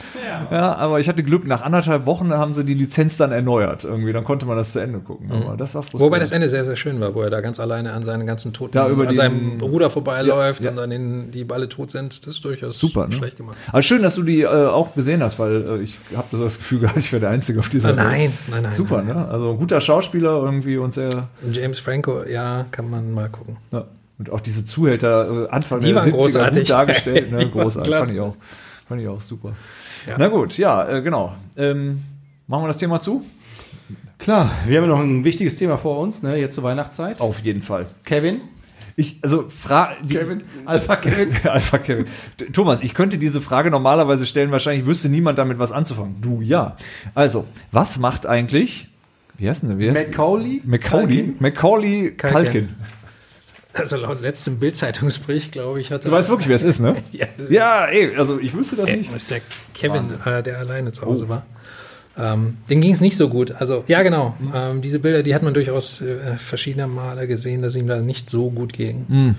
Ja. 0.52 0.76
aber 0.76 1.00
ich 1.00 1.08
hatte 1.10 1.24
Glück, 1.24 1.46
nach 1.46 1.62
anderthalb 1.62 2.06
Wochen 2.06 2.32
haben 2.34 2.54
sie 2.56 2.64
die 2.64 2.74
Lizenz 2.74 3.18
dann 3.18 3.32
erneuert. 3.32 3.84
Irgendwie, 3.84 4.14
dann 4.14 4.24
konnte 4.24 4.46
man 4.46 4.58
das 4.58 4.72
zu 4.72 4.80
Ende 4.80 5.00
gucken. 5.00 5.32
Aber 5.32 5.58
das 5.58 5.76
war 5.76 5.84
frustrierend. 5.84 6.06
Wobei 6.12 6.20
das 6.20 6.32
Ende 6.32 6.50
sehr, 6.50 6.66
sehr 6.66 6.76
schön 6.76 7.00
war, 7.00 7.14
wo 7.16 7.22
er 7.22 7.30
da 7.30 7.42
ganz 7.42 7.60
alleine 7.60 7.94
an 7.94 8.04
seinen 8.04 8.26
ganzen 8.26 8.54
Toten, 8.54 8.74
Da 8.74 8.88
über 8.90 9.02
an 9.04 9.08
den- 9.10 9.16
seinem 9.16 9.58
Bruder 9.58 9.90
vorbeiläuft 9.90 10.62
Ja, 10.62 10.66
ja. 10.66 10.72
und 10.72 10.78
dann 10.78 10.90
den, 10.90 11.32
die 11.32 11.46
alle 11.50 11.68
tot 11.70 11.92
sind. 11.92 12.26
Das 12.26 12.36
ist 12.36 12.46
durchaus 12.46 12.80
Super, 12.80 13.08
ne? 13.08 13.14
schlecht 13.14 13.38
gemacht. 13.38 13.58
Aber 13.70 13.82
schön, 13.82 14.02
dass 14.04 14.16
du 14.16 14.24
die 14.24 14.42
äh, 14.42 14.48
auch 14.48 14.94
gesehen 14.96 15.22
hast, 15.24 15.38
weil 15.40 15.80
äh, 15.80 15.82
ich 15.84 15.98
habe 16.16 16.38
das 16.38 16.58
Gefühl 16.58 16.80
gehabt, 16.80 16.98
ich 16.98 17.12
wäre 17.12 17.20
der 17.20 17.30
Einzige 17.30 17.60
auf 17.60 17.70
dieser 17.70 17.90
Ah, 17.90 17.94
nein, 17.94 18.32
nein, 18.50 18.64
nein, 18.64 18.72
Super, 18.72 19.02
nein, 19.04 19.16
ne? 19.18 19.28
Also 19.28 19.52
ein 19.52 19.58
guter 19.58 19.82
Schauspieler 19.82 20.42
irgendwie 20.44 20.78
und 20.78 20.94
sehr. 20.94 21.10
James 21.52 21.80
Franco, 21.80 22.24
ja, 22.24 22.66
kann 22.72 22.90
man 22.90 23.12
mal 23.14 23.30
gucken. 23.30 23.58
Ja. 23.72 23.86
Und 24.22 24.30
auch 24.30 24.40
diese 24.40 24.68
Zuhälter 24.68 25.46
äh, 25.46 25.50
Anfang 25.50 25.80
Die 25.80 25.88
der 25.88 25.96
waren 25.96 26.10
70er 26.10 26.12
großartig. 26.12 26.62
gut 26.62 26.70
dargestellt. 26.70 27.32
Ne? 27.32 27.50
Großartig. 27.52 27.92
Fand 27.92 28.12
ich 28.12 28.20
auch. 28.20 28.36
Fand 28.88 29.02
ich 29.02 29.08
auch 29.08 29.20
super. 29.20 29.54
Ja. 30.06 30.16
Na 30.20 30.28
gut, 30.28 30.60
ja, 30.60 30.88
äh, 30.88 31.02
genau. 31.02 31.34
Ähm, 31.58 32.04
machen 32.46 32.62
wir 32.62 32.68
das 32.68 32.78
Thema 32.78 33.00
zu? 33.00 33.26
Klar, 34.20 34.52
wir 34.68 34.78
haben 34.78 34.88
ja 34.88 34.96
noch 34.96 35.00
ein 35.00 35.24
wichtiges 35.24 35.56
Thema 35.56 35.80
vor 35.80 35.98
uns, 35.98 36.22
ne? 36.22 36.36
jetzt 36.36 36.54
zur 36.54 36.64
Weihnachtszeit. 36.64 37.20
Auf 37.20 37.40
jeden 37.40 37.64
Fall. 37.64 37.88
Kevin. 38.06 38.42
Ich, 38.96 39.18
also, 39.24 39.46
fra 39.50 39.94
die, 40.04 40.14
Kevin. 40.14 40.44
Alpha 40.66 40.98
Kevin. 40.98 41.36
Alpha 41.50 41.80
Kevin. 41.80 42.06
Thomas, 42.54 42.82
ich 42.84 42.94
könnte 42.94 43.18
diese 43.18 43.42
Frage 43.42 43.72
normalerweise 43.72 44.28
stellen, 44.28 44.52
wahrscheinlich 44.52 44.86
wüsste 44.86 45.10
niemand 45.10 45.40
damit 45.40 45.58
was 45.58 45.72
anzufangen. 45.72 46.18
Du 46.22 46.42
ja. 46.42 46.78
Also, 47.16 47.46
was 47.72 47.98
macht 47.98 48.28
eigentlich, 48.28 48.88
wie 49.40 49.50
heißt 49.50 49.64
denn 49.64 49.70
der? 49.70 49.80
Wie 49.80 49.90
heißt 49.90 50.10
Macaulay. 50.10 50.62
Macaulay? 50.64 51.06
Culkin. 51.08 51.36
Macaulay 51.40 52.12
Culkin. 52.12 52.32
Culkin. 52.32 52.70
Also 53.74 53.96
laut 53.96 54.22
letztem 54.22 54.60
Bildzeitungsbericht, 54.60 55.52
glaube 55.54 55.80
ich, 55.80 55.92
hat 55.92 56.04
Du 56.06 56.12
weißt 56.12 56.30
wirklich, 56.30 56.48
wer 56.50 56.56
es 56.58 56.64
ist, 56.64 56.80
ne? 56.80 56.96
Ja. 57.12 57.26
Ja, 57.50 57.86
ey, 57.86 58.16
also 58.18 58.40
ich 58.40 58.54
wüsste 58.54 58.76
das 58.76 58.90
Äh, 58.90 58.98
nicht. 58.98 59.14
ist 59.14 59.32
der 59.32 59.42
Kevin, 59.74 60.06
äh, 60.26 60.44
der 60.44 60.60
alleine 60.60 60.92
zu 60.92 61.06
Hause 61.06 61.30
war. 61.30 61.46
Ähm, 62.18 62.58
denen 62.70 62.82
ging 62.82 62.92
es 62.92 63.00
nicht 63.00 63.16
so 63.16 63.30
gut. 63.30 63.54
Also, 63.54 63.86
ja, 63.88 64.04
genau. 64.04 64.36
Ähm, 64.54 64.82
diese 64.82 65.00
Bilder, 65.00 65.24
die 65.24 65.34
hat 65.34 65.44
man 65.44 65.54
durchaus 65.54 66.02
äh, 66.02 66.36
verschiedene 66.38 66.88
Male 66.88 67.26
gesehen, 67.28 67.62
dass 67.62 67.76
ihm 67.78 67.88
da 67.88 68.02
nicht 68.02 68.30
so 68.30 68.50
gut 68.50 68.74
ging. 68.74 69.36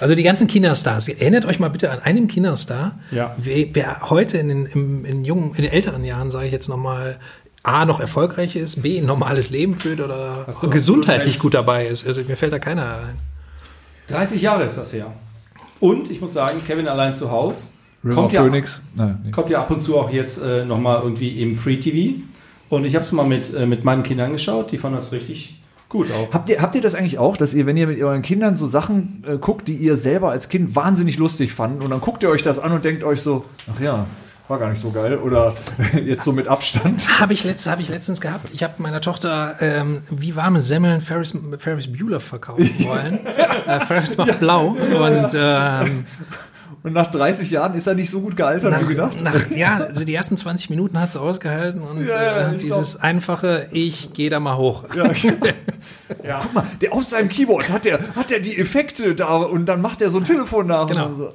Also 0.00 0.14
die 0.14 0.22
ganzen 0.22 0.46
Kinderstars. 0.46 1.08
Erinnert 1.08 1.44
euch 1.44 1.60
mal 1.60 1.68
bitte 1.68 1.90
an 1.90 1.98
einen 2.00 2.26
Kinderstar, 2.26 2.98
Ja. 3.10 3.34
wer, 3.36 3.66
wer 3.74 4.08
heute 4.08 4.38
in 4.38 4.48
den, 4.48 4.66
im, 4.66 5.04
in 5.04 5.24
jungen, 5.26 5.50
in 5.54 5.62
den 5.62 5.70
älteren 5.72 6.02
Jahren, 6.04 6.30
sage 6.30 6.46
ich 6.46 6.52
jetzt 6.52 6.68
nochmal, 6.68 7.18
A, 7.62 7.84
noch 7.84 8.00
erfolgreich 8.00 8.56
ist, 8.56 8.82
B, 8.82 8.98
ein 8.98 9.06
normales 9.06 9.50
Leben 9.50 9.76
führt 9.76 10.00
oder 10.00 10.46
gesundheitlich 10.70 11.38
gut 11.38 11.52
dabei 11.54 11.86
ist. 11.86 12.06
Also 12.06 12.22
mir 12.26 12.36
fällt 12.36 12.52
da 12.54 12.58
keiner 12.58 12.96
ein. 13.08 13.18
30 14.08 14.42
Jahre 14.42 14.64
ist 14.64 14.76
das 14.76 14.92
her. 14.92 15.12
Und 15.80 16.10
ich 16.10 16.20
muss 16.20 16.32
sagen, 16.32 16.62
Kevin 16.66 16.88
allein 16.88 17.14
zu 17.14 17.30
Hause 17.30 17.68
River 18.04 18.14
kommt 18.14 18.32
ja, 18.32 18.42
Phoenix. 18.42 18.80
Nein, 18.94 19.20
nee. 19.24 19.30
kommt 19.30 19.50
ja 19.50 19.60
ab 19.60 19.70
und 19.70 19.80
zu 19.80 19.98
auch 19.98 20.10
jetzt 20.10 20.42
äh, 20.42 20.64
nochmal 20.64 21.00
irgendwie 21.02 21.40
im 21.40 21.54
Free 21.54 21.78
TV. 21.78 22.20
Und 22.68 22.84
ich 22.84 22.94
habe 22.94 23.04
es 23.04 23.12
mal 23.12 23.26
mit, 23.26 23.54
äh, 23.54 23.66
mit 23.66 23.84
meinen 23.84 24.02
Kindern 24.02 24.32
geschaut, 24.32 24.72
die 24.72 24.78
fanden 24.78 24.96
das 24.96 25.12
richtig 25.12 25.60
gut 25.88 26.08
auch. 26.10 26.32
Habt 26.32 26.48
ihr, 26.50 26.60
habt 26.60 26.74
ihr 26.74 26.82
das 26.82 26.94
eigentlich 26.94 27.18
auch, 27.18 27.36
dass 27.36 27.54
ihr, 27.54 27.66
wenn 27.66 27.76
ihr 27.76 27.86
mit 27.86 28.02
euren 28.02 28.22
Kindern 28.22 28.56
so 28.56 28.66
Sachen 28.66 29.24
äh, 29.26 29.38
guckt, 29.38 29.68
die 29.68 29.74
ihr 29.74 29.96
selber 29.96 30.30
als 30.30 30.48
Kind 30.48 30.74
wahnsinnig 30.76 31.18
lustig 31.18 31.52
fandet, 31.52 31.84
und 31.84 31.90
dann 31.90 32.00
guckt 32.00 32.22
ihr 32.22 32.28
euch 32.28 32.42
das 32.42 32.58
an 32.58 32.72
und 32.72 32.84
denkt 32.84 33.04
euch 33.04 33.22
so, 33.22 33.44
ach 33.72 33.80
ja, 33.80 34.06
war 34.48 34.58
gar 34.58 34.68
nicht 34.68 34.80
so 34.80 34.90
geil, 34.90 35.16
oder 35.16 35.54
jetzt 36.04 36.24
so 36.24 36.32
mit 36.32 36.48
Abstand. 36.48 37.20
Habe 37.20 37.32
ich, 37.32 37.44
letzt, 37.44 37.66
hab 37.66 37.80
ich 37.80 37.88
letztens 37.88 38.20
gehabt. 38.20 38.50
Ich 38.52 38.62
habe 38.62 38.74
meiner 38.78 39.00
Tochter 39.00 39.56
ähm, 39.60 40.02
wie 40.10 40.36
warme 40.36 40.60
Semmeln 40.60 41.00
Ferris, 41.00 41.34
Ferris 41.58 41.90
Bueller 41.90 42.20
verkaufen 42.20 42.70
wollen. 42.84 43.26
äh, 43.26 43.80
Ferris 43.80 44.16
macht 44.16 44.38
blau. 44.40 44.68
Und 44.68 45.30
ähm, 45.34 46.06
Und 46.84 46.92
nach 46.92 47.10
30 47.10 47.50
Jahren 47.50 47.72
ist 47.74 47.86
er 47.86 47.94
nicht 47.94 48.10
so 48.10 48.20
gut 48.20 48.36
gealtert 48.36 48.70
wie 48.70 48.82
nach, 48.82 48.88
gedacht. 48.88 49.22
nach, 49.22 49.50
ja, 49.56 49.78
also 49.78 50.04
die 50.04 50.14
ersten 50.14 50.36
20 50.36 50.68
Minuten 50.68 51.00
hat 51.00 51.12
sie 51.12 51.18
ausgehalten 51.18 51.80
und 51.80 52.06
Ja, 52.06 52.22
ja, 52.22 52.52
äh, 52.52 52.58
dieses 52.58 53.00
einfache, 53.00 53.68
ich 53.70 54.12
gehe 54.12 54.28
da 54.28 54.38
mal 54.38 54.58
hoch. 54.58 54.84
Guck 54.92 56.54
mal, 56.54 56.64
der 56.82 56.92
auf 56.92 57.04
seinem 57.04 57.30
Keyboard 57.30 57.70
hat 57.70 57.86
der, 57.86 58.00
hat 58.14 58.28
der 58.28 58.40
die 58.40 58.58
Effekte 58.58 59.14
da 59.14 59.34
und 59.36 59.64
dann 59.64 59.80
macht 59.80 60.02
er 60.02 60.10
so 60.10 60.18
ein 60.18 60.24
Telefon 60.24 60.66
nach. 60.66 60.86
Genau. 60.86 61.06
Und 61.06 61.16
so. 61.16 61.30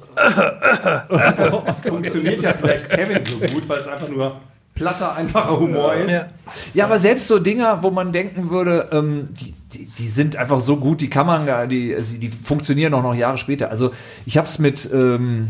Also, 1.08 1.64
funktioniert 1.82 2.40
ja 2.42 2.52
vielleicht 2.52 2.88
Kevin 2.88 3.20
so 3.20 3.38
gut, 3.38 3.68
weil 3.68 3.80
es 3.80 3.88
einfach 3.88 4.08
nur 4.08 4.36
platter, 4.76 5.16
einfacher 5.16 5.58
Humor 5.58 5.94
ist. 5.94 6.12
Ja. 6.12 6.26
Ja, 6.74 6.84
aber 6.84 7.00
selbst 7.00 7.26
so 7.26 7.40
Dinger, 7.40 7.82
wo 7.82 7.90
man 7.90 8.12
denken 8.12 8.50
würde, 8.50 8.88
ähm, 8.92 9.28
die, 9.32 9.52
die, 9.72 9.86
die 9.86 10.08
sind 10.08 10.36
einfach 10.36 10.60
so 10.60 10.76
gut, 10.76 11.00
die 11.00 11.10
kann 11.10 11.26
man 11.26 11.46
gar, 11.46 11.66
die, 11.66 11.96
die 12.18 12.30
funktionieren 12.30 12.94
auch 12.94 13.02
noch 13.02 13.14
Jahre 13.14 13.38
später. 13.38 13.70
Also 13.70 13.92
ich 14.26 14.36
habe 14.36 14.48
es 14.48 14.58
mit 14.58 14.88
ähm, 14.92 15.48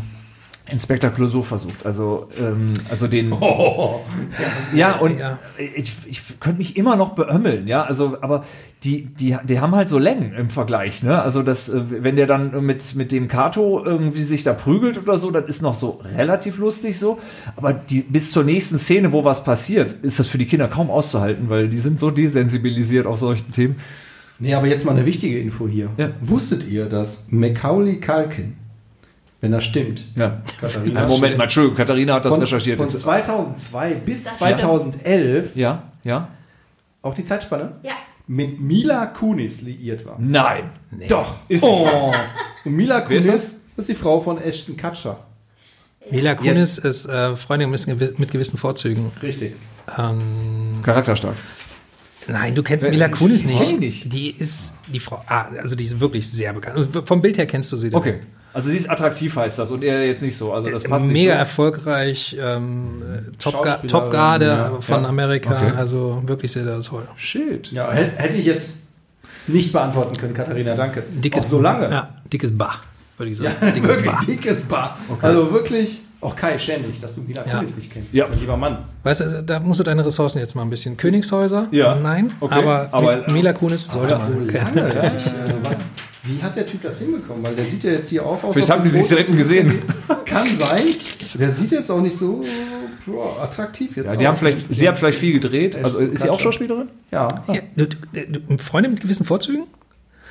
Inspector 0.71 1.09
Clouseau 1.09 1.41
versucht. 1.41 1.85
Also, 1.85 2.29
ähm, 2.39 2.73
also 2.89 3.07
den. 3.07 3.33
ja, 4.73 4.97
und 4.97 5.19
Ja. 5.19 5.39
ich, 5.57 5.93
ich 6.05 6.39
könnte 6.39 6.59
mich 6.59 6.77
immer 6.77 6.95
noch 6.95 7.09
beömmeln, 7.09 7.67
ja. 7.67 7.83
Also, 7.83 8.17
aber 8.21 8.45
die, 8.83 9.05
die, 9.05 9.37
die 9.43 9.59
haben 9.59 9.75
halt 9.75 9.89
so 9.89 9.97
Längen 9.97 10.33
im 10.33 10.49
Vergleich, 10.49 11.03
ne? 11.03 11.21
Also, 11.21 11.43
das, 11.43 11.67
äh, 11.67 11.81
wenn 12.03 12.15
der 12.15 12.25
dann 12.25 12.63
mit, 12.65 12.95
mit 12.95 13.11
dem 13.11 13.27
Kato 13.27 13.83
irgendwie 13.83 14.23
sich 14.23 14.43
da 14.43 14.53
prügelt 14.53 14.97
oder 14.97 15.17
so, 15.17 15.29
das 15.31 15.45
ist 15.45 15.61
noch 15.61 15.73
so 15.73 16.01
relativ 16.15 16.57
lustig 16.57 16.97
so. 16.97 17.19
Aber 17.57 17.73
die, 17.73 18.01
bis 18.01 18.31
zur 18.31 18.43
nächsten 18.43 18.79
Szene, 18.79 19.11
wo 19.11 19.25
was 19.25 19.43
passiert, 19.43 19.91
ist 19.91 20.19
das 20.19 20.27
für 20.27 20.37
die 20.37 20.45
Kinder 20.47 20.67
kaum 20.67 20.89
auszuhalten, 20.89 21.49
weil 21.49 21.67
die 21.67 21.79
sind 21.79 21.99
so 21.99 22.11
desensibilisiert 22.11 23.07
auf 23.07 23.19
solchen 23.19 23.51
Themen. 23.51 23.75
Nee, 24.41 24.53
aber 24.55 24.67
jetzt 24.67 24.83
mal 24.85 24.91
eine 24.91 25.05
wichtige 25.05 25.39
Info 25.39 25.67
hier. 25.67 25.89
Ja. 25.97 26.09
Wusstet 26.19 26.67
ihr, 26.67 26.87
dass 26.89 27.27
Macaulay 27.29 27.99
Culkin, 27.99 28.57
wenn 29.39 29.51
das 29.51 29.63
stimmt, 29.63 30.03
Ja. 30.15 30.41
Katharina, 30.59 31.01
Ja, 31.03 31.07
Moment 31.07 31.37
mal, 31.37 31.43
Entschuldigung, 31.43 31.77
Katharina 31.77 32.15
hat 32.15 32.25
das 32.25 32.31
von, 32.33 32.41
recherchiert. 32.41 32.77
von 32.77 32.87
Jetzt- 32.87 32.99
2002 33.01 33.93
bis 34.05 34.23
Das 34.23 34.37
2011, 34.39 35.55
ja, 35.55 35.83
ja. 36.03 36.27
auch 37.03 37.13
die 37.13 37.23
Zeitspanne, 37.23 37.73
Ja. 37.83 37.93
mit 38.27 38.59
Mila 38.59 39.05
Kunis 39.07 39.61
liiert 39.61 40.05
war. 40.05 40.17
Nein. 40.19 40.71
Doch. 41.07 41.35
Ist 41.47 41.63
oh. 41.63 42.13
Und 42.65 42.73
Mila 42.73 43.03
Wer 43.07 43.19
ist 43.19 43.25
Kunis 43.27 43.61
ist 43.77 43.89
die 43.89 43.95
Frau 43.95 44.19
von 44.19 44.39
Ashton 44.41 44.75
Kutcher. 44.77 45.17
Mila 46.09 46.35
Kunis 46.35 46.77
ist 46.79 47.05
äh, 47.05 47.35
Freundin 47.35 47.69
mit, 47.69 48.19
mit 48.19 48.31
gewissen 48.31 48.57
Vorzügen. 48.57 49.11
Richtig. 49.21 49.53
Ähm, 49.97 50.79
Charakterstark. 50.83 51.35
Nein, 52.31 52.55
du 52.55 52.63
kennst 52.63 52.89
Mila 52.89 53.09
Kunis 53.09 53.41
ich 53.41 53.47
nicht. 53.47 53.59
kenn 53.59 53.79
die 53.79 53.85
nicht. 53.87 54.13
Die 54.13 54.29
ist 54.31 54.73
die 54.91 54.99
Frau, 54.99 55.21
ah, 55.27 55.45
also 55.61 55.75
die 55.75 55.83
ist 55.83 55.99
wirklich 55.99 56.29
sehr 56.29 56.53
bekannt. 56.53 56.77
Und 56.77 57.07
Vom 57.07 57.21
Bild 57.21 57.37
her 57.37 57.45
kennst 57.45 57.71
du 57.71 57.77
sie. 57.77 57.93
Okay. 57.93 58.19
Also 58.53 58.69
sie 58.69 58.75
ist 58.75 58.89
attraktiv, 58.89 59.33
heißt 59.35 59.59
das, 59.59 59.71
und 59.71 59.81
er 59.83 60.05
jetzt 60.05 60.21
nicht 60.21 60.35
so. 60.35 60.51
Also 60.51 60.69
das 60.69 60.83
passt 60.83 61.05
Mega 61.05 61.13
nicht 61.13 61.27
erfolgreich, 61.29 62.35
ähm, 62.39 63.01
äh, 63.01 63.37
Top, 63.37 63.65
Top 63.87 64.11
Garde 64.11 64.45
ja. 64.45 64.77
von 64.81 65.03
Ja. 65.03 65.07
Amerika, 65.09 65.51
Okay. 65.51 65.71
also 65.77 66.21
wirklich 66.25 66.51
sehr, 66.51 66.65
sehr 66.65 66.73
toll. 66.81 67.03
so. 67.07 67.17
Shit. 67.17 67.71
Ja, 67.71 67.89
hätte 67.91 68.35
ich 68.35 68.45
jetzt 68.45 68.79
nicht 69.47 69.71
beantworten 69.71 70.17
können, 70.17 70.33
Katharina, 70.33 70.75
danke. 70.75 71.01
Dickes 71.09 71.45
Auch 71.45 71.49
so 71.49 71.61
lange. 71.61 71.89
Ja, 71.89 72.09
dickes 72.31 72.55
Bach, 72.57 72.83
würde 73.17 73.31
ich 73.31 73.37
sagen. 73.37 73.53
Ja, 73.61 73.71
dickes 73.71 73.87
wirklich 73.89 74.11
Bach. 74.11 74.25
dickes 74.25 74.63
Bar. 74.63 74.97
Also 75.21 75.51
wirklich, 75.53 76.01
auch 76.21 76.35
Kai, 76.35 76.57
schäm 76.59 76.83
dich, 76.83 76.99
dass 76.99 77.15
du 77.15 77.21
Mila 77.21 77.43
Ja. 77.45 77.55
Kunis 77.57 77.75
nicht 77.77 77.91
kennst. 77.91 78.13
Ja. 78.13 78.27
mein 78.29 78.39
lieber 78.39 78.55
Mann. 78.57 78.85
Weißt 79.03 79.21
du, 79.21 79.43
da 79.43 79.59
musst 79.59 79.79
du 79.79 79.83
deine 79.83 80.05
Ressourcen 80.05 80.39
jetzt 80.39 80.55
mal 80.55 80.61
ein 80.61 80.69
bisschen. 80.69 80.95
Königshäuser? 80.97 81.67
Ja. 81.71 81.95
Nein, 81.95 82.31
Okay. 82.39 82.53
aber, 82.55 82.89
Aber- 82.91 83.15
Mi- 83.27 83.33
Mila 83.33 83.53
Kunis 83.53 83.87
sollte 83.87 84.17
so 84.17 84.31
man. 84.33 84.47
lange. 84.47 85.11
Ich, 85.17 85.25
also, 85.25 85.63
wa- 85.63 85.75
wie 86.23 86.41
hat 86.43 86.55
der 86.55 86.67
Typ 86.67 86.83
das 86.83 86.99
hinbekommen? 86.99 87.41
Weil 87.43 87.55
der 87.55 87.65
sieht 87.65 87.83
ja 87.83 87.91
jetzt 87.91 88.09
hier 88.09 88.23
auch 88.25 88.43
aus. 88.43 88.53
Vielleicht 88.53 88.69
haben 88.69 88.83
die 88.83 88.91
sich 88.91 89.07
selten 89.07 89.35
gesehen. 89.35 89.81
Kann 90.25 90.47
sein. 90.53 90.83
Der 91.33 91.49
sieht 91.49 91.71
jetzt 91.71 91.89
auch 91.89 91.99
nicht 92.01 92.15
so 92.15 92.43
boah, 93.07 93.41
attraktiv 93.41 93.97
jetzt 93.97 94.11
Ja, 94.11 94.15
die 94.17 94.27
haben 94.27 94.35
vielleicht, 94.37 94.73
sie 94.73 94.87
hat 94.87 94.99
vielleicht 94.99 95.17
viel 95.17 95.33
gedreht. 95.33 95.75
Also 95.83 95.97
ist 95.97 96.21
sie 96.21 96.29
auch. 96.29 96.39
Schauspielerin? 96.39 96.89
Ja. 97.09 97.43
Ja, 97.47 97.61
du, 97.75 97.87
du, 97.87 98.57
Freunde 98.59 98.89
mit 98.89 99.01
gewissen 99.01 99.25
Vorzügen? 99.25 99.63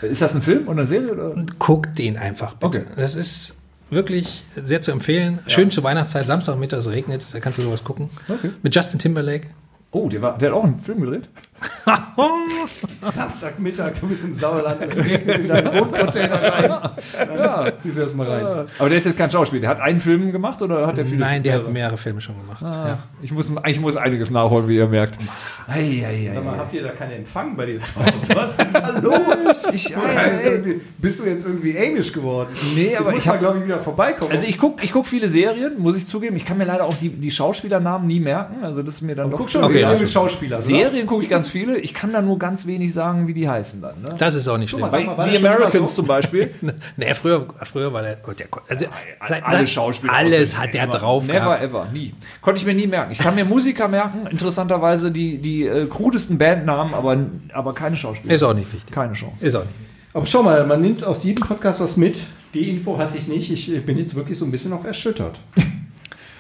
Ist 0.03 0.23
das 0.23 0.35
ein 0.35 0.43
Film 0.43 0.63
oder 0.69 0.79
eine 0.79 0.87
Serie? 0.87 1.13
Oder? 1.13 1.43
Guck 1.59 1.95
den 1.97 2.17
einfach 2.17 2.55
bitte. 2.55 2.79
Okay. 2.83 2.87
Das 2.97 3.17
ist 3.17 3.60
wirklich 3.91 4.45
sehr 4.57 4.81
zu 4.81 4.93
empfehlen. 4.93 5.41
Schön 5.47 5.71
zur 5.71 5.85
Weihnachtszeit, 5.85 6.27
Samstagmittag, 6.27 6.79
es 6.79 6.91
regnet, 6.91 7.35
da 7.35 7.41
kannst 7.41 7.59
du 7.59 7.63
sowas 7.63 7.85
gucken. 7.85 8.11
Okay. 8.29 8.51
Mit 8.63 8.75
Justin 8.75 8.99
Timberlake. 8.99 9.49
Oh, 9.93 10.09
der, 10.09 10.23
war, 10.23 10.39
der 10.39 10.51
hat 10.51 10.57
auch 10.57 10.65
einen 10.65 10.79
Film 10.79 11.01
gedreht? 11.01 11.29
Samstagmittag, 13.11 13.93
du 14.01 14.09
bist 14.09 14.25
im 14.25 14.33
Sauerland, 14.33 14.81
es 14.83 14.99
regnet 14.99 15.39
in 15.41 15.49
deinen 15.49 15.75
Wohncontainer 15.79 16.43
rein. 16.43 16.91
Dann 17.29 17.73
ziehst 17.79 17.97
du 17.97 18.03
erstmal 18.03 18.31
rein. 18.31 18.67
Aber 18.79 18.89
der 18.89 18.99
ist 18.99 19.07
jetzt 19.07 19.17
kein 19.17 19.31
Schauspieler. 19.31 19.61
Der 19.61 19.71
hat 19.71 19.81
einen 19.81 20.01
Film 20.01 20.33
gemacht 20.33 20.63
oder 20.63 20.87
hat 20.87 20.99
er 20.99 21.05
viele? 21.05 21.19
Nein, 21.19 21.43
der 21.43 21.55
hat 21.55 21.61
mehrere? 21.61 21.73
mehrere 21.73 21.97
Filme 21.97 22.21
schon 22.21 22.37
gemacht. 22.41 22.63
Ah, 22.63 22.99
ich, 23.23 23.33
muss, 23.33 23.51
ich 23.67 23.81
muss 23.81 23.97
einiges 23.97 24.31
nachholen, 24.31 24.69
wie 24.69 24.77
ihr 24.77 24.87
merkt. 24.87 25.19
Ei, 25.67 25.81
ei, 25.81 26.07
ei, 26.07 26.33
Sag 26.35 26.45
mal, 26.45 26.55
ei. 26.55 26.59
habt 26.59 26.73
ihr 26.73 26.83
da 26.83 26.91
keinen 26.91 27.13
Empfang 27.13 27.57
bei 27.57 27.67
dir 27.67 27.81
zu 27.81 27.97
Hause? 27.97 28.35
Was 28.35 28.57
ist 28.57 28.75
da 28.75 28.99
los? 28.99 29.67
Ich, 29.73 29.95
bist 30.99 31.21
du 31.21 31.25
jetzt 31.25 31.47
irgendwie 31.47 31.77
Amish 31.79 32.13
geworden? 32.13 32.51
Nee, 32.75 32.97
aber 32.97 33.11
du 33.11 33.11
musst 33.13 33.25
ich 33.25 33.27
mal, 33.27 33.33
hab- 33.35 33.41
glaube 33.41 33.59
ich, 33.59 33.65
wieder 33.65 33.81
vorbeikommen. 33.81 34.31
Also 34.31 34.47
ich 34.47 34.59
gucke 34.59 34.85
ich 34.85 34.93
guck 34.93 35.07
viele 35.07 35.29
Serien, 35.29 35.79
muss 35.79 35.97
ich 35.97 36.07
zugeben. 36.07 36.37
Ich 36.37 36.45
kann 36.47 36.59
mir 36.59 36.65
leider 36.65 36.85
auch 36.85 36.95
die, 36.95 37.09
die 37.09 37.31
Schauspielernamen 37.31 38.07
nie 38.07 38.21
merken. 38.21 38.65
Also 38.65 38.83
das 38.83 38.97
ist 38.97 39.03
mir 39.03 39.15
dann 39.15 39.31
doch... 39.31 39.39
guck 39.39 39.51
schon 39.51 39.65
Okay, 39.65 39.73
Serien 39.85 39.89
also 39.91 40.21
oder? 40.21 40.61
Serien 40.61 41.07
gucke 41.07 41.23
ich 41.23 41.31
ganz 41.31 41.49
viele. 41.51 41.79
Ich 41.79 41.93
kann 41.95 42.13
da 42.13 42.23
nur 42.23 42.39
ganz 42.39 42.67
wenig 42.67 42.95
sagen, 42.95 43.27
wie 43.27 43.35
die 43.35 43.49
heißen 43.49 43.83
dann. 43.83 44.01
Ne? 44.01 44.15
Das 44.19 44.35
ist 44.35 44.49
auch 44.49 44.57
nicht 44.59 44.71
schlimm. 44.71 44.83
mal, 44.83 45.05
mal, 45.05 45.29
The 45.29 45.37
Americans 45.37 45.95
so? 45.95 46.03
zum 46.03 46.07
Beispiel. 46.07 46.55
Nee, 46.97 47.15
früher, 47.15 47.47
früher 47.63 47.93
war 47.93 48.03
der, 48.03 48.17
der 48.17 48.47
also, 48.69 48.87
sein, 49.25 49.43
Alle 49.43 49.53
sein, 49.59 49.67
Schauspieler. 49.67 50.13
alles 50.13 50.57
hat 50.57 50.75
immer. 50.75 50.87
drauf 50.87 51.27
Never 51.27 51.39
gehabt. 51.39 51.63
ever, 51.63 51.87
nie. 51.93 52.15
Konnte 52.41 52.61
ich 52.61 52.67
mir 52.67 52.75
nie 52.75 52.87
merken. 52.87 53.13
Ich 53.13 53.19
kann 53.19 53.35
mir 53.35 53.45
Musiker 53.45 53.89
merken, 53.89 54.27
interessanterweise 54.27 55.11
die, 55.11 55.39
die 55.39 55.67
äh, 55.67 55.87
krudesten 55.87 56.39
Bandnamen, 56.39 56.95
aber, 56.95 57.17
aber 57.53 57.75
keine 57.75 57.97
Schauspieler. 57.97 58.35
Ist 58.35 58.43
auch 58.43 58.55
nicht 58.55 58.73
wichtig. 58.73 58.95
Keine 58.95 59.15
Chance. 59.15 59.45
Ist 59.45 59.55
auch 59.55 59.65
nicht. 59.65 59.75
Aber 60.13 60.27
schau 60.27 60.43
mal, 60.43 60.67
man 60.67 60.81
nimmt 60.81 61.05
aus 61.05 61.23
jedem 61.25 61.47
Podcast 61.47 61.81
was 61.81 61.97
mit. 61.97 62.21
Die 62.55 62.69
Info 62.69 62.99
hatte 62.99 63.17
ich 63.17 63.29
nicht. 63.29 63.51
Ich 63.51 63.87
bin 63.87 63.97
jetzt 63.99 64.15
wirklich 64.15 64.37
so 64.37 64.45
ein 64.45 64.51
bisschen 64.51 64.73
auch 64.73 64.85
erschüttert. 64.85 65.41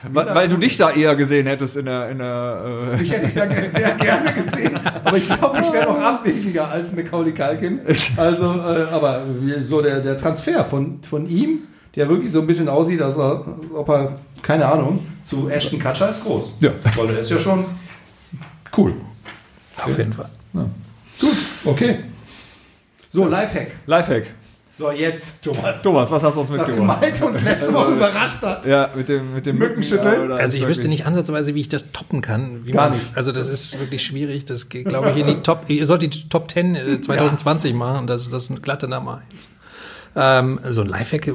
Weil, 0.03 0.34
weil 0.34 0.48
du 0.48 0.57
dich 0.57 0.76
da 0.76 0.90
eher 0.90 1.14
gesehen 1.14 1.46
hättest 1.46 1.76
in 1.76 1.84
der... 1.84 2.11
In 2.11 2.18
der 2.18 2.94
äh, 2.98 3.03
Ich 3.03 3.12
hätte 3.12 3.26
dich 3.26 3.34
da 3.34 3.46
sehr 3.66 3.94
gerne 3.96 4.32
gesehen, 4.32 4.78
aber 5.05 5.16
ich 5.16 5.26
glaube, 5.26 5.61
ich 5.61 5.72
wäre 5.72 5.92
noch 5.92 6.01
abwegiger 6.01 6.68
als 6.68 6.94
Macaulay 6.94 7.32
Culkin. 7.32 7.80
Also, 8.16 8.44
äh, 8.44 8.86
aber 8.90 9.22
so 9.61 9.82
der, 9.82 10.01
der 10.01 10.16
Transfer 10.16 10.64
von, 10.64 11.03
von 11.03 11.28
ihm, 11.28 11.61
der 11.96 12.09
wirklich 12.09 12.32
so 12.32 12.40
ein 12.40 12.46
bisschen 12.46 12.68
aussieht, 12.68 13.03
als 13.03 13.16
er, 13.18 13.44
ob 13.74 13.88
er, 13.90 14.18
keine 14.42 14.66
Ahnung, 14.66 15.07
zu 15.22 15.51
Ashton 15.51 15.78
Kutcher 15.78 16.09
ist 16.09 16.24
groß. 16.24 16.55
Ja. 16.61 16.70
Weil 16.96 17.11
er 17.11 17.18
ist 17.20 17.30
ja 17.30 17.38
schon 17.38 17.66
cool. 18.76 18.94
Auf 19.84 19.98
jeden 19.98 20.12
Fall. 20.12 20.30
Gut, 21.20 21.36
okay. 21.64 21.98
So, 23.11 23.26
Lifehack. 23.26 23.72
Lifehack. 23.86 24.26
So, 24.81 24.91
jetzt, 24.91 25.43
Thomas. 25.43 25.83
Thomas, 25.83 26.11
was 26.11 26.22
hast 26.22 26.37
du 26.37 26.41
uns 26.41 26.49
mitgebracht? 26.49 27.03
Malte 27.03 27.26
uns 27.26 27.43
letzte 27.43 27.70
Woche 27.70 27.93
überrascht 27.93 28.41
hat. 28.41 28.64
Ja, 28.64 28.89
mit 28.97 29.11
dem, 29.11 29.35
mit 29.35 29.45
dem 29.45 29.59
Mückenschütteln? 29.59 30.33
Also 30.33 30.57
ich 30.57 30.66
wüsste 30.66 30.89
nicht 30.89 31.05
ansatzweise, 31.05 31.55
wie 31.55 31.61
ich 31.61 31.68
das 31.68 31.93
toppen 31.93 32.22
kann. 32.22 32.64
Wie 32.64 32.70
Gar 32.70 32.89
man, 32.89 32.99
nicht. 32.99 33.14
Also 33.14 33.31
das 33.31 33.51
ist 33.51 33.78
wirklich 33.78 34.03
schwierig. 34.03 34.47
Das 34.47 34.70
geht, 34.70 34.89
glaube 34.89 35.11
ich, 35.11 35.18
in 35.18 35.26
die 35.26 35.43
Top. 35.43 35.64
Ihr 35.68 35.85
sollt 35.85 36.01
die 36.01 36.09
Top 36.31 36.51
10 36.51 36.76
äh, 36.76 36.99
2020 36.99 37.74
machen. 37.74 38.07
Das 38.07 38.22
ist 38.22 38.33
das 38.33 38.45
ist 38.45 38.53
eine 38.53 38.61
glatte 38.61 38.89
Nummer 38.89 39.20
1. 39.35 39.51
Ähm, 40.16 40.61
so 40.70 40.81
ein 40.81 40.87
Lifehack 40.87 41.31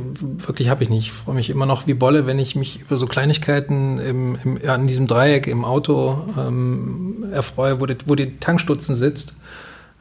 wirklich 0.47 0.69
habe 0.69 0.81
ich 0.81 0.89
nicht. 0.89 1.05
Ich 1.05 1.11
freue 1.11 1.35
mich 1.35 1.51
immer 1.51 1.67
noch 1.67 1.85
wie 1.85 1.93
Bolle, 1.93 2.25
wenn 2.25 2.39
ich 2.39 2.55
mich 2.55 2.81
über 2.81 2.97
so 2.97 3.05
Kleinigkeiten 3.05 3.99
im, 3.99 4.39
im, 4.43 4.59
ja, 4.63 4.73
in 4.73 4.87
diesem 4.87 5.05
Dreieck 5.05 5.45
im 5.45 5.65
Auto 5.65 6.27
ähm, 6.35 7.27
erfreue, 7.31 7.79
wo 7.79 7.85
die, 7.85 7.97
wo 8.07 8.15
die 8.15 8.39
Tankstutzen 8.39 8.95
sitzt. 8.95 9.35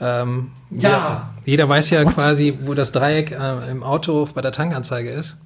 Ähm, 0.01 0.51
Ja. 0.71 0.81
Jeder, 0.89 1.31
jeder 1.45 1.69
weiß 1.69 1.91
ja 1.91 2.05
quasi, 2.05 2.59
wo 2.63 2.75
das 2.75 2.93
Dreieck 2.93 3.31
äh, 3.33 3.71
im 3.71 3.83
Auto 3.83 4.29
bei 4.35 4.41
der 4.41 4.53
Tankanzeige 4.53 5.11
ist. 5.11 5.37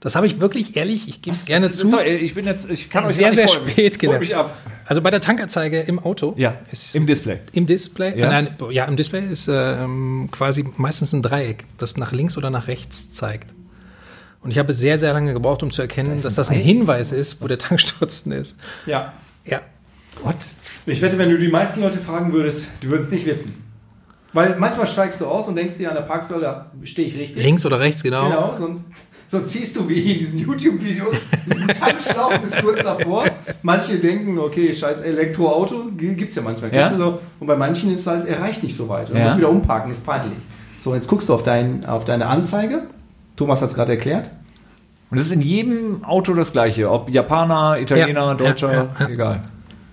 Das 0.00 0.14
habe 0.14 0.26
ich 0.26 0.40
wirklich 0.40 0.76
ehrlich, 0.76 1.08
ich 1.08 1.22
gebe 1.22 1.34
es 1.34 1.46
gerne 1.46 1.70
zu. 1.70 1.88
Sorry, 1.88 2.16
ich 2.16 2.34
bin 2.34 2.44
jetzt, 2.44 2.70
ich 2.70 2.90
kann 2.90 3.04
euch 3.06 3.16
sehr, 3.16 3.32
sehr 3.32 3.48
folgen. 3.48 3.70
spät 3.70 3.98
gelernt. 3.98 4.20
mich 4.20 4.36
ab. 4.36 4.54
Also 4.84 5.00
bei 5.00 5.10
der 5.10 5.20
Tankanzeige 5.20 5.80
im 5.80 5.98
Auto 5.98 6.34
Ja, 6.36 6.54
ist 6.70 6.94
im 6.94 7.06
Display. 7.06 7.38
im 7.52 7.66
Display, 7.66 8.18
Ja? 8.18 8.28
nein, 8.28 8.56
ja 8.70 8.84
im 8.84 8.96
Display 8.96 9.24
ist 9.26 9.48
ähm, 9.50 10.28
quasi 10.30 10.64
meistens 10.76 11.12
ein 11.12 11.22
Dreieck, 11.22 11.64
das 11.78 11.96
nach 11.96 12.12
links 12.12 12.36
oder 12.36 12.50
nach 12.50 12.68
rechts 12.68 13.10
zeigt. 13.10 13.50
Und 14.42 14.50
ich 14.50 14.58
habe 14.58 14.72
sehr, 14.74 14.98
sehr 14.98 15.12
lange 15.12 15.32
gebraucht, 15.32 15.62
um 15.62 15.70
zu 15.72 15.82
erkennen, 15.82 16.22
dass 16.22 16.34
das 16.36 16.50
ein 16.50 16.60
Hinweis 16.60 17.10
ist, 17.10 17.42
wo 17.42 17.48
der 17.48 17.58
Tankstutzen 17.58 18.32
ist. 18.32 18.56
Ja. 18.84 19.12
Ja, 19.44 19.60
What? 20.22 20.36
Ich 20.86 21.02
wette, 21.02 21.18
wenn 21.18 21.30
du 21.30 21.38
die 21.38 21.48
meisten 21.48 21.80
Leute 21.80 21.98
fragen 21.98 22.32
würdest, 22.32 22.68
die 22.82 22.90
würden 22.90 23.02
es 23.02 23.10
nicht 23.10 23.26
wissen. 23.26 23.62
Weil 24.36 24.54
manchmal 24.58 24.86
steigst 24.86 25.20
du 25.22 25.26
aus 25.26 25.48
und 25.48 25.56
denkst 25.56 25.78
dir 25.78 25.88
an 25.88 25.94
der 25.94 26.02
Parksäule, 26.02 26.42
da 26.42 26.66
stehe 26.84 27.08
ich 27.08 27.16
richtig. 27.16 27.42
links 27.42 27.64
oder 27.64 27.80
rechts, 27.80 28.02
genau. 28.02 28.24
Genau, 28.28 28.54
sonst, 28.56 28.84
sonst 29.28 29.50
siehst 29.50 29.74
du 29.76 29.88
wie 29.88 30.12
in 30.12 30.18
diesen 30.18 30.40
YouTube-Videos 30.40 31.16
diesen 31.46 31.68
Tankschlauch 31.80 32.36
bis 32.38 32.54
kurz 32.56 32.82
davor. 32.82 33.24
Manche 33.62 33.96
denken, 33.98 34.38
okay, 34.38 34.74
scheiß 34.74 35.00
Elektroauto, 35.00 35.86
gibt 35.96 36.28
es 36.28 36.34
ja 36.34 36.42
manchmal. 36.42 36.74
Ja. 36.74 36.94
so. 36.94 37.18
Und 37.40 37.46
bei 37.46 37.56
manchen 37.56 37.94
ist 37.94 38.06
halt, 38.06 38.28
er 38.28 38.40
reicht 38.42 38.62
nicht 38.62 38.76
so 38.76 38.88
weit. 38.90 39.08
Du 39.08 39.14
Ja. 39.14 39.22
musst 39.22 39.38
wieder 39.38 39.48
umparken, 39.48 39.90
ist 39.90 40.04
peinlich. 40.04 40.34
So, 40.78 40.94
jetzt 40.94 41.08
guckst 41.08 41.30
du 41.30 41.34
auf, 41.34 41.42
dein, 41.42 41.86
auf 41.86 42.04
deine 42.04 42.26
Anzeige. 42.26 42.82
Thomas 43.36 43.62
hat 43.62 43.70
es 43.70 43.74
gerade 43.74 43.92
erklärt. 43.92 44.30
Und 45.10 45.16
es 45.18 45.26
ist 45.26 45.32
in 45.32 45.40
jedem 45.40 46.04
Auto 46.04 46.34
das 46.34 46.52
gleiche. 46.52 46.90
Ob 46.90 47.08
Japaner, 47.08 47.78
Italiener, 47.80 48.26
Ja, 48.26 48.34
Deutscher, 48.34 48.70
ja, 48.72 48.82
ja, 48.82 48.88
ja. 49.00 49.08
egal. 49.08 49.42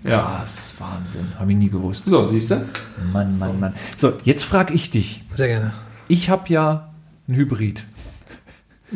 Ja. 0.04 0.22
Krass, 0.22 0.74
Wahnsinn. 0.80 1.28
Habe 1.40 1.52
ich 1.52 1.58
nie 1.58 1.70
gewusst. 1.70 2.06
So, 2.06 2.26
siehst 2.26 2.52
du? 2.52 2.66
Mann, 3.12 3.38
Mann, 3.40 3.60
Mann. 3.60 3.74
So, 3.98 4.14
jetzt 4.24 4.44
frage 4.44 4.74
ich 4.74 4.92
dich. 4.92 5.24
Sehr 5.34 5.48
gerne. 5.48 5.74
Ich 6.08 6.30
habe 6.30 6.50
ja 6.50 6.94
ein 7.28 7.36
Hybrid. 7.36 7.84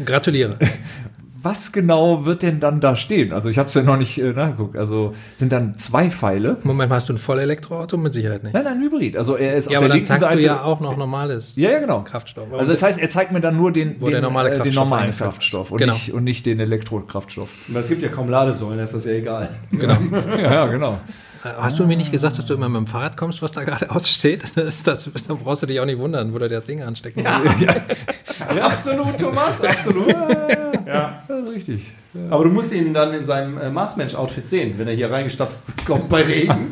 Gratuliere. 0.05 0.57
Was 1.43 1.71
genau 1.71 2.25
wird 2.25 2.41
denn 2.41 2.59
dann 2.59 2.79
da 2.79 2.95
stehen? 2.95 3.31
Also 3.33 3.49
ich 3.49 3.57
habe 3.57 3.69
es 3.69 3.75
ja 3.75 3.83
noch 3.83 3.97
nicht 3.97 4.17
äh, 4.17 4.33
nachgeguckt. 4.33 4.75
Also 4.77 5.13
sind 5.35 5.51
dann 5.51 5.77
zwei 5.77 6.09
Pfeile? 6.09 6.57
Moment, 6.63 6.91
hast 6.91 7.09
du 7.09 7.13
ein 7.13 7.17
Vollelektroauto? 7.17 7.97
Mit 7.97 8.13
Sicherheit 8.13 8.43
nicht. 8.43 8.53
Nein, 8.53 8.63
nein, 8.63 8.81
Hybrid. 8.81 9.15
Also 9.17 9.35
er 9.35 9.55
ist 9.55 9.69
Ja, 9.69 9.77
auf 9.79 9.83
aber 9.83 9.87
der 9.87 9.89
dann 9.89 9.95
linken 9.97 10.07
tankst 10.07 10.25
Seite. 10.25 10.39
du 10.39 10.45
ja 10.45 10.63
auch 10.63 10.79
noch 10.79 10.97
normales 10.97 11.55
ja, 11.57 11.71
ja, 11.71 11.79
genau. 11.79 12.01
Kraftstoff. 12.03 12.47
Also 12.51 12.71
das 12.71 12.81
heißt, 12.81 12.99
er 12.99 13.09
zeigt 13.09 13.31
mir 13.31 13.41
dann 13.41 13.55
nur 13.57 13.71
den, 13.71 13.99
den, 13.99 14.09
der 14.09 14.21
normale 14.21 14.49
äh, 14.49 14.51
den 14.53 14.57
Kraftstoff 14.59 14.83
normalen 14.83 15.03
eingefärbt 15.03 15.33
ist. 15.33 15.37
Kraftstoff 15.39 15.71
und, 15.71 15.77
Genau. 15.77 15.93
nicht, 15.93 16.13
und 16.13 16.23
nicht 16.23 16.45
den 16.45 16.59
Elektrokraftstoff. 16.59 17.49
Es 17.73 17.89
gibt 17.89 18.01
ja 18.01 18.09
kaum 18.09 18.29
Ladesäulen, 18.29 18.77
da 18.77 18.83
ist 18.85 18.93
das 18.95 19.05
ja 19.05 19.13
egal. 19.13 19.49
genau. 19.71 19.97
Ja, 20.37 20.53
ja, 20.53 20.65
genau. 20.67 20.99
Äh, 21.43 21.49
Hast 21.57 21.79
du 21.79 21.85
mir 21.85 21.97
nicht 21.97 22.11
gesagt, 22.11 22.37
dass 22.37 22.45
du 22.45 22.53
immer 22.53 22.69
mit 22.69 22.77
dem 22.77 22.87
Fahrrad 22.87 23.17
kommst, 23.17 23.41
was 23.41 23.51
da 23.51 23.63
gerade 23.63 23.89
aussteht? 23.95 24.43
Das 24.55 24.83
das, 24.83 25.11
da 25.27 25.33
brauchst 25.33 25.63
du 25.63 25.67
dich 25.67 25.79
auch 25.79 25.85
nicht 25.85 25.99
wundern, 25.99 26.33
wo 26.33 26.39
du 26.39 26.47
das 26.47 26.63
Ding 26.63 26.81
anstecken 26.81 27.23
musst. 27.23 28.61
Absolut, 28.61 29.17
Thomas, 29.19 29.61
absolut. 29.63 30.09
ja. 30.85 31.23
Das 31.27 31.43
ist 31.43 31.49
richtig. 31.55 31.81
Aber 32.29 32.43
du 32.45 32.49
musst 32.49 32.73
ihn 32.73 32.93
dann 32.93 33.13
in 33.13 33.23
seinem 33.23 33.57
äh, 33.59 33.69
Marsmensch-Outfit 33.69 34.47
sehen, 34.47 34.73
wenn 34.77 34.87
er 34.87 34.95
hier 34.95 35.11
reingestapft 35.11 35.55
kommt 35.85 36.09
bei 36.09 36.23
Regen. 36.23 36.71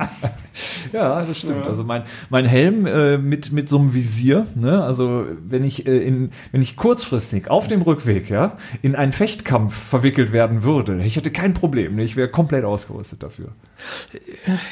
Ja, 0.95 1.25
das 1.25 1.37
stimmt. 1.39 1.67
Also 1.67 1.83
mein, 1.83 2.03
mein 2.29 2.45
Helm 2.45 2.85
äh, 2.85 3.17
mit, 3.17 3.51
mit 3.51 3.67
so 3.67 3.77
einem 3.77 3.93
Visier, 3.93 4.47
ne? 4.55 4.81
also 4.81 5.25
wenn 5.45 5.65
ich, 5.65 5.85
äh, 5.85 5.97
in, 5.97 6.31
wenn 6.53 6.61
ich 6.61 6.77
kurzfristig 6.77 7.49
auf 7.49 7.67
dem 7.67 7.81
Rückweg 7.81 8.29
ja, 8.29 8.57
in 8.81 8.95
einen 8.95 9.11
Fechtkampf 9.11 9.75
verwickelt 9.75 10.31
werden 10.31 10.63
würde, 10.63 11.03
ich 11.03 11.17
hätte 11.17 11.31
kein 11.31 11.53
Problem, 11.53 11.97
ne? 11.97 12.03
ich 12.03 12.15
wäre 12.15 12.29
komplett 12.29 12.63
ausgerüstet 12.63 13.21
dafür. 13.23 13.49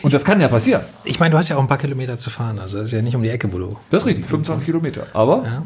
Und 0.02 0.14
das 0.14 0.24
kann 0.24 0.40
ja 0.40 0.48
passieren. 0.48 0.84
Ich 1.04 1.20
meine, 1.20 1.32
du 1.32 1.38
hast 1.38 1.50
ja 1.50 1.58
auch 1.58 1.62
ein 1.62 1.68
paar 1.68 1.78
Kilometer 1.78 2.18
zu 2.18 2.30
fahren, 2.30 2.58
also 2.58 2.78
das 2.78 2.86
ist 2.86 2.94
ja 2.94 3.02
nicht 3.02 3.18
um 3.18 3.24
die 3.24 3.30
Ecke, 3.30 3.52
wo 3.52 3.58
du. 3.58 3.78
Das 3.90 4.04
ist 4.04 4.08
richtig, 4.08 4.26
25 4.26 4.66
Kilometer. 4.66 5.08
Aber, 5.14 5.44
Ja. 5.44 5.64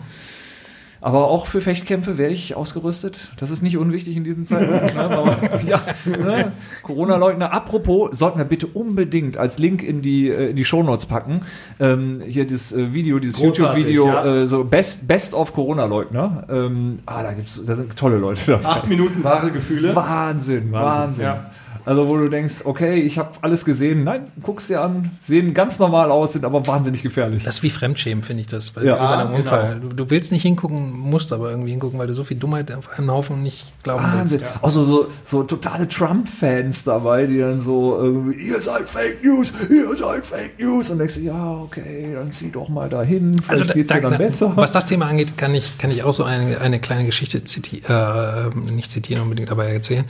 Aber 1.02 1.28
auch 1.28 1.48
für 1.48 1.62
Fechtkämpfe 1.62 2.18
wäre 2.18 2.32
ich 2.32 2.56
ausgerüstet. 2.56 3.30
Das 3.38 3.52
ist 3.52 3.62
nicht 3.62 3.78
unwichtig 3.78 4.18
in 4.18 4.24
diesen 4.24 4.46
Zeiten. 4.46 4.72
ne? 4.72 5.62
ja, 5.68 5.82
ne? 6.06 6.52
Corona-Leugner. 6.84 7.54
Apropos, 7.54 8.18
sollten 8.18 8.38
wir 8.40 8.46
bitte 8.46 8.68
unbedingt 8.68 9.38
als 9.38 9.60
Link 9.60 9.84
in 9.84 10.02
die, 10.02 10.30
äh, 10.30 10.50
in 10.50 10.56
die 10.56 10.66
Shownotes 10.66 11.06
packen. 11.06 11.42
Ähm, 11.80 12.22
hier 12.26 12.48
das 12.48 12.74
äh, 12.74 12.94
Video, 12.94 13.20
dieses 13.20 13.40
YouTube-Video, 13.40 14.08
ja. 14.08 14.26
äh, 14.26 14.48
so 14.48 14.64
Best, 14.64 15.08
Best 15.08 15.34
of 15.34 15.54
Corona-Leugner. 15.54 16.46
Ähm, 16.50 17.00
ah, 17.06 17.24
da 17.24 17.34
gibt's, 17.34 17.62
da 17.66 17.76
sind 17.76 17.96
tolle 17.96 18.18
Leute 18.18 18.42
dabei. 18.48 18.66
Acht 18.66 18.88
Minuten 18.88 19.24
wahre 19.24 19.52
Gefühle. 19.52 19.96
Wahnsinn, 19.96 20.72
Wahnsinn. 20.72 20.74
Wahnsinn, 20.74 21.24
ja. 21.24 21.52
Also 21.88 22.10
wo 22.10 22.18
du 22.18 22.28
denkst, 22.28 22.64
okay, 22.66 22.96
ich 22.96 23.18
habe 23.18 23.32
alles 23.42 23.64
gesehen. 23.64 24.04
Nein, 24.04 24.28
guck's 24.44 24.68
dir 24.68 24.82
an, 24.82 25.12
sehen 25.22 25.54
ganz 25.54 25.80
normal 25.80 26.12
aus, 26.12 26.34
sind 26.34 26.44
aber 26.44 26.68
wahnsinnig 26.68 27.02
gefährlich. 27.02 27.44
Das 27.46 27.56
ist 27.60 27.64
wie 27.64 27.70
Fremdschämen, 27.70 28.24
finde 28.26 28.42
ich 28.42 28.48
das, 28.48 28.72
bei, 28.72 28.84
Ja, 28.84 28.98
einem 28.98 29.28
genau. 29.30 29.40
Unfall. 29.40 29.80
Du, 29.80 29.88
du 29.96 30.10
willst 30.10 30.34
nicht 30.34 30.42
hingucken, 30.42 30.92
musst 30.92 31.32
aber 31.32 31.50
irgendwie 31.50 31.72
hingucken, 31.72 31.98
weil 31.98 32.08
du 32.08 32.14
so 32.14 32.26
viel 32.26 32.36
Dummheit 32.36 32.74
auf 32.74 32.90
einem 33.00 33.10
Haufen 33.10 33.42
nicht 33.42 33.72
glauben 33.84 34.04
Wahnsinn. 34.04 34.42
willst. 34.42 34.54
Auch 34.64 34.70
so, 34.72 34.84
so, 34.86 35.08
so 35.24 35.44
totale 35.44 35.88
Trump-Fans 35.88 36.84
dabei, 36.84 37.26
die 37.26 37.40
dann 37.40 37.62
so 37.62 37.98
irgendwie, 37.98 38.46
ihr 38.48 38.60
seid 38.60 38.86
Fake 38.86 39.24
News, 39.24 39.54
ihr 39.70 39.96
seid 39.96 40.26
Fake 40.26 40.60
News. 40.60 40.90
Und 40.90 40.98
denkst 41.00 41.16
du, 41.16 41.22
ja, 41.22 41.52
okay, 41.62 42.12
dann 42.16 42.34
zieh 42.34 42.52
doch 42.52 42.68
mal 42.68 42.90
dahin, 42.90 43.38
vielleicht 43.38 43.62
Also, 43.62 43.74
geht's 43.74 43.88
da, 43.90 43.96
dir 43.96 44.02
dann 44.02 44.12
da, 44.12 44.18
besser. 44.18 44.52
was 44.56 44.74
das 44.74 44.88
Thema 44.88 45.06
angeht, 45.06 45.38
kann 45.38 45.56
ich, 45.56 45.78
kann 45.78 45.90
ich 45.90 46.04
auch 46.04 46.12
so 46.12 46.26
eine, 46.26 46.60
eine 46.60 46.82
kleine 46.82 47.06
Geschichte 47.06 47.46
zitieren, 47.46 47.86
äh, 47.88 48.72
nicht 48.74 48.92
zitieren 48.92 49.22
unbedingt, 49.24 49.52
aber 49.52 49.66
erzählen. 49.68 50.04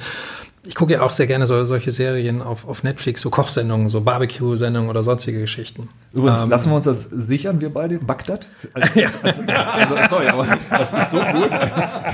Ich 0.68 0.76
gucke 0.76 0.94
ja 0.94 1.02
auch 1.02 1.12
sehr 1.12 1.28
gerne 1.28 1.48
so, 1.48 1.64
solche 1.64 1.92
Serien 1.92 2.42
auf, 2.42 2.68
auf 2.68 2.84
Netflix, 2.84 3.22
so 3.22 3.30
Kochsendungen, 3.30 3.90
so 3.90 4.02
Barbecue-Sendungen 4.02 4.90
oder 4.90 5.04
sonstige 5.04 5.40
Geschichten. 5.40 5.90
Übrigens, 6.14 6.42
Ähm, 6.42 6.50
lassen 6.50 6.70
wir 6.72 6.76
uns 6.76 6.86
das 6.86 7.04
sichern, 7.04 7.62
wir 7.62 7.74
beide, 7.74 8.00
Bagdad? 8.00 8.48
Also, 8.74 9.02
also, 9.24 9.42
also, 9.44 9.96
sorry, 10.10 10.28
aber 10.28 10.48
das 10.70 10.94
ist 10.94 11.12
so 11.12 11.18
gut. 11.18 11.50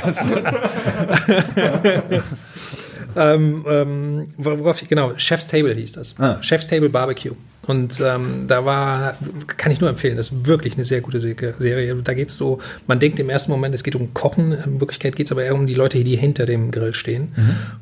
Das, 0.04 0.28
Ähm, 3.16 3.66
ähm, 3.68 4.28
worauf 4.38 4.82
ich, 4.82 4.90
genau, 4.90 5.14
Chef's 5.18 5.48
Table 5.48 5.74
hieß 5.74 5.94
das. 5.94 6.16
Ah. 6.20 6.42
Chef's 6.42 6.68
Table 6.68 6.90
Barbecue. 6.90 7.36
Und 7.66 8.02
ähm, 8.04 8.46
da 8.48 8.66
war, 8.66 9.16
kann 9.58 9.72
ich 9.72 9.80
nur 9.80 9.90
empfehlen, 9.90 10.18
das 10.18 10.30
ist 10.32 10.46
wirklich 10.48 10.74
eine 10.74 10.84
sehr 10.84 11.00
gute 11.00 11.20
Se- 11.22 11.36
Serie. 11.58 11.96
Da 12.04 12.14
geht's 12.14 12.38
so, 12.38 12.60
man 12.88 13.00
denkt 13.00 13.20
im 13.20 13.30
ersten 13.30 13.52
Moment, 13.52 13.74
es 13.74 13.84
geht 13.84 13.96
um 13.96 14.14
Kochen, 14.14 14.52
in 14.52 14.82
Wirklichkeit 14.82 15.16
geht's 15.16 15.32
aber 15.32 15.44
eher 15.46 15.56
um 15.56 15.66
die 15.66 15.74
Leute, 15.74 16.04
die 16.04 16.16
hinter 16.18 16.46
dem 16.46 16.72
Grill 16.72 16.94
stehen. 16.94 17.32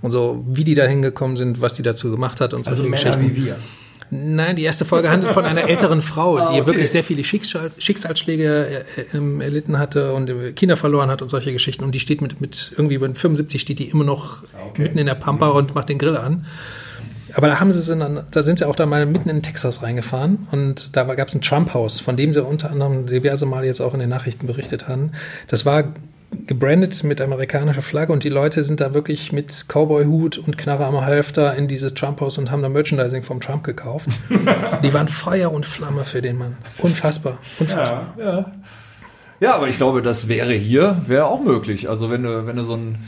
Und 0.02 0.12
so, 0.12 0.46
wie 0.48 0.64
die 0.64 0.76
da 0.76 0.86
hingekommen 0.86 1.36
sind, 1.36 1.62
was 1.62 1.74
die 1.74 1.82
dazu 1.82 2.12
gemacht 2.12 2.42
hat 2.42 2.54
und 2.54 2.68
Also 2.68 2.84
solche 2.84 2.90
Männer 2.92 3.18
Geschichten. 3.18 3.36
wie 3.36 3.46
wir. 3.48 3.56
Nein, 4.14 4.58
die 4.58 4.64
erste 4.64 4.84
Folge 4.84 5.10
handelt 5.10 5.32
von 5.32 5.46
einer 5.46 5.70
älteren 5.70 6.02
Frau, 6.02 6.36
die 6.36 6.42
Ah, 6.42 6.50
okay. 6.50 6.66
wirklich 6.68 6.92
sehr 6.92 7.02
viele 7.04 7.24
Schicksal, 7.24 7.72
Schicksalsschläge 7.78 8.84
äh, 9.14 9.18
ähm, 9.18 9.40
erlitten 9.42 9.80
hatte 9.80 10.14
und 10.14 10.30
Kinder 10.56 10.76
verloren 10.76 11.10
hat 11.10 11.22
und 11.22 11.30
solche 11.30 11.54
Geschichten. 11.54 11.84
Und 11.86 11.96
die 11.96 12.02
steht 12.02 12.22
mit, 12.22 12.42
mit 12.42 12.74
irgendwie 12.76 12.96
über 12.96 13.06
75 13.08 13.62
steht 13.62 13.80
die 13.80 13.90
immer 13.90 14.04
noch 14.04 14.44
mitten 14.78 14.98
in 14.98 15.06
der 15.06 15.16
Pampa 15.16 15.48
und 15.48 15.76
macht 15.76 15.88
den 15.90 15.98
Grill 15.98 16.18
an. 16.18 16.46
Aber 17.34 17.48
da 17.48 17.60
haben 17.60 17.72
sie 17.72 17.82
sind 17.82 18.00
dann, 18.00 18.24
da 18.32 18.44
sind 18.44 18.60
sie 18.60 18.68
auch 18.68 18.76
da 18.76 18.86
mal 18.86 19.06
mitten 19.06 19.30
in 19.30 19.42
Texas 19.42 19.84
reingefahren 19.84 20.48
und 20.52 20.96
da 20.96 21.04
gab 21.04 21.28
es 21.28 21.36
ein 21.36 21.42
Trump-Haus, 21.42 22.00
von 22.00 22.18
dem 22.18 22.34
sie 22.34 22.44
unter 22.44 22.72
anderem 22.72 23.06
diverse 23.06 23.46
Mal 23.46 23.66
jetzt 23.66 23.82
auch 23.82 23.94
in 23.94 24.00
den 24.00 24.10
Nachrichten 24.10 24.48
berichtet 24.48 24.88
haben. 24.88 25.12
Das 25.48 25.66
war 25.66 25.86
gebrandet 26.48 27.04
mit 27.04 27.20
amerikanischer 27.20 27.82
Flagge 27.82 28.14
und 28.14 28.24
die 28.24 28.30
Leute 28.30 28.64
sind 28.64 28.80
da 28.80 28.94
wirklich 28.94 29.32
mit 29.32 29.66
Cowboy-Hut 29.68 30.38
und 30.38 30.58
Knarre 30.58 30.86
am 30.86 31.02
Halfter 31.02 31.56
in 31.56 31.68
dieses 31.68 31.94
Trump-Haus 31.94 32.38
und 32.38 32.52
haben 32.52 32.62
da 32.62 32.70
Merchandising 32.70 33.24
vom 33.24 33.42
Trump 33.42 33.64
gekauft. 33.64 34.08
die 34.84 34.94
waren 34.94 35.08
Feuer 35.08 35.52
und 35.52 35.66
Flamme 35.66 36.04
für 36.04 36.22
den 36.22 36.38
Mann. 36.38 36.58
Unfassbar, 36.78 37.38
unfassbar. 37.60 38.14
Ja, 39.40 39.56
aber 39.56 39.68
ich 39.68 39.78
glaube, 39.78 40.02
das 40.02 40.28
wäre 40.28 40.54
hier, 40.54 41.02
wäre 41.08 41.26
auch 41.26 41.42
möglich. 41.42 41.90
Also 41.90 42.10
wenn 42.10 42.24
du, 42.24 42.46
wenn 42.46 42.56
du 42.56 42.64
so 42.64 42.76
ein, 42.76 43.00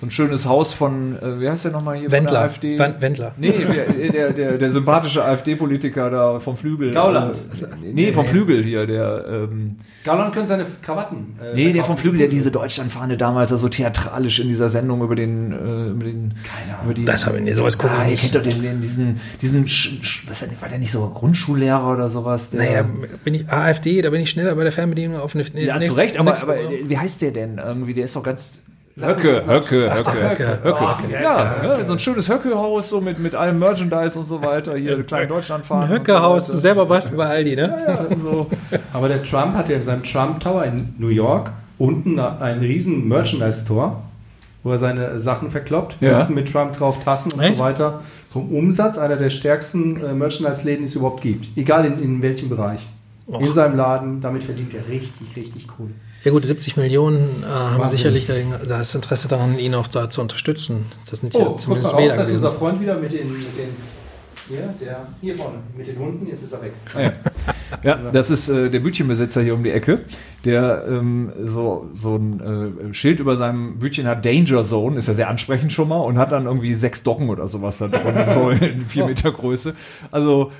so 0.00 0.06
ein 0.06 0.10
schönes 0.10 0.46
Haus 0.46 0.72
von, 0.72 1.16
äh, 1.20 1.40
wie 1.40 1.48
heißt 1.50 1.66
der 1.66 1.72
nochmal 1.72 1.96
hier 1.96 2.04
von 2.08 2.12
Wendler. 2.18 2.32
der 2.32 2.40
AfD? 2.42 2.78
Wen- 2.78 2.94
Wendler. 3.00 3.34
Nee, 3.36 3.52
der, 3.52 4.08
der, 4.10 4.32
der, 4.32 4.58
der 4.58 4.70
sympathische 4.72 5.22
AfD-Politiker 5.22 6.08
da 6.10 6.40
vom 6.40 6.56
Flügel. 6.56 6.90
Gauland. 6.92 7.36
Äh, 7.36 7.66
nee, 7.92 8.10
vom 8.12 8.26
Flügel 8.26 8.64
hier, 8.64 8.86
der, 8.86 9.24
ähm, 9.28 9.76
Gauland 10.04 10.32
können 10.32 10.46
seine 10.46 10.64
Krawatten. 10.80 11.36
äh, 11.42 11.54
nee, 11.54 11.72
der 11.74 11.84
vom. 11.84 11.98
Flügel, 11.98 12.18
der 12.20 12.28
diese 12.28 12.50
Deutschlandfahne 12.50 13.18
damals 13.18 13.50
so 13.50 13.68
theatralisch 13.68 14.40
in 14.40 14.48
dieser 14.48 14.70
Sendung 14.70 15.02
über 15.02 15.14
den, 15.14 15.52
äh, 15.52 15.90
über 15.90 16.04
den, 16.04 16.32
Keine 16.44 16.82
über 16.84 16.94
die, 16.94 17.04
Das 17.04 17.26
habe 17.26 17.36
ich 17.36 17.44
nicht, 17.44 17.56
sowas 17.56 17.76
gucke 17.76 17.92
Ah, 17.92 18.06
ich 18.06 18.12
ihr 18.12 18.16
kennt 18.30 18.34
doch 18.36 18.42
den, 18.42 18.62
den 18.62 18.80
diesen, 18.80 19.20
diesen, 19.42 19.68
Sch, 19.68 19.98
Sch, 20.02 20.24
was 20.28 20.42
war 20.62 20.68
der 20.70 20.78
nicht 20.78 20.92
so 20.92 21.06
Grundschullehrer 21.10 21.92
oder 21.92 22.08
sowas? 22.08 22.48
Der, 22.48 22.60
Nee, 22.62 22.74
da 22.74 22.86
bin 23.22 23.34
ich 23.34 23.48
AfD, 23.50 24.00
da 24.00 24.08
bin 24.08 24.22
ich 24.22 24.30
schneller 24.30 24.54
bei 24.54 24.62
der 24.62 24.72
Fernbedienung 24.72 25.18
auf 25.20 25.34
eine 25.34 25.44
ja, 25.62 25.76
nächste- 25.76 25.94
zu 25.94 26.00
Recht, 26.00 26.16
aber, 26.18 26.32
aber 26.40 26.54
wie 26.86 26.96
heißt 26.96 27.20
der 27.20 27.32
denn 27.32 27.58
irgendwie? 27.58 27.92
Der 27.92 28.06
ist 28.06 28.16
doch 28.16 28.22
ganz. 28.22 28.60
Höcke, 29.00 29.46
Höcke, 29.46 29.94
Höcke, 29.94 30.02
doch, 30.04 30.14
Höcke. 30.14 30.48
Höcke. 30.48 30.58
Oh, 30.64 31.10
Ja, 31.10 31.54
Höcke. 31.62 31.66
ja, 31.78 31.84
so 31.84 31.92
ein 31.94 31.98
schönes 31.98 32.28
Höcke-Haus 32.28 32.88
so 32.88 33.00
mit, 33.00 33.18
mit 33.18 33.34
allem 33.34 33.58
Merchandise 33.58 34.18
und 34.18 34.24
so 34.26 34.42
weiter. 34.42 34.76
Hier, 34.76 35.02
klein 35.04 35.28
Deutschland 35.28 35.64
fahren. 35.64 35.84
Ein 35.84 35.88
Höckehaus, 35.90 36.46
selber 36.48 36.86
basteln 36.86 37.16
bei 37.18 37.26
Aldi, 37.26 37.56
ne? 37.56 38.06
So. 38.22 38.46
Aber 38.92 39.08
der 39.08 39.22
Trump 39.22 39.54
hat 39.56 39.68
ja 39.68 39.76
in 39.76 39.82
seinem 39.82 40.02
Trump 40.02 40.40
Tower 40.40 40.64
in 40.64 40.94
New 40.98 41.08
York 41.08 41.50
unten 41.78 42.18
einen 42.18 42.60
riesen 42.60 43.08
Merchandise-Store, 43.08 43.96
wo 44.62 44.70
er 44.72 44.78
seine 44.78 45.18
Sachen 45.18 45.50
verkloppt. 45.50 45.96
Ja. 46.00 46.26
Mit 46.30 46.52
Trump 46.52 46.74
drauf, 46.74 47.00
Tassen 47.00 47.32
und 47.32 47.40
Echt? 47.40 47.56
so 47.56 47.62
weiter. 47.62 48.00
Vom 48.28 48.50
Umsatz 48.52 48.98
einer 48.98 49.16
der 49.16 49.30
stärksten 49.30 50.00
äh, 50.04 50.12
Merchandise-Läden, 50.12 50.80
die 50.80 50.84
es 50.84 50.94
überhaupt 50.94 51.22
gibt. 51.22 51.56
Egal 51.56 51.84
in, 51.86 52.00
in 52.02 52.22
welchem 52.22 52.48
Bereich. 52.48 52.86
In 53.26 53.52
seinem 53.52 53.76
Laden, 53.76 54.20
damit 54.20 54.42
verdient 54.42 54.74
er 54.74 54.88
richtig, 54.88 55.36
richtig 55.36 55.68
cool. 55.78 55.90
Ja 56.22 56.32
gut, 56.32 56.44
70 56.44 56.76
Millionen 56.76 57.42
äh, 57.42 57.46
haben 57.46 57.80
Wahnsinn. 57.80 57.96
sicherlich 57.96 58.26
da, 58.26 58.34
das 58.68 58.94
Interesse 58.94 59.28
daran, 59.28 59.58
ihn 59.58 59.74
auch 59.74 59.88
da 59.88 60.10
zu 60.10 60.20
unterstützen. 60.20 60.86
Das 61.08 61.20
sind 61.20 61.34
ja 61.34 61.40
Oh, 61.40 61.44
guck 61.44 61.52
mal 61.52 61.58
zumindest 61.58 61.94
raus, 61.94 62.12
das 62.16 62.28
ist 62.28 62.34
unser. 62.34 62.52
Freund 62.52 62.80
wieder 62.80 62.96
mit 62.98 63.12
den, 63.12 63.32
mit 63.32 63.56
den 63.56 63.76
hier, 64.50 64.74
der, 64.80 65.06
hier 65.20 65.34
vorne, 65.36 65.58
mit 65.76 65.86
den 65.86 65.96
Hunden, 65.98 66.26
jetzt 66.26 66.42
ist 66.42 66.52
er 66.52 66.62
weg. 66.62 66.72
Ah, 66.94 67.02
ja. 67.02 67.12
ja, 67.84 68.10
das 68.12 68.30
ist 68.30 68.48
äh, 68.48 68.68
der 68.68 68.80
Bütchenbesitzer 68.80 69.42
hier 69.42 69.54
um 69.54 69.62
die 69.62 69.70
Ecke, 69.70 70.00
der 70.44 70.86
ähm, 70.88 71.32
so, 71.44 71.88
so 71.94 72.16
ein 72.16 72.90
äh, 72.90 72.94
Schild 72.94 73.20
über 73.20 73.36
seinem 73.36 73.78
Bütchen 73.78 74.08
hat, 74.08 74.24
Danger 74.24 74.64
Zone, 74.64 74.98
ist 74.98 75.06
ja 75.06 75.14
sehr 75.14 75.28
ansprechend 75.28 75.72
schon 75.72 75.88
mal 75.88 76.00
und 76.00 76.18
hat 76.18 76.32
dann 76.32 76.46
irgendwie 76.46 76.74
sechs 76.74 77.04
Docken 77.04 77.30
oder 77.30 77.46
sowas 77.46 77.78
da 77.78 77.86
drin, 77.86 78.26
so 78.34 78.50
in 78.64 78.86
vier 78.86 79.06
Meter 79.06 79.30
Größe. 79.30 79.74
Also 80.10 80.50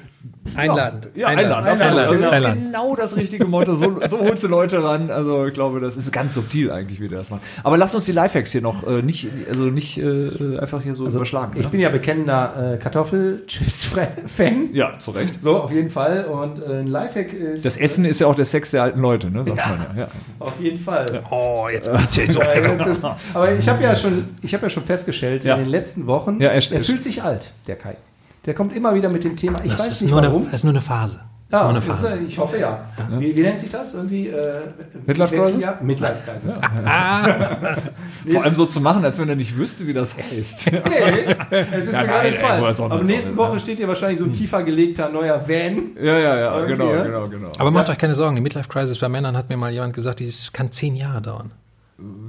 Einladend. 0.55 1.09
Ja, 1.15 1.29
einladend. 1.29 1.71
Einladend. 1.71 1.83
absolut. 1.83 1.99
Also 2.01 2.15
das 2.23 2.25
ist 2.25 2.33
Einladend. 2.37 2.65
genau 2.67 2.97
das 2.97 3.17
richtige 3.17 3.45
Motto. 3.47 3.75
So, 3.77 4.01
so 4.09 4.19
holst 4.21 4.45
du 4.45 4.49
Leute 4.49 4.83
ran. 4.85 5.11
Also 5.11 5.47
ich 5.47 5.55
glaube, 5.55 5.81
das 5.81 5.97
ist 5.97 6.13
ganz 6.13 6.35
subtil 6.35 6.71
eigentlich, 6.71 7.01
wie 7.01 7.09
der 7.09 7.19
das 7.19 7.31
macht. 7.31 7.43
Aber 7.63 7.77
lass 7.79 7.95
uns 7.95 8.05
die 8.07 8.13
Lifehacks 8.13 8.53
hier 8.53 8.61
noch 8.63 8.87
äh, 8.87 9.03
nicht, 9.03 9.29
also 9.49 9.65
nicht 9.65 9.99
äh, 9.99 10.59
einfach 10.59 10.83
hier 10.83 10.95
so 10.95 11.07
überschlagen. 11.07 11.53
Ich 11.57 11.65
ne? 11.65 11.69
bin 11.71 11.81
ja 11.81 11.89
bekennender 11.89 12.75
äh, 12.75 12.77
Kartoffelchips-Fan. 12.79 14.71
ja, 14.75 14.99
zu 14.99 15.11
Recht. 15.13 15.43
So, 15.43 15.57
auf 15.57 15.73
jeden 15.73 15.91
Fall. 15.91 16.25
Und 16.27 16.61
äh, 16.63 16.81
ein 16.81 16.87
Lifehack 16.87 17.33
ist. 17.33 17.65
Das 17.65 17.77
Essen 17.77 18.05
ist 18.05 18.21
ja 18.21 18.27
auch 18.27 18.35
der 18.35 18.45
Sex 18.45 18.71
der 18.73 18.83
alten 18.85 19.01
Leute, 19.01 19.31
ne? 19.31 19.45
Sagt 19.45 19.57
Ja. 19.57 19.69
man 19.69 19.97
ja. 19.97 20.03
ja. 20.05 20.09
Auf 20.39 20.61
jeden 20.61 20.79
Fall. 20.79 21.23
Oh, 21.31 21.69
jetzt 21.73 21.91
bitte. 21.93 22.31
So, 22.31 22.41
Ja, 22.41 22.49
also. 22.49 22.71
jetzt 22.71 22.87
ist, 22.87 23.05
aber 23.35 23.53
ich 23.53 23.69
habe 23.69 23.83
ja 23.83 23.95
schon, 23.97 24.29
ich 24.43 24.53
habe 24.55 24.65
ja 24.67 24.71
schon 24.71 24.85
festgestellt 24.85 25.45
Ja. 25.45 25.55
in 25.55 25.61
den 25.61 25.69
letzten 25.71 26.07
Wochen, 26.07 26.41
Ja, 26.41 26.49
er- 26.49 26.55
er, 26.55 26.81
fühlt 26.81 27.03
sich 27.03 27.23
alt, 27.23 27.53
der 27.67 27.77
Kai. 27.77 27.97
Der 28.47 28.55
kommt 28.55 28.75
immer 28.75 28.95
wieder 28.95 29.09
mit 29.09 29.25
dem 29.25 29.37
Thema. 29.37 29.59
Ich 29.65 29.73
Das 29.73 29.81
weiß 29.87 29.93
ist 29.95 30.03
nicht 30.03 30.11
nur, 30.11 30.21
eine, 30.21 30.29
warum. 30.29 30.45
das 30.47 30.55
ist 30.61 30.65
nur 30.65 30.73
eine 30.73 30.81
Phase. 30.81 31.21
Ja, 31.53 31.63
nur 31.63 31.71
eine 31.71 31.83
Phase. 31.83 32.07
ist, 32.07 32.13
äh, 32.15 32.19
ich 32.29 32.39
hoffe 32.39 32.59
ja. 32.59 32.85
Wie, 33.19 33.35
wie 33.35 33.41
nennt 33.43 33.59
sich 33.59 33.71
das? 33.71 33.93
Irgendwie 33.95 34.29
äh, 34.29 34.61
Midlife 35.05 35.35
Crisis? 35.35 35.63
Ja, 35.65 35.79
Midlife 35.83 36.23
Crisis. 36.25 36.55
Vor 38.33 38.45
allem 38.45 38.55
so 38.55 38.67
zu 38.67 38.81
machen, 38.81 39.05
als 39.05 39.19
wenn 39.19 39.29
er 39.29 39.35
nicht 39.35 39.57
wüsste, 39.57 39.85
wie 39.87 39.93
das 39.93 40.15
heißt. 40.17 40.71
Nee, 40.73 41.37
es 41.73 41.89
ist 41.89 41.95
Ja, 41.95 42.03
mir 42.03 42.07
gerade 42.07 42.29
entfallen. 42.29 42.63
man 42.63 42.93
Aber 42.93 43.03
nächsten 43.03 43.37
Woche 43.37 43.59
steht 43.59 43.79
hier 43.79 43.89
wahrscheinlich 43.89 44.21
so 44.21 44.27
ein 44.27 44.33
tiefer 44.33 44.63
gelegter 44.63 45.09
neuer 45.09 45.43
Van. 45.47 45.91
ja, 46.01 46.19
ja, 46.19 46.39
ja, 46.39 46.65
genau, 46.67 46.95
ja. 46.95 47.03
genau, 47.03 47.29
genau. 47.29 47.51
Aber 47.59 47.71
macht 47.73 47.89
euch 47.89 47.99
keine 47.99 48.15
Sorgen, 48.15 48.37
die 48.37 48.43
Midlife 48.43 48.69
Crisis 48.69 48.99
bei 48.99 49.09
Männern 49.09 49.37
hat 49.37 49.49
mir 49.49 49.57
mal 49.57 49.73
jemand 49.73 49.93
gesagt, 49.95 50.21
das 50.21 50.53
kann 50.53 50.71
zehn 50.71 50.95
Jahre 50.95 51.21
dauern. 51.21 51.51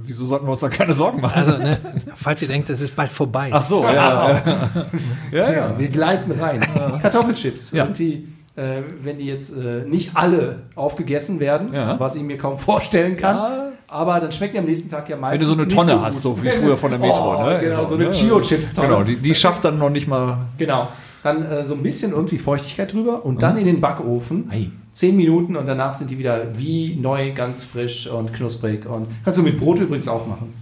Wieso 0.04 0.26
sollten 0.26 0.46
wir 0.46 0.52
uns 0.52 0.60
da 0.60 0.68
keine 0.68 0.94
Sorgen 0.94 1.20
machen? 1.20 1.38
Also, 1.38 1.52
ne, 1.52 1.78
falls 2.14 2.42
ihr 2.42 2.48
denkt, 2.48 2.68
es 2.70 2.80
ist 2.80 2.94
bald 2.96 3.10
vorbei. 3.10 3.50
Ach 3.52 3.62
so, 3.62 3.84
ja. 3.84 4.42
Ja, 5.32 5.38
ja. 5.38 5.52
ja. 5.52 5.74
Wir 5.78 5.88
gleiten 5.88 6.32
rein. 6.32 6.60
Kartoffelchips. 7.00 7.72
Ja. 7.72 7.84
Irgendwie, 7.84 8.28
äh, 8.56 8.82
wenn 9.00 9.18
die 9.18 9.26
jetzt 9.26 9.56
äh, 9.56 9.84
nicht 9.86 10.10
alle 10.14 10.64
aufgegessen 10.74 11.40
werden, 11.40 11.72
Ja. 11.72 11.98
was 11.98 12.16
ich 12.16 12.22
mir 12.22 12.36
kaum 12.36 12.58
vorstellen 12.58 13.16
kann, 13.16 13.36
Ja. 13.36 13.68
aber 13.88 14.20
dann 14.20 14.32
schmecken 14.32 14.54
die 14.54 14.58
am 14.58 14.64
nächsten 14.66 14.90
Tag 14.90 15.08
ja 15.08 15.14
Wenn 15.14 15.20
meistens 15.20 15.48
du 15.48 15.54
so 15.54 15.62
eine 15.62 15.72
Tonne 15.72 15.92
so 15.92 16.02
hast, 16.02 16.20
so 16.20 16.42
wie 16.42 16.48
früher 16.48 16.76
von 16.76 16.90
der 16.90 16.98
Metro, 16.98 17.36
oh, 17.38 17.42
ne? 17.48 17.60
Genau, 17.60 17.86
so 17.86 17.94
eine 17.94 18.04
ne? 18.06 18.10
Chio-Chips-Tonne. 18.10 18.88
Genau, 18.88 19.02
die, 19.04 19.16
die 19.16 19.34
schafft 19.34 19.64
dann 19.64 19.78
noch 19.78 19.90
nicht 19.90 20.06
mal. 20.08 20.38
Genau. 20.58 20.88
Dann 21.22 21.44
äh, 21.50 21.64
so 21.64 21.74
ein 21.74 21.82
bisschen 21.82 22.10
irgendwie 22.12 22.38
Feuchtigkeit 22.38 22.92
drüber 22.92 23.24
und 23.24 23.42
dann 23.42 23.56
in 23.56 23.66
den 23.66 23.80
Backofen. 23.80 24.50
Ei. 24.50 24.70
Zehn 24.92 25.16
Minuten 25.16 25.56
und 25.56 25.66
danach 25.66 25.94
sind 25.94 26.10
die 26.10 26.18
wieder 26.18 26.46
wie 26.58 26.94
neu, 26.96 27.32
ganz 27.32 27.64
frisch 27.64 28.06
und 28.08 28.32
knusprig. 28.32 28.84
Und 28.86 29.08
kannst 29.24 29.38
du 29.38 29.42
mit 29.42 29.58
Brot 29.58 29.78
übrigens 29.80 30.06
auch 30.08 30.26
machen. 30.26 30.52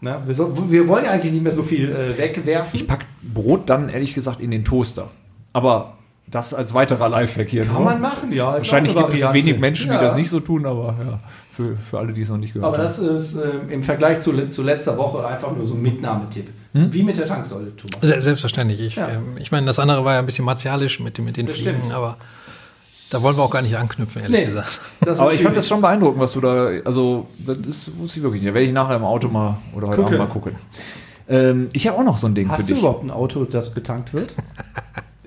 Na, 0.00 0.20
wir, 0.26 0.34
so, 0.34 0.70
wir 0.70 0.86
wollen 0.88 1.04
ja 1.04 1.12
eigentlich 1.12 1.32
nicht 1.32 1.42
mehr 1.42 1.52
so 1.52 1.62
viel 1.62 1.90
äh, 1.90 2.18
wegwerfen. 2.18 2.78
Ich 2.78 2.86
pack 2.86 3.06
Brot 3.22 3.70
dann 3.70 3.88
ehrlich 3.88 4.14
gesagt 4.14 4.40
in 4.40 4.50
den 4.50 4.64
Toaster. 4.64 5.08
Aber 5.52 5.94
das 6.28 6.52
als 6.52 6.74
weiterer 6.74 7.08
Lifehack 7.08 7.48
hier. 7.48 7.62
Kann 7.64 7.74
nur. 7.76 7.84
man 7.84 8.00
machen, 8.00 8.32
ja. 8.32 8.52
Wahrscheinlich 8.52 8.94
gibt 8.96 9.14
es 9.14 9.32
wenig 9.32 9.58
Menschen, 9.60 9.88
die 9.90 9.94
Ja. 9.94 10.02
das 10.02 10.16
nicht 10.16 10.28
so 10.28 10.40
tun, 10.40 10.66
aber 10.66 10.96
ja, 10.98 11.20
für, 11.52 11.76
für 11.76 11.98
alle, 12.00 12.12
die 12.12 12.22
es 12.22 12.28
noch 12.28 12.36
nicht 12.36 12.52
gehört 12.52 12.66
Aber 12.66 12.76
haben. 12.78 12.82
das 12.84 12.98
ist 12.98 13.36
äh, 13.36 13.48
im 13.70 13.82
Vergleich 13.84 14.18
zu, 14.18 14.32
zu 14.48 14.62
letzter 14.64 14.98
Woche 14.98 15.24
einfach 15.24 15.54
nur 15.54 15.64
so 15.64 15.74
ein 15.74 15.82
Mitnahmetipp. 15.82 16.48
Hm? 16.72 16.92
Wie 16.92 17.04
mit 17.04 17.16
der 17.16 17.26
Tanksäule, 17.26 17.74
Thomas. 17.76 18.00
Se- 18.02 18.20
Selbstverständlich. 18.20 18.80
Ich, 18.80 18.96
Ja. 18.96 19.08
ähm, 19.08 19.38
ich 19.38 19.52
meine, 19.52 19.66
das 19.66 19.78
andere 19.78 20.04
war 20.04 20.14
ja 20.14 20.18
ein 20.18 20.26
bisschen 20.26 20.44
martialisch 20.44 20.98
mit, 21.00 21.16
den- 21.16 21.24
mit 21.24 21.36
den 21.36 21.46
Fliegen, 21.48 21.92
aber 21.92 22.16
da 23.10 23.22
wollen 23.22 23.36
wir 23.36 23.42
auch 23.42 23.50
gar 23.50 23.62
nicht 23.62 23.76
anknüpfen, 23.76 24.22
ehrlich 24.22 24.38
Nee. 24.40 24.46
gesagt. 24.46 24.80
Das 25.00 25.18
aber 25.20 25.32
ich 25.32 25.42
fand 25.42 25.56
das 25.56 25.68
schon 25.68 25.80
beeindruckend, 25.80 26.20
was 26.20 26.32
du 26.32 26.40
da, 26.40 26.68
also, 26.84 27.26
das 27.38 27.56
ist, 27.58 27.98
wusste 27.98 28.18
ich 28.18 28.22
wirklich 28.22 28.42
nicht. 28.42 28.50
Da 28.50 28.54
werde 28.54 28.66
ich 28.66 28.72
nachher 28.72 28.96
im 28.96 29.04
Auto 29.04 29.28
mal 29.28 29.58
oder 29.74 29.88
heute 29.88 30.02
Gucken. 30.02 30.16
Abend 30.20 30.28
mal 30.28 30.32
gucken. 30.40 30.52
Ähm, 31.28 31.68
ich 31.72 31.86
habe 31.88 31.98
auch 31.98 32.04
noch 32.04 32.16
so 32.18 32.26
ein 32.28 32.34
Ding 32.34 32.48
Hast 32.48 32.62
für 32.62 32.66
du 32.68 32.72
dich. 32.74 32.78
überhaupt 32.82 33.04
ein 33.04 33.10
Auto, 33.10 33.44
das 33.44 33.72
betankt 33.72 34.12
wird? 34.14 34.34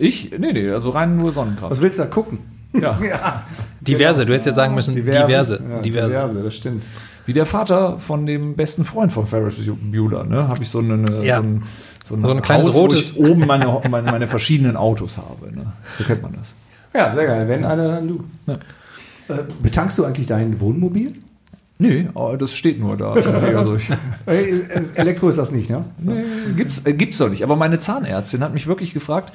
Ich? 0.01 0.31
Nee, 0.39 0.53
nee, 0.53 0.69
also 0.71 0.91
rein 0.91 1.17
nur 1.17 1.33
Sonnenkraft. 1.33 1.71
Was 1.73 1.81
willst 1.81 1.99
du 1.99 2.03
da 2.03 2.09
gucken? 2.09 2.39
Ja. 2.71 2.97
ja, 3.03 3.43
Diverse, 3.81 4.25
du 4.25 4.31
hättest 4.31 4.45
jetzt 4.45 4.55
sagen 4.55 4.73
müssen, 4.73 4.95
diverse. 4.95 5.19
Ja, 5.19 5.81
diverse. 5.81 6.07
diverse, 6.07 6.41
das 6.41 6.55
stimmt. 6.55 6.85
Wie 7.25 7.33
der 7.33 7.45
Vater 7.45 7.99
von 7.99 8.25
dem 8.25 8.55
besten 8.55 8.85
Freund 8.85 9.11
von 9.11 9.27
Ferris 9.27 9.55
Bueller, 9.91 10.23
ne? 10.23 10.47
Habe 10.47 10.63
ich 10.63 10.69
so, 10.69 10.79
eine, 10.79 11.03
Ja. 11.21 11.35
so 11.35 11.41
ein, 11.43 11.63
so 12.05 12.15
ein, 12.15 12.23
So 12.23 12.31
ein 12.31 12.41
kleines 12.41 12.67
Haus, 12.67 12.75
wo 12.75 12.79
rotes- 12.83 13.11
ich 13.11 13.17
oben 13.19 13.45
meine, 13.45 13.81
meine, 13.89 14.09
meine 14.09 14.27
verschiedenen 14.29 14.77
Autos 14.77 15.17
habe. 15.17 15.53
Ne? 15.53 15.65
So 15.97 16.05
kennt 16.05 16.21
man 16.21 16.31
das. 16.39 16.53
Ja, 16.93 17.09
sehr 17.11 17.25
geil. 17.27 17.47
Wenn 17.47 17.63
einer, 17.65 17.87
dann 17.87 18.07
du. 18.07 18.23
Ja. 18.47 18.53
Äh, 19.35 19.43
betankst 19.61 19.97
du 19.97 20.05
eigentlich 20.05 20.25
dein 20.27 20.59
Wohnmobil? 20.59 21.13
Nee, 21.77 22.09
aber 22.13 22.37
das 22.37 22.53
steht 22.53 22.79
nur 22.79 22.97
da. 22.97 23.15
Äh, 24.25 24.49
es- 24.73 24.91
Elektro 24.91 25.29
ist 25.29 25.37
das 25.37 25.51
nicht, 25.51 25.69
ne? 25.69 25.85
So. 25.97 26.11
nee, 26.11 26.23
gibt's, 26.57 26.85
äh, 26.85 26.93
gibt's 26.93 27.19
doch 27.19 27.29
nicht. 27.29 27.43
Aber 27.43 27.55
meine 27.55 27.79
Zahnärztin 27.79 28.41
hat 28.43 28.53
mich 28.53 28.67
wirklich 28.67 28.93
gefragt, 28.93 29.31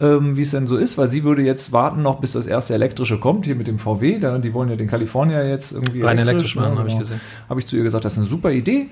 ähm, 0.00 0.36
wie 0.36 0.42
es 0.42 0.50
denn 0.50 0.66
so 0.66 0.76
ist, 0.76 0.98
weil 0.98 1.08
sie 1.08 1.22
würde 1.22 1.42
jetzt 1.42 1.70
warten 1.70 2.02
noch, 2.02 2.20
bis 2.20 2.32
das 2.32 2.46
erste 2.48 2.74
elektrische 2.74 3.20
kommt, 3.20 3.44
hier 3.44 3.54
mit 3.54 3.68
dem 3.68 3.78
VW. 3.78 4.18
Da, 4.18 4.38
die 4.38 4.52
wollen 4.52 4.68
ja 4.70 4.76
den 4.76 4.88
California 4.88 5.44
jetzt 5.44 5.72
irgendwie 5.72 6.02
Rein 6.02 6.18
elektrisch 6.18 6.56
machen, 6.56 6.78
habe 6.78 6.88
ich 6.88 6.98
gesehen. 6.98 7.20
Habe 7.48 7.60
ich 7.60 7.66
zu 7.66 7.76
ihr 7.76 7.84
gesagt, 7.84 8.04
das 8.04 8.14
ist 8.14 8.18
eine 8.18 8.26
super 8.26 8.50
Idee. 8.50 8.88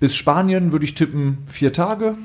Bis 0.00 0.14
Spanien 0.14 0.72
würde 0.72 0.84
ich 0.86 0.94
tippen 0.94 1.38
vier 1.46 1.72
Tage. 1.74 2.14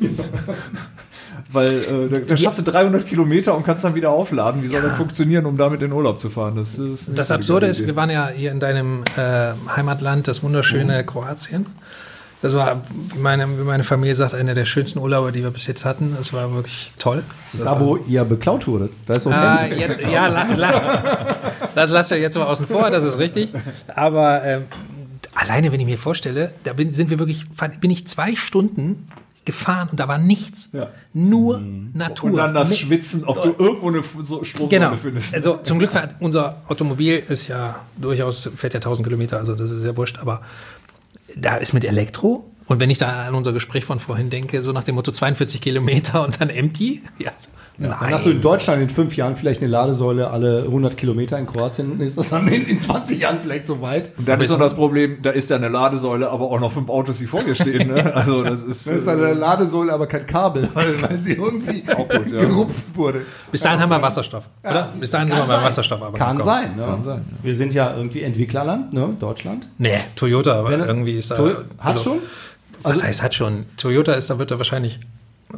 Weil 1.52 1.70
äh, 1.70 2.10
da, 2.10 2.20
da 2.20 2.38
schaffst 2.38 2.60
du 2.60 2.64
300 2.64 3.06
Kilometer 3.06 3.56
und 3.56 3.66
kannst 3.66 3.84
dann 3.84 3.96
wieder 3.96 4.10
aufladen. 4.10 4.64
Wie 4.64 4.68
soll 4.68 4.82
das 4.82 4.96
funktionieren, 4.98 5.46
um 5.46 5.58
damit 5.58 5.82
in 5.82 5.90
den 5.90 5.94
Urlaub 5.94 6.20
zu 6.20 6.30
fahren? 6.30 6.56
Das, 6.56 6.78
ist 6.78 7.10
Das 7.16 7.28
so 7.28 7.34
eine 7.34 7.40
Absurde 7.40 7.68
ist, 7.68 7.86
wir 7.86 7.96
waren 7.96 8.10
ja 8.10 8.30
hier 8.30 8.52
in 8.52 8.60
deinem 8.60 9.04
äh, 9.18 9.52
Heimatland, 9.76 10.28
das 10.28 10.44
wunderschöne 10.44 11.06
Kroatien. 11.06 11.66
Das 12.42 12.56
war, 12.56 12.82
wie 13.14 13.20
meine, 13.20 13.48
wie 13.60 13.64
meine 13.64 13.84
Familie 13.84 14.16
sagt, 14.16 14.34
einer 14.34 14.56
der 14.56 14.66
schönsten 14.66 14.98
Urlaube, 14.98 15.32
die 15.32 15.44
wir 15.44 15.52
bis 15.52 15.68
jetzt 15.68 15.86
hatten. 15.86 16.16
Das 16.18 16.34
war 16.34 16.52
wirklich 16.56 16.92
toll. 16.98 17.22
Das 17.46 17.56
ist 17.56 17.66
da, 17.66 17.80
wo 17.80 17.98
ihr 17.98 18.24
beklaut 18.24 18.66
wurdet. 18.66 18.92
Da 19.06 19.14
ist 19.14 19.24
so 19.24 19.30
ein 19.30 19.36
Ah, 19.36 19.66
jetzt, 19.68 20.00
ja, 20.00 20.26
la, 20.26 20.48
la, 20.56 21.28
das 21.76 21.92
lasst 21.92 22.12
ihr 22.12 22.18
jetzt 22.18 22.36
mal 22.38 22.46
außen 22.46 22.66
vor, 22.66 22.90
das 22.90 23.04
ist 23.04 23.20
richtig. 23.20 23.50
Aber 23.96 24.44
ähm, 24.44 24.64
alleine, 25.36 25.72
wenn 25.72 25.80
ich 25.80 25.86
mir 25.86 26.00
vorstelle, 26.00 26.52
da 26.64 26.74
bin, 26.74 26.94
sind 26.94 27.12
wir 27.12 27.20
wirklich, 27.20 27.44
bin 27.80 27.92
ich 27.92 28.08
zwei 28.08 28.36
Stunden 28.36 29.08
gefahren 29.46 29.90
und 29.90 30.00
da 30.00 30.08
war 30.08 30.18
nichts. 30.18 30.70
Ja. 30.72 30.90
Nur 31.14 31.60
Natur. 31.94 32.30
Und 32.32 32.38
dann 32.38 32.54
das 32.54 32.78
Schwitzen, 32.78 33.24
ob 33.26 33.42
du 33.42 33.56
irgendwo 33.58 33.88
eine 33.90 34.04
so 34.22 34.44
Stromsäule 34.44 34.70
Genau. 34.86 34.98
findest. 34.98 35.34
Also 35.34 35.58
zum 35.64 35.80
Glück 35.80 35.94
war 35.96 36.08
unser 36.20 36.62
Automobil 36.68 37.24
ist 37.28 37.48
ja 37.48 37.80
durchaus, 37.98 38.50
fährt 38.56 38.74
ja 38.74 38.78
1000 38.80 39.08
Kilometer, 39.08 39.38
also 39.38 39.56
das 39.56 39.72
ist 39.72 39.84
ja 39.84 39.96
wurscht, 39.98 40.20
aber 40.20 40.42
da 41.36 41.56
ist 41.56 41.74
mit 41.74 41.86
Elektro. 41.86 42.48
Und 42.68 42.80
wenn 42.80 42.90
ich 42.90 43.00
da 43.00 43.26
an 43.26 43.36
unser 43.36 43.52
Gespräch 43.52 43.84
von 43.84 44.00
vorhin 44.00 44.30
denke, 44.30 44.62
so 44.64 44.72
nach 44.72 44.84
dem 44.84 44.96
Motto 44.96 45.12
42 45.12 45.60
Kilometer 45.60 46.24
und 46.24 46.40
dann 46.40 46.50
empty, 46.50 47.02
ja, 47.18 47.32
Dann 47.82 48.12
hast 48.12 48.26
du 48.26 48.30
in 48.30 48.42
Deutschland 48.42 48.82
in 48.82 48.90
fünf 48.90 49.16
Jahren 49.18 49.36
vielleicht 49.36 49.62
eine 49.62 49.70
Ladesäule 49.72 50.30
alle 50.30 50.64
100 50.64 50.96
Kilometer. 50.98 51.38
In 51.40 51.46
Kroatien 51.48 52.00
ist 52.00 52.18
das 52.18 52.30
dann 52.30 52.48
in, 52.48 52.66
in 52.68 52.80
20 52.80 53.20
Jahren 53.20 53.42
vielleicht 53.42 53.66
so 53.68 53.82
weit. 53.82 54.12
Und 54.18 54.28
dann 54.28 54.40
ist 54.42 54.50
noch 54.52 54.60
das 54.60 54.74
Problem, 54.76 55.18
da 55.22 55.32
ist 55.32 55.50
ja 55.50 55.56
eine 55.56 55.70
Ladesäule, 55.70 56.30
aber 56.30 56.46
auch 56.46 56.60
noch 56.60 56.72
fünf 56.72 56.90
Autos, 56.90 57.18
die 57.18 57.26
vor 57.28 57.42
dir 57.44 57.56
stehen. 57.56 57.88
Ne? 57.94 58.14
Also 58.16 58.44
das 58.44 58.62
ist, 58.64 58.88
Das 58.88 58.96
ist 58.96 59.08
eine 59.08 59.34
Ladesäule, 59.34 59.92
aber 59.94 60.06
kein 60.08 60.26
Kabel, 60.28 60.70
weil, 60.74 61.02
weil 61.02 61.20
sie 61.20 61.34
irgendwie 61.34 61.82
gut, 61.82 62.32
ja. 62.32 62.40
gerupft 62.40 62.96
wurde. 62.96 63.22
Bis 63.52 63.62
dahin 63.62 63.80
haben 63.80 63.90
wir 63.90 64.02
Wasserstoff, 64.02 64.48
Ja, 64.64 64.88
Bis 65.00 65.10
dahin 65.12 65.28
sind 65.30 65.38
wir 65.38 65.42
beim 65.44 65.48
sein. 65.48 65.64
Wasserstoff 65.64 66.02
aber 66.02 66.18
Kann 66.18 66.40
sein, 66.42 66.76
ne? 66.76 66.84
Kann 66.84 67.04
sein, 67.04 67.26
Wir 67.42 67.56
sind 67.56 67.74
ja 67.74 67.96
irgendwie 67.96 68.22
Entwicklerland, 68.22 68.94
ne? 68.94 69.16
Deutschland. 69.20 69.68
Nee, 69.78 69.94
Toyota, 70.16 70.60
aber 70.60 70.72
irgendwie 70.72 71.14
ist 71.18 71.32
da. 71.32 71.38
Toy- 71.38 71.56
Hat 71.56 71.66
also, 71.80 72.00
schon? 72.00 72.18
Was 72.84 72.92
Also- 72.94 73.04
heißt 73.06 73.24
hat 73.24 73.34
schon? 73.36 73.66
Toyota 73.78 74.14
ist, 74.14 74.30
da 74.30 74.40
wird 74.40 74.52
da 74.52 74.58
wahrscheinlich, 74.58 75.00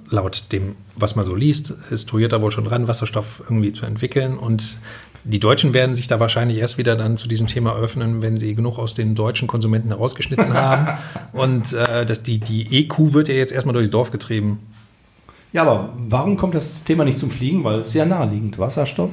laut 0.10 0.52
dem, 0.52 0.76
was 0.96 1.16
man 1.16 1.26
so 1.26 1.36
liest, 1.36 1.74
ist 1.90 2.10
Toyota 2.10 2.42
wohl 2.42 2.52
schon 2.52 2.64
dran, 2.64 2.88
Wasserstoff 2.88 3.42
irgendwie 3.48 3.74
zu 3.74 3.86
entwickeln. 3.86 4.38
Und 4.38 4.78
die 5.24 5.40
Deutschen 5.40 5.74
werden 5.74 5.96
sich 5.96 6.08
da 6.08 6.20
wahrscheinlich 6.20 6.58
erst 6.58 6.78
wieder 6.78 6.96
dann 6.96 7.16
zu 7.18 7.28
diesem 7.28 7.48
Thema 7.48 7.76
öffnen, 7.76 8.22
wenn 8.22 8.38
sie 8.38 8.56
genug 8.56 8.78
aus 8.78 8.94
den 8.96 9.16
deutschen 9.16 9.48
Konsumenten 9.48 9.90
herausgeschnitten 9.90 10.54
haben. 10.54 10.98
Und 11.32 11.74
äh, 11.74 12.06
dass 12.06 12.24
die, 12.24 12.40
die 12.40 12.78
EQ 12.80 13.14
wird 13.14 13.28
ja 13.30 13.36
jetzt 13.36 13.52
erstmal 13.54 13.74
durchs 13.74 13.90
Dorf 13.90 14.12
getrieben. 14.12 14.60
Ja, 15.54 15.62
aber 15.62 15.94
warum 15.98 16.36
kommt 16.38 16.56
das 16.56 16.84
Thema 16.84 17.06
nicht 17.06 17.18
zum 17.20 17.30
Fliegen? 17.30 17.64
Weil 17.64 17.80
es 17.82 17.90
ist 17.90 17.94
ja 17.94 18.06
naheliegend. 18.06 18.58
Wasserstoff. 18.60 19.12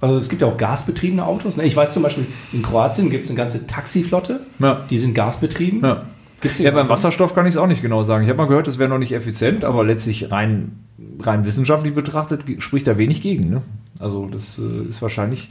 Also 0.00 0.16
es 0.16 0.28
gibt 0.28 0.42
ja 0.42 0.48
auch 0.48 0.56
gasbetriebene 0.56 1.24
Autos. 1.26 1.56
Ne? 1.56 1.64
Ich 1.64 1.74
weiß 1.74 1.92
zum 1.94 2.02
Beispiel, 2.02 2.26
in 2.52 2.62
Kroatien 2.62 3.10
gibt 3.10 3.24
es 3.24 3.30
eine 3.30 3.36
ganze 3.38 3.66
Taxiflotte, 3.66 4.40
Ja. 4.58 4.84
die 4.90 4.98
sind 4.98 5.14
gasbetrieben. 5.14 5.80
Ja. 5.82 6.06
Gibt's 6.40 6.58
Ja, 6.58 6.70
beim 6.70 6.88
Wasserstoff 6.88 7.34
kann 7.34 7.46
ich 7.46 7.54
es 7.54 7.56
auch 7.56 7.66
nicht 7.66 7.82
genau 7.82 8.02
sagen. 8.02 8.24
Ich 8.24 8.28
habe 8.28 8.38
mal 8.38 8.48
gehört, 8.48 8.66
das 8.66 8.78
wäre 8.78 8.88
noch 8.88 8.98
nicht 8.98 9.12
effizient, 9.12 9.64
aber 9.64 9.84
letztlich 9.84 10.30
rein, 10.30 10.84
rein 11.20 11.44
wissenschaftlich 11.44 11.94
betrachtet 11.94 12.42
spricht 12.58 12.86
da 12.86 12.98
wenig 12.98 13.22
gegen. 13.22 13.50
Ne? 13.50 13.62
Also 13.98 14.26
das 14.26 14.58
äh, 14.58 14.88
ist 14.88 15.00
wahrscheinlich 15.00 15.50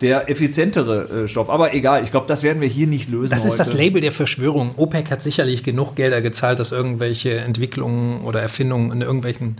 der 0.00 0.28
effizientere 0.28 1.24
äh, 1.24 1.28
Stoff. 1.28 1.48
Aber 1.48 1.74
egal, 1.74 2.02
ich 2.02 2.10
glaube, 2.10 2.26
das 2.26 2.42
werden 2.42 2.60
wir 2.60 2.68
hier 2.68 2.86
nicht 2.86 3.08
lösen. 3.08 3.30
Das 3.30 3.44
ist 3.44 3.58
das 3.58 3.70
heute. 3.70 3.78
Label 3.82 4.00
der 4.00 4.12
Verschwörung. 4.12 4.72
OPEC 4.76 5.10
hat 5.10 5.22
sicherlich 5.22 5.62
genug 5.62 5.94
Gelder 5.94 6.20
gezahlt, 6.20 6.58
dass 6.58 6.72
irgendwelche 6.72 7.36
Entwicklungen 7.36 8.22
oder 8.22 8.40
Erfindungen 8.40 8.90
in 8.90 9.00
irgendwelchen 9.00 9.56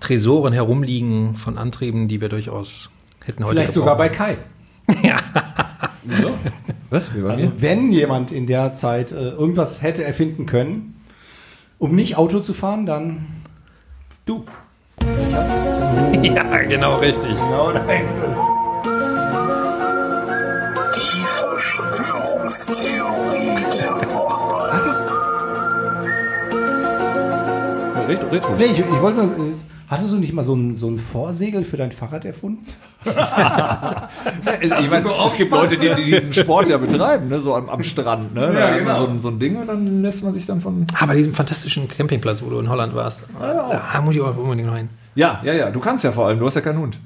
Tresoren 0.00 0.52
herumliegen 0.52 1.36
von 1.36 1.58
Antrieben, 1.58 2.08
die 2.08 2.20
wir 2.20 2.28
durchaus 2.28 2.90
hätten 3.24 3.44
heute 3.44 3.56
Vielleicht 3.56 3.72
sogar 3.72 3.96
bei. 3.96 4.08
Kai. 4.08 4.36
Wieso? 6.04 6.30
Was? 6.94 7.12
Wie 7.12 7.24
war 7.24 7.32
Also 7.32 7.60
wenn 7.60 7.90
jemand 7.90 8.30
in 8.30 8.46
der 8.46 8.72
Zeit 8.74 9.10
äh, 9.10 9.30
irgendwas 9.30 9.82
hätte 9.82 10.04
erfinden 10.04 10.46
können, 10.46 10.94
um 11.80 11.96
nicht 11.96 12.16
Auto 12.16 12.38
zu 12.38 12.54
fahren, 12.54 12.86
dann 12.86 13.26
du. 14.26 14.44
Ja, 16.22 16.62
genau 16.62 16.98
richtig. 16.98 17.30
Genau, 17.30 17.72
da 17.72 17.80
ist 17.80 18.22
es. 18.22 18.38
Die 20.94 21.24
Verschwörungstheorie 21.26 23.56
der 23.74 23.96
Woche. 24.14 24.72
Hattest, 24.72 25.02
Retro, 25.02 25.33
Retro. 28.06 28.54
nee, 28.56 28.64
ich, 28.64 28.78
ich 28.78 29.02
wollte 29.02 29.18
mal, 29.18 29.30
hattest 29.88 30.12
du 30.12 30.16
nicht 30.16 30.32
mal 30.32 30.44
so 30.44 30.54
ein, 30.54 30.74
so 30.74 30.88
ein 30.88 30.98
Vorsegel 30.98 31.64
für 31.64 31.76
dein 31.76 31.92
Fahrrad 31.92 32.24
erfunden? 32.24 32.64
ich 33.04 34.70
meine, 34.90 35.02
so 35.02 35.12
es 35.26 35.36
gibt 35.36 35.50
Leute, 35.50 35.76
die, 35.76 35.94
die 35.94 36.04
diesen 36.04 36.32
Sport 36.32 36.68
ja 36.68 36.78
betreiben, 36.78 37.28
ne? 37.28 37.38
so 37.40 37.54
am, 37.54 37.68
am 37.68 37.82
Strand. 37.82 38.34
Ne? 38.34 38.54
Ja, 38.58 38.78
genau. 38.78 38.98
so, 38.98 39.06
ein, 39.06 39.20
so 39.20 39.28
ein 39.28 39.38
Ding 39.38 39.56
und 39.56 39.66
dann 39.66 40.02
lässt 40.02 40.24
man 40.24 40.32
sich 40.34 40.46
dann 40.46 40.60
von. 40.60 40.86
Ah, 40.98 41.06
bei 41.06 41.14
diesem 41.14 41.34
fantastischen 41.34 41.88
Campingplatz, 41.88 42.42
wo 42.42 42.50
du 42.50 42.58
in 42.58 42.68
Holland 42.68 42.94
warst. 42.94 43.24
Da 43.40 44.00
muss 44.02 44.14
ich 44.14 44.20
auch 44.20 44.36
unbedingt 44.36 44.68
noch 44.68 44.76
hin. 44.76 44.88
Ja, 45.14 45.40
ja, 45.44 45.52
ja, 45.52 45.70
du 45.70 45.80
kannst 45.80 46.04
ja 46.04 46.12
vor 46.12 46.26
allem, 46.28 46.38
du 46.38 46.46
hast 46.46 46.54
ja 46.54 46.60
keinen 46.60 46.78
Hund. 46.78 46.98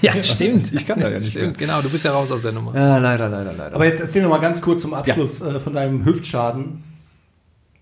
Ja, 0.00 0.12
stimmt. 0.24 0.72
Ich 0.72 0.86
kann 0.86 0.98
da 0.98 1.08
ja 1.08 1.18
nicht 1.18 1.30
Stimmt, 1.30 1.58
genau. 1.58 1.80
Du 1.80 1.88
bist 1.88 2.04
ja 2.04 2.12
raus 2.12 2.32
aus 2.32 2.42
der 2.42 2.52
Nummer. 2.52 2.74
Ja, 2.74 2.98
leider, 2.98 3.28
leider, 3.28 3.52
leider. 3.52 3.74
Aber 3.74 3.84
jetzt 3.84 4.00
erzähl 4.00 4.22
noch 4.22 4.30
mal 4.30 4.38
ganz 4.38 4.60
kurz 4.60 4.82
zum 4.82 4.92
Abschluss 4.94 5.40
äh, 5.40 5.60
von 5.60 5.74
deinem 5.74 6.04
Hüftschaden. 6.04 6.82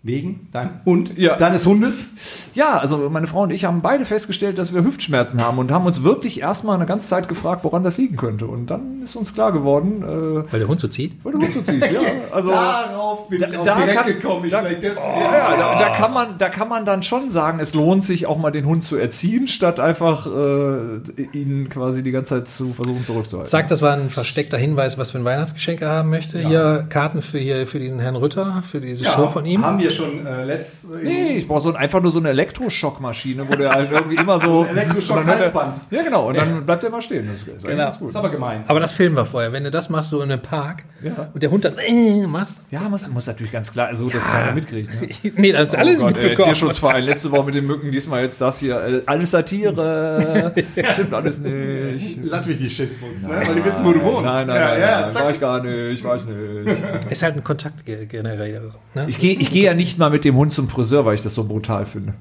Wegen 0.06 0.48
deinem 0.52 0.70
Hund, 0.84 1.16
Ja. 1.18 1.36
deines 1.36 1.66
Hundes. 1.66 2.14
Ja, 2.54 2.78
also 2.78 3.08
meine 3.10 3.26
Frau 3.26 3.42
und 3.42 3.50
ich 3.50 3.64
haben 3.64 3.82
beide 3.82 4.04
festgestellt, 4.04 4.58
dass 4.58 4.72
wir 4.74 4.84
Hüftschmerzen 4.84 5.40
haben 5.40 5.58
und 5.58 5.70
haben 5.70 5.84
uns 5.86 6.02
wirklich 6.02 6.40
erstmal 6.40 6.76
eine 6.76 6.86
ganze 6.86 7.08
Zeit 7.08 7.28
gefragt, 7.28 7.64
woran 7.64 7.84
das 7.84 7.98
liegen 7.98 8.16
könnte. 8.16 8.46
Und 8.46 8.66
dann 8.70 9.02
ist 9.02 9.16
uns 9.16 9.34
klar 9.34 9.52
geworden, 9.52 10.02
äh, 10.02 10.52
Weil 10.52 10.60
der 10.60 10.68
Hund 10.68 10.80
so 10.80 10.88
zieht. 10.88 11.12
weil 11.24 11.32
der 11.32 11.42
Hund 11.42 11.54
so 11.54 11.62
zieht. 11.62 11.80
Ja, 11.92 12.00
also, 12.32 12.50
Darauf 12.50 13.28
bin 13.28 13.42
ich 13.42 13.58
auch 13.58 13.64
da 13.64 13.74
direkt 13.76 13.96
kann- 13.98 14.06
gekommen. 14.06 14.44
Ich 14.44 14.50
da- 14.50 14.62
vielleicht 14.62 14.82
deswegen. 14.82 15.20
ja, 15.20 15.56
da, 15.56 15.78
da, 15.78 15.88
kann 15.96 16.12
man, 16.14 16.38
da 16.38 16.48
kann 16.48 16.68
man 16.68 16.84
dann 16.84 17.02
schon 17.02 17.30
sagen, 17.30 17.58
es 17.60 17.74
lohnt 17.74 18.04
sich 18.04 18.26
auch 18.26 18.38
mal 18.38 18.50
den 18.50 18.64
Hund 18.66 18.84
zu 18.84 18.96
erziehen, 18.96 19.48
statt 19.48 19.80
einfach 19.80 20.26
äh, 20.26 21.22
ihn 21.32 21.68
quasi 21.68 22.02
die 22.02 22.10
ganze 22.12 22.36
Zeit 22.36 22.48
zu 22.48 22.72
versuchen 22.72 23.04
zurückzuhalten. 23.04 23.48
Zack, 23.50 23.68
das 23.68 23.82
war 23.82 23.92
ein 23.94 24.10
versteckter 24.10 24.56
Hinweis, 24.58 24.98
was 24.98 25.10
für 25.10 25.18
ein 25.18 25.24
Weihnachtsgeschenk 25.24 25.80
er 25.82 25.90
haben 25.90 26.10
möchte. 26.10 26.38
Hier 26.38 26.86
Karten 26.88 27.22
für, 27.22 27.38
hier, 27.38 27.66
für 27.66 27.78
diesen 27.80 27.98
Herrn 27.98 28.16
Rütter, 28.16 28.62
für 28.68 28.80
diese 28.80 29.04
Ja, 29.04 29.12
Show 29.12 29.28
von 29.28 29.44
ihm. 29.46 29.64
Haben 29.64 29.78
wir 29.78 29.90
schon 29.96 30.26
äh, 30.26 30.44
letzt. 30.44 30.88
Nee, 31.02 31.36
ich 31.38 31.48
brauche 31.48 31.60
so 31.60 31.68
ein, 31.70 31.76
einfach 31.76 32.00
nur 32.02 32.12
so 32.12 32.18
eine 32.18 32.30
Elektroschockmaschine, 32.30 33.48
wo 33.48 33.54
der 33.54 33.70
halt 33.70 33.90
irgendwie 33.90 34.16
immer 34.16 34.38
so. 34.40 34.64
Elektroschock- 34.70 35.10
und 35.10 35.16
dann 35.16 35.26
hört 35.26 35.38
er- 35.40 35.44
Halsband. 35.44 35.80
Ja, 35.90 36.02
genau. 36.02 36.28
Und 36.28 36.36
dann 36.36 36.64
bleibt 36.66 36.84
er 36.84 36.90
mal 36.90 37.02
stehen. 37.02 37.28
Das 37.28 37.36
ist 37.56 37.64
Genau. 37.66 37.84
ganz 37.84 37.98
gut. 37.98 38.08
ist 38.10 38.16
aber 38.16 38.30
gemein. 38.30 38.64
Aber 38.66 38.80
das 38.80 38.92
filmen 38.92 39.16
wir 39.16 39.24
vorher. 39.26 39.52
Wenn 39.52 39.64
du 39.64 39.70
das 39.70 39.88
machst, 39.90 40.10
so 40.10 40.22
in 40.22 40.30
einem 40.30 40.42
Park, 40.42 40.84
Ja. 41.02 41.28
und 41.32 41.42
der 41.42 41.50
Hund 41.50 41.64
dann 41.64 41.74
äh, 41.78 42.26
machst. 42.26 42.60
Ja, 42.70 42.80
muss, 42.88 43.08
muss 43.08 43.26
natürlich 43.26 43.52
ganz 43.52 43.72
klar, 43.72 43.88
also 43.88 44.08
das 44.08 44.24
keiner 44.24 44.52
mitkriegt. 44.52 44.90
Ne? 45.00 45.08
nee, 45.36 45.52
das 45.52 45.68
ist 45.68 45.74
alles 45.76 46.02
oh 46.02 46.06
Gott, 46.06 46.16
ey, 46.18 46.22
mitbekommen. 46.28 46.48
Tierschutzverein, 46.54 47.04
letzte 47.04 47.30
Woche 47.32 47.44
mit 47.46 47.54
den 47.54 47.66
Mücken, 47.66 47.90
diesmal 47.90 48.22
jetzt 48.22 48.40
das 48.40 48.58
hier. 48.58 48.76
Äh, 48.80 49.02
alles 49.06 49.30
Satire. 49.30 50.52
Stimmt 50.92 51.14
alles 51.14 51.38
nicht. 51.38 52.18
Ludwig 52.24 52.58
die 52.58 52.70
Schissbuchs, 52.70 53.26
ne? 53.26 53.34
Weil 53.46 53.54
die 53.54 53.64
wissen, 53.64 53.84
wo 53.84 53.92
du 53.92 54.02
wohnst. 54.02 54.34
Nein, 54.34 54.46
nein, 54.46 54.56
ja, 54.56 54.68
nein, 54.68 54.80
ja, 54.80 55.00
nein, 55.02 55.10
zack. 55.10 55.24
war 55.24 55.30
ich 55.30 55.40
gar 55.40 55.62
nicht, 55.62 56.04
war 56.04 56.16
ich 56.16 56.24
nicht. 56.24 57.10
ist 57.10 57.22
halt 57.22 57.36
ein 57.36 57.44
Kontaktgenerator. 57.44 58.74
Ne? 58.94 59.06
Ich 59.08 59.18
gehe 59.18 59.34
ich 59.38 59.52
geh 59.52 59.62
ja 59.62 59.74
nicht 59.74 59.85
mal 59.98 60.10
mit 60.10 60.24
dem 60.24 60.36
Hund 60.36 60.52
zum 60.52 60.68
Friseur, 60.68 61.04
weil 61.04 61.14
ich 61.14 61.22
das 61.22 61.34
so 61.34 61.44
brutal 61.44 61.86
finde. 61.86 62.14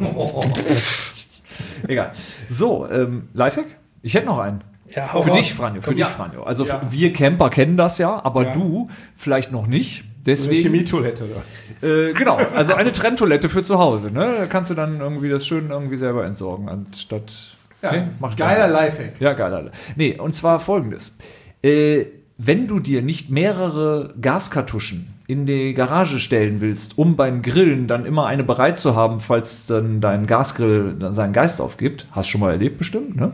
Egal. 1.88 2.12
So, 2.50 2.88
ähm, 2.90 3.28
Lifehack? 3.34 3.66
Ich 4.02 4.14
hätte 4.14 4.26
noch 4.26 4.38
einen. 4.38 4.62
Ja, 4.94 5.12
hau 5.12 5.22
für 5.22 5.30
raus. 5.30 5.38
dich, 5.38 5.54
Franjo, 5.54 5.80
für 5.80 5.88
Komm, 5.88 5.94
dich, 5.96 6.00
ja. 6.04 6.10
Franjo. 6.10 6.42
Also 6.44 6.66
Ja. 6.66 6.80
wir 6.90 7.12
Camper 7.12 7.50
kennen 7.50 7.76
das 7.76 7.98
ja, 7.98 8.24
aber 8.24 8.44
Ja. 8.46 8.52
du 8.52 8.88
vielleicht 9.16 9.50
noch 9.52 9.66
nicht. 9.66 9.98
So 9.98 10.02
eine 10.30 10.36
Deswegen, 10.36 10.62
Chemietoilette, 10.62 11.24
oder? 11.24 11.88
äh, 11.88 12.12
genau, 12.14 12.38
also 12.56 12.72
eine 12.74 12.92
Trenntoilette 12.92 13.48
für 13.50 13.62
zu 13.62 13.78
Hause. 13.78 14.10
Ne? 14.10 14.34
Da 14.38 14.46
kannst 14.46 14.70
du 14.70 14.74
dann 14.74 15.00
irgendwie 15.00 15.28
das 15.28 15.46
schön 15.46 15.68
irgendwie 15.70 15.96
selber 15.98 16.24
entsorgen, 16.24 16.68
anstatt. 16.68 17.56
Ja, 17.82 17.92
Nee, 17.92 18.02
macht 18.20 18.38
geiler. 18.38 18.68
Lifehack. 18.68 19.20
Ja, 19.20 19.34
geil. 19.34 19.52
Alter. 19.52 19.70
Nee, 19.96 20.18
und 20.18 20.34
zwar 20.34 20.60
folgendes. 20.60 21.14
Äh, 21.62 22.06
wenn 22.38 22.66
du 22.66 22.80
dir 22.80 23.02
nicht 23.02 23.28
mehrere 23.30 24.14
Gaskartuschen 24.20 25.12
in 25.26 25.46
die 25.46 25.72
Garage 25.72 26.18
stellen 26.18 26.60
willst, 26.60 26.98
um 26.98 27.16
beim 27.16 27.42
Grillen 27.42 27.86
dann 27.86 28.04
immer 28.04 28.26
eine 28.26 28.44
bereit 28.44 28.76
zu 28.76 28.94
haben, 28.94 29.20
falls 29.20 29.66
dann 29.66 30.00
dein 30.00 30.26
Gasgrill 30.26 30.96
dann 30.98 31.14
seinen 31.14 31.32
Geist 31.32 31.60
aufgibt, 31.60 32.06
hast 32.12 32.28
schon 32.28 32.40
mal 32.40 32.50
erlebt 32.50 32.78
bestimmt, 32.78 33.16
ne? 33.16 33.32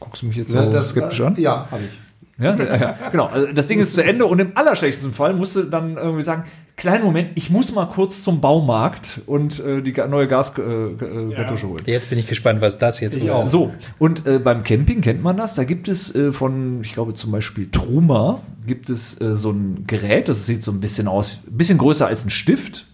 Guckst 0.00 0.22
du 0.22 0.26
mich 0.26 0.36
jetzt 0.36 0.50
so 0.50 0.58
Ja, 0.58 0.66
das, 0.66 0.90
skeptisch 0.90 1.20
äh, 1.20 1.24
an? 1.24 1.34
Ja, 1.36 1.68
habe 1.70 1.82
ich. 1.84 2.44
Ja, 2.44 2.54
ja, 2.54 2.76
ja, 2.76 3.08
genau. 3.10 3.26
Also 3.26 3.52
das 3.52 3.66
Ding 3.66 3.80
ist 3.80 3.94
zu 3.94 4.04
Ende 4.04 4.24
und 4.24 4.40
im 4.40 4.52
allerschlechtesten 4.56 5.12
Fall 5.12 5.34
musst 5.34 5.56
du 5.56 5.64
dann 5.64 5.96
irgendwie 5.96 6.22
sagen, 6.22 6.44
kleinen 6.78 7.04
Moment, 7.04 7.30
ich 7.34 7.50
muss 7.50 7.74
mal 7.74 7.86
kurz 7.86 8.22
zum 8.22 8.40
Baumarkt 8.40 9.20
und 9.26 9.58
äh, 9.58 9.82
die 9.82 9.92
neue 10.08 10.28
Gaskartusche 10.28 11.30
äh, 11.30 11.34
Kartusche 11.34 11.68
holen. 11.68 11.82
Jetzt 11.84 12.08
bin 12.08 12.18
ich 12.18 12.26
gespannt, 12.26 12.62
was 12.62 12.78
das 12.78 13.00
jetzt 13.00 13.16
Ich 13.16 13.30
auch. 13.30 13.46
So, 13.48 13.72
und 13.98 14.26
äh, 14.26 14.38
beim 14.38 14.62
Camping 14.62 15.02
kennt 15.02 15.22
man 15.22 15.36
das. 15.36 15.54
Da 15.54 15.64
gibt 15.64 15.88
es 15.88 16.14
äh, 16.14 16.32
von, 16.32 16.80
ich 16.82 16.92
glaube 16.92 17.14
zum 17.14 17.32
Beispiel 17.32 17.68
Truma, 17.70 18.40
gibt 18.66 18.88
es 18.88 19.20
äh, 19.20 19.34
so 19.34 19.50
ein 19.50 19.84
Gerät, 19.86 20.28
das 20.28 20.46
sieht 20.46 20.62
so 20.62 20.70
ein 20.70 20.80
bisschen 20.80 21.08
aus, 21.08 21.40
ein 21.46 21.58
bisschen 21.58 21.78
größer 21.78 22.06
als 22.06 22.24
ein 22.24 22.30
Stift. 22.30 22.86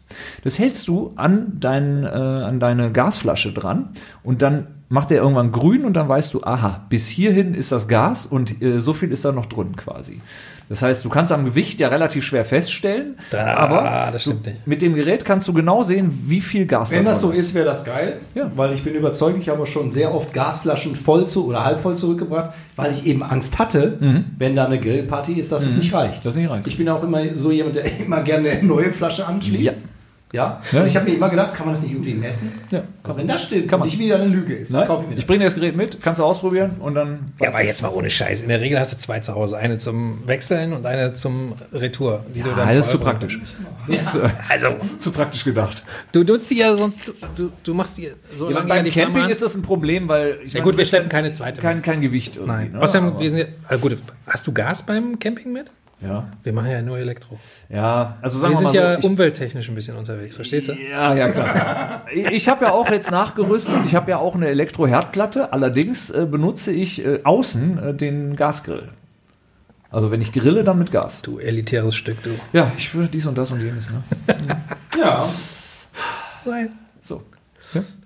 Das 0.43 0.59
hältst 0.59 0.89
du 0.89 1.13
an, 1.17 1.59
dein, 1.61 2.05
äh, 2.05 2.09
an 2.09 2.61
deine 2.61 2.91
Gasflasche 2.91 3.53
dran 3.53 3.91
und 4.23 4.43
dann 4.43 4.69
macht 4.89 5.11
er 5.11 5.19
irgendwann 5.19 5.53
grün 5.53 5.85
und 5.85 5.95
dann 5.95 6.09
weißt 6.09 6.33
du, 6.33 6.43
aha, 6.43 6.87
bis 6.89 7.09
hierhin 7.09 7.53
ist 7.53 7.73
das 7.73 7.89
Gas 7.89 8.25
und 8.25 8.63
äh, 8.63 8.81
so 8.81 8.93
viel 8.93 9.11
ist 9.11 9.25
da 9.25 9.33
noch 9.33 9.47
drin 9.47 9.77
quasi. 9.77 10.21
Das 10.69 10.81
heißt, 10.83 11.05
du 11.05 11.09
kannst 11.11 11.31
am 11.31 11.45
Gewicht 11.45 11.79
ja 11.79 11.89
relativ 11.89 12.25
schwer 12.25 12.45
feststellen, 12.45 13.19
Da, 13.31 13.55
aber 13.55 14.11
das 14.13 14.23
stimmt 14.23 14.47
nicht. 14.47 14.67
mit 14.67 14.81
dem 14.83 14.95
Gerät 14.95 15.25
kannst 15.25 15.47
du 15.47 15.53
genau 15.53 15.83
sehen, 15.83 16.25
wie 16.27 16.41
viel 16.41 16.67
Gas 16.67 16.91
Wenn 16.91 17.05
da 17.05 17.11
das 17.11 17.21
so 17.21 17.31
drin 17.31 17.41
ist, 17.41 17.55
wäre 17.55 17.67
das 17.67 17.85
geil. 17.85 18.19
Ja. 18.35 18.51
Weil 18.57 18.73
ich 18.73 18.83
bin 18.83 18.95
überzeugt, 18.95 19.37
ich 19.39 19.49
habe 19.49 19.67
schon 19.67 19.91
sehr 19.91 20.15
oft 20.15 20.33
Gasflaschen 20.33 20.97
voll 20.97 21.27
zu 21.27 21.47
oder 21.47 21.65
halb 21.65 21.81
voll 21.81 21.97
zurückgebracht, 21.97 22.51
weil 22.77 22.93
ich 22.93 23.07
eben 23.07 23.23
Angst 23.23 23.59
hatte, 23.59 23.99
wenn 24.39 24.57
da 24.57 24.65
eine 24.67 24.81
Grillparty 24.81 25.35
ist, 25.35 25.53
dass 25.53 25.65
es 25.65 25.77
nicht 25.77 25.93
reicht. 25.93 26.25
Das 26.25 26.35
nicht 26.37 26.49
reicht. 26.49 26.67
Ich 26.67 26.79
bin 26.79 26.89
auch 26.89 27.03
immer 27.03 27.21
so 27.35 27.51
jemand, 27.51 27.77
der 27.77 27.85
immer 28.05 28.23
gerne 28.23 28.51
eine 28.51 28.63
neue 28.67 28.93
Flasche 28.93 29.27
anschließt. 29.27 29.83
Ja. 29.83 29.89
Ja. 30.33 30.61
Und 30.73 30.87
ich 30.87 30.97
habe 30.97 31.09
mir 31.09 31.15
immer 31.17 31.29
gedacht, 31.31 31.55
kann 31.55 31.65
man 31.67 31.75
das 31.77 31.85
nicht 31.85 31.93
irgendwie 31.93 32.15
messen? 32.15 32.53
Ja. 32.73 32.83
Aber 33.05 33.19
wenn 33.19 33.29
das 33.29 33.45
stimmt 33.45 33.69
Kann 33.69 33.79
man. 33.79 33.87
nicht 33.87 34.01
wieder 34.01 34.17
eine 34.17 34.27
Lüge 34.27 34.55
ist, 34.55 34.73
Nein, 34.73 34.85
kaufe 34.85 35.03
ich 35.05 35.09
mir 35.11 35.15
ich 35.15 35.21
das. 35.21 35.27
bringe 35.29 35.39
dir 35.41 35.45
das 35.45 35.55
Gerät 35.55 35.77
mit, 35.77 36.01
kannst 36.03 36.19
du 36.19 36.25
ausprobieren 36.25 36.73
und 36.81 36.97
dann. 36.97 37.33
Ja, 37.41 37.51
aber 37.51 37.63
jetzt 37.63 37.83
mal 37.83 37.91
ohne 37.91 38.11
Scheiß. 38.11 38.41
In 38.43 38.49
der 38.49 38.61
Regel 38.61 38.79
hast 38.81 38.93
du 38.93 38.97
zwei 38.97 39.21
zu 39.21 39.35
Hause. 39.37 39.57
Eine 39.59 39.77
zum 39.79 40.27
Wechseln 40.27 40.73
und 40.73 40.87
eine 40.87 41.13
zum 41.13 41.53
Retour. 41.73 42.25
Die 42.35 42.43
du 42.43 42.51
dann 42.51 42.67
das 42.67 42.87
ist 42.87 42.91
zu 42.91 42.99
praktisch. 42.99 43.41
Das 43.87 43.97
ist, 43.97 44.15
äh, 44.17 44.29
Also, 44.49 44.69
zu 44.99 45.13
praktisch 45.13 45.45
gedacht. 45.45 45.85
du 46.11 46.25
nutzt 46.25 46.51
die 46.51 46.57
ja 46.59 46.75
so, 46.75 46.91
du, 47.37 47.53
du, 47.63 47.75
machst 47.75 47.99
die 47.99 48.11
so 48.33 48.49
Ja, 48.51 48.57
lange 48.57 48.69
beim 48.69 48.91
Camping 48.91 49.29
ist 49.29 49.41
das 49.43 49.55
ein 49.55 49.63
Problem, 49.63 50.09
weil 50.09 50.39
ich 50.45 50.53
Ja 50.53 50.61
meine, 50.61 50.71
gut, 50.73 50.79
wir 50.79 50.85
schleppen 50.87 51.09
keine 51.09 51.31
zweite 51.31 51.61
kein, 51.61 51.81
kein 51.81 52.01
Gewicht. 52.01 52.41
Nein. 52.45 52.73
Ne? 52.73 52.81
Außerdem, 52.81 53.21
wir 53.21 53.31
sind 53.31 53.39
ja, 53.39 53.45
also 53.69 53.81
gut, 53.89 53.99
hast 54.27 54.47
du 54.49 54.53
Gas 54.53 54.83
beim 54.85 55.17
Camping 55.21 55.53
mit? 55.53 55.71
Ja. 56.01 56.29
Wir 56.43 56.53
machen 56.53 56.71
ja 56.71 56.83
nur 56.83 56.99
Elektro. 56.99 57.39
ja, 57.69 58.17
also 58.21 58.39
sagen 58.39 58.53
Wir 58.55 58.61
wir, 58.61 58.71
sind 58.71 58.81
mal 58.81 58.93
ja 58.95 59.01
so, 59.03 59.09
umwelttechnisch 59.09 59.69
ein 59.69 59.75
bisschen 59.75 59.97
unterwegs, 59.97 60.37
verstehst 60.37 60.69
du? 60.69 60.73
ich, 60.73 60.91
ja, 60.91 61.15
ja, 61.15 61.31
klar. 61.31 62.03
Ich- 62.13 62.27
ich 62.27 62.49
habe 62.49 62.65
ja 62.67 62.73
auch 62.73 62.89
jetzt 62.91 63.11
nachgerüstet, 63.11 63.75
ich 63.87 63.95
habe 63.95 64.11
ja 64.11 64.19
auch 64.19 64.35
eine 64.35 64.49
Elektroherdplatte, 64.49 65.53
allerdings 65.53 66.11
äh, 66.11 66.27
benutze 66.31 66.73
ich 66.73 67.05
äh, 67.05 67.21
außen 67.25 67.79
äh, 67.83 67.95
den 67.95 68.37
Gasgrill. 68.37 68.89
Also 69.91 70.11
wenn 70.11 70.21
ich 70.21 70.33
grille, 70.33 70.65
dann 70.65 70.79
mit 70.81 70.91
Gas. 70.91 71.23
Du 71.23 71.39
elitäres 71.39 71.95
Stück, 71.95 72.21
du. 72.25 72.31
Ja, 72.53 72.73
ich 72.77 72.93
würde 72.95 73.09
dies 73.09 73.27
und 73.27 73.39
das 73.39 73.51
und 73.53 73.61
jenes. 73.61 73.91
Ne? 73.91 74.03
Ja. 74.99 75.29
Nein. 76.45 76.71
So. 77.03 77.23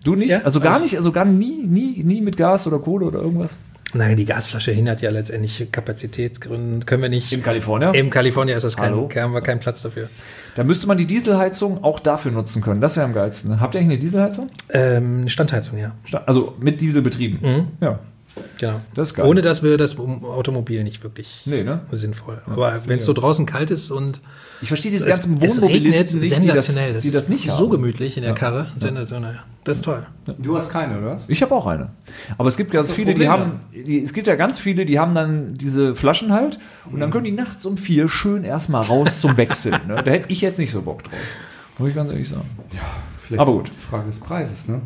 Du 0.04 0.14
nicht? 0.14 0.30
Ja. 0.30 0.40
Also 0.42 0.60
gar 0.60 0.80
nicht, 0.80 0.96
also 0.96 1.12
gar 1.12 1.24
nie, 1.24 1.58
nie, 1.66 2.02
nie 2.04 2.20
mit 2.20 2.36
Gas 2.36 2.66
oder 2.66 2.78
Kohle 2.78 3.06
oder 3.06 3.20
irgendwas? 3.20 3.56
Nein, 3.94 4.16
die 4.16 4.26
Gasflasche 4.26 4.70
hindert 4.70 5.00
ja 5.00 5.10
letztendlich 5.10 5.66
Kapazitätsgründen. 5.72 6.84
Können 6.84 7.02
wir 7.02 7.08
nicht. 7.08 7.32
In 7.32 7.42
Kalifornien? 7.42 7.94
Im 7.94 8.10
Kalifornien 8.10 8.56
ist 8.56 8.62
das 8.62 8.76
kein, 8.76 8.90
Hallo? 8.90 9.08
haben 9.16 9.32
wir 9.32 9.40
keinen 9.40 9.60
Platz 9.60 9.80
dafür. 9.80 10.10
Da 10.56 10.64
müsste 10.64 10.86
man 10.86 10.98
die 10.98 11.06
Dieselheizung 11.06 11.82
auch 11.82 11.98
dafür 11.98 12.30
nutzen 12.30 12.60
können. 12.60 12.80
Das 12.80 12.96
wäre 12.96 13.06
am 13.06 13.14
geilsten. 13.14 13.60
Habt 13.60 13.74
ihr 13.74 13.80
eigentlich 13.80 13.92
eine 13.92 14.00
Dieselheizung? 14.00 14.50
Ähm, 14.70 15.20
eine 15.22 15.30
Standheizung, 15.30 15.78
ja. 15.78 15.92
Also 16.26 16.54
mit 16.58 16.80
Diesel 16.80 17.00
betrieben. 17.00 17.68
Ja. 17.80 18.00
Genau. 18.58 18.80
Das 18.94 19.08
ist 19.08 19.14
geil. 19.14 19.26
Ohne 19.26 19.42
das 19.42 19.62
wäre 19.62 19.76
das 19.76 19.98
Automobil 19.98 20.82
nicht 20.84 21.02
wirklich 21.02 21.42
Nee, 21.46 21.62
ne? 21.64 21.80
sinnvoll. 21.90 22.40
Aber 22.46 22.80
wenn 22.86 22.98
es 22.98 23.04
so 23.04 23.12
draußen 23.12 23.46
kalt 23.46 23.70
ist 23.70 23.90
und 23.90 24.20
Ich 24.60 24.68
verstehe 24.68 24.90
diese 24.90 25.04
es, 25.08 25.14
ganzen 25.16 25.40
Wohnmobilisten 25.40 26.20
nicht, 26.20 26.32
die 26.36 26.46
das, 26.46 26.66
sensationell. 26.66 26.94
Das, 26.94 27.04
die 27.04 27.10
das 27.10 27.22
ist 27.22 27.28
nicht 27.28 27.48
so 27.50 27.58
haben. 27.64 27.70
gemütlich 27.70 28.16
in 28.16 28.22
der 28.22 28.34
Karre. 28.34 28.68
Sensationell. 28.76 29.40
Das 29.64 29.78
ist 29.78 29.84
toll. 29.84 30.06
Du 30.38 30.56
hast 30.56 30.70
keine, 30.70 30.98
oder 30.98 31.08
was? 31.08 31.28
Ich 31.28 31.42
habe 31.42 31.54
auch 31.54 31.66
eine. 31.66 31.90
Aber 32.38 32.48
es 32.48 32.56
gibt 32.56 32.70
ganz 32.70 32.86
das 32.86 32.96
viele, 32.96 33.14
die 33.14 33.24
Problem 33.26 33.30
haben, 33.30 33.60
die, 33.72 34.02
es 34.02 34.12
gibt 34.12 34.26
ja 34.26 34.34
ganz 34.34 34.58
viele, 34.58 34.86
die 34.86 34.98
haben 34.98 35.14
dann 35.14 35.54
diese 35.54 35.94
Flaschen 35.94 36.32
halt 36.32 36.58
und 36.90 37.00
dann 37.00 37.10
können 37.10 37.24
die 37.24 37.32
nachts 37.32 37.66
um 37.66 37.76
vier 37.76 38.08
schön 38.08 38.44
erstmal 38.44 38.82
raus 38.82 39.20
zum 39.20 39.36
Wechseln. 39.36 39.78
Ne? 39.86 40.02
Da 40.02 40.10
hätte 40.10 40.30
ich 40.32 40.40
jetzt 40.40 40.58
nicht 40.58 40.70
so 40.72 40.80
Bock 40.82 41.04
drauf. 41.04 41.18
Muss 41.78 41.90
ich 41.90 41.94
ganz 41.94 42.10
ehrlich 42.10 42.28
sagen. 42.28 42.48
Vielleicht 43.20 43.40
Aber 43.40 43.52
gut. 43.52 43.68
Frage 43.68 44.06
des 44.06 44.20
Preises, 44.20 44.68
ne? 44.68 44.80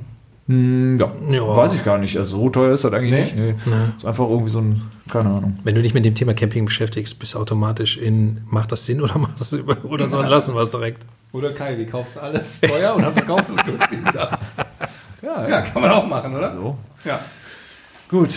Hm, 0.48 0.98
ja, 0.98 1.10
Ja. 1.30 1.56
weiß 1.56 1.74
ich 1.74 1.84
gar 1.84 1.98
nicht. 1.98 2.16
Also 2.18 2.36
so 2.38 2.48
teuer 2.50 2.72
ist 2.74 2.84
das 2.84 2.92
eigentlich 2.92 3.34
Nee? 3.34 3.42
nicht. 3.52 3.66
Nee. 3.66 3.74
Ist 3.96 4.04
einfach 4.04 4.28
irgendwie 4.28 4.50
so 4.50 4.58
ein, 4.60 4.82
keine 5.08 5.28
Ahnung. 5.30 5.58
Wenn 5.62 5.74
du 5.76 5.82
dich 5.82 5.94
mit 5.94 6.04
dem 6.04 6.14
Thema 6.14 6.34
Camping 6.34 6.64
beschäftigst, 6.64 7.18
bist 7.20 7.34
du 7.34 7.38
automatisch 7.38 7.96
in, 7.96 8.38
macht 8.50 8.72
das 8.72 8.84
Sinn 8.84 9.00
oder 9.00 9.18
macht 9.18 9.40
das 9.40 9.52
über, 9.52 9.76
oder 9.84 10.08
so, 10.08 10.20
lassen 10.22 10.54
wir 10.54 10.62
es 10.62 10.70
direkt. 10.70 11.04
Oder 11.32 11.52
Kai, 11.52 11.78
wie 11.78 11.86
kaufst 11.86 12.16
du 12.16 12.20
alles 12.20 12.60
teuer 12.60 12.94
und 12.96 13.02
dann 13.02 13.12
verkaufst 13.14 13.50
du 13.50 13.54
es 13.54 13.64
günstig 13.64 14.00
wieder? 14.06 14.38
Ja, 15.22 15.48
Ja, 15.48 15.60
kann 15.60 15.80
man 15.80 15.90
auch 15.92 16.06
machen, 16.08 16.34
oder? 16.34 16.52
So. 16.56 16.76
Ja. 17.04 17.20
Gut. 18.08 18.30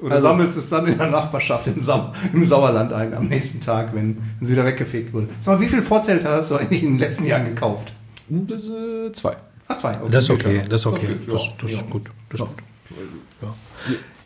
Oder 0.00 0.12
Also- 0.14 0.28
sammelst 0.28 0.56
es 0.56 0.70
dann 0.70 0.86
in 0.86 0.96
der 0.96 1.10
Nachbarschaft 1.10 1.66
im, 1.66 1.78
Sam 1.80 2.12
im 2.32 2.44
Sauerland 2.44 2.92
ein 2.92 3.12
am 3.12 3.26
nächsten 3.26 3.60
Tag, 3.60 3.88
wenn, 3.92 4.16
wenn 4.38 4.46
sie 4.46 4.52
wieder 4.52 4.64
weggefegt 4.64 5.12
wurde. 5.12 5.26
Sag 5.40 5.56
mal, 5.58 5.64
wie 5.64 5.68
viele 5.68 5.82
Vorzelte 5.82 6.28
hast 6.28 6.52
du 6.52 6.56
eigentlich 6.56 6.84
in 6.84 6.90
den 6.92 6.98
letzten 6.98 7.24
Jahren 7.26 7.44
gekauft? 7.46 7.92
Das, 8.28 8.62
äh, 8.62 9.10
zwei. 9.12 9.36
Ah, 9.72 9.76
zwei. 9.76 9.90
Okay. 9.90 10.08
Das 10.10 10.24
ist 10.24 10.30
okay, 10.30 10.62
das 10.68 10.80
ist 10.80 10.86
okay. 10.86 11.08
Das, 11.26 11.42
das, 11.48 11.56
das 11.58 11.72
ist 11.72 11.90
gut. 11.90 12.10
Das 12.30 12.40
ist 12.40 12.46
gut. 12.46 12.58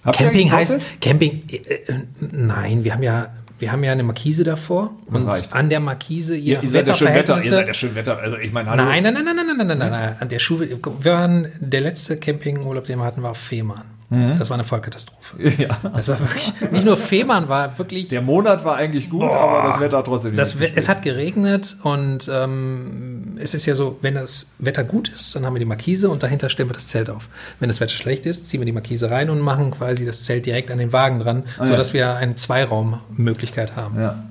Ja. 0.05 0.12
Camping 0.12 0.52
heißt, 0.52 0.81
Camping, 1.01 1.43
äh, 1.48 1.56
äh, 1.56 2.01
nein, 2.20 2.85
wir 2.85 2.93
haben 2.93 3.02
ja 3.02 3.31
wir 3.59 3.73
haben 3.73 3.82
ja 3.82 3.93
eine 3.93 4.02
Markise 4.02 4.44
davor 4.44 4.94
das 5.10 5.23
und 5.23 5.28
reicht. 5.28 5.52
an 5.52 5.70
der 5.70 5.81
Markise 5.81 6.36
ihr, 6.36 6.62
ihr 6.62 6.70
seid 6.70 6.89
Wetter, 6.89 7.36
ihr 7.36 7.43
seid 7.43 7.68
ja 7.68 7.74
schön 7.74 7.94
Wetter. 7.94 8.18
Also 8.18 8.36
ich 8.36 8.52
meine, 8.52 8.70
hallo. 8.70 8.85
Nein, 8.85 9.02
nein, 9.02 9.14
nein, 9.14 9.24
nein, 9.24 9.36
nein, 9.36 9.66
nein, 9.66 9.78
nein, 9.78 9.90
nein. 9.90 10.16
An 10.20 10.28
der 10.28 10.39
Schule, 10.39 10.68
wir 10.68 11.12
waren 11.12 11.48
der 11.59 11.81
letzte 11.81 12.18
Campingurlaub, 12.18 12.85
den 12.85 12.98
wir 12.98 13.05
hatten, 13.05 13.23
war 13.23 13.35
Fehmarn. 13.35 13.95
Fehmarn. 14.08 14.38
Das 14.38 14.50
war 14.50 14.54
eine 14.56 14.64
Vollkatastrophe. 14.64 15.36
Mhm. 15.38 15.52
Ja. 15.58 15.78
Das 15.94 16.08
war 16.08 16.20
wirklich, 16.20 16.52
nicht 16.70 16.84
nur 16.84 16.96
Fehmarn 16.96 17.48
war 17.48 17.76
wirklich, 17.78 18.08
Der 18.08 18.22
Monat 18.22 18.64
war 18.64 18.76
eigentlich 18.76 19.10
gut, 19.10 19.22
aber 19.24 19.68
das 19.68 19.80
Wetter 19.80 19.98
hat 19.98 20.04
trotzdem 20.06 20.32
nicht. 20.32 20.40
das, 20.40 20.60
We- 20.60 20.70
es 20.76 20.88
hat 20.88 21.02
geregnet 21.02 21.76
und 21.82 22.30
ähm, 22.32 23.38
es 23.40 23.54
ist 23.54 23.66
ja 23.66 23.74
so, 23.74 23.98
wenn 24.02 24.14
das 24.14 24.50
Wetter 24.58 24.84
gut 24.84 25.08
ist, 25.08 25.34
dann 25.34 25.44
haben 25.44 25.54
wir 25.54 25.58
die 25.60 25.64
Markise 25.66 26.08
und 26.08 26.22
dahinter 26.22 26.48
stellen 26.50 26.68
wir 26.68 26.74
das 26.74 26.86
Zelt 26.88 27.10
auf. 27.10 27.28
Wenn 27.58 27.68
das 27.68 27.80
Wetter 27.80 27.94
schlecht 27.94 28.26
ist, 28.26 28.48
ziehen 28.48 28.60
wir 28.60 28.64
die 28.66 28.72
Markise 28.72 29.10
rein 29.10 29.28
und 29.30 29.40
machen 29.40 29.70
quasi 29.72 30.06
das 30.06 30.24
Zelt 30.24 30.46
direkt 30.46 30.70
an 30.70 30.78
den 30.78 30.92
Wagen 30.92 31.18
dran, 31.20 31.42
sodass 31.62 31.92
wir 31.92 32.14
eine 32.16 32.36
Zweiraummöglichkeit 32.36 33.76
haben. 33.76 34.00
ja. 34.00 34.24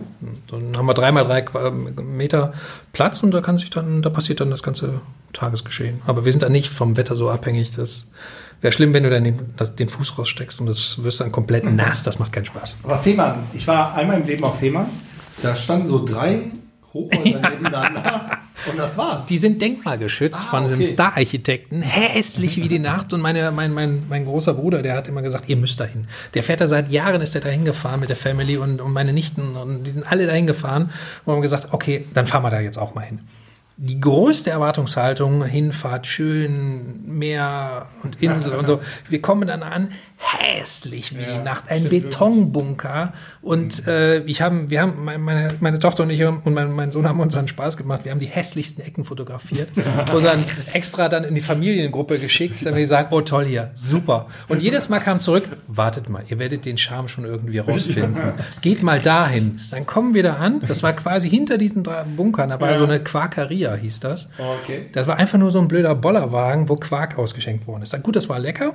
Dann 0.49 0.75
haben 0.77 0.85
wir 0.87 0.93
dreimal 0.95 1.23
drei 1.25 1.43
Meter 1.71 2.53
Platz 2.93 3.21
und 3.21 3.31
da 3.31 3.41
kann 3.41 3.57
sich 3.57 3.69
dann, 3.69 4.01
da 4.01 4.09
passiert 4.09 4.39
dann 4.39 4.49
das 4.49 4.63
ganze 4.63 5.01
Tagesgeschehen. 5.33 6.01
Aber 6.07 6.25
wir 6.25 6.31
sind 6.31 6.41
dann 6.41 6.51
nicht 6.51 6.69
vom 6.71 6.97
Wetter 6.97 7.15
so 7.15 7.29
abhängig. 7.29 7.75
Das 7.75 8.09
wäre 8.65 8.71
schlimm, 8.71 8.95
wenn 8.95 9.03
du 9.03 9.11
dann 9.11 9.23
den, 9.23 9.53
das, 9.57 9.75
den 9.75 9.87
Fuß 9.87 10.17
raussteckst 10.17 10.59
und 10.59 10.65
das 10.65 11.03
wirst 11.03 11.21
dann 11.21 11.31
komplett 11.31 11.63
nass. 11.71 12.01
Das 12.01 12.17
macht 12.17 12.33
keinen 12.33 12.45
Spaß. 12.45 12.77
Aber 12.81 12.97
Fehmarn, 12.97 13.43
ich 13.53 13.67
war 13.67 13.93
einmal 13.93 14.19
im 14.19 14.25
Leben 14.25 14.43
auf 14.43 14.57
Fehmarn. 14.59 14.87
Da 15.43 15.55
standen 15.55 15.85
so 15.85 16.03
drei 16.03 16.47
Hochhäuser 16.91 17.39
nebeneinander 17.51 18.39
und 18.71 18.79
das 18.79 18.97
war's. 18.97 19.27
Die 19.27 19.37
sind 19.37 19.61
denkmalgeschützt 19.61 20.45
Ah, 20.47 20.49
von 20.49 20.63
einem 20.63 20.75
okay. 20.75 20.85
Star-Architekten. 20.85 21.83
Hässlich 21.83 22.57
wie 22.57 22.67
die 22.67 22.79
Nacht. 22.79 23.13
Und 23.13 23.21
meine, 23.21 23.51
mein, 23.51 23.71
mein, 23.71 24.01
mein 24.09 24.25
großer 24.25 24.55
Bruder, 24.55 24.81
der 24.81 24.95
hat 24.95 25.07
immer 25.07 25.21
gesagt, 25.21 25.47
ihr 25.47 25.57
müsst 25.57 25.79
dahin. 25.79 26.07
Der 26.33 26.41
fährt 26.41 26.61
da 26.61 26.67
seit 26.67 26.89
Jahren, 26.89 27.21
ist 27.21 27.35
er 27.35 27.41
dahin 27.41 27.65
gefahren 27.65 27.99
mit 27.99 28.09
der 28.09 28.15
Family 28.15 28.57
und, 28.57 28.81
und 28.81 28.93
meine 28.93 29.13
Nichten 29.13 29.55
und 29.55 29.83
die 29.83 29.91
sind 29.91 30.11
alle 30.11 30.25
dahin 30.25 30.47
gefahren. 30.47 30.89
Und 31.25 31.35
haben 31.35 31.41
gesagt, 31.43 31.67
okay, 31.71 32.05
dann 32.15 32.25
fahren 32.25 32.41
wir 32.41 32.49
da 32.49 32.61
jetzt 32.61 32.79
auch 32.79 32.95
mal 32.95 33.01
hin. 33.01 33.19
Die 33.77 33.99
größte 33.99 34.49
Erwartungshaltung, 34.51 35.43
Hinfahrt, 35.43 36.07
schön, 36.07 37.01
Meer 37.05 37.87
und 38.03 38.21
Insel 38.21 38.53
und 38.53 38.65
so. 38.65 38.79
Wir 39.09 39.21
kommen 39.21 39.47
dann 39.47 39.63
an, 39.63 39.89
hässlich 40.17 41.13
wie 41.17 41.25
die 41.25 41.37
Nacht, 41.43 41.65
ein 41.69 41.89
Betonbunker. 41.89 43.11
Und 43.41 43.85
äh, 43.87 44.19
ich 44.19 44.41
haben, 44.41 44.69
wir 44.69 44.81
haben, 44.81 45.03
meine- 45.03 45.49
meine, 45.59 45.77
Tochter 45.79 46.03
und 46.03 46.09
ich 46.09 46.23
und 46.23 46.45
mein, 46.53 46.71
mein 46.71 46.91
Sohn 46.91 47.07
haben 47.07 47.19
uns 47.19 47.33
dann 47.35 47.47
Spaß 47.47 47.77
gemacht. 47.77 48.01
Wir 48.05 48.11
haben 48.11 48.19
die 48.19 48.25
hässlichsten 48.27 48.83
Ecken 48.83 49.03
fotografiert 49.03 49.69
und 50.13 50.23
dann 50.23 50.43
extra 50.73 51.09
dann 51.09 51.25
in 51.25 51.35
die 51.35 51.41
Familiengruppe 51.41 52.17
geschickt, 52.17 52.65
damit 52.65 52.79
die 52.79 52.85
sagen, 52.85 53.09
oh 53.11 53.21
toll 53.21 53.45
hier, 53.45 53.71
super. 53.73 54.27
Und 54.47 54.61
jedes 54.61 54.89
Mal 54.89 54.99
kam 54.99 55.19
zurück, 55.19 55.43
wartet 55.67 56.09
mal, 56.09 56.23
ihr 56.29 56.39
werdet 56.39 56.65
den 56.65 56.77
Charme 56.77 57.07
schon 57.09 57.25
irgendwie 57.25 57.59
rausfinden. 57.59 58.15
Geht 58.61 58.81
mal 58.83 58.99
dahin. 59.01 59.59
Dann 59.69 59.85
kommen 59.85 60.13
wir 60.13 60.23
da 60.23 60.35
an. 60.35 60.61
Das 60.67 60.81
war 60.81 60.93
quasi 60.93 61.29
hinter 61.29 61.57
diesen 61.57 61.83
drei 61.83 62.03
Bunkern. 62.03 62.49
Da 62.49 62.59
war 62.61 62.77
so 62.77 62.85
eine 62.85 63.03
Quakeria, 63.65 63.81
hieß 63.81 63.99
das. 63.99 64.29
Okay. 64.37 64.83
Das 64.93 65.07
war 65.07 65.17
einfach 65.17 65.37
nur 65.37 65.51
so 65.51 65.59
ein 65.59 65.67
blöder 65.67 65.95
Bollerwagen, 65.95 66.69
wo 66.69 66.75
Quark 66.75 67.17
ausgeschenkt 67.17 67.67
worden 67.67 67.83
ist. 67.83 68.03
Gut, 68.03 68.15
das 68.15 68.29
war 68.29 68.39
lecker. 68.39 68.73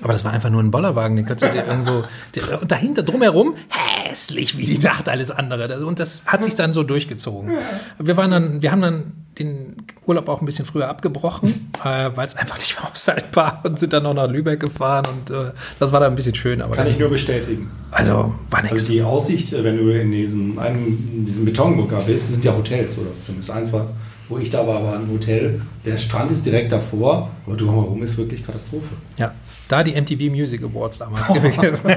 Aber 0.00 0.14
das 0.14 0.24
war 0.24 0.32
einfach 0.32 0.50
nur 0.50 0.62
ein 0.62 0.70
Bollerwagen, 0.70 1.16
den 1.16 1.26
kannst 1.26 1.44
du 1.44 1.50
dir 1.50 1.66
irgendwo. 1.66 2.02
Und 2.60 2.72
dahinter 2.72 3.02
drumherum 3.02 3.54
hässlich 3.68 4.56
wie 4.56 4.64
die 4.64 4.78
Nacht 4.78 5.08
alles 5.08 5.30
andere. 5.30 5.84
Und 5.84 5.98
das 5.98 6.24
hat 6.26 6.42
sich 6.42 6.54
dann 6.54 6.72
so 6.72 6.82
durchgezogen. 6.82 7.52
Wir 7.98 8.16
waren 8.16 8.30
dann, 8.30 8.62
wir 8.62 8.72
haben 8.72 8.80
dann 8.80 9.12
den 9.38 9.76
Urlaub 10.06 10.28
auch 10.28 10.40
ein 10.40 10.46
bisschen 10.46 10.64
früher 10.64 10.88
abgebrochen, 10.88 11.70
äh, 11.84 12.10
weil 12.14 12.26
es 12.26 12.36
einfach 12.36 12.58
nicht 12.58 12.78
mehr 12.78 12.90
aushaltbar 12.92 13.60
und 13.64 13.78
sind 13.78 13.92
dann 13.92 14.02
noch 14.02 14.14
nach 14.14 14.30
Lübeck 14.30 14.60
gefahren 14.60 15.06
und 15.06 15.34
äh, 15.34 15.52
das 15.78 15.92
war 15.92 16.00
dann 16.00 16.12
ein 16.12 16.16
bisschen 16.16 16.34
schön. 16.34 16.60
Aber 16.60 16.74
Kann 16.74 16.84
dann, 16.84 16.92
ich 16.92 17.00
nur 17.00 17.08
bestätigen. 17.08 17.70
also 17.90 18.34
war 18.50 18.62
nichts. 18.62 18.80
Also 18.80 18.92
die 18.92 19.02
Aussicht, 19.02 19.52
äh, 19.52 19.64
wenn 19.64 19.76
du 19.78 19.88
in 19.88 20.10
diesem, 20.10 20.58
einem, 20.58 20.86
in 20.86 21.26
diesem 21.26 21.44
Betonbunker 21.44 21.96
bist, 21.96 22.26
das 22.26 22.32
sind 22.32 22.44
ja 22.44 22.54
Hotels, 22.54 22.98
oder 22.98 23.08
zumindest 23.24 23.50
eins 23.50 23.72
war, 23.72 23.86
wo 24.32 24.38
ich 24.38 24.50
da 24.50 24.66
war, 24.66 24.82
war 24.82 24.94
ein 24.98 25.08
Hotel. 25.10 25.60
Der 25.84 25.96
Strand 25.98 26.30
ist 26.30 26.44
direkt 26.46 26.72
davor, 26.72 27.30
aber 27.46 27.56
drumherum 27.56 28.02
ist 28.02 28.16
wirklich 28.16 28.44
Katastrophe. 28.44 28.94
Ja, 29.18 29.34
da 29.68 29.84
die 29.84 29.92
MTV 30.00 30.30
Music 30.34 30.62
Awards 30.62 30.98
damals 30.98 31.28
gewesen. 31.32 31.90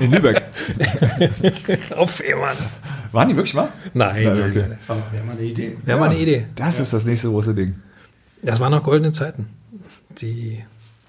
In 0.00 0.10
Lübeck. 0.10 0.42
Auf 1.96 2.10
Fehmarn. 2.12 2.56
Waren 3.12 3.28
die 3.28 3.36
wirklich 3.36 3.54
mal? 3.54 3.68
Nein, 3.94 4.22
Ja, 4.22 4.34
nein, 4.34 4.50
okay. 4.50 4.64
nein. 4.68 4.78
Aber 4.88 5.02
wäre 5.12 5.24
mal 5.24 5.32
eine 5.32 5.42
Idee. 5.42 5.76
Wäre 5.84 5.98
mal 5.98 6.08
eine 6.10 6.18
Idee. 6.18 6.46
Das 6.54 6.80
ist 6.80 6.92
das 6.92 7.04
nächste 7.04 7.28
große 7.28 7.54
Ding. 7.54 7.74
Das 8.42 8.60
waren 8.60 8.72
noch 8.72 8.82
goldene 8.82 9.12
Zeiten. 9.12 9.48
Die 10.20 10.64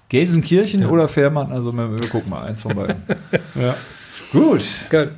Gelsenkirchen 0.08 0.84
oder 0.86 1.08
Fährmann, 1.08 1.50
also 1.52 1.72
wir, 1.72 1.98
wir 1.98 2.08
gucken 2.08 2.30
mal, 2.30 2.44
eins 2.46 2.62
von 2.62 2.74
beiden. 2.76 2.96
Ja. 3.54 3.76
Gut. 4.32 4.64
Geil. 4.90 5.12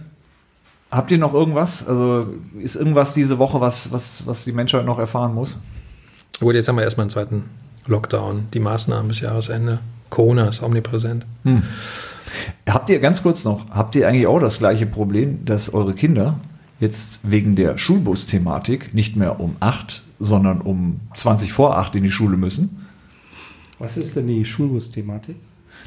Habt 0.94 1.10
ihr 1.10 1.18
noch 1.18 1.34
irgendwas? 1.34 1.86
Also 1.88 2.28
ist 2.60 2.76
irgendwas 2.76 3.14
diese 3.14 3.38
Woche, 3.38 3.60
was, 3.60 3.90
was, 3.90 4.24
was 4.26 4.44
die 4.44 4.52
Menschheit 4.52 4.84
noch 4.84 5.00
erfahren 5.00 5.34
muss? 5.34 5.58
Gut, 6.38 6.54
jetzt 6.54 6.68
haben 6.68 6.76
wir 6.76 6.84
erstmal 6.84 7.02
einen 7.02 7.10
zweiten 7.10 7.44
Lockdown. 7.86 8.46
Die 8.54 8.60
Maßnahmen 8.60 9.08
bis 9.08 9.18
Jahresende. 9.18 9.80
Corona 10.08 10.48
ist 10.48 10.62
omnipräsent. 10.62 11.26
Habt 12.68 12.90
ihr 12.90 13.00
ganz 13.00 13.24
kurz 13.24 13.42
noch, 13.44 13.68
habt 13.70 13.96
ihr 13.96 14.06
eigentlich 14.06 14.28
auch 14.28 14.38
das 14.38 14.58
gleiche 14.58 14.86
Problem, 14.86 15.44
dass 15.44 15.74
eure 15.74 15.94
Kinder 15.94 16.38
jetzt 16.78 17.20
wegen 17.24 17.56
der 17.56 17.76
Schulbus-Thematik 17.76 18.94
nicht 18.94 19.16
mehr 19.16 19.40
um 19.40 19.56
8, 19.58 20.00
sondern 20.20 20.60
um 20.60 21.00
20 21.14 21.52
vor 21.52 21.76
8 21.76 21.96
in 21.96 22.04
die 22.04 22.12
Schule 22.12 22.36
müssen? 22.36 22.86
Was 23.80 23.96
ist 23.96 24.14
denn 24.14 24.28
die 24.28 24.44
Schulbus-Thematik? 24.44 25.34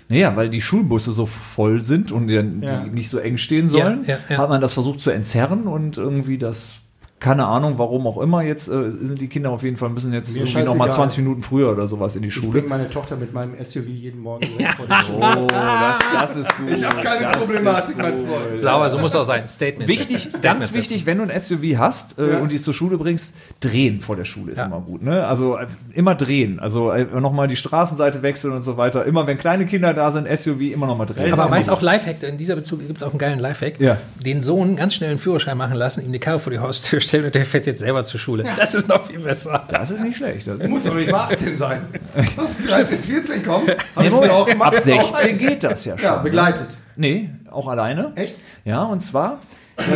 Naja, 0.10 0.36
weil 0.36 0.50
die 0.50 0.62
Schulbusse 0.62 1.12
so 1.12 1.26
voll 1.26 1.80
sind 1.82 2.12
und 2.12 2.28
die, 2.28 2.36
Ja. 2.36 2.86
nicht 2.86 3.10
so 3.10 3.18
eng 3.20 3.38
stehen 3.38 3.68
sollen, 3.70 4.04
ja, 4.06 4.18
ja. 4.30 4.38
hat 4.38 4.50
man 4.50 4.62
das 4.62 4.74
versucht 4.74 5.02
zu 5.02 5.10
entzerren 5.12 5.64
und 5.68 5.98
irgendwie 5.98 6.38
das, 6.38 6.80
keine 7.20 7.46
Ahnung, 7.48 7.80
warum 7.80 8.06
auch 8.06 8.20
immer, 8.22 8.44
jetzt 8.44 8.68
äh, 8.68 8.92
sind 8.92 9.20
die 9.20 9.28
Kinder 9.28 9.50
auf 9.50 9.64
jeden 9.64 9.76
Fall, 9.76 9.90
müssen 9.90 10.14
jetzt 10.14 10.34
Mir 10.36 10.42
irgendwie 10.44 10.60
nochmal 10.60 10.88
scheißegal. 10.90 11.10
20 11.10 11.18
Minuten 11.24 11.42
früher 11.42 11.72
oder 11.72 11.88
sowas 11.88 12.16
in 12.16 12.22
die 12.22 12.28
Ich 12.28 12.34
Schule. 12.36 12.50
bringe 12.52 12.68
meine 12.68 12.90
Tochter 12.92 13.16
mit 13.16 13.34
meinem 13.34 13.54
SUV 13.64 13.88
jeden 13.88 14.22
Morgen 14.22 14.46
direkt 14.46 14.76
vor 14.76 14.86
die 14.86 15.04
Schule. 15.06 15.26
Oh, 15.42 15.48
das, 15.48 15.98
das 16.14 16.36
ist 16.36 16.58
gut. 16.58 16.70
Ich 16.72 16.84
habe 16.86 17.02
keine 17.02 17.26
das 17.32 17.38
Problematik, 17.38 17.98
mein. 17.98 18.14
Freund. 18.18 18.62
Sauber, 18.62 18.92
so 18.92 19.00
muss 19.00 19.16
auch 19.16 19.24
sein. 19.24 19.48
Statement. 19.48 19.88
Wichtig, 19.90 20.24
setzen. 20.26 20.42
ganz 20.44 20.66
Statement 20.66 20.74
wichtig, 20.76 21.06
wenn 21.08 21.18
du 21.18 21.24
ein 21.24 21.40
SUV 21.40 21.78
hast 21.80 22.20
äh, 22.20 22.34
Ja. 22.34 22.38
und 22.38 22.52
die 22.52 22.62
zur 22.62 22.76
Schule 22.76 23.00
bringst, 23.00 23.34
drehen 23.62 24.00
vor 24.02 24.16
der 24.16 24.26
Schule 24.26 24.52
ist 24.52 24.60
Ja. 24.60 24.66
immer 24.66 24.82
gut. 24.82 25.02
Ne? 25.02 25.26
Also 25.26 25.58
äh, 25.58 25.66
immer 25.96 26.14
drehen. 26.14 26.60
Also 26.60 26.92
äh, 26.92 27.04
nochmal 27.20 27.48
die 27.48 27.56
Straßenseite 27.56 28.22
wechseln 28.22 28.54
und 28.54 28.62
so 28.64 28.78
weiter. 28.78 29.06
Immer 29.06 29.26
wenn 29.26 29.40
kleine 29.40 29.66
Kinder 29.66 29.96
da 29.96 30.12
sind, 30.12 30.28
SUV 30.28 30.60
immer 30.72 30.86
nochmal 30.86 31.08
drehen. 31.08 31.34
Aber 31.34 31.50
weiß 31.50 31.70
auch 31.70 31.82
Lifehack, 31.82 32.22
in 32.22 32.38
dieser 32.38 32.56
Bezug 32.56 32.86
gibt 32.86 32.98
es 32.98 33.04
auch 33.04 33.10
einen 33.10 33.18
geilen 33.20 33.40
Lifehack. 33.40 33.80
Ja. 33.80 33.98
Den 34.24 34.44
Sohn 34.44 34.76
ganz 34.76 34.94
schnell 34.94 35.10
einen 35.10 35.20
Führerschein 35.20 35.58
machen 35.58 35.74
lassen, 35.76 36.06
ihm 36.06 36.12
die 36.12 36.20
Karre 36.20 36.38
vor 36.38 36.52
die 36.52 36.60
Haustür 36.60 37.02
stellen 37.08 37.26
und 37.26 37.36
der 37.36 37.46
fährt 37.46 37.66
jetzt 37.66 37.80
selber 37.80 38.04
zur 38.06 38.20
Schule. 38.20 38.44
Das 38.58 38.74
ist 38.76 38.88
noch 38.88 39.06
viel 39.06 39.20
besser. 39.20 39.64
das 39.70 39.92
ist 39.92 40.02
nicht 40.04 40.18
schlecht. 40.18 40.48
Das 40.48 40.68
Muss 40.68 40.84
doch 40.84 40.96
nicht 40.96 41.12
mal 41.12 41.26
18 41.32 41.56
sein. 41.56 41.82
Was, 42.36 42.50
mit 42.58 42.70
13, 42.70 43.00
14 43.00 43.44
kommen? 43.46 43.68
Nee, 44.00 44.10
auch 44.10 44.46
gemacht. 44.48 44.74
ab 44.76 44.80
16 44.80 45.38
geht 45.38 45.64
das 45.64 45.86
ja 45.86 45.98
schon. 45.98 46.06
Ja, 46.06 46.18
begleitet. 46.18 46.68
Nee, 46.96 47.30
auch 47.52 47.68
alleine. 47.68 48.12
Echt? 48.16 48.40
Ja, 48.66 48.84
und 48.84 49.00
zwar, 49.02 49.40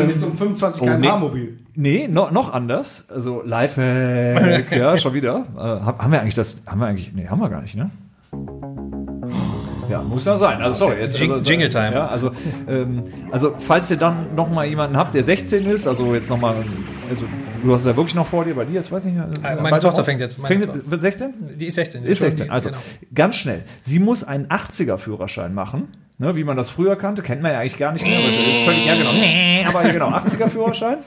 Mit 0.07 0.19
so 0.19 0.27
einem 0.27 0.37
25 0.37 0.81
Oh, 0.81 0.85
km/h 0.85 0.97
nee. 1.15 1.19
Mobil. 1.19 1.57
nee, 1.75 2.07
no, 2.07 2.29
noch 2.31 2.53
anders. 2.53 3.05
Also 3.09 3.41
Lifehack, 3.43 4.71
ja, 4.71 4.95
schon 4.97 5.13
wieder. 5.13 5.45
Äh, 5.55 5.59
hab- 5.59 6.01
haben 6.01 6.11
wir 6.11 6.21
eigentlich 6.21 6.35
das, 6.35 6.61
haben 6.67 6.79
wir 6.79 6.87
eigentlich, 6.87 7.11
nee, 7.13 7.27
haben 7.27 7.39
wir 7.41 7.49
gar 7.49 7.61
nicht, 7.61 7.75
ne? 7.75 7.89
Ja, 9.91 10.01
muss 10.01 10.25
ja 10.25 10.37
sein. 10.37 10.61
Also 10.61 10.85
sorry, 10.85 10.99
jetzt 11.01 11.17
Jing- 11.19 11.31
also, 11.31 11.49
Jingle 11.49 11.69
Time. 11.69 11.91
Ja, 11.93 12.07
also, 12.07 12.31
ähm, 12.67 13.03
also 13.31 13.53
falls 13.59 13.91
ihr 13.91 13.97
dann 13.97 14.33
noch 14.35 14.49
mal 14.49 14.65
jemanden 14.65 14.97
habt, 14.97 15.13
der 15.13 15.23
16 15.23 15.65
ist, 15.65 15.87
also 15.87 16.13
jetzt 16.13 16.29
noch 16.29 16.39
mal, 16.39 16.55
also 17.09 17.25
du 17.63 17.73
hast 17.73 17.81
es 17.81 17.87
ja 17.87 17.95
wirklich 17.97 18.15
noch 18.15 18.25
vor 18.27 18.45
dir, 18.45 18.55
bei 18.55 18.65
dir, 18.65 18.73
jetzt 18.75 18.91
weiß 18.91 19.05
ich 19.05 19.13
nicht. 19.13 19.25
Äh, 19.43 19.55
meine 19.61 19.79
Tochter 19.79 20.03
fängt 20.03 20.19
jetzt- 20.21 20.39
meine 20.39 20.55
Fängt, 20.55 20.65
Tochter. 20.65 20.89
wird 20.91 21.01
16? 21.01 21.33
Die 21.57 21.65
ist 21.67 21.75
16. 21.75 22.03
Ist 22.05 22.19
schon 22.19 22.27
16. 22.29 22.45
die- 22.45 22.51
Also 22.51 22.69
genau. 22.69 22.81
ganz 23.13 23.35
schnell. 23.35 23.63
Sie 23.81 23.99
muss 23.99 24.23
einen 24.23 24.47
80er 24.49 24.97
Führerschein 24.97 25.53
machen, 25.53 25.89
ne, 26.17 26.35
wie 26.35 26.43
man 26.43 26.55
das 26.57 26.69
früher 26.69 26.95
kannte. 26.95 27.21
Kennt 27.21 27.41
man 27.41 27.51
ja 27.51 27.59
eigentlich 27.59 27.77
gar 27.77 27.91
nicht 27.91 28.05
mehr. 28.05 28.19
ist 28.19 28.65
völlig, 28.65 28.85
ja, 28.85 28.95
genau. 28.95 29.11
Aber 29.77 29.89
genau, 29.89 30.07
80er 30.09 30.47
Führerschein. 30.47 30.97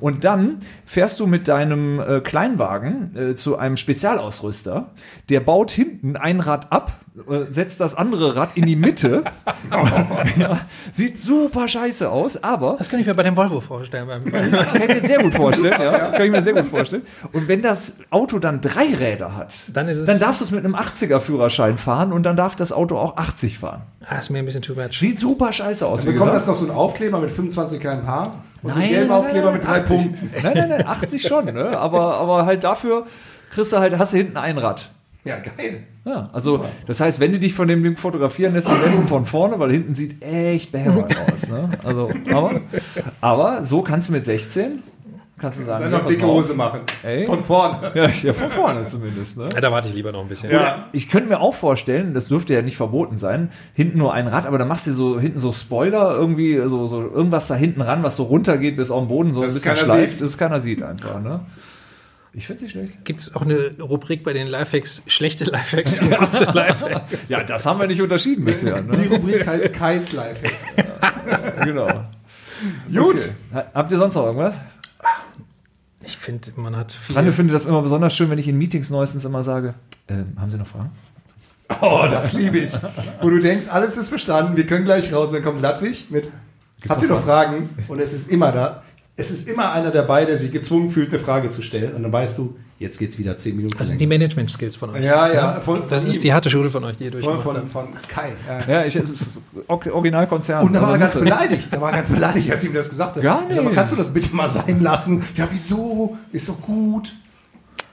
Und 0.00 0.24
dann 0.24 0.58
fährst 0.86 1.20
du 1.20 1.26
mit 1.26 1.46
deinem 1.48 2.00
äh, 2.00 2.20
Kleinwagen 2.20 3.14
äh, 3.16 3.34
zu 3.34 3.58
einem 3.58 3.76
Spezialausrüster. 3.76 4.90
Der 5.28 5.40
baut 5.40 5.70
hinten 5.70 6.16
ein 6.16 6.40
Rad 6.40 6.72
ab, 6.72 6.92
setzt 7.50 7.80
das 7.80 7.94
andere 7.94 8.36
Rad 8.36 8.50
in 8.56 8.66
die 8.66 8.76
Mitte. 8.76 9.22
ja, 10.38 10.60
sieht 10.92 11.18
super 11.18 11.68
scheiße 11.68 12.08
aus, 12.10 12.42
aber 12.42 12.76
Das 12.78 12.88
kann 12.88 13.00
ich 13.00 13.06
mir 13.06 13.14
bei 13.14 13.22
dem 13.22 13.36
Volvo 13.36 13.60
vorstellen. 13.60 14.06
Beim, 14.06 14.24
kann 14.30 14.82
ich 14.82 14.88
mir 14.88 15.00
sehr 15.00 15.18
gut 15.22 15.32
vorstellen. 15.34 15.80
Ja, 15.80 16.10
kann 16.10 16.24
ich 16.26 16.30
mir 16.30 16.42
sehr 16.42 16.54
gut 16.54 16.66
vorstellen. 16.66 17.02
Und 17.32 17.48
wenn 17.48 17.62
das 17.62 17.98
Auto 18.10 18.38
dann 18.38 18.60
drei 18.60 18.94
Räder 18.94 19.36
hat, 19.36 19.52
Dann 19.72 19.88
ist 19.88 19.98
es- 19.98 20.06
dann 20.06 20.18
darfst 20.18 20.40
du 20.40 20.44
es 20.46 20.50
mit 20.50 20.64
einem 20.64 20.74
80er 20.74 21.20
Führerschein 21.20 21.78
fahren 21.78 22.12
und 22.12 22.24
dann 22.24 22.36
darf 22.36 22.56
das 22.56 22.72
Auto 22.72 22.96
auch 22.98 23.16
80 23.16 23.58
fahren. 23.58 23.82
ah, 24.06 24.16
ist 24.18 24.30
mir 24.30 24.38
ein 24.38 24.44
bisschen 24.44 24.62
too 24.62 24.74
much. 24.74 24.98
Sieht 24.98 25.18
super 25.18 25.52
scheiße 25.52 25.86
aus. 25.86 26.04
wie 26.06 26.12
Bekommt 26.12 26.32
das 26.34 26.46
noch 26.46 26.54
so 26.54 26.64
ein 26.66 26.70
Aufkleber 26.70 27.18
mit 27.20 27.30
25 27.30 27.80
km/h? 27.80 28.32
Und 28.62 28.72
so 28.72 28.78
Nein, 28.78 28.86
einen 28.88 28.88
gelben 28.94 29.08
nein, 29.10 29.18
Aufkleber 29.18 29.44
nein, 29.46 29.54
mit 29.54 29.64
drei 29.66 29.80
80. 29.82 29.96
Punkten. 29.96 30.30
Nein, 30.42 30.52
nein, 30.56 30.68
nein, 30.68 30.86
80 30.86 31.22
schon, 31.26 31.44
ne? 31.46 31.78
Aber, 31.78 32.16
aber 32.16 32.44
halt 32.46 32.64
dafür 32.64 33.06
kriegst 33.52 33.72
du 33.72 33.78
halt, 33.78 33.96
hast 33.98 34.12
du 34.12 34.16
hinten 34.16 34.36
ein 34.36 34.58
Rad. 34.58 34.90
Ja, 35.24 35.36
geil. 35.38 35.84
Ja, 36.04 36.30
also 36.32 36.64
das 36.86 37.00
heißt, 37.00 37.20
wenn 37.20 37.32
du 37.32 37.38
dich 37.38 37.52
von 37.54 37.68
dem 37.68 37.82
Ding 37.82 37.96
fotografieren 37.96 38.54
lässt, 38.54 38.68
am 38.68 38.80
besten 38.80 39.06
von 39.06 39.26
vorne, 39.26 39.58
weil 39.58 39.70
hinten 39.70 39.94
sieht 39.94 40.22
echt 40.22 40.72
behämmert 40.72 41.14
aus. 41.16 41.48
Ne? 41.48 41.70
Also, 41.84 42.10
aber, 42.32 42.60
aber 43.20 43.64
so 43.64 43.82
kannst 43.82 44.08
du 44.08 44.12
mit 44.12 44.24
16 44.24 44.82
kannst 45.38 45.60
du 45.60 45.64
sagen, 45.64 45.82
Dann 45.82 45.92
ja, 45.92 45.98
noch 45.98 46.06
dicke. 46.06 46.26
Hose 46.26 46.54
machen. 46.54 46.80
Ey. 47.02 47.24
Von 47.24 47.42
vorne. 47.42 47.92
Ja, 47.94 48.08
ja, 48.08 48.32
von 48.32 48.50
vorne 48.50 48.84
zumindest. 48.86 49.38
Ne? 49.38 49.48
Ja, 49.54 49.60
da 49.60 49.72
warte 49.72 49.88
ich 49.88 49.94
lieber 49.94 50.12
noch 50.12 50.20
ein 50.20 50.28
bisschen. 50.28 50.50
Ja. 50.50 50.88
Ich 50.92 51.08
könnte 51.08 51.28
mir 51.28 51.40
auch 51.40 51.54
vorstellen, 51.54 52.14
das 52.14 52.28
dürfte 52.28 52.54
ja 52.54 52.62
nicht 52.62 52.76
verboten 52.76 53.16
sein, 53.16 53.50
hinten 53.74 53.98
nur 53.98 54.12
ein 54.12 54.26
Rad, 54.26 54.46
aber 54.46 54.58
dann 54.58 54.68
machst 54.68 54.86
du 54.86 54.92
so 54.92 55.20
hinten 55.20 55.38
so 55.38 55.52
Spoiler, 55.52 56.14
irgendwie 56.16 56.60
so, 56.66 56.86
so 56.86 57.00
irgendwas 57.00 57.46
da 57.46 57.54
hinten 57.54 57.80
ran, 57.80 58.02
was 58.02 58.16
so 58.16 58.24
runtergeht 58.24 58.76
bis 58.76 58.90
auf 58.90 59.02
den 59.02 59.08
Boden, 59.08 59.34
so 59.34 59.40
ein 59.40 59.46
bisschen 59.46 59.62
keiner 59.62 59.84
schleift, 59.84 60.12
sieht. 60.12 60.22
dass 60.22 60.30
es 60.30 60.38
keiner 60.38 60.60
sieht 60.60 60.82
einfach. 60.82 61.20
Ne? 61.20 61.40
Ich 62.34 62.46
finde 62.46 62.62
nicht 62.62 62.72
schlecht. 62.72 63.04
Gibt 63.04 63.20
es 63.20 63.34
auch 63.34 63.42
eine 63.42 63.72
Rubrik 63.80 64.22
bei 64.22 64.32
den 64.32 64.46
Lifehacks, 64.48 65.02
schlechte 65.06 65.44
Lifehacks 65.44 66.00
und 66.00 66.10
gute 66.18 66.44
Lifehacks? 66.44 67.12
Ja, 67.28 67.42
das 67.42 67.64
haben 67.66 67.80
wir 67.80 67.86
nicht 67.86 68.02
unterschieden 68.02 68.44
bisher. 68.44 68.80
Die 68.82 68.96
Ne? 68.98 69.08
Rubrik 69.08 69.46
heißt 69.46 69.72
Kais 69.72 70.12
Lifehacks. 70.12 70.76
genau. 71.64 71.86
Gut. 72.94 73.20
Okay. 73.20 73.30
Ha- 73.54 73.66
Habt 73.74 73.92
ihr 73.92 73.98
sonst 73.98 74.14
noch 74.14 74.24
irgendwas? 74.26 74.54
Ich 76.02 76.16
finde, 76.16 76.50
man 76.56 76.76
hat 76.76 76.92
viel. 76.92 77.14
Franjo 77.14 77.32
findet 77.32 77.56
das 77.56 77.64
immer 77.64 77.82
besonders 77.82 78.14
schön, 78.14 78.30
wenn 78.30 78.38
ich 78.38 78.48
in 78.48 78.56
Meetings 78.56 78.88
neuestens 78.90 79.24
immer 79.24 79.42
sage, 79.42 79.74
ähm, 80.08 80.34
haben 80.38 80.50
Sie 80.50 80.58
noch 80.58 80.66
Fragen? 80.66 80.90
Oh, 81.82 82.06
das 82.10 82.32
liebe 82.32 82.58
ich. 82.58 82.72
Wo 83.20 83.28
du 83.28 83.40
denkst, 83.40 83.68
alles 83.68 83.96
ist 83.98 84.08
verstanden, 84.08 84.56
wir 84.56 84.64
können 84.66 84.84
gleich 84.86 85.12
raus. 85.12 85.32
Dann 85.32 85.42
kommt 85.42 85.60
Ludwig 85.60 86.06
mit, 86.10 86.30
habt 86.88 87.02
ihr 87.02 87.08
noch 87.08 87.22
Fragen? 87.24 87.68
Und 87.88 88.00
es 88.00 88.14
ist 88.14 88.30
immer 88.30 88.52
da. 88.52 88.82
Es 89.18 89.30
ist 89.32 89.48
immer 89.48 89.72
einer 89.72 89.90
dabei, 89.90 90.24
der 90.24 90.36
sich 90.36 90.52
gezwungen 90.52 90.90
fühlt, 90.90 91.08
eine 91.10 91.18
Frage 91.18 91.50
zu 91.50 91.60
stellen. 91.60 91.94
Und 91.94 92.04
dann 92.04 92.12
weißt 92.12 92.38
du, 92.38 92.56
jetzt 92.78 92.98
geht's 92.98 93.18
wieder 93.18 93.36
zehn 93.36 93.56
Minuten. 93.56 93.76
das 93.76 93.88
sind 93.88 94.00
die 94.00 94.06
Management-Skills 94.06 94.76
von 94.76 94.90
euch. 94.90 95.04
ja, 95.04 95.32
ja. 95.32 95.60
Von, 95.60 95.82
Das 95.90 96.02
von 96.02 96.10
ist 96.10 96.22
die 96.22 96.32
harte 96.32 96.48
Schule 96.50 96.70
von 96.70 96.84
euch, 96.84 96.96
die 96.96 97.04
ihr 97.06 97.10
von, 97.10 97.20
durchgemacht 97.22 97.42
von, 97.42 97.56
habt. 97.56 97.68
von 97.68 97.88
Kai. 98.08 98.32
Ja. 98.68 98.74
Ja, 98.80 98.84
ich, 98.86 98.94
es 98.94 99.10
ist 99.10 99.24
Or- 99.66 99.80
Originalkonzern. 99.92 100.64
Und 100.64 100.72
da 100.72 100.80
war 100.80 100.90
er 100.90 100.92
Also 100.94 101.00
ganz 101.00 101.14
muss- 101.14 101.24
beleidigt. 101.24 101.68
Da 101.70 101.80
war 101.80 101.90
er 101.90 101.96
ganz 101.96 102.08
beleidigt, 102.08 102.50
als 102.52 102.64
ihm 102.64 102.74
das 102.74 102.88
gesagt 102.88 103.16
hat. 103.16 103.22
Gar 103.22 103.42
Ich 103.48 103.56
sag 103.56 103.64
mal, 103.64 103.70
nicht. 103.70 103.76
kannst 103.76 103.92
du 103.92 103.96
das 103.96 104.12
bitte 104.12 104.34
mal 104.36 104.48
sein 104.48 104.80
lassen? 104.80 105.24
Ja, 105.36 105.48
wieso? 105.50 106.16
Ist 106.32 106.48
doch 106.48 106.60
gut. 106.60 107.12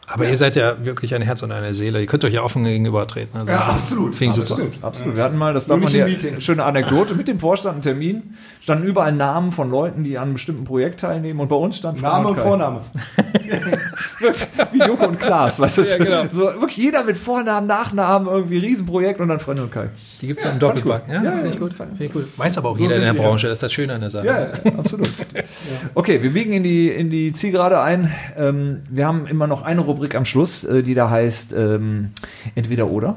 Aber 0.08 0.28
ihr 0.30 0.38
seid 0.38 0.56
ja 0.56 0.86
wirklich 0.86 1.16
ein 1.16 1.22
Herz 1.22 1.42
und 1.42 1.52
eine 1.52 1.74
Seele. 1.74 2.00
Ihr 2.00 2.06
könnt 2.06 2.24
euch 2.26 2.34
ja 2.34 2.44
offen 2.44 2.64
gegenübertreten. 2.64 3.40
Also 3.40 3.52
Ja, 3.52 3.58
das 3.58 3.68
absolut. 3.70 4.16
Finde 4.16 4.40
ich 4.40 4.46
super. 4.46 4.62
stimmt. 4.62 4.84
Absolut. 4.84 5.16
Wir 5.16 5.24
hatten 5.24 5.38
mal, 5.38 5.54
das 5.54 5.66
darf 5.68 5.80
man 5.80 5.92
ja, 5.92 6.08
schöne 6.40 6.64
Anekdote, 6.64 7.16
mit 7.16 7.28
dem 7.28 7.40
Vorstand 7.40 7.74
einen 7.76 7.82
Termin, 7.82 8.36
standen 8.62 8.86
überall 8.86 9.14
Namen 9.14 9.52
von 9.52 9.70
Leuten, 9.70 10.04
die 10.04 10.18
an 10.18 10.26
einem 10.26 10.34
bestimmten 10.34 10.64
Projekt 10.64 11.00
teilnehmen 11.00 11.40
und 11.40 11.48
bei 11.48 11.56
uns 11.56 11.78
stand 11.78 12.02
Name 12.02 12.30
und. 12.30 12.40
Vorname. 12.40 12.82
Wie 14.72 14.80
Joko 14.80 15.08
und 15.08 15.20
Klaas, 15.20 15.60
weißt 15.60 15.78
du? 15.80 15.82
Ja, 15.84 15.98
genau. 15.98 16.24
so, 16.32 16.42
wirklich 16.62 16.78
jeder 16.78 17.04
mit 17.04 17.18
Vornamen, 17.18 17.68
Nachnamen, 17.68 18.28
irgendwie 18.28 18.58
Riesenprojekt 18.58 19.20
und 19.20 19.28
dann 19.28 19.40
Freunde 19.40 19.64
und 19.64 19.72
Kai. 19.72 19.90
Die 20.22 20.28
gibt 20.28 20.40
es 20.40 20.46
ja, 20.46 20.52
im 20.52 20.60
Doppelpack. 20.60 21.04
Ja, 21.08 21.24
Ja, 21.24 21.32
finde 21.34 21.50
ich 21.50 21.60
gut. 21.60 21.74
Finde 21.74 22.04
ich 22.04 22.12
gut. 22.14 22.26
Weiß 22.38 22.58
aber 22.58 22.70
auch 22.70 22.78
So 22.78 22.84
jeder 22.84 22.96
in 22.96 23.02
der. 23.02 23.14
Branche. 23.14 23.48
Das 23.48 23.58
ist 23.58 23.64
das 23.64 23.74
Schöne 23.74 23.94
an 23.94 24.02
der 24.02 24.10
Sache. 24.10 24.26
Ja, 24.26 24.40
ja, 24.42 24.50
absolut. 24.78 25.10
Okay, 25.96 26.22
wir 26.22 26.32
biegen 26.32 26.54
in 26.54 26.64
die, 26.64 26.90
in 26.90 27.10
die 27.10 27.34
Zielgerade 27.34 27.80
ein. 27.82 28.14
Ähm, 28.38 28.82
wir 28.90 29.06
haben 29.08 29.26
immer 29.28 29.48
noch 29.48 29.62
eine 29.64 29.82
Rubrik 29.82 30.16
am 30.16 30.26
Schluss, 30.26 30.64
äh, 30.64 30.84
die 30.84 30.94
da 30.94 31.10
heißt 31.10 31.54
ähm, 31.54 32.12
entweder 32.56 32.88
oder. 32.88 33.16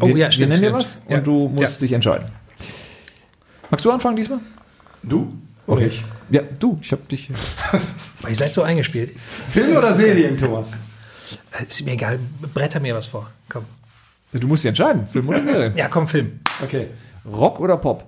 Oh, 0.00 0.06
wir, 0.08 0.16
ja, 0.16 0.30
stimmt, 0.30 0.52
Wir 0.52 0.60
nennen 0.60 0.72
dir 0.72 0.78
was 0.78 0.98
Ja. 1.08 1.18
und 1.18 1.26
du 1.26 1.48
musst 1.48 1.80
dich 1.82 1.92
entscheiden. 1.92 2.26
Magst 3.70 3.84
du 3.84 3.90
anfangen 3.90 4.16
diesmal? 4.16 4.38
Du? 5.02 5.32
Oder 5.66 5.82
ich? 5.82 6.04
Ja, 6.30 6.42
du, 6.58 6.78
ich 6.82 6.92
habe 6.92 7.02
dich. 7.10 7.30
Ihr 8.28 8.36
seid 8.36 8.52
so 8.52 8.62
eingespielt. 8.62 9.16
Film 9.48 9.76
oder 9.76 9.94
Serien, 9.94 10.36
Thomas? 10.36 10.74
Äh, 11.52 11.64
Ist 11.68 11.84
mir 11.84 11.92
egal. 11.92 12.18
Bretter 12.54 12.80
mir 12.80 12.94
was 12.94 13.06
vor. 13.06 13.30
Komm. 13.48 13.64
Du 14.32 14.46
musst 14.46 14.64
dich 14.64 14.68
entscheiden, 14.68 15.06
Film 15.08 15.28
oder 15.28 15.42
Serie. 15.42 15.72
Ja, 15.76 15.88
komm, 15.88 16.06
Film. 16.06 16.40
Okay. 16.62 16.88
Rock 17.24 17.60
oder 17.60 17.76
Pop? 17.76 18.04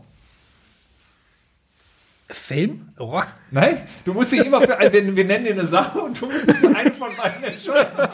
Film? 2.33 2.89
Oh. 2.99 3.21
Nein, 3.51 3.77
du 4.05 4.15
musst 4.15 4.31
dich 4.33 4.45
immer 4.45 4.61
für 4.61 4.77
ein, 4.79 4.93
wir, 4.93 5.17
wir 5.17 5.25
nennen 5.25 5.45
dir 5.45 5.53
eine 5.53 5.67
Sache 5.67 6.01
und 6.01 6.21
du 6.21 6.27
musst 6.27 6.49
dich 6.49 6.57
für 6.57 6.69
einen 6.77 6.93
von 6.93 7.09
beiden 7.17 7.43
entscheiden. 7.43 8.09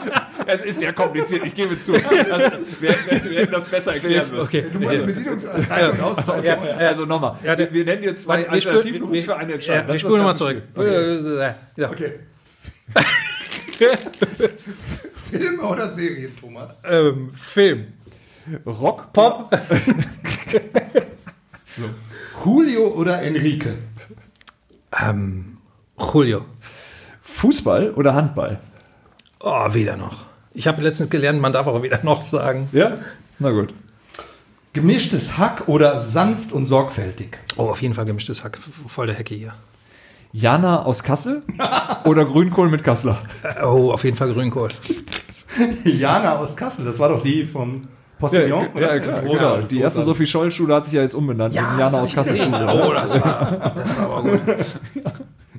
Es 0.45 0.61
ist 0.61 0.79
sehr 0.79 0.93
kompliziert, 0.93 1.45
ich 1.45 1.53
gebe 1.53 1.79
zu. 1.79 1.93
Also, 1.93 2.57
wir, 2.79 2.89
wir, 2.89 3.29
wir 3.29 3.39
hätten 3.41 3.51
das 3.51 3.65
besser 3.65 3.93
erklären 3.93 4.29
müssen. 4.31 4.43
Okay. 4.43 4.65
Du 4.71 4.79
musst 4.79 5.05
Bedienungsanleitung 5.05 6.01
auszahlen. 6.01 6.43
Ja, 6.43 6.57
ja. 6.65 6.87
Also 6.87 7.05
nochmal, 7.05 7.37
Ja, 7.43 7.57
wir, 7.57 7.71
wir 7.71 7.85
nennen 7.85 8.01
dir 8.01 8.15
zwei 8.15 8.39
Warte, 8.39 8.49
Alternativen, 8.49 9.01
du 9.01 9.07
musst 9.07 9.25
für 9.25 9.37
eine 9.37 9.53
entscheiden. 9.53 9.87
Ja, 9.87 9.93
wir 9.93 9.99
spulen 9.99 10.17
nochmal 10.17 10.35
zurück. 10.35 10.63
Ja. 11.75 11.91
Okay. 11.91 12.13
Filme 15.29 15.61
oder 15.61 15.89
Serien, 15.89 16.35
Thomas? 16.39 16.81
Ähm, 16.83 17.31
Film. 17.33 17.87
Rock, 18.65 19.11
Pop. 19.13 19.51
Julio 22.45 22.87
oder 22.87 23.21
Enrique? 23.21 23.73
Ähm, 24.91 25.57
Julio. 25.99 26.45
Fußball 27.21 27.91
oder 27.91 28.13
Handball? 28.13 28.59
Oh, 29.39 29.65
weder 29.73 29.97
noch. 29.97 30.25
Ich 30.53 30.67
habe 30.67 30.81
letztens 30.81 31.09
gelernt, 31.09 31.39
man 31.41 31.53
darf 31.53 31.67
auch 31.67 31.83
wieder 31.83 31.99
noch 32.03 32.23
sagen. 32.23 32.69
Ja? 32.71 32.97
Na 33.39 33.51
gut. 33.51 33.73
Gemischtes 34.73 35.37
Hack 35.37 35.67
oder 35.67 36.01
sanft 36.01 36.51
und 36.51 36.65
sorgfältig? 36.65 37.37
Oh, 37.57 37.63
auf 37.69 37.81
jeden 37.81 37.93
Fall 37.93 38.05
gemischtes 38.05 38.43
Hack. 38.43 38.57
Voll 38.57 39.07
der 39.07 39.15
Hecke 39.15 39.35
hier. 39.35 39.53
Jana 40.33 40.83
aus 40.83 41.03
Kassel 41.03 41.41
oder 42.03 42.25
Grünkohl 42.25 42.69
mit 42.69 42.83
Kassler? 42.83 43.17
Äh, 43.43 43.63
Oh, 43.63 43.91
auf 43.91 44.03
jeden 44.03 44.17
Fall 44.17 44.33
Grünkohl. 44.33 44.69
Jana 45.83 46.37
aus 46.37 46.55
Kassel, 46.57 46.85
das 46.85 46.99
war 46.99 47.09
doch 47.09 47.23
die 47.23 47.43
vom 47.45 47.87
Postillon? 48.19 48.67
Ja, 48.75 48.95
ja, 48.95 48.99
klar, 48.99 49.21
genau. 49.21 49.57
Die 49.61 49.79
erste 49.79 50.03
Sophie 50.03 50.25
Scholl-Schule 50.25 50.73
hat 50.73 50.85
sich 50.85 50.95
ja 50.95 51.01
jetzt 51.01 51.13
umbenannt. 51.13 51.55
in 51.55 51.61
Jana 51.61 52.01
aus 52.01 52.13
Kassel. 52.13 52.41
Oh, 52.41 52.91
das 52.93 53.21
war, 53.21 53.73
das 53.75 53.97
war 53.97 54.05
aber 54.05 54.21
gut. 54.23 54.41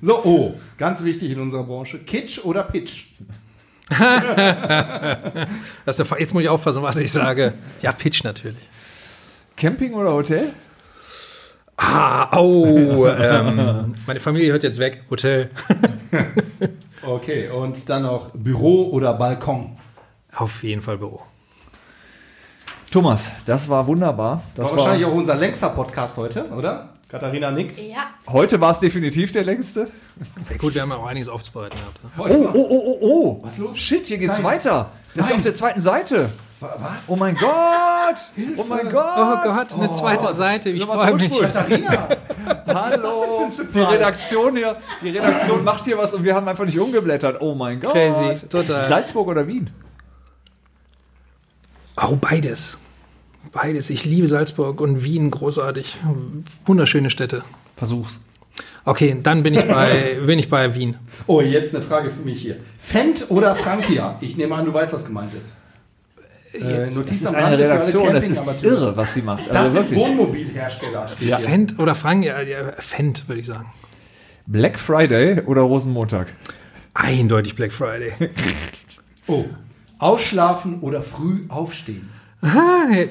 So, 0.00 0.24
oh, 0.24 0.54
ganz 0.76 1.02
wichtig 1.02 1.32
in 1.32 1.40
unserer 1.40 1.64
Branche. 1.64 1.98
Kitsch 1.98 2.44
oder 2.44 2.62
Pitch? 2.62 3.06
Das 5.84 5.98
ist 5.98 6.14
jetzt 6.18 6.34
muss 6.34 6.42
ich 6.44 6.48
aufpassen, 6.48 6.84
was 6.84 6.98
ich 6.98 7.10
sage. 7.10 7.54
Ja, 7.82 7.90
Pitch 7.90 8.22
natürlich. 8.22 8.60
Camping 9.56 9.94
oder 9.94 10.12
Hotel? 10.12 10.52
Ah, 11.76 12.38
oh, 12.38 13.08
ähm, 13.08 13.92
meine 14.06 14.20
Familie 14.20 14.52
hört 14.52 14.62
jetzt 14.62 14.78
weg. 14.78 15.02
Hotel. 15.10 15.50
Okay, 17.02 17.48
und 17.48 17.88
dann 17.88 18.02
noch 18.02 18.30
Büro 18.34 18.90
oder 18.90 19.14
Balkon? 19.14 19.78
Auf 20.34 20.62
jeden 20.62 20.82
Fall 20.82 20.98
Büro. 20.98 21.22
Thomas, 22.90 23.30
das 23.44 23.68
war 23.68 23.86
wunderbar. 23.86 24.42
Das 24.54 24.70
war 24.70 24.78
wahrscheinlich 24.78 25.06
auch 25.06 25.12
unser 25.12 25.34
längster 25.34 25.68
Podcast 25.68 26.16
heute, 26.16 26.46
oder? 26.50 26.88
Katharina 27.08 27.50
nickt. 27.50 27.78
Ja, 27.78 28.08
Heute 28.28 28.60
war 28.60 28.72
es 28.72 28.80
definitiv 28.80 29.32
der 29.32 29.44
längste. 29.44 29.88
Ja, 30.50 30.56
gut, 30.56 30.74
wir 30.74 30.82
haben 30.82 30.90
ja 30.90 30.96
auch 30.96 31.06
einiges 31.06 31.28
aufzubereiten 31.28 31.78
gehabt. 31.78 32.02
Ne? 32.04 32.10
Oh, 32.18 32.50
oh, 32.54 32.66
oh, 32.70 32.82
oh, 32.84 32.98
oh. 33.00 33.40
Was 33.42 33.58
los? 33.58 33.78
Shit, 33.78 34.06
hier 34.06 34.18
geht's 34.18 34.36
Nein. 34.36 34.44
weiter. 34.44 34.90
Das 35.14 35.24
ist 35.24 35.30
Nein. 35.30 35.36
auf 35.38 35.42
der 35.42 35.54
zweiten 35.54 35.80
Seite. 35.80 36.30
Was? 36.60 37.08
Oh 37.08 37.16
mein 37.16 37.36
Gott. 37.36 38.16
Oh 38.56 38.64
mein 38.68 38.90
Gott. 38.90 39.04
Oh 39.16 39.36
Gott, 39.42 39.74
eine 39.74 39.90
zweite 39.92 40.28
Seite. 40.28 40.70
Ich 40.70 40.84
freue 40.84 41.14
mich. 41.14 41.40
Katharina! 41.40 42.08
Hallo. 42.66 43.40
denn 43.40 43.50
für 43.50 43.62
ein 43.62 43.72
Die? 43.72 43.80
Redaktion 43.80 44.56
hier, 44.56 44.76
die 45.02 45.10
Redaktion 45.10 45.62
macht 45.62 45.84
hier 45.84 45.96
was 45.96 46.14
und 46.14 46.24
wir 46.24 46.34
haben 46.34 46.48
einfach 46.48 46.64
nicht 46.64 46.78
umgeblättert. 46.78 47.40
Oh 47.40 47.54
mein 47.54 47.80
Gott. 47.80 47.92
Crazy, 47.92 48.46
total. 48.48 48.88
Salzburg 48.88 49.28
oder 49.28 49.46
Wien? 49.46 49.70
Oh, 52.00 52.16
beides. 52.16 52.78
Beides. 53.52 53.90
Ich 53.90 54.04
liebe 54.04 54.26
Salzburg 54.28 54.80
und 54.80 55.02
Wien 55.04 55.30
großartig. 55.30 55.96
Wunderschöne 56.66 57.10
Städte. 57.10 57.42
Versuch's. 57.76 58.22
Okay, 58.84 59.16
dann 59.22 59.42
bin 59.42 59.54
ich 59.54 59.66
bei, 59.66 60.18
bin 60.26 60.38
ich 60.38 60.48
bei 60.48 60.74
Wien. 60.74 60.96
Oh, 61.26 61.40
jetzt 61.40 61.74
eine 61.74 61.84
Frage 61.84 62.10
für 62.10 62.22
mich 62.22 62.40
hier. 62.40 62.56
Fendt 62.78 63.26
oder 63.30 63.54
Frankia? 63.54 64.16
Ich 64.20 64.36
nehme 64.36 64.54
an, 64.54 64.64
du 64.64 64.72
weißt, 64.72 64.92
was 64.92 65.04
gemeint 65.06 65.34
ist. 65.34 65.56
Äh, 66.52 66.86
Das 66.86 66.94
Notiz 66.94 67.20
ist 67.20 67.26
am 67.26 67.34
eine 67.34 67.58
Redaktion, 67.58 68.14
das 68.14 68.26
ist 68.26 68.64
irre, 68.64 68.96
was 68.96 69.12
sie 69.14 69.22
macht. 69.22 69.46
Das 69.48 69.56
Also 69.56 69.72
sind 69.82 69.90
wirklich. 69.90 70.00
Wohnmobilhersteller. 70.08 71.06
hier. 71.18 71.36
Fendt 71.38 71.78
oder 71.78 71.94
Frank? 71.94 72.24
Ja, 72.24 72.40
ja, 72.40 72.72
Fendt, 72.78 73.28
würde 73.28 73.40
ich 73.40 73.46
sagen. 73.46 73.66
Black 74.46 74.78
Friday 74.78 75.42
oder 75.42 75.62
Rosenmontag? 75.62 76.28
Eindeutig 76.94 77.54
Black 77.54 77.72
Friday. 77.72 78.12
Oh. 79.30 79.44
Ausschlafen 79.98 80.80
oder 80.80 81.02
früh 81.02 81.44
aufstehen? 81.48 82.08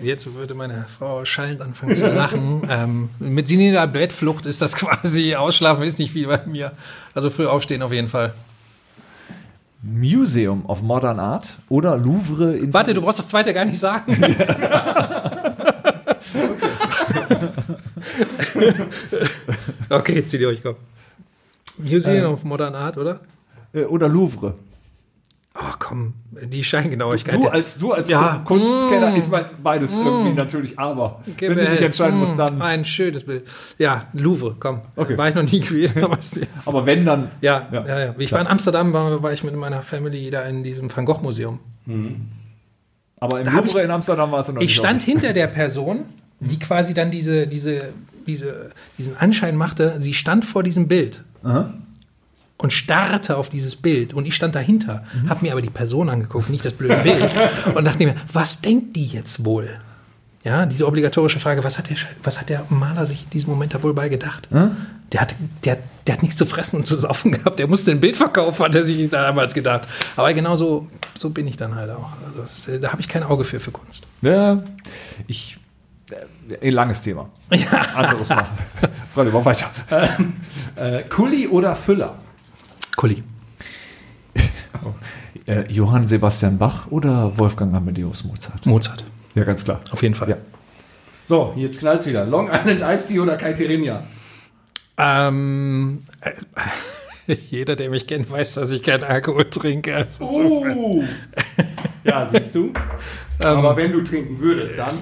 Jetzt 0.03 0.33
würde 0.35 0.53
meine 0.53 0.85
Frau 0.87 1.25
schallend 1.25 1.61
anfangen 1.61 1.93
zu 1.95 2.07
lachen. 2.07 2.61
ähm, 2.69 3.09
mit 3.19 3.49
Sinida 3.49 3.85
Bettflucht 3.85 4.45
ist 4.45 4.61
das 4.61 4.75
quasi, 4.77 5.35
Ausschlafen 5.35 5.83
ist 5.83 5.99
nicht 5.99 6.13
viel 6.13 6.27
bei 6.27 6.45
mir. 6.45 6.71
Also 7.13 7.29
früh 7.29 7.45
aufstehen 7.45 7.81
auf 7.81 7.91
jeden 7.91 8.07
Fall. 8.07 8.33
Museum 9.83 10.65
of 10.65 10.81
Modern 10.81 11.19
Art 11.19 11.49
oder 11.69 11.97
Louvre 11.97 12.55
in 12.55 12.73
Warte, 12.73 12.93
du 12.93 13.01
brauchst 13.01 13.19
das 13.19 13.27
zweite 13.27 13.53
gar 13.53 13.65
nicht 13.65 13.79
sagen. 13.79 14.17
okay, 19.89 20.25
zieh 20.25 20.37
dir 20.37 20.47
euch, 20.49 20.63
komm. 20.63 20.75
Museum 21.77 22.33
of 22.33 22.43
Modern 22.43 22.75
Art, 22.75 22.97
oder? 22.97 23.19
äh, 23.73 23.83
oder 23.83 24.07
Louvre. 24.07 24.55
Oh, 25.59 25.73
komm, 25.79 26.13
die 26.43 26.63
Scheingenauigkeit. 26.63 27.33
Du 27.33 27.47
als 27.47 27.79
du 27.79 27.91
als 27.91 28.07
Ja. 28.09 28.41
Kunstkenner, 28.45 29.09
Mm. 29.11 29.15
ich 29.15 29.27
meine 29.27 29.49
beides 29.63 29.95
irgendwie 29.97 30.33
natürlich, 30.33 30.77
aber 30.77 31.21
Gib 31.35 31.49
wenn 31.49 31.57
du 31.57 31.71
dich 31.71 31.81
entscheiden 31.81 32.19
musst, 32.19 32.35
Mm, 32.35 32.37
dann. 32.37 32.61
Ein 32.61 32.85
schönes 32.85 33.23
Bild. 33.23 33.43
Ja, 33.79 34.05
Louvre, 34.13 34.55
komm. 34.59 34.81
Okay. 34.95 35.17
War 35.17 35.29
ich 35.29 35.33
noch 35.35 35.41
nie 35.43 35.59
gewesen, 35.59 36.03
aber 36.03 36.19
es 36.19 36.29
Aber 36.65 36.85
wenn 36.85 37.05
dann, 37.05 37.31
Ja, 37.41 37.67
Ja. 37.71 37.85
ja, 37.87 37.99
ja. 38.05 38.15
Ich 38.19 38.31
war 38.31 38.41
in 38.41 38.45
Amsterdam, 38.47 38.93
war, 38.93 39.23
war 39.23 39.33
ich 39.33 39.43
mit 39.43 39.55
meiner 39.55 39.81
Family 39.81 40.29
da 40.29 40.43
in 40.43 40.63
diesem 40.63 40.95
Van 40.95 41.05
Gogh 41.05 41.21
Museum. 41.23 41.59
aber 43.19 43.39
im 43.39 43.45
Da 43.45 43.51
Louvre 43.53 43.81
in 43.81 43.89
Amsterdam 43.91 44.31
war 44.31 44.41
es 44.41 44.47
noch 44.49 44.55
Ich 44.57 44.61
nicht. 44.61 44.77
stand 44.77 45.01
hinter 45.01 45.33
der 45.33 45.47
Person, 45.47 46.05
die 46.39 46.59
quasi 46.59 46.93
dann 46.93 47.09
diese, 47.09 47.47
diese, 47.47 47.89
diese, 48.27 48.69
diesen 48.99 49.17
Anschein 49.17 49.55
machte. 49.55 49.95
Sie 49.99 50.13
stand 50.13 50.45
vor 50.45 50.61
diesem 50.61 50.87
Bild 50.87 51.23
und 52.57 52.73
starrte 52.73 53.37
auf 53.37 53.49
dieses 53.49 53.75
Bild 53.75 54.13
und 54.13 54.25
ich 54.25 54.35
stand 54.35 54.55
dahinter, 54.55 55.03
Mhm. 55.13 55.29
habe 55.29 55.45
mir 55.45 55.51
aber 55.51 55.61
die 55.61 55.69
Person 55.69 56.09
angeguckt, 56.09 56.49
nicht 56.49 56.65
das 56.65 56.73
blöde 56.73 56.97
Bild 56.97 57.23
und 57.75 57.85
dachte 57.85 58.05
mir, 58.05 58.15
was 58.33 58.61
denkt 58.61 58.95
die 58.95 59.05
jetzt 59.07 59.45
wohl? 59.45 59.79
Ja, 60.43 60.65
diese 60.65 60.87
obligatorische 60.87 61.39
Frage, 61.39 61.63
was 61.63 61.77
hat 61.77 61.89
der, 61.89 61.97
was 62.23 62.39
hat 62.39 62.49
der 62.49 62.63
Maler 62.69 63.05
sich 63.05 63.23
in 63.25 63.29
diesem 63.31 63.49
Moment 63.49 63.73
da 63.73 63.83
wohl 63.83 63.93
bei 63.93 64.07
gedacht? 64.07 64.47
Der, 65.11 65.21
hat, 65.21 65.35
der, 65.65 65.77
der 66.05 66.13
hat 66.15 66.21
nichts 66.21 66.37
zu 66.37 66.45
fressen 66.45 66.77
und 66.77 66.85
zu 66.85 66.95
saufen 66.95 67.31
gehabt. 67.33 67.59
Der 67.59 67.67
musste 67.67 67.91
ein 67.91 67.99
Bild 67.99 68.15
verkaufen, 68.15 68.63
hat 68.65 68.73
er 68.73 68.85
sich 68.85 69.09
damals 69.09 69.53
gedacht. 69.53 69.87
Aber 70.15 70.33
genau 70.33 70.55
so, 70.55 70.87
so 71.17 71.31
bin 71.31 71.47
ich 71.47 71.57
dann 71.57 71.75
halt 71.75 71.89
auch. 71.91 72.11
Also 72.25 72.41
das, 72.41 72.67
äh, 72.69 72.79
da 72.79 72.91
habe 72.91 73.01
ich 73.01 73.09
kein 73.09 73.23
Auge 73.23 73.43
für, 73.43 73.59
für 73.59 73.71
Kunst. 73.71 74.07
Ja, 74.21 74.63
ich. 75.27 75.57
Äh, 76.61 76.69
langes 76.69 77.01
Thema. 77.01 77.29
Ja. 77.51 77.81
Anderes 77.95 78.29
Mal. 78.29 78.45
Freunde, 79.13 79.33
mach 79.33 79.43
weiter. 79.43 79.69
Äh, 80.75 81.03
Kulli 81.03 81.47
oder 81.49 81.75
Füller? 81.75 82.15
Kuli. 82.97 83.23
Äh, 85.45 85.63
Johann 85.71 86.05
Sebastian 86.07 86.57
Bach 86.57 86.87
oder 86.89 87.37
Wolfgang 87.37 87.73
Amadeus 87.73 88.25
Mozart? 88.25 88.65
Mozart. 88.65 89.05
Ja, 89.33 89.45
ganz 89.45 89.63
klar. 89.63 89.79
Auf 89.91 90.03
jeden 90.03 90.13
Fall. 90.13 90.29
Ja. 90.31 90.37
So, 91.23 91.53
jetzt 91.55 91.79
knallt's 91.79 92.05
wieder. 92.05 92.25
Long 92.25 92.49
Island 92.49 92.81
Iced 92.81 93.07
Tea 93.07 93.19
oder 93.21 93.37
Caipirinha? 93.37 94.03
Ähm, 94.97 95.99
äh, 96.19 96.31
jeder, 97.49 97.77
der 97.77 97.89
mich 97.89 98.07
kennt, 98.07 98.29
weiß, 98.29 98.55
dass 98.55 98.73
ich 98.73 98.83
keinen 98.83 99.05
Alkohol 99.05 99.49
trinke. 99.49 99.95
Also 99.95 100.25
Uh. 100.25 101.03
ja, 102.03 102.25
siehst 102.25 102.53
du. 102.53 102.73
Aber 103.39 103.77
wenn 103.77 103.93
du 103.93 104.01
trinken 104.01 104.39
würdest, 104.39 104.77
dann. 104.77 104.97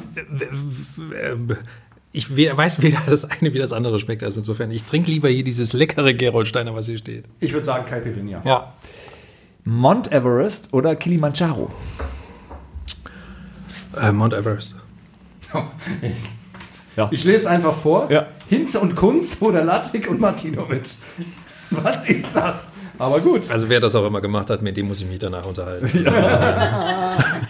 Ich 2.18 2.38
we- 2.38 2.56
weiß 2.56 2.82
weder 2.82 3.00
das 3.08 3.26
eine 3.26 3.54
wie 3.54 3.58
das 3.60 3.74
andere 3.74 4.00
schmeckt. 4.00 4.24
Also 4.24 4.40
insofern, 4.40 4.72
ich 4.72 4.86
trinke 4.86 5.12
lieber 5.12 5.28
hier 5.28 5.44
dieses 5.44 5.74
leckere 5.74 6.14
Gerolsteiner, 6.14 6.74
was 6.74 6.86
hier 6.88 6.98
steht. 6.98 7.26
Ich 7.42 7.52
würde 7.52 7.66
sagen 7.66 7.86
Caipirinha. 7.86 8.42
Ja. 8.46 8.74
Mount 9.66 10.12
Everest 10.14 10.72
oder 10.74 10.96
Kilimanjaro? 10.96 11.72
Äh, 14.02 14.12
Mount 14.12 14.34
Everest. 14.34 14.76
Ich 17.12 17.26
lese 17.26 17.50
einfach 17.50 17.76
vor. 17.76 18.10
Ja. 18.10 18.28
Hinze 18.48 18.80
und 18.80 18.96
Kunz 18.96 19.36
oder 19.42 19.66
Ladwig 19.66 20.08
und 20.10 20.22
Martinovic. 20.22 20.84
Was 21.70 22.10
ist 22.10 22.28
das? 22.34 22.70
Aber 23.00 23.20
gut. 23.20 23.50
Also 23.52 23.68
wer 23.70 23.80
das 23.80 23.96
auch 23.96 24.06
immer 24.06 24.22
gemacht 24.22 24.50
hat, 24.50 24.62
mit 24.62 24.78
dem 24.78 24.88
muss 24.88 25.02
ich 25.02 25.08
mich 25.08 25.20
danach 25.20 25.46
unterhalten. 25.46 25.88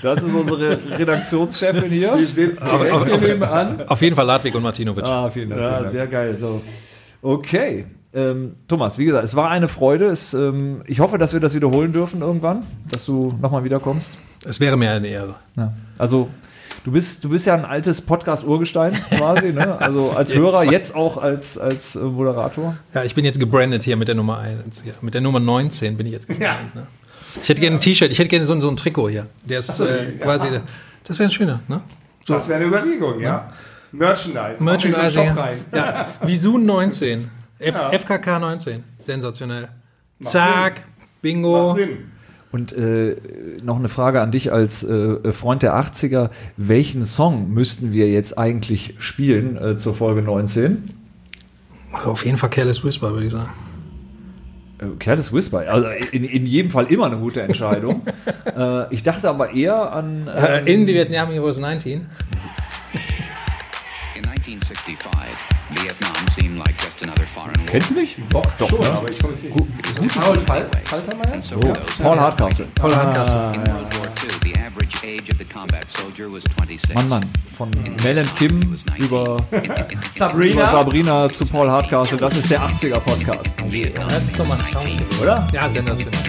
Das 0.01 0.21
ist 0.21 0.33
unsere 0.33 0.77
Redaktionschefin 0.99 1.89
hier. 1.89 2.13
Die 2.17 2.25
sitzt 2.25 2.63
direkt 2.63 2.91
auf- 2.91 3.05
hier 3.05 3.15
auf- 3.15 3.21
nebenan. 3.21 3.87
Auf 3.87 4.01
jeden 4.01 4.15
Fall 4.15 4.25
Ladwig 4.25 4.53
und 4.53 4.61
Martinovic. 4.63 5.03
Ah, 5.07 5.29
vielen 5.29 5.49
Dank. 5.49 5.61
Ja, 5.61 5.67
vielen 5.69 5.81
Dank. 5.81 5.91
sehr 5.91 6.07
geil. 6.07 6.37
So. 6.37 6.61
Okay. 7.21 7.85
Ähm, 8.13 8.55
Thomas, 8.67 8.97
wie 8.97 9.05
gesagt, 9.05 9.23
es 9.25 9.35
war 9.35 9.49
eine 9.49 9.67
Freude. 9.67 10.05
Es, 10.05 10.33
ähm, 10.33 10.83
ich 10.85 10.99
hoffe, 10.99 11.17
dass 11.17 11.33
wir 11.33 11.39
das 11.39 11.53
wiederholen 11.55 11.91
dürfen 11.91 12.21
irgendwann, 12.21 12.63
dass 12.91 13.05
du 13.05 13.33
nochmal 13.41 13.63
wiederkommst. 13.63 14.17
Es 14.45 14.59
wäre 14.59 14.77
mir 14.77 14.91
eine 14.91 15.07
Ehre. 15.07 15.35
Ja. 15.57 15.73
Also, 15.97 16.29
du 16.85 16.91
bist, 16.91 17.23
du 17.23 17.29
bist 17.29 17.45
ja 17.47 17.55
ein 17.55 17.65
altes 17.65 18.01
Podcast-Urgestein 18.01 18.93
quasi, 19.09 19.51
ne? 19.51 19.79
Also 19.81 20.11
als 20.11 20.33
Hörer, 20.33 20.63
jetzt 20.63 20.95
auch 20.95 21.17
als, 21.17 21.57
als 21.57 21.95
äh, 21.95 21.99
Moderator. 21.99 22.77
Ja, 22.93 23.03
ich 23.03 23.15
bin 23.15 23.25
jetzt 23.25 23.39
gebrandet 23.39 23.83
hier 23.83 23.97
mit 23.97 24.07
der 24.07 24.15
Nummer 24.15 24.37
1. 24.37 24.83
Hier. 24.83 24.93
Mit 25.01 25.13
der 25.13 25.21
Nummer 25.21 25.39
19 25.39 25.97
bin 25.97 26.05
ich 26.05 26.13
jetzt 26.13 26.27
gebrandet. 26.27 26.75
Ne? 26.75 26.87
Ich 27.41 27.49
hätte 27.49 27.59
gerne 27.59 27.77
ein 27.77 27.79
T-Shirt, 27.81 28.11
ich 28.11 28.19
hätte 28.19 28.29
gerne 28.29 28.45
so, 28.45 28.57
so 28.61 28.69
ein 28.69 28.77
Trikot 28.77 29.09
hier. 29.09 29.25
Der 29.43 29.59
ist 29.59 29.79
äh, 29.81 30.13
quasi, 30.21 30.47
das 31.03 31.19
wäre 31.19 31.27
ein 31.27 31.31
schöner, 31.31 31.59
ne? 31.67 31.81
Das 32.27 32.47
wäre 32.47 32.59
eine 32.59 32.67
Überlegung, 32.67 33.19
ja. 33.19 33.51
Merchandise. 33.91 34.63
In 34.63 34.79
so 34.79 34.99
einen 34.99 35.09
Shop 35.09 35.37
rein. 35.37 35.57
Ja, 35.73 36.07
Visun 36.21 36.65
19. 36.65 37.29
F 37.59 37.75
FKK 37.75 38.39
19. 38.39 38.83
Sensationell. 38.99 39.69
Zack, 40.21 40.83
Bingo. 41.21 41.67
Macht 41.67 41.77
Sinn. 41.77 42.11
Und 42.55 42.71
äh, 42.71 43.17
noch 43.65 43.77
eine 43.77 43.89
Frage 43.89 44.21
an 44.21 44.31
dich 44.31 44.49
als 44.49 44.81
äh, 44.81 45.33
Freund 45.33 45.61
der 45.61 45.75
80er. 45.75 46.29
Welchen 46.55 47.03
Song 47.03 47.51
müssten 47.51 47.91
wir 47.91 48.09
jetzt 48.09 48.37
eigentlich 48.37 48.93
spielen 48.97 49.57
äh, 49.57 49.75
zur 49.75 49.93
Folge 49.93 50.21
19? 50.21 50.91
Auf 52.05 52.23
jeden 52.23 52.37
Fall 52.37 52.49
Careless 52.49 52.85
Whisper, 52.85 53.11
würde 53.11 53.25
ich 53.25 53.33
sagen. 53.33 53.49
Äh, 54.77 54.85
Careless 54.99 55.33
Whisper. 55.33 55.69
Also 55.69 55.89
in, 56.13 56.23
in 56.23 56.45
jedem 56.45 56.71
Fall 56.71 56.85
immer 56.85 57.07
eine 57.07 57.17
gute 57.17 57.41
Entscheidung. 57.41 58.03
äh, 58.57 58.93
ich 58.93 59.03
dachte 59.03 59.27
aber 59.27 59.51
eher 59.51 59.91
an. 59.91 60.29
Äh, 60.29 60.59
ähm, 60.59 60.67
in 60.67 60.87
the 60.87 60.93
Vietnam 60.93 61.31
Heroes 61.31 61.59
19. 61.59 62.05
Kennst 67.67 67.91
du 67.91 67.95
nicht? 67.95 68.17
Doch, 68.29 68.69
schon, 68.69 68.85
aber 68.85 69.11
ich 69.11 69.19
komme 69.19 69.33
jetzt 69.33 69.43
nicht. 69.43 69.55
Ist 69.99 70.15
das 70.15 70.23
Harold 70.23 70.41
Fal 70.41 70.69
Faltermeier? 70.85 71.37
So 71.37 71.59
those 71.59 71.73
Paul 72.01 72.19
Hardcastle. 72.19 72.67
Paul 72.75 72.95
Hardcastle. 72.95 73.51
In 73.53 73.67
World 73.67 73.99
War 73.99 74.05
II, 74.05 74.29
the 74.43 74.55
average 74.59 75.03
age 75.03 75.29
of 75.31 75.37
the 75.37 75.53
combat 75.53 75.85
soldier 75.97 76.31
was 76.31 76.43
26. 76.57 76.95
Mann, 76.95 77.09
Mann. 77.09 77.21
Von 77.57 77.71
Mel 78.03 78.19
and 78.19 78.35
Kim 78.37 78.79
über, 78.97 79.37
über 79.51 79.87
Sabrina. 80.11 80.71
Sabrina 80.71 81.29
zu 81.29 81.45
Paul 81.45 81.69
Hardcastle. 81.69 82.17
Das 82.17 82.37
ist 82.37 82.49
der 82.49 82.61
80er 82.61 82.99
Podcast. 82.99 83.55
Das 84.07 84.27
ist 84.27 84.37
nochmal 84.39 84.57
ein 84.57 84.65
Sound. 84.65 85.05
Oder? 85.21 85.47
Ja, 85.51 85.69
sensationell. 85.69 86.19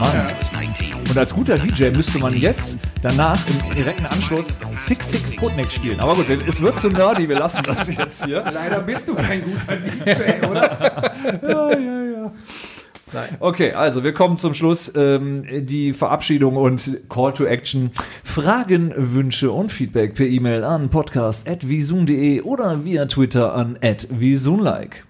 Was 0.00 0.52
19. 0.52 0.73
Und 1.14 1.20
als 1.20 1.32
guter 1.32 1.56
DJ 1.56 1.90
müsste 1.90 2.18
man 2.18 2.34
jetzt 2.36 2.80
danach 3.00 3.38
im 3.46 3.76
direkten 3.76 4.04
Anschluss 4.06 4.58
Six 4.72 5.12
Six 5.12 5.34
Sputnik 5.34 5.70
spielen. 5.70 6.00
Aber 6.00 6.16
gut, 6.16 6.26
es 6.28 6.60
wird 6.60 6.76
zu 6.80 6.88
nerdy, 6.88 7.28
wir 7.28 7.38
lassen 7.38 7.62
das 7.62 7.86
jetzt 7.86 8.24
hier. 8.24 8.42
Leider 8.52 8.80
bist 8.80 9.06
du 9.06 9.14
kein 9.14 9.44
guter 9.44 9.76
DJ, 9.76 10.44
oder? 10.50 11.14
ja, 11.40 11.78
ja, 11.78 12.04
ja. 12.04 12.32
Okay, 13.38 13.74
also 13.74 14.02
wir 14.02 14.12
kommen 14.12 14.38
zum 14.38 14.54
Schluss. 14.54 14.92
Ähm, 14.96 15.44
die 15.68 15.92
Verabschiedung 15.92 16.56
und 16.56 17.02
Call 17.08 17.32
to 17.32 17.44
Action. 17.44 17.92
Fragen, 18.24 18.92
Wünsche 18.96 19.52
und 19.52 19.70
Feedback 19.70 20.16
per 20.16 20.26
E-Mail 20.26 20.64
an 20.64 20.88
podcast.visun.de 20.88 22.40
oder 22.40 22.84
via 22.84 23.06
Twitter 23.06 23.54
an 23.54 23.78
@visunlike. 24.10 25.04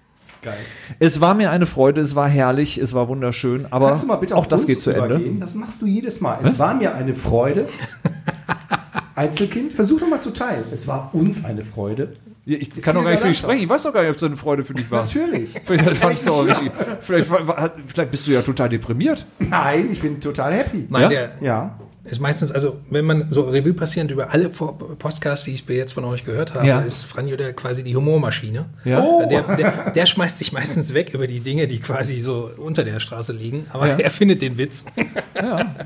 Geil. 0.45 0.57
Es 0.99 1.19
war 1.19 1.33
mir 1.33 1.51
eine 1.51 1.65
Freude, 1.65 1.99
es 2.01 2.15
war 2.15 2.29
herrlich, 2.29 2.77
es 2.77 2.93
war 2.93 3.07
wunderschön, 3.09 3.65
aber 3.71 3.87
Kannst 3.87 4.03
du 4.03 4.07
mal 4.07 4.15
bitte 4.17 4.35
auch 4.37 4.45
das 4.45 4.65
geht 4.65 4.79
zu 4.79 4.91
Ende. 4.91 5.19
Das 5.39 5.55
machst 5.55 5.81
du 5.81 5.87
jedes 5.87 6.21
Mal. 6.21 6.37
Es 6.43 6.57
war 6.59 6.75
mir 6.75 6.93
eine 6.95 7.15
Freude. 7.15 7.67
Einzelkind, 9.15 9.71
versuch 9.73 9.99
doch 10.01 10.07
mal 10.09 10.19
zu 10.19 10.31
teilen. 10.31 10.63
Es 10.73 10.87
war 10.87 11.09
uns 11.13 11.45
eine 11.45 11.63
Freude. 11.63 12.13
Ich 12.45 12.75
Ist 12.77 12.83
kann 12.83 12.95
doch 12.95 13.03
gar 13.03 13.11
nicht 13.11 13.21
für 13.21 13.27
dich 13.29 13.37
viel 13.37 13.43
sprechen. 13.43 13.63
Ich 13.63 13.69
weiß 13.69 13.83
doch 13.83 13.93
gar 13.93 14.01
nicht, 14.01 14.09
ob 14.11 14.17
es 14.17 14.23
eine 14.23 14.37
Freude 14.37 14.63
für 14.65 14.73
dich 14.75 14.91
war. 14.91 15.03
Natürlich. 15.03 15.49
Vielleicht, 15.65 15.97
fandst 15.97 16.27
du 16.27 16.31
auch 16.31 16.45
richtig. 16.45 16.71
Vielleicht, 17.01 17.29
war- 17.31 17.47
war- 17.47 17.71
vielleicht 17.87 18.11
bist 18.11 18.27
du 18.27 18.31
ja 18.31 18.41
total 18.43 18.69
deprimiert. 18.69 19.25
Nein, 19.39 19.89
ich 19.91 20.01
bin 20.01 20.19
total 20.19 20.53
happy. 20.53 20.85
Nein, 20.89 21.01
Ja? 21.03 21.09
der, 21.09 21.31
Ja. 21.41 21.79
Ist 22.05 22.19
meistens, 22.19 22.51
also 22.51 22.77
wenn 22.89 23.03
man 23.05 23.31
so 23.31 23.41
Revue 23.49 23.73
passierend 23.73 24.11
über 24.11 24.31
alle 24.31 24.49
Po- 24.49 24.71
Podcasts, 24.71 25.45
die 25.45 25.53
ich 25.53 25.65
bis 25.65 25.75
jetzt 25.77 25.93
von 25.93 26.05
euch 26.05 26.23
gehört 26.25 26.53
habe, 26.53 26.67
Ja. 26.67 26.81
ist 26.81 27.03
Franjo 27.03 27.35
der 27.35 27.53
quasi 27.53 27.83
die 27.83 27.95
Humormaschine. 27.95 28.65
Ja. 28.85 29.01
Oh. 29.03 29.25
Der, 29.29 29.55
der, 29.57 29.91
der 29.91 30.05
schmeißt 30.05 30.37
sich 30.37 30.51
meistens 30.53 30.93
weg 30.93 31.11
über 31.13 31.27
die 31.27 31.39
Dinge, 31.39 31.67
die 31.67 31.79
quasi 31.79 32.19
so 32.19 32.49
unter 32.57 32.83
der 32.83 32.99
Straße 32.99 33.33
liegen, 33.33 33.65
aber 33.73 33.99
er 33.99 34.09
findet 34.09 34.41
den 34.41 34.57
Witz. 34.57 34.85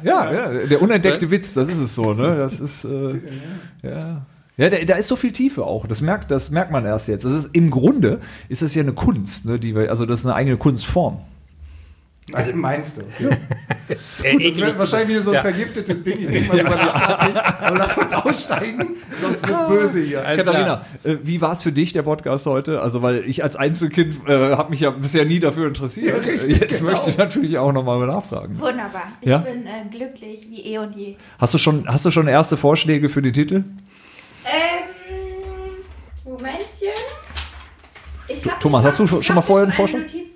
Ja, 0.03 0.31
ja, 0.31 0.51
der 0.67 0.81
unentdeckte 0.81 1.31
Witz, 1.31 1.53
das 1.53 1.67
ist 1.67 1.79
es 1.79 1.95
so, 1.95 2.13
ne? 2.13 2.37
Das 2.37 2.59
ist, 2.59 2.83
äh, 2.85 3.19
ja. 3.83 4.25
Ja, 4.57 4.69
da, 4.69 4.77
da 4.83 4.95
ist 4.95 5.07
so 5.07 5.15
viel 5.15 5.31
Tiefe 5.31 5.63
auch. 5.65 5.87
Das 5.87 6.01
merkt, 6.01 6.31
das 6.31 6.49
merkt 6.51 6.69
man 6.71 6.85
erst 6.85 7.07
jetzt. 7.07 7.23
Das 7.23 7.31
ist, 7.31 7.49
Im 7.53 7.69
Grunde 7.71 8.19
ist 8.49 8.61
das 8.61 8.75
ja 8.75 8.83
eine 8.83 8.91
Kunst, 8.91 9.45
ne? 9.45 9.57
Die 9.57 9.73
wir, 9.73 9.89
also 9.89 10.05
das 10.05 10.19
ist 10.19 10.25
eine 10.25 10.35
eigene 10.35 10.57
Kunstform. 10.57 11.19
Also 12.33 12.53
meinst 12.53 12.97
du? 12.97 13.01
Das 13.89 14.01
ist 14.01 14.17
sehr 14.17 14.33
Das 14.33 14.41
eklig 14.43 14.57
wird 14.57 14.77
wahrscheinlich 14.77 15.09
wieder 15.09 15.21
so 15.23 15.31
ein 15.31 15.35
Ja. 15.37 15.41
vergiftetes 15.41 16.03
Ding. 16.03 16.19
Ich 16.19 16.29
denke 16.29 16.47
mal 16.49 16.59
über 16.59 16.75
die 16.75 16.79
Art. 16.81 17.61
Aber 17.63 17.75
lass 17.75 17.97
uns 17.97 18.13
aussteigen, 18.13 18.89
sonst 19.19 19.47
wird's 19.47 19.67
böse 19.67 19.99
hier. 20.03 20.23
Alles 20.23 20.45
Katharina, 20.45 20.85
äh, 21.03 21.15
wie 21.23 21.41
war 21.41 21.53
es 21.53 21.63
für 21.63 21.71
dich, 21.71 21.91
der 21.91 22.03
Podcast 22.03 22.45
heute? 22.45 22.81
Also, 22.81 23.01
weil 23.01 23.27
ich 23.27 23.43
als 23.43 23.55
Einzelkind 23.55 24.17
äh, 24.27 24.51
habe 24.55 24.69
mich 24.69 24.81
ja 24.81 24.91
bisher 24.91 25.25
nie 25.25 25.39
dafür 25.39 25.67
interessiert. 25.69 26.23
Ja, 26.23 26.31
richtig, 26.31 26.59
Jetzt 26.61 26.77
genau. 26.81 26.91
möchte 26.91 27.09
ich 27.09 27.17
natürlich 27.17 27.57
auch 27.57 27.71
nochmal 27.71 28.05
nachfragen. 28.05 28.59
Wunderbar. 28.59 29.07
Ich 29.21 29.27
Ja? 29.27 29.39
bin 29.39 29.65
äh, 29.65 29.69
glücklich 29.89 30.47
wie 30.51 30.61
eh 30.71 30.77
und 30.77 30.95
je. 30.95 31.15
Hast 31.39 31.55
du 31.55 31.57
schon, 31.57 31.87
hast 31.87 32.05
du 32.05 32.11
schon 32.11 32.27
erste 32.27 32.57
Vorschläge 32.57 33.09
für 33.09 33.23
den 33.23 33.33
Titel? 33.33 33.63
Ähm, 34.45 35.81
Momentchen. 36.25 36.89
Ich 38.27 38.45
hab- 38.45 38.59
Thomas, 38.59 38.81
ich 38.81 38.87
hast 38.87 38.99
du 38.99 39.21
schon 39.23 39.35
mal 39.35 39.41
vorher 39.41 39.63
einen 39.63 39.73
Vorschlag? 39.73 40.01
Notiz 40.01 40.28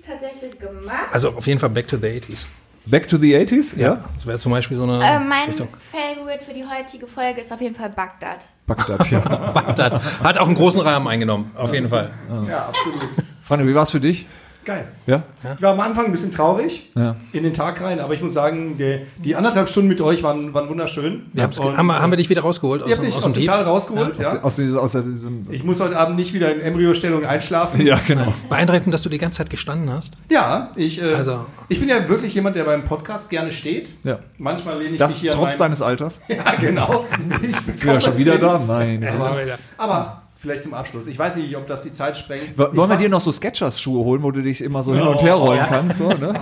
gemacht. 0.72 1.08
Also 1.12 1.30
auf 1.30 1.46
jeden 1.46 1.58
Fall 1.58 1.70
Back 1.70 1.88
to 1.88 1.96
the 1.96 2.06
80s. 2.06 2.46
Back 2.86 3.08
to 3.08 3.16
the 3.16 3.34
80s? 3.34 3.76
Das 4.14 4.26
wäre 4.26 4.38
zum 4.38 4.52
Beispiel 4.52 4.76
so 4.76 4.84
eine 4.84 5.02
äh, 5.02 5.18
mein 5.18 5.48
Richtung. 5.48 5.68
Favorite 5.90 6.44
für 6.44 6.52
die 6.52 6.64
heutige 6.64 7.06
Folge 7.06 7.40
ist 7.40 7.50
auf 7.50 7.60
jeden 7.60 7.74
Fall 7.74 7.88
Bagdad. 7.88 8.44
Bagdad, 8.66 9.10
ja. 9.10 9.20
Bagdad. 9.54 10.02
Hat 10.22 10.38
auch 10.38 10.46
einen 10.46 10.54
großen 10.54 10.82
Rahmen 10.82 11.08
eingenommen, 11.08 11.50
auf 11.56 11.72
jeden 11.72 11.88
Fall. 11.88 12.10
Ja, 12.48 12.66
absolut. 12.66 13.00
Franjo, 13.42 13.66
wie 13.66 13.74
war 13.74 13.84
es 13.84 13.90
für 13.90 14.00
dich? 14.00 14.26
Geil. 14.64 14.86
Ja? 15.06 15.22
Ich 15.56 15.62
war 15.62 15.72
am 15.74 15.80
Anfang 15.80 16.06
ein 16.06 16.12
bisschen 16.12 16.30
traurig 16.30 16.90
Ja. 16.94 17.16
in 17.32 17.42
den 17.42 17.52
Tag 17.52 17.82
rein, 17.82 18.00
aber 18.00 18.14
ich 18.14 18.22
muss 18.22 18.32
sagen, 18.32 18.76
die, 18.78 19.00
die 19.22 19.36
anderthalb 19.36 19.68
Stunden 19.68 19.88
mit 19.88 20.00
euch 20.00 20.22
waren, 20.22 20.54
waren 20.54 20.68
wunderschön. 20.70 21.26
Wir 21.34 21.44
Und, 21.44 21.76
haben, 21.76 21.86
wir, 21.86 22.00
haben 22.00 22.10
wir 22.10 22.16
dich 22.16 22.30
wieder 22.30 22.40
rausgeholt 22.40 22.82
aus, 22.82 22.98
mich 22.98 23.14
aus 23.14 23.26
aus 23.26 23.32
dem? 23.34 23.44
Tal 23.44 23.62
rausgeholt, 23.62 24.16
ja. 24.18 24.42
Aus, 24.42 24.56
diesem, 24.56 24.78
aus 24.78 24.92
diesem, 24.92 25.46
Ich 25.50 25.64
muss 25.64 25.80
heute 25.80 25.98
Abend 25.98 26.16
nicht 26.16 26.32
wieder 26.32 26.52
in 26.54 26.60
Embryostellung 26.60 27.26
einschlafen. 27.26 27.84
ja, 27.86 28.00
genau. 28.06 28.32
Beeindruckend, 28.48 28.94
dass 28.94 29.02
du 29.02 29.08
die 29.10 29.18
ganze 29.18 29.38
Zeit 29.38 29.50
gestanden 29.50 29.90
hast. 29.92 30.14
Ja, 30.30 30.70
ich, 30.76 31.02
äh, 31.02 31.14
Also- 31.14 31.44
ich 31.68 31.78
bin 31.78 31.88
ja 31.90 32.08
wirklich 32.08 32.34
jemand, 32.34 32.56
der 32.56 32.64
beim 32.64 32.84
Podcast 32.84 33.28
gerne 33.30 33.52
steht. 33.52 33.90
Ja. 34.04 34.18
Manchmal 34.38 34.74
lehne 34.76 34.84
ich 34.86 34.90
mich 34.92 34.98
Das 34.98 35.16
hier 35.16 35.32
an 35.32 35.38
trotz 35.38 35.58
deines 35.58 35.82
Alters? 35.82 36.20
Ja, 36.28 36.54
genau. 36.58 37.04
Ich 37.42 37.50
Ist 37.50 37.66
bekomme 37.66 37.92
wieder 37.98 38.00
schon 38.00 38.18
wieder 38.18 38.32
hin. 38.32 38.40
da? 38.40 38.62
Nein. 38.66 39.06
Aber, 39.08 39.58
aber 39.76 40.22
vielleicht 40.44 40.62
zum 40.62 40.74
Abschluss. 40.74 41.06
Ich 41.06 41.18
weiß 41.18 41.36
nicht, 41.36 41.56
ob 41.56 41.66
das 41.66 41.82
die 41.82 41.92
Zeit 41.92 42.16
sprengt. 42.16 42.56
Wollen 42.56 42.90
wir 42.90 42.96
dir 42.96 43.08
noch 43.08 43.20
so 43.22 43.32
Sketchers-Schuhe 43.32 44.04
holen, 44.04 44.22
wo 44.22 44.30
du 44.30 44.42
dich 44.42 44.60
immer 44.62 44.82
so 44.82 44.94
hin 44.94 45.02
und 45.02 45.22
her 45.22 45.34
rollen 45.34 45.64
kannst? 45.68 45.98
So, 45.98 46.08
ne? 46.08 46.34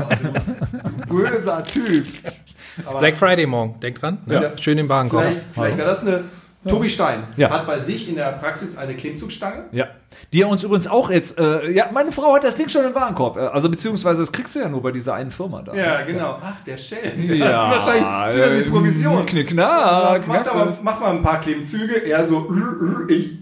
böser 1.08 1.64
Typ. 1.64 2.06
Aber 2.84 2.98
Black 3.00 3.16
Friday 3.16 3.46
morgen, 3.46 3.78
denk 3.80 3.98
dran. 4.00 4.18
Ne? 4.26 4.42
Ja. 4.42 4.58
Schön 4.60 4.76
den 4.76 4.88
Warenkorb. 4.88 5.22
vielleicht 5.24 5.46
vielleicht 5.52 5.76
wäre 5.78 5.88
das 5.88 6.06
eine. 6.06 6.24
Tobi 6.68 6.88
Stein 6.88 7.24
Ja. 7.36 7.50
hat 7.50 7.66
bei 7.66 7.80
sich 7.80 8.08
in 8.08 8.14
der 8.14 8.30
Praxis 8.34 8.76
eine 8.78 8.94
Klimmzugstange. 8.94 9.64
Ja. 9.72 9.86
Die 10.32 10.42
er 10.42 10.48
uns 10.48 10.62
übrigens 10.62 10.86
auch 10.86 11.10
jetzt, 11.10 11.36
äh, 11.36 11.68
ja, 11.72 11.90
meine 11.92 12.12
Frau 12.12 12.34
hat 12.36 12.44
das 12.44 12.54
Ding 12.54 12.68
schon 12.68 12.84
im 12.84 12.94
Warenkorb. 12.94 13.36
Äh, 13.36 13.40
Also 13.40 13.68
beziehungsweise 13.68 14.20
das 14.22 14.30
kriegst 14.30 14.54
du 14.54 14.60
ja 14.60 14.68
nur 14.68 14.80
bei 14.80 14.92
dieser 14.92 15.14
einen 15.14 15.32
Firma 15.32 15.60
da. 15.62 15.74
Ja, 15.74 16.02
genau. 16.02 16.38
Ach, 16.40 16.62
der 16.64 16.76
Schelm. 16.76 17.26
Der 17.26 17.34
Ja, 17.36 17.66
hat 17.68 17.74
wahrscheinlich 17.78 18.32
zieht 18.32 18.42
er 18.42 18.52
sich 18.52 18.66
äh, 18.66 18.70
Provision. 18.70 19.26
Knickknack. 19.26 20.22
Mach, 20.28 20.46
aber, 20.54 20.78
mach 20.84 21.00
mal 21.00 21.10
ein 21.16 21.22
paar 21.22 21.40
Klimmzüge. 21.40 21.96
Er 22.06 22.28
so, 22.28 22.48
ich. 23.08 23.38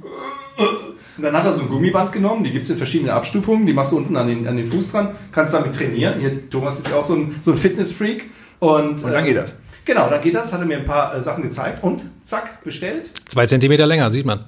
Und 1.17 1.25
dann 1.25 1.35
hat 1.37 1.45
er 1.45 1.53
so 1.53 1.63
ein 1.63 1.69
Gummiband 1.69 2.13
genommen, 2.13 2.45
die 2.45 2.51
gibt 2.51 2.65
es 2.65 2.71
in 2.71 2.77
verschiedenen 2.79 3.11
Abstufungen, 3.11 3.67
die 3.67 3.73
machst 3.73 3.93
du 3.93 3.97
unten 3.99 4.17
an 4.17 4.27
den, 4.29 4.47
an 4.49 4.57
den 4.57 4.67
Fuß 4.67 4.93
dran, 4.93 5.11
kannst 5.33 5.53
damit 5.55 5.75
trainieren. 5.75 6.19
Hier, 6.21 6.49
Thomas 6.49 6.79
ist 6.79 6.89
ja 6.89 6.97
auch 6.97 7.05
so 7.05 7.15
ein, 7.15 7.35
so 7.43 7.53
ein 7.53 7.59
Fitnessfreak. 7.59 8.31
Und, 8.59 9.03
Und 9.03 9.13
dann 9.13 9.25
geht 9.25 9.37
das. 9.37 9.55
Genau, 9.85 10.09
dann 10.09 10.21
geht 10.21 10.35
das, 10.35 10.53
hat 10.53 10.61
er 10.61 10.67
mir 10.67 10.77
ein 10.79 10.85
paar 10.85 11.15
äh, 11.15 11.21
Sachen 11.23 11.43
gezeigt 11.43 11.83
und 11.83 12.03
zack, 12.23 12.63
bestellt. 12.65 13.11
Zwei 13.29 13.47
Zentimeter 13.47 13.87
länger, 13.87 14.11
sieht 14.13 14.25
man. 14.27 14.45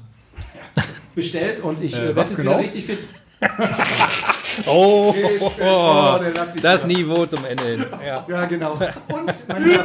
Bestellt 1.15 1.61
und 1.61 1.83
ich 1.83 1.95
äh, 1.95 1.99
Äh, 1.99 2.01
werde 2.03 2.17
was 2.17 2.29
jetzt 2.31 2.37
genau? 2.39 2.53
wieder 2.53 2.61
richtig 2.63 2.85
fit. 2.85 3.07
Oh, 4.67 5.15
Oh, 5.61 6.19
lacht 6.35 6.53
mich 6.55 6.63
das. 6.63 6.85
Niveau 6.85 7.25
zum 7.27 7.45
Ende 7.47 7.65
hin. 7.65 7.87
Ja. 8.07 8.25
Ja, 8.29 8.45
genau. 8.45 8.73
Und, 8.73 9.49
mein 9.49 9.65
lieber 9.65 9.85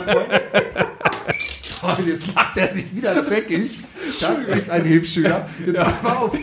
Oh, 1.88 2.02
jetzt 2.06 2.36
lacht 2.36 2.58
er 2.58 2.70
sich 2.72 2.96
wieder 2.96 3.22
zweckig. 3.24 3.80
Das 4.20 4.46
ist 4.46 4.70
ein 4.70 4.84
Hilfsschüler. 4.84 5.48
Jetzt 5.66 5.78
mach 5.80 6.02
mal 6.04 6.14
auf. 6.18 6.38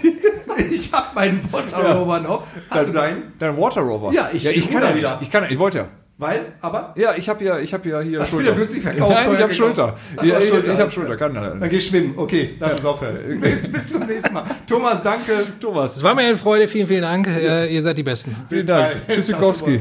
Ich 0.71 0.93
habe 0.93 1.07
meinen 1.15 1.41
Botterover 1.51 2.21
noch. 2.21 2.47
Hast 2.71 2.89
du 2.89 2.93
deinen? 2.93 3.33
Dein 3.39 3.57
Water 3.57 3.81
Rover. 3.83 4.12
Ja, 4.12 4.31
ich- 4.33 4.45
ja, 4.45 4.51
ich 4.53 4.59
ich 4.59 4.71
kann 4.71 4.83
ja 4.83 4.95
wieder. 4.95 5.19
Ich 5.21 5.31
kann, 5.31 5.45
ich 5.51 5.59
wollte 5.59 5.79
ja. 5.79 5.89
Weil, 6.16 6.53
aber, 6.61 6.95
Ja, 6.97 7.16
ich 7.16 7.29
habe 7.29 7.45
ja, 7.45 7.59
ich 7.59 7.75
habe 7.75 7.89
ja 7.89 8.01
hier 8.01 8.21
Hast 8.21 8.33
du 8.33 8.39
wieder 8.39 8.53
günstig 8.53 8.85
verkauft, 8.85 9.11
Nein, 9.12 9.33
ich 9.33 9.43
habe 9.43 9.53
Schulter. 9.53 9.97
Ja, 10.23 10.37
auch 10.37 10.41
ich 10.41 10.49
Schulter, 10.49 10.73
ich 10.73 10.79
habe 10.79 10.91
Schulter. 10.91 11.16
Kann, 11.16 11.35
dann 11.35 11.69
geh 11.69 11.81
schwimmen. 11.81 12.15
Okay, 12.16 12.55
lass 12.61 12.75
uns 12.75 12.85
aufhören. 12.85 13.19
Bis, 13.41 13.71
bis 13.71 13.93
zum 13.93 14.07
nächsten 14.07 14.33
Mal. 14.33 14.45
Thomas, 14.69 15.03
danke. 15.03 15.33
Thomas, 15.59 15.97
Es 15.97 16.05
war 16.05 16.15
mir 16.15 16.23
eine 16.23 16.37
Freude, 16.37 16.69
vielen, 16.69 16.87
vielen 16.87 17.03
Dank. 17.03 17.27
Äh, 17.27 17.66
ihr 17.75 17.83
seid 17.83 17.99
die 17.99 18.05
Besten. 18.05 18.37
vielen 18.49 18.66
Dank. 18.66 18.95
Tschüssikowski. 19.09 19.81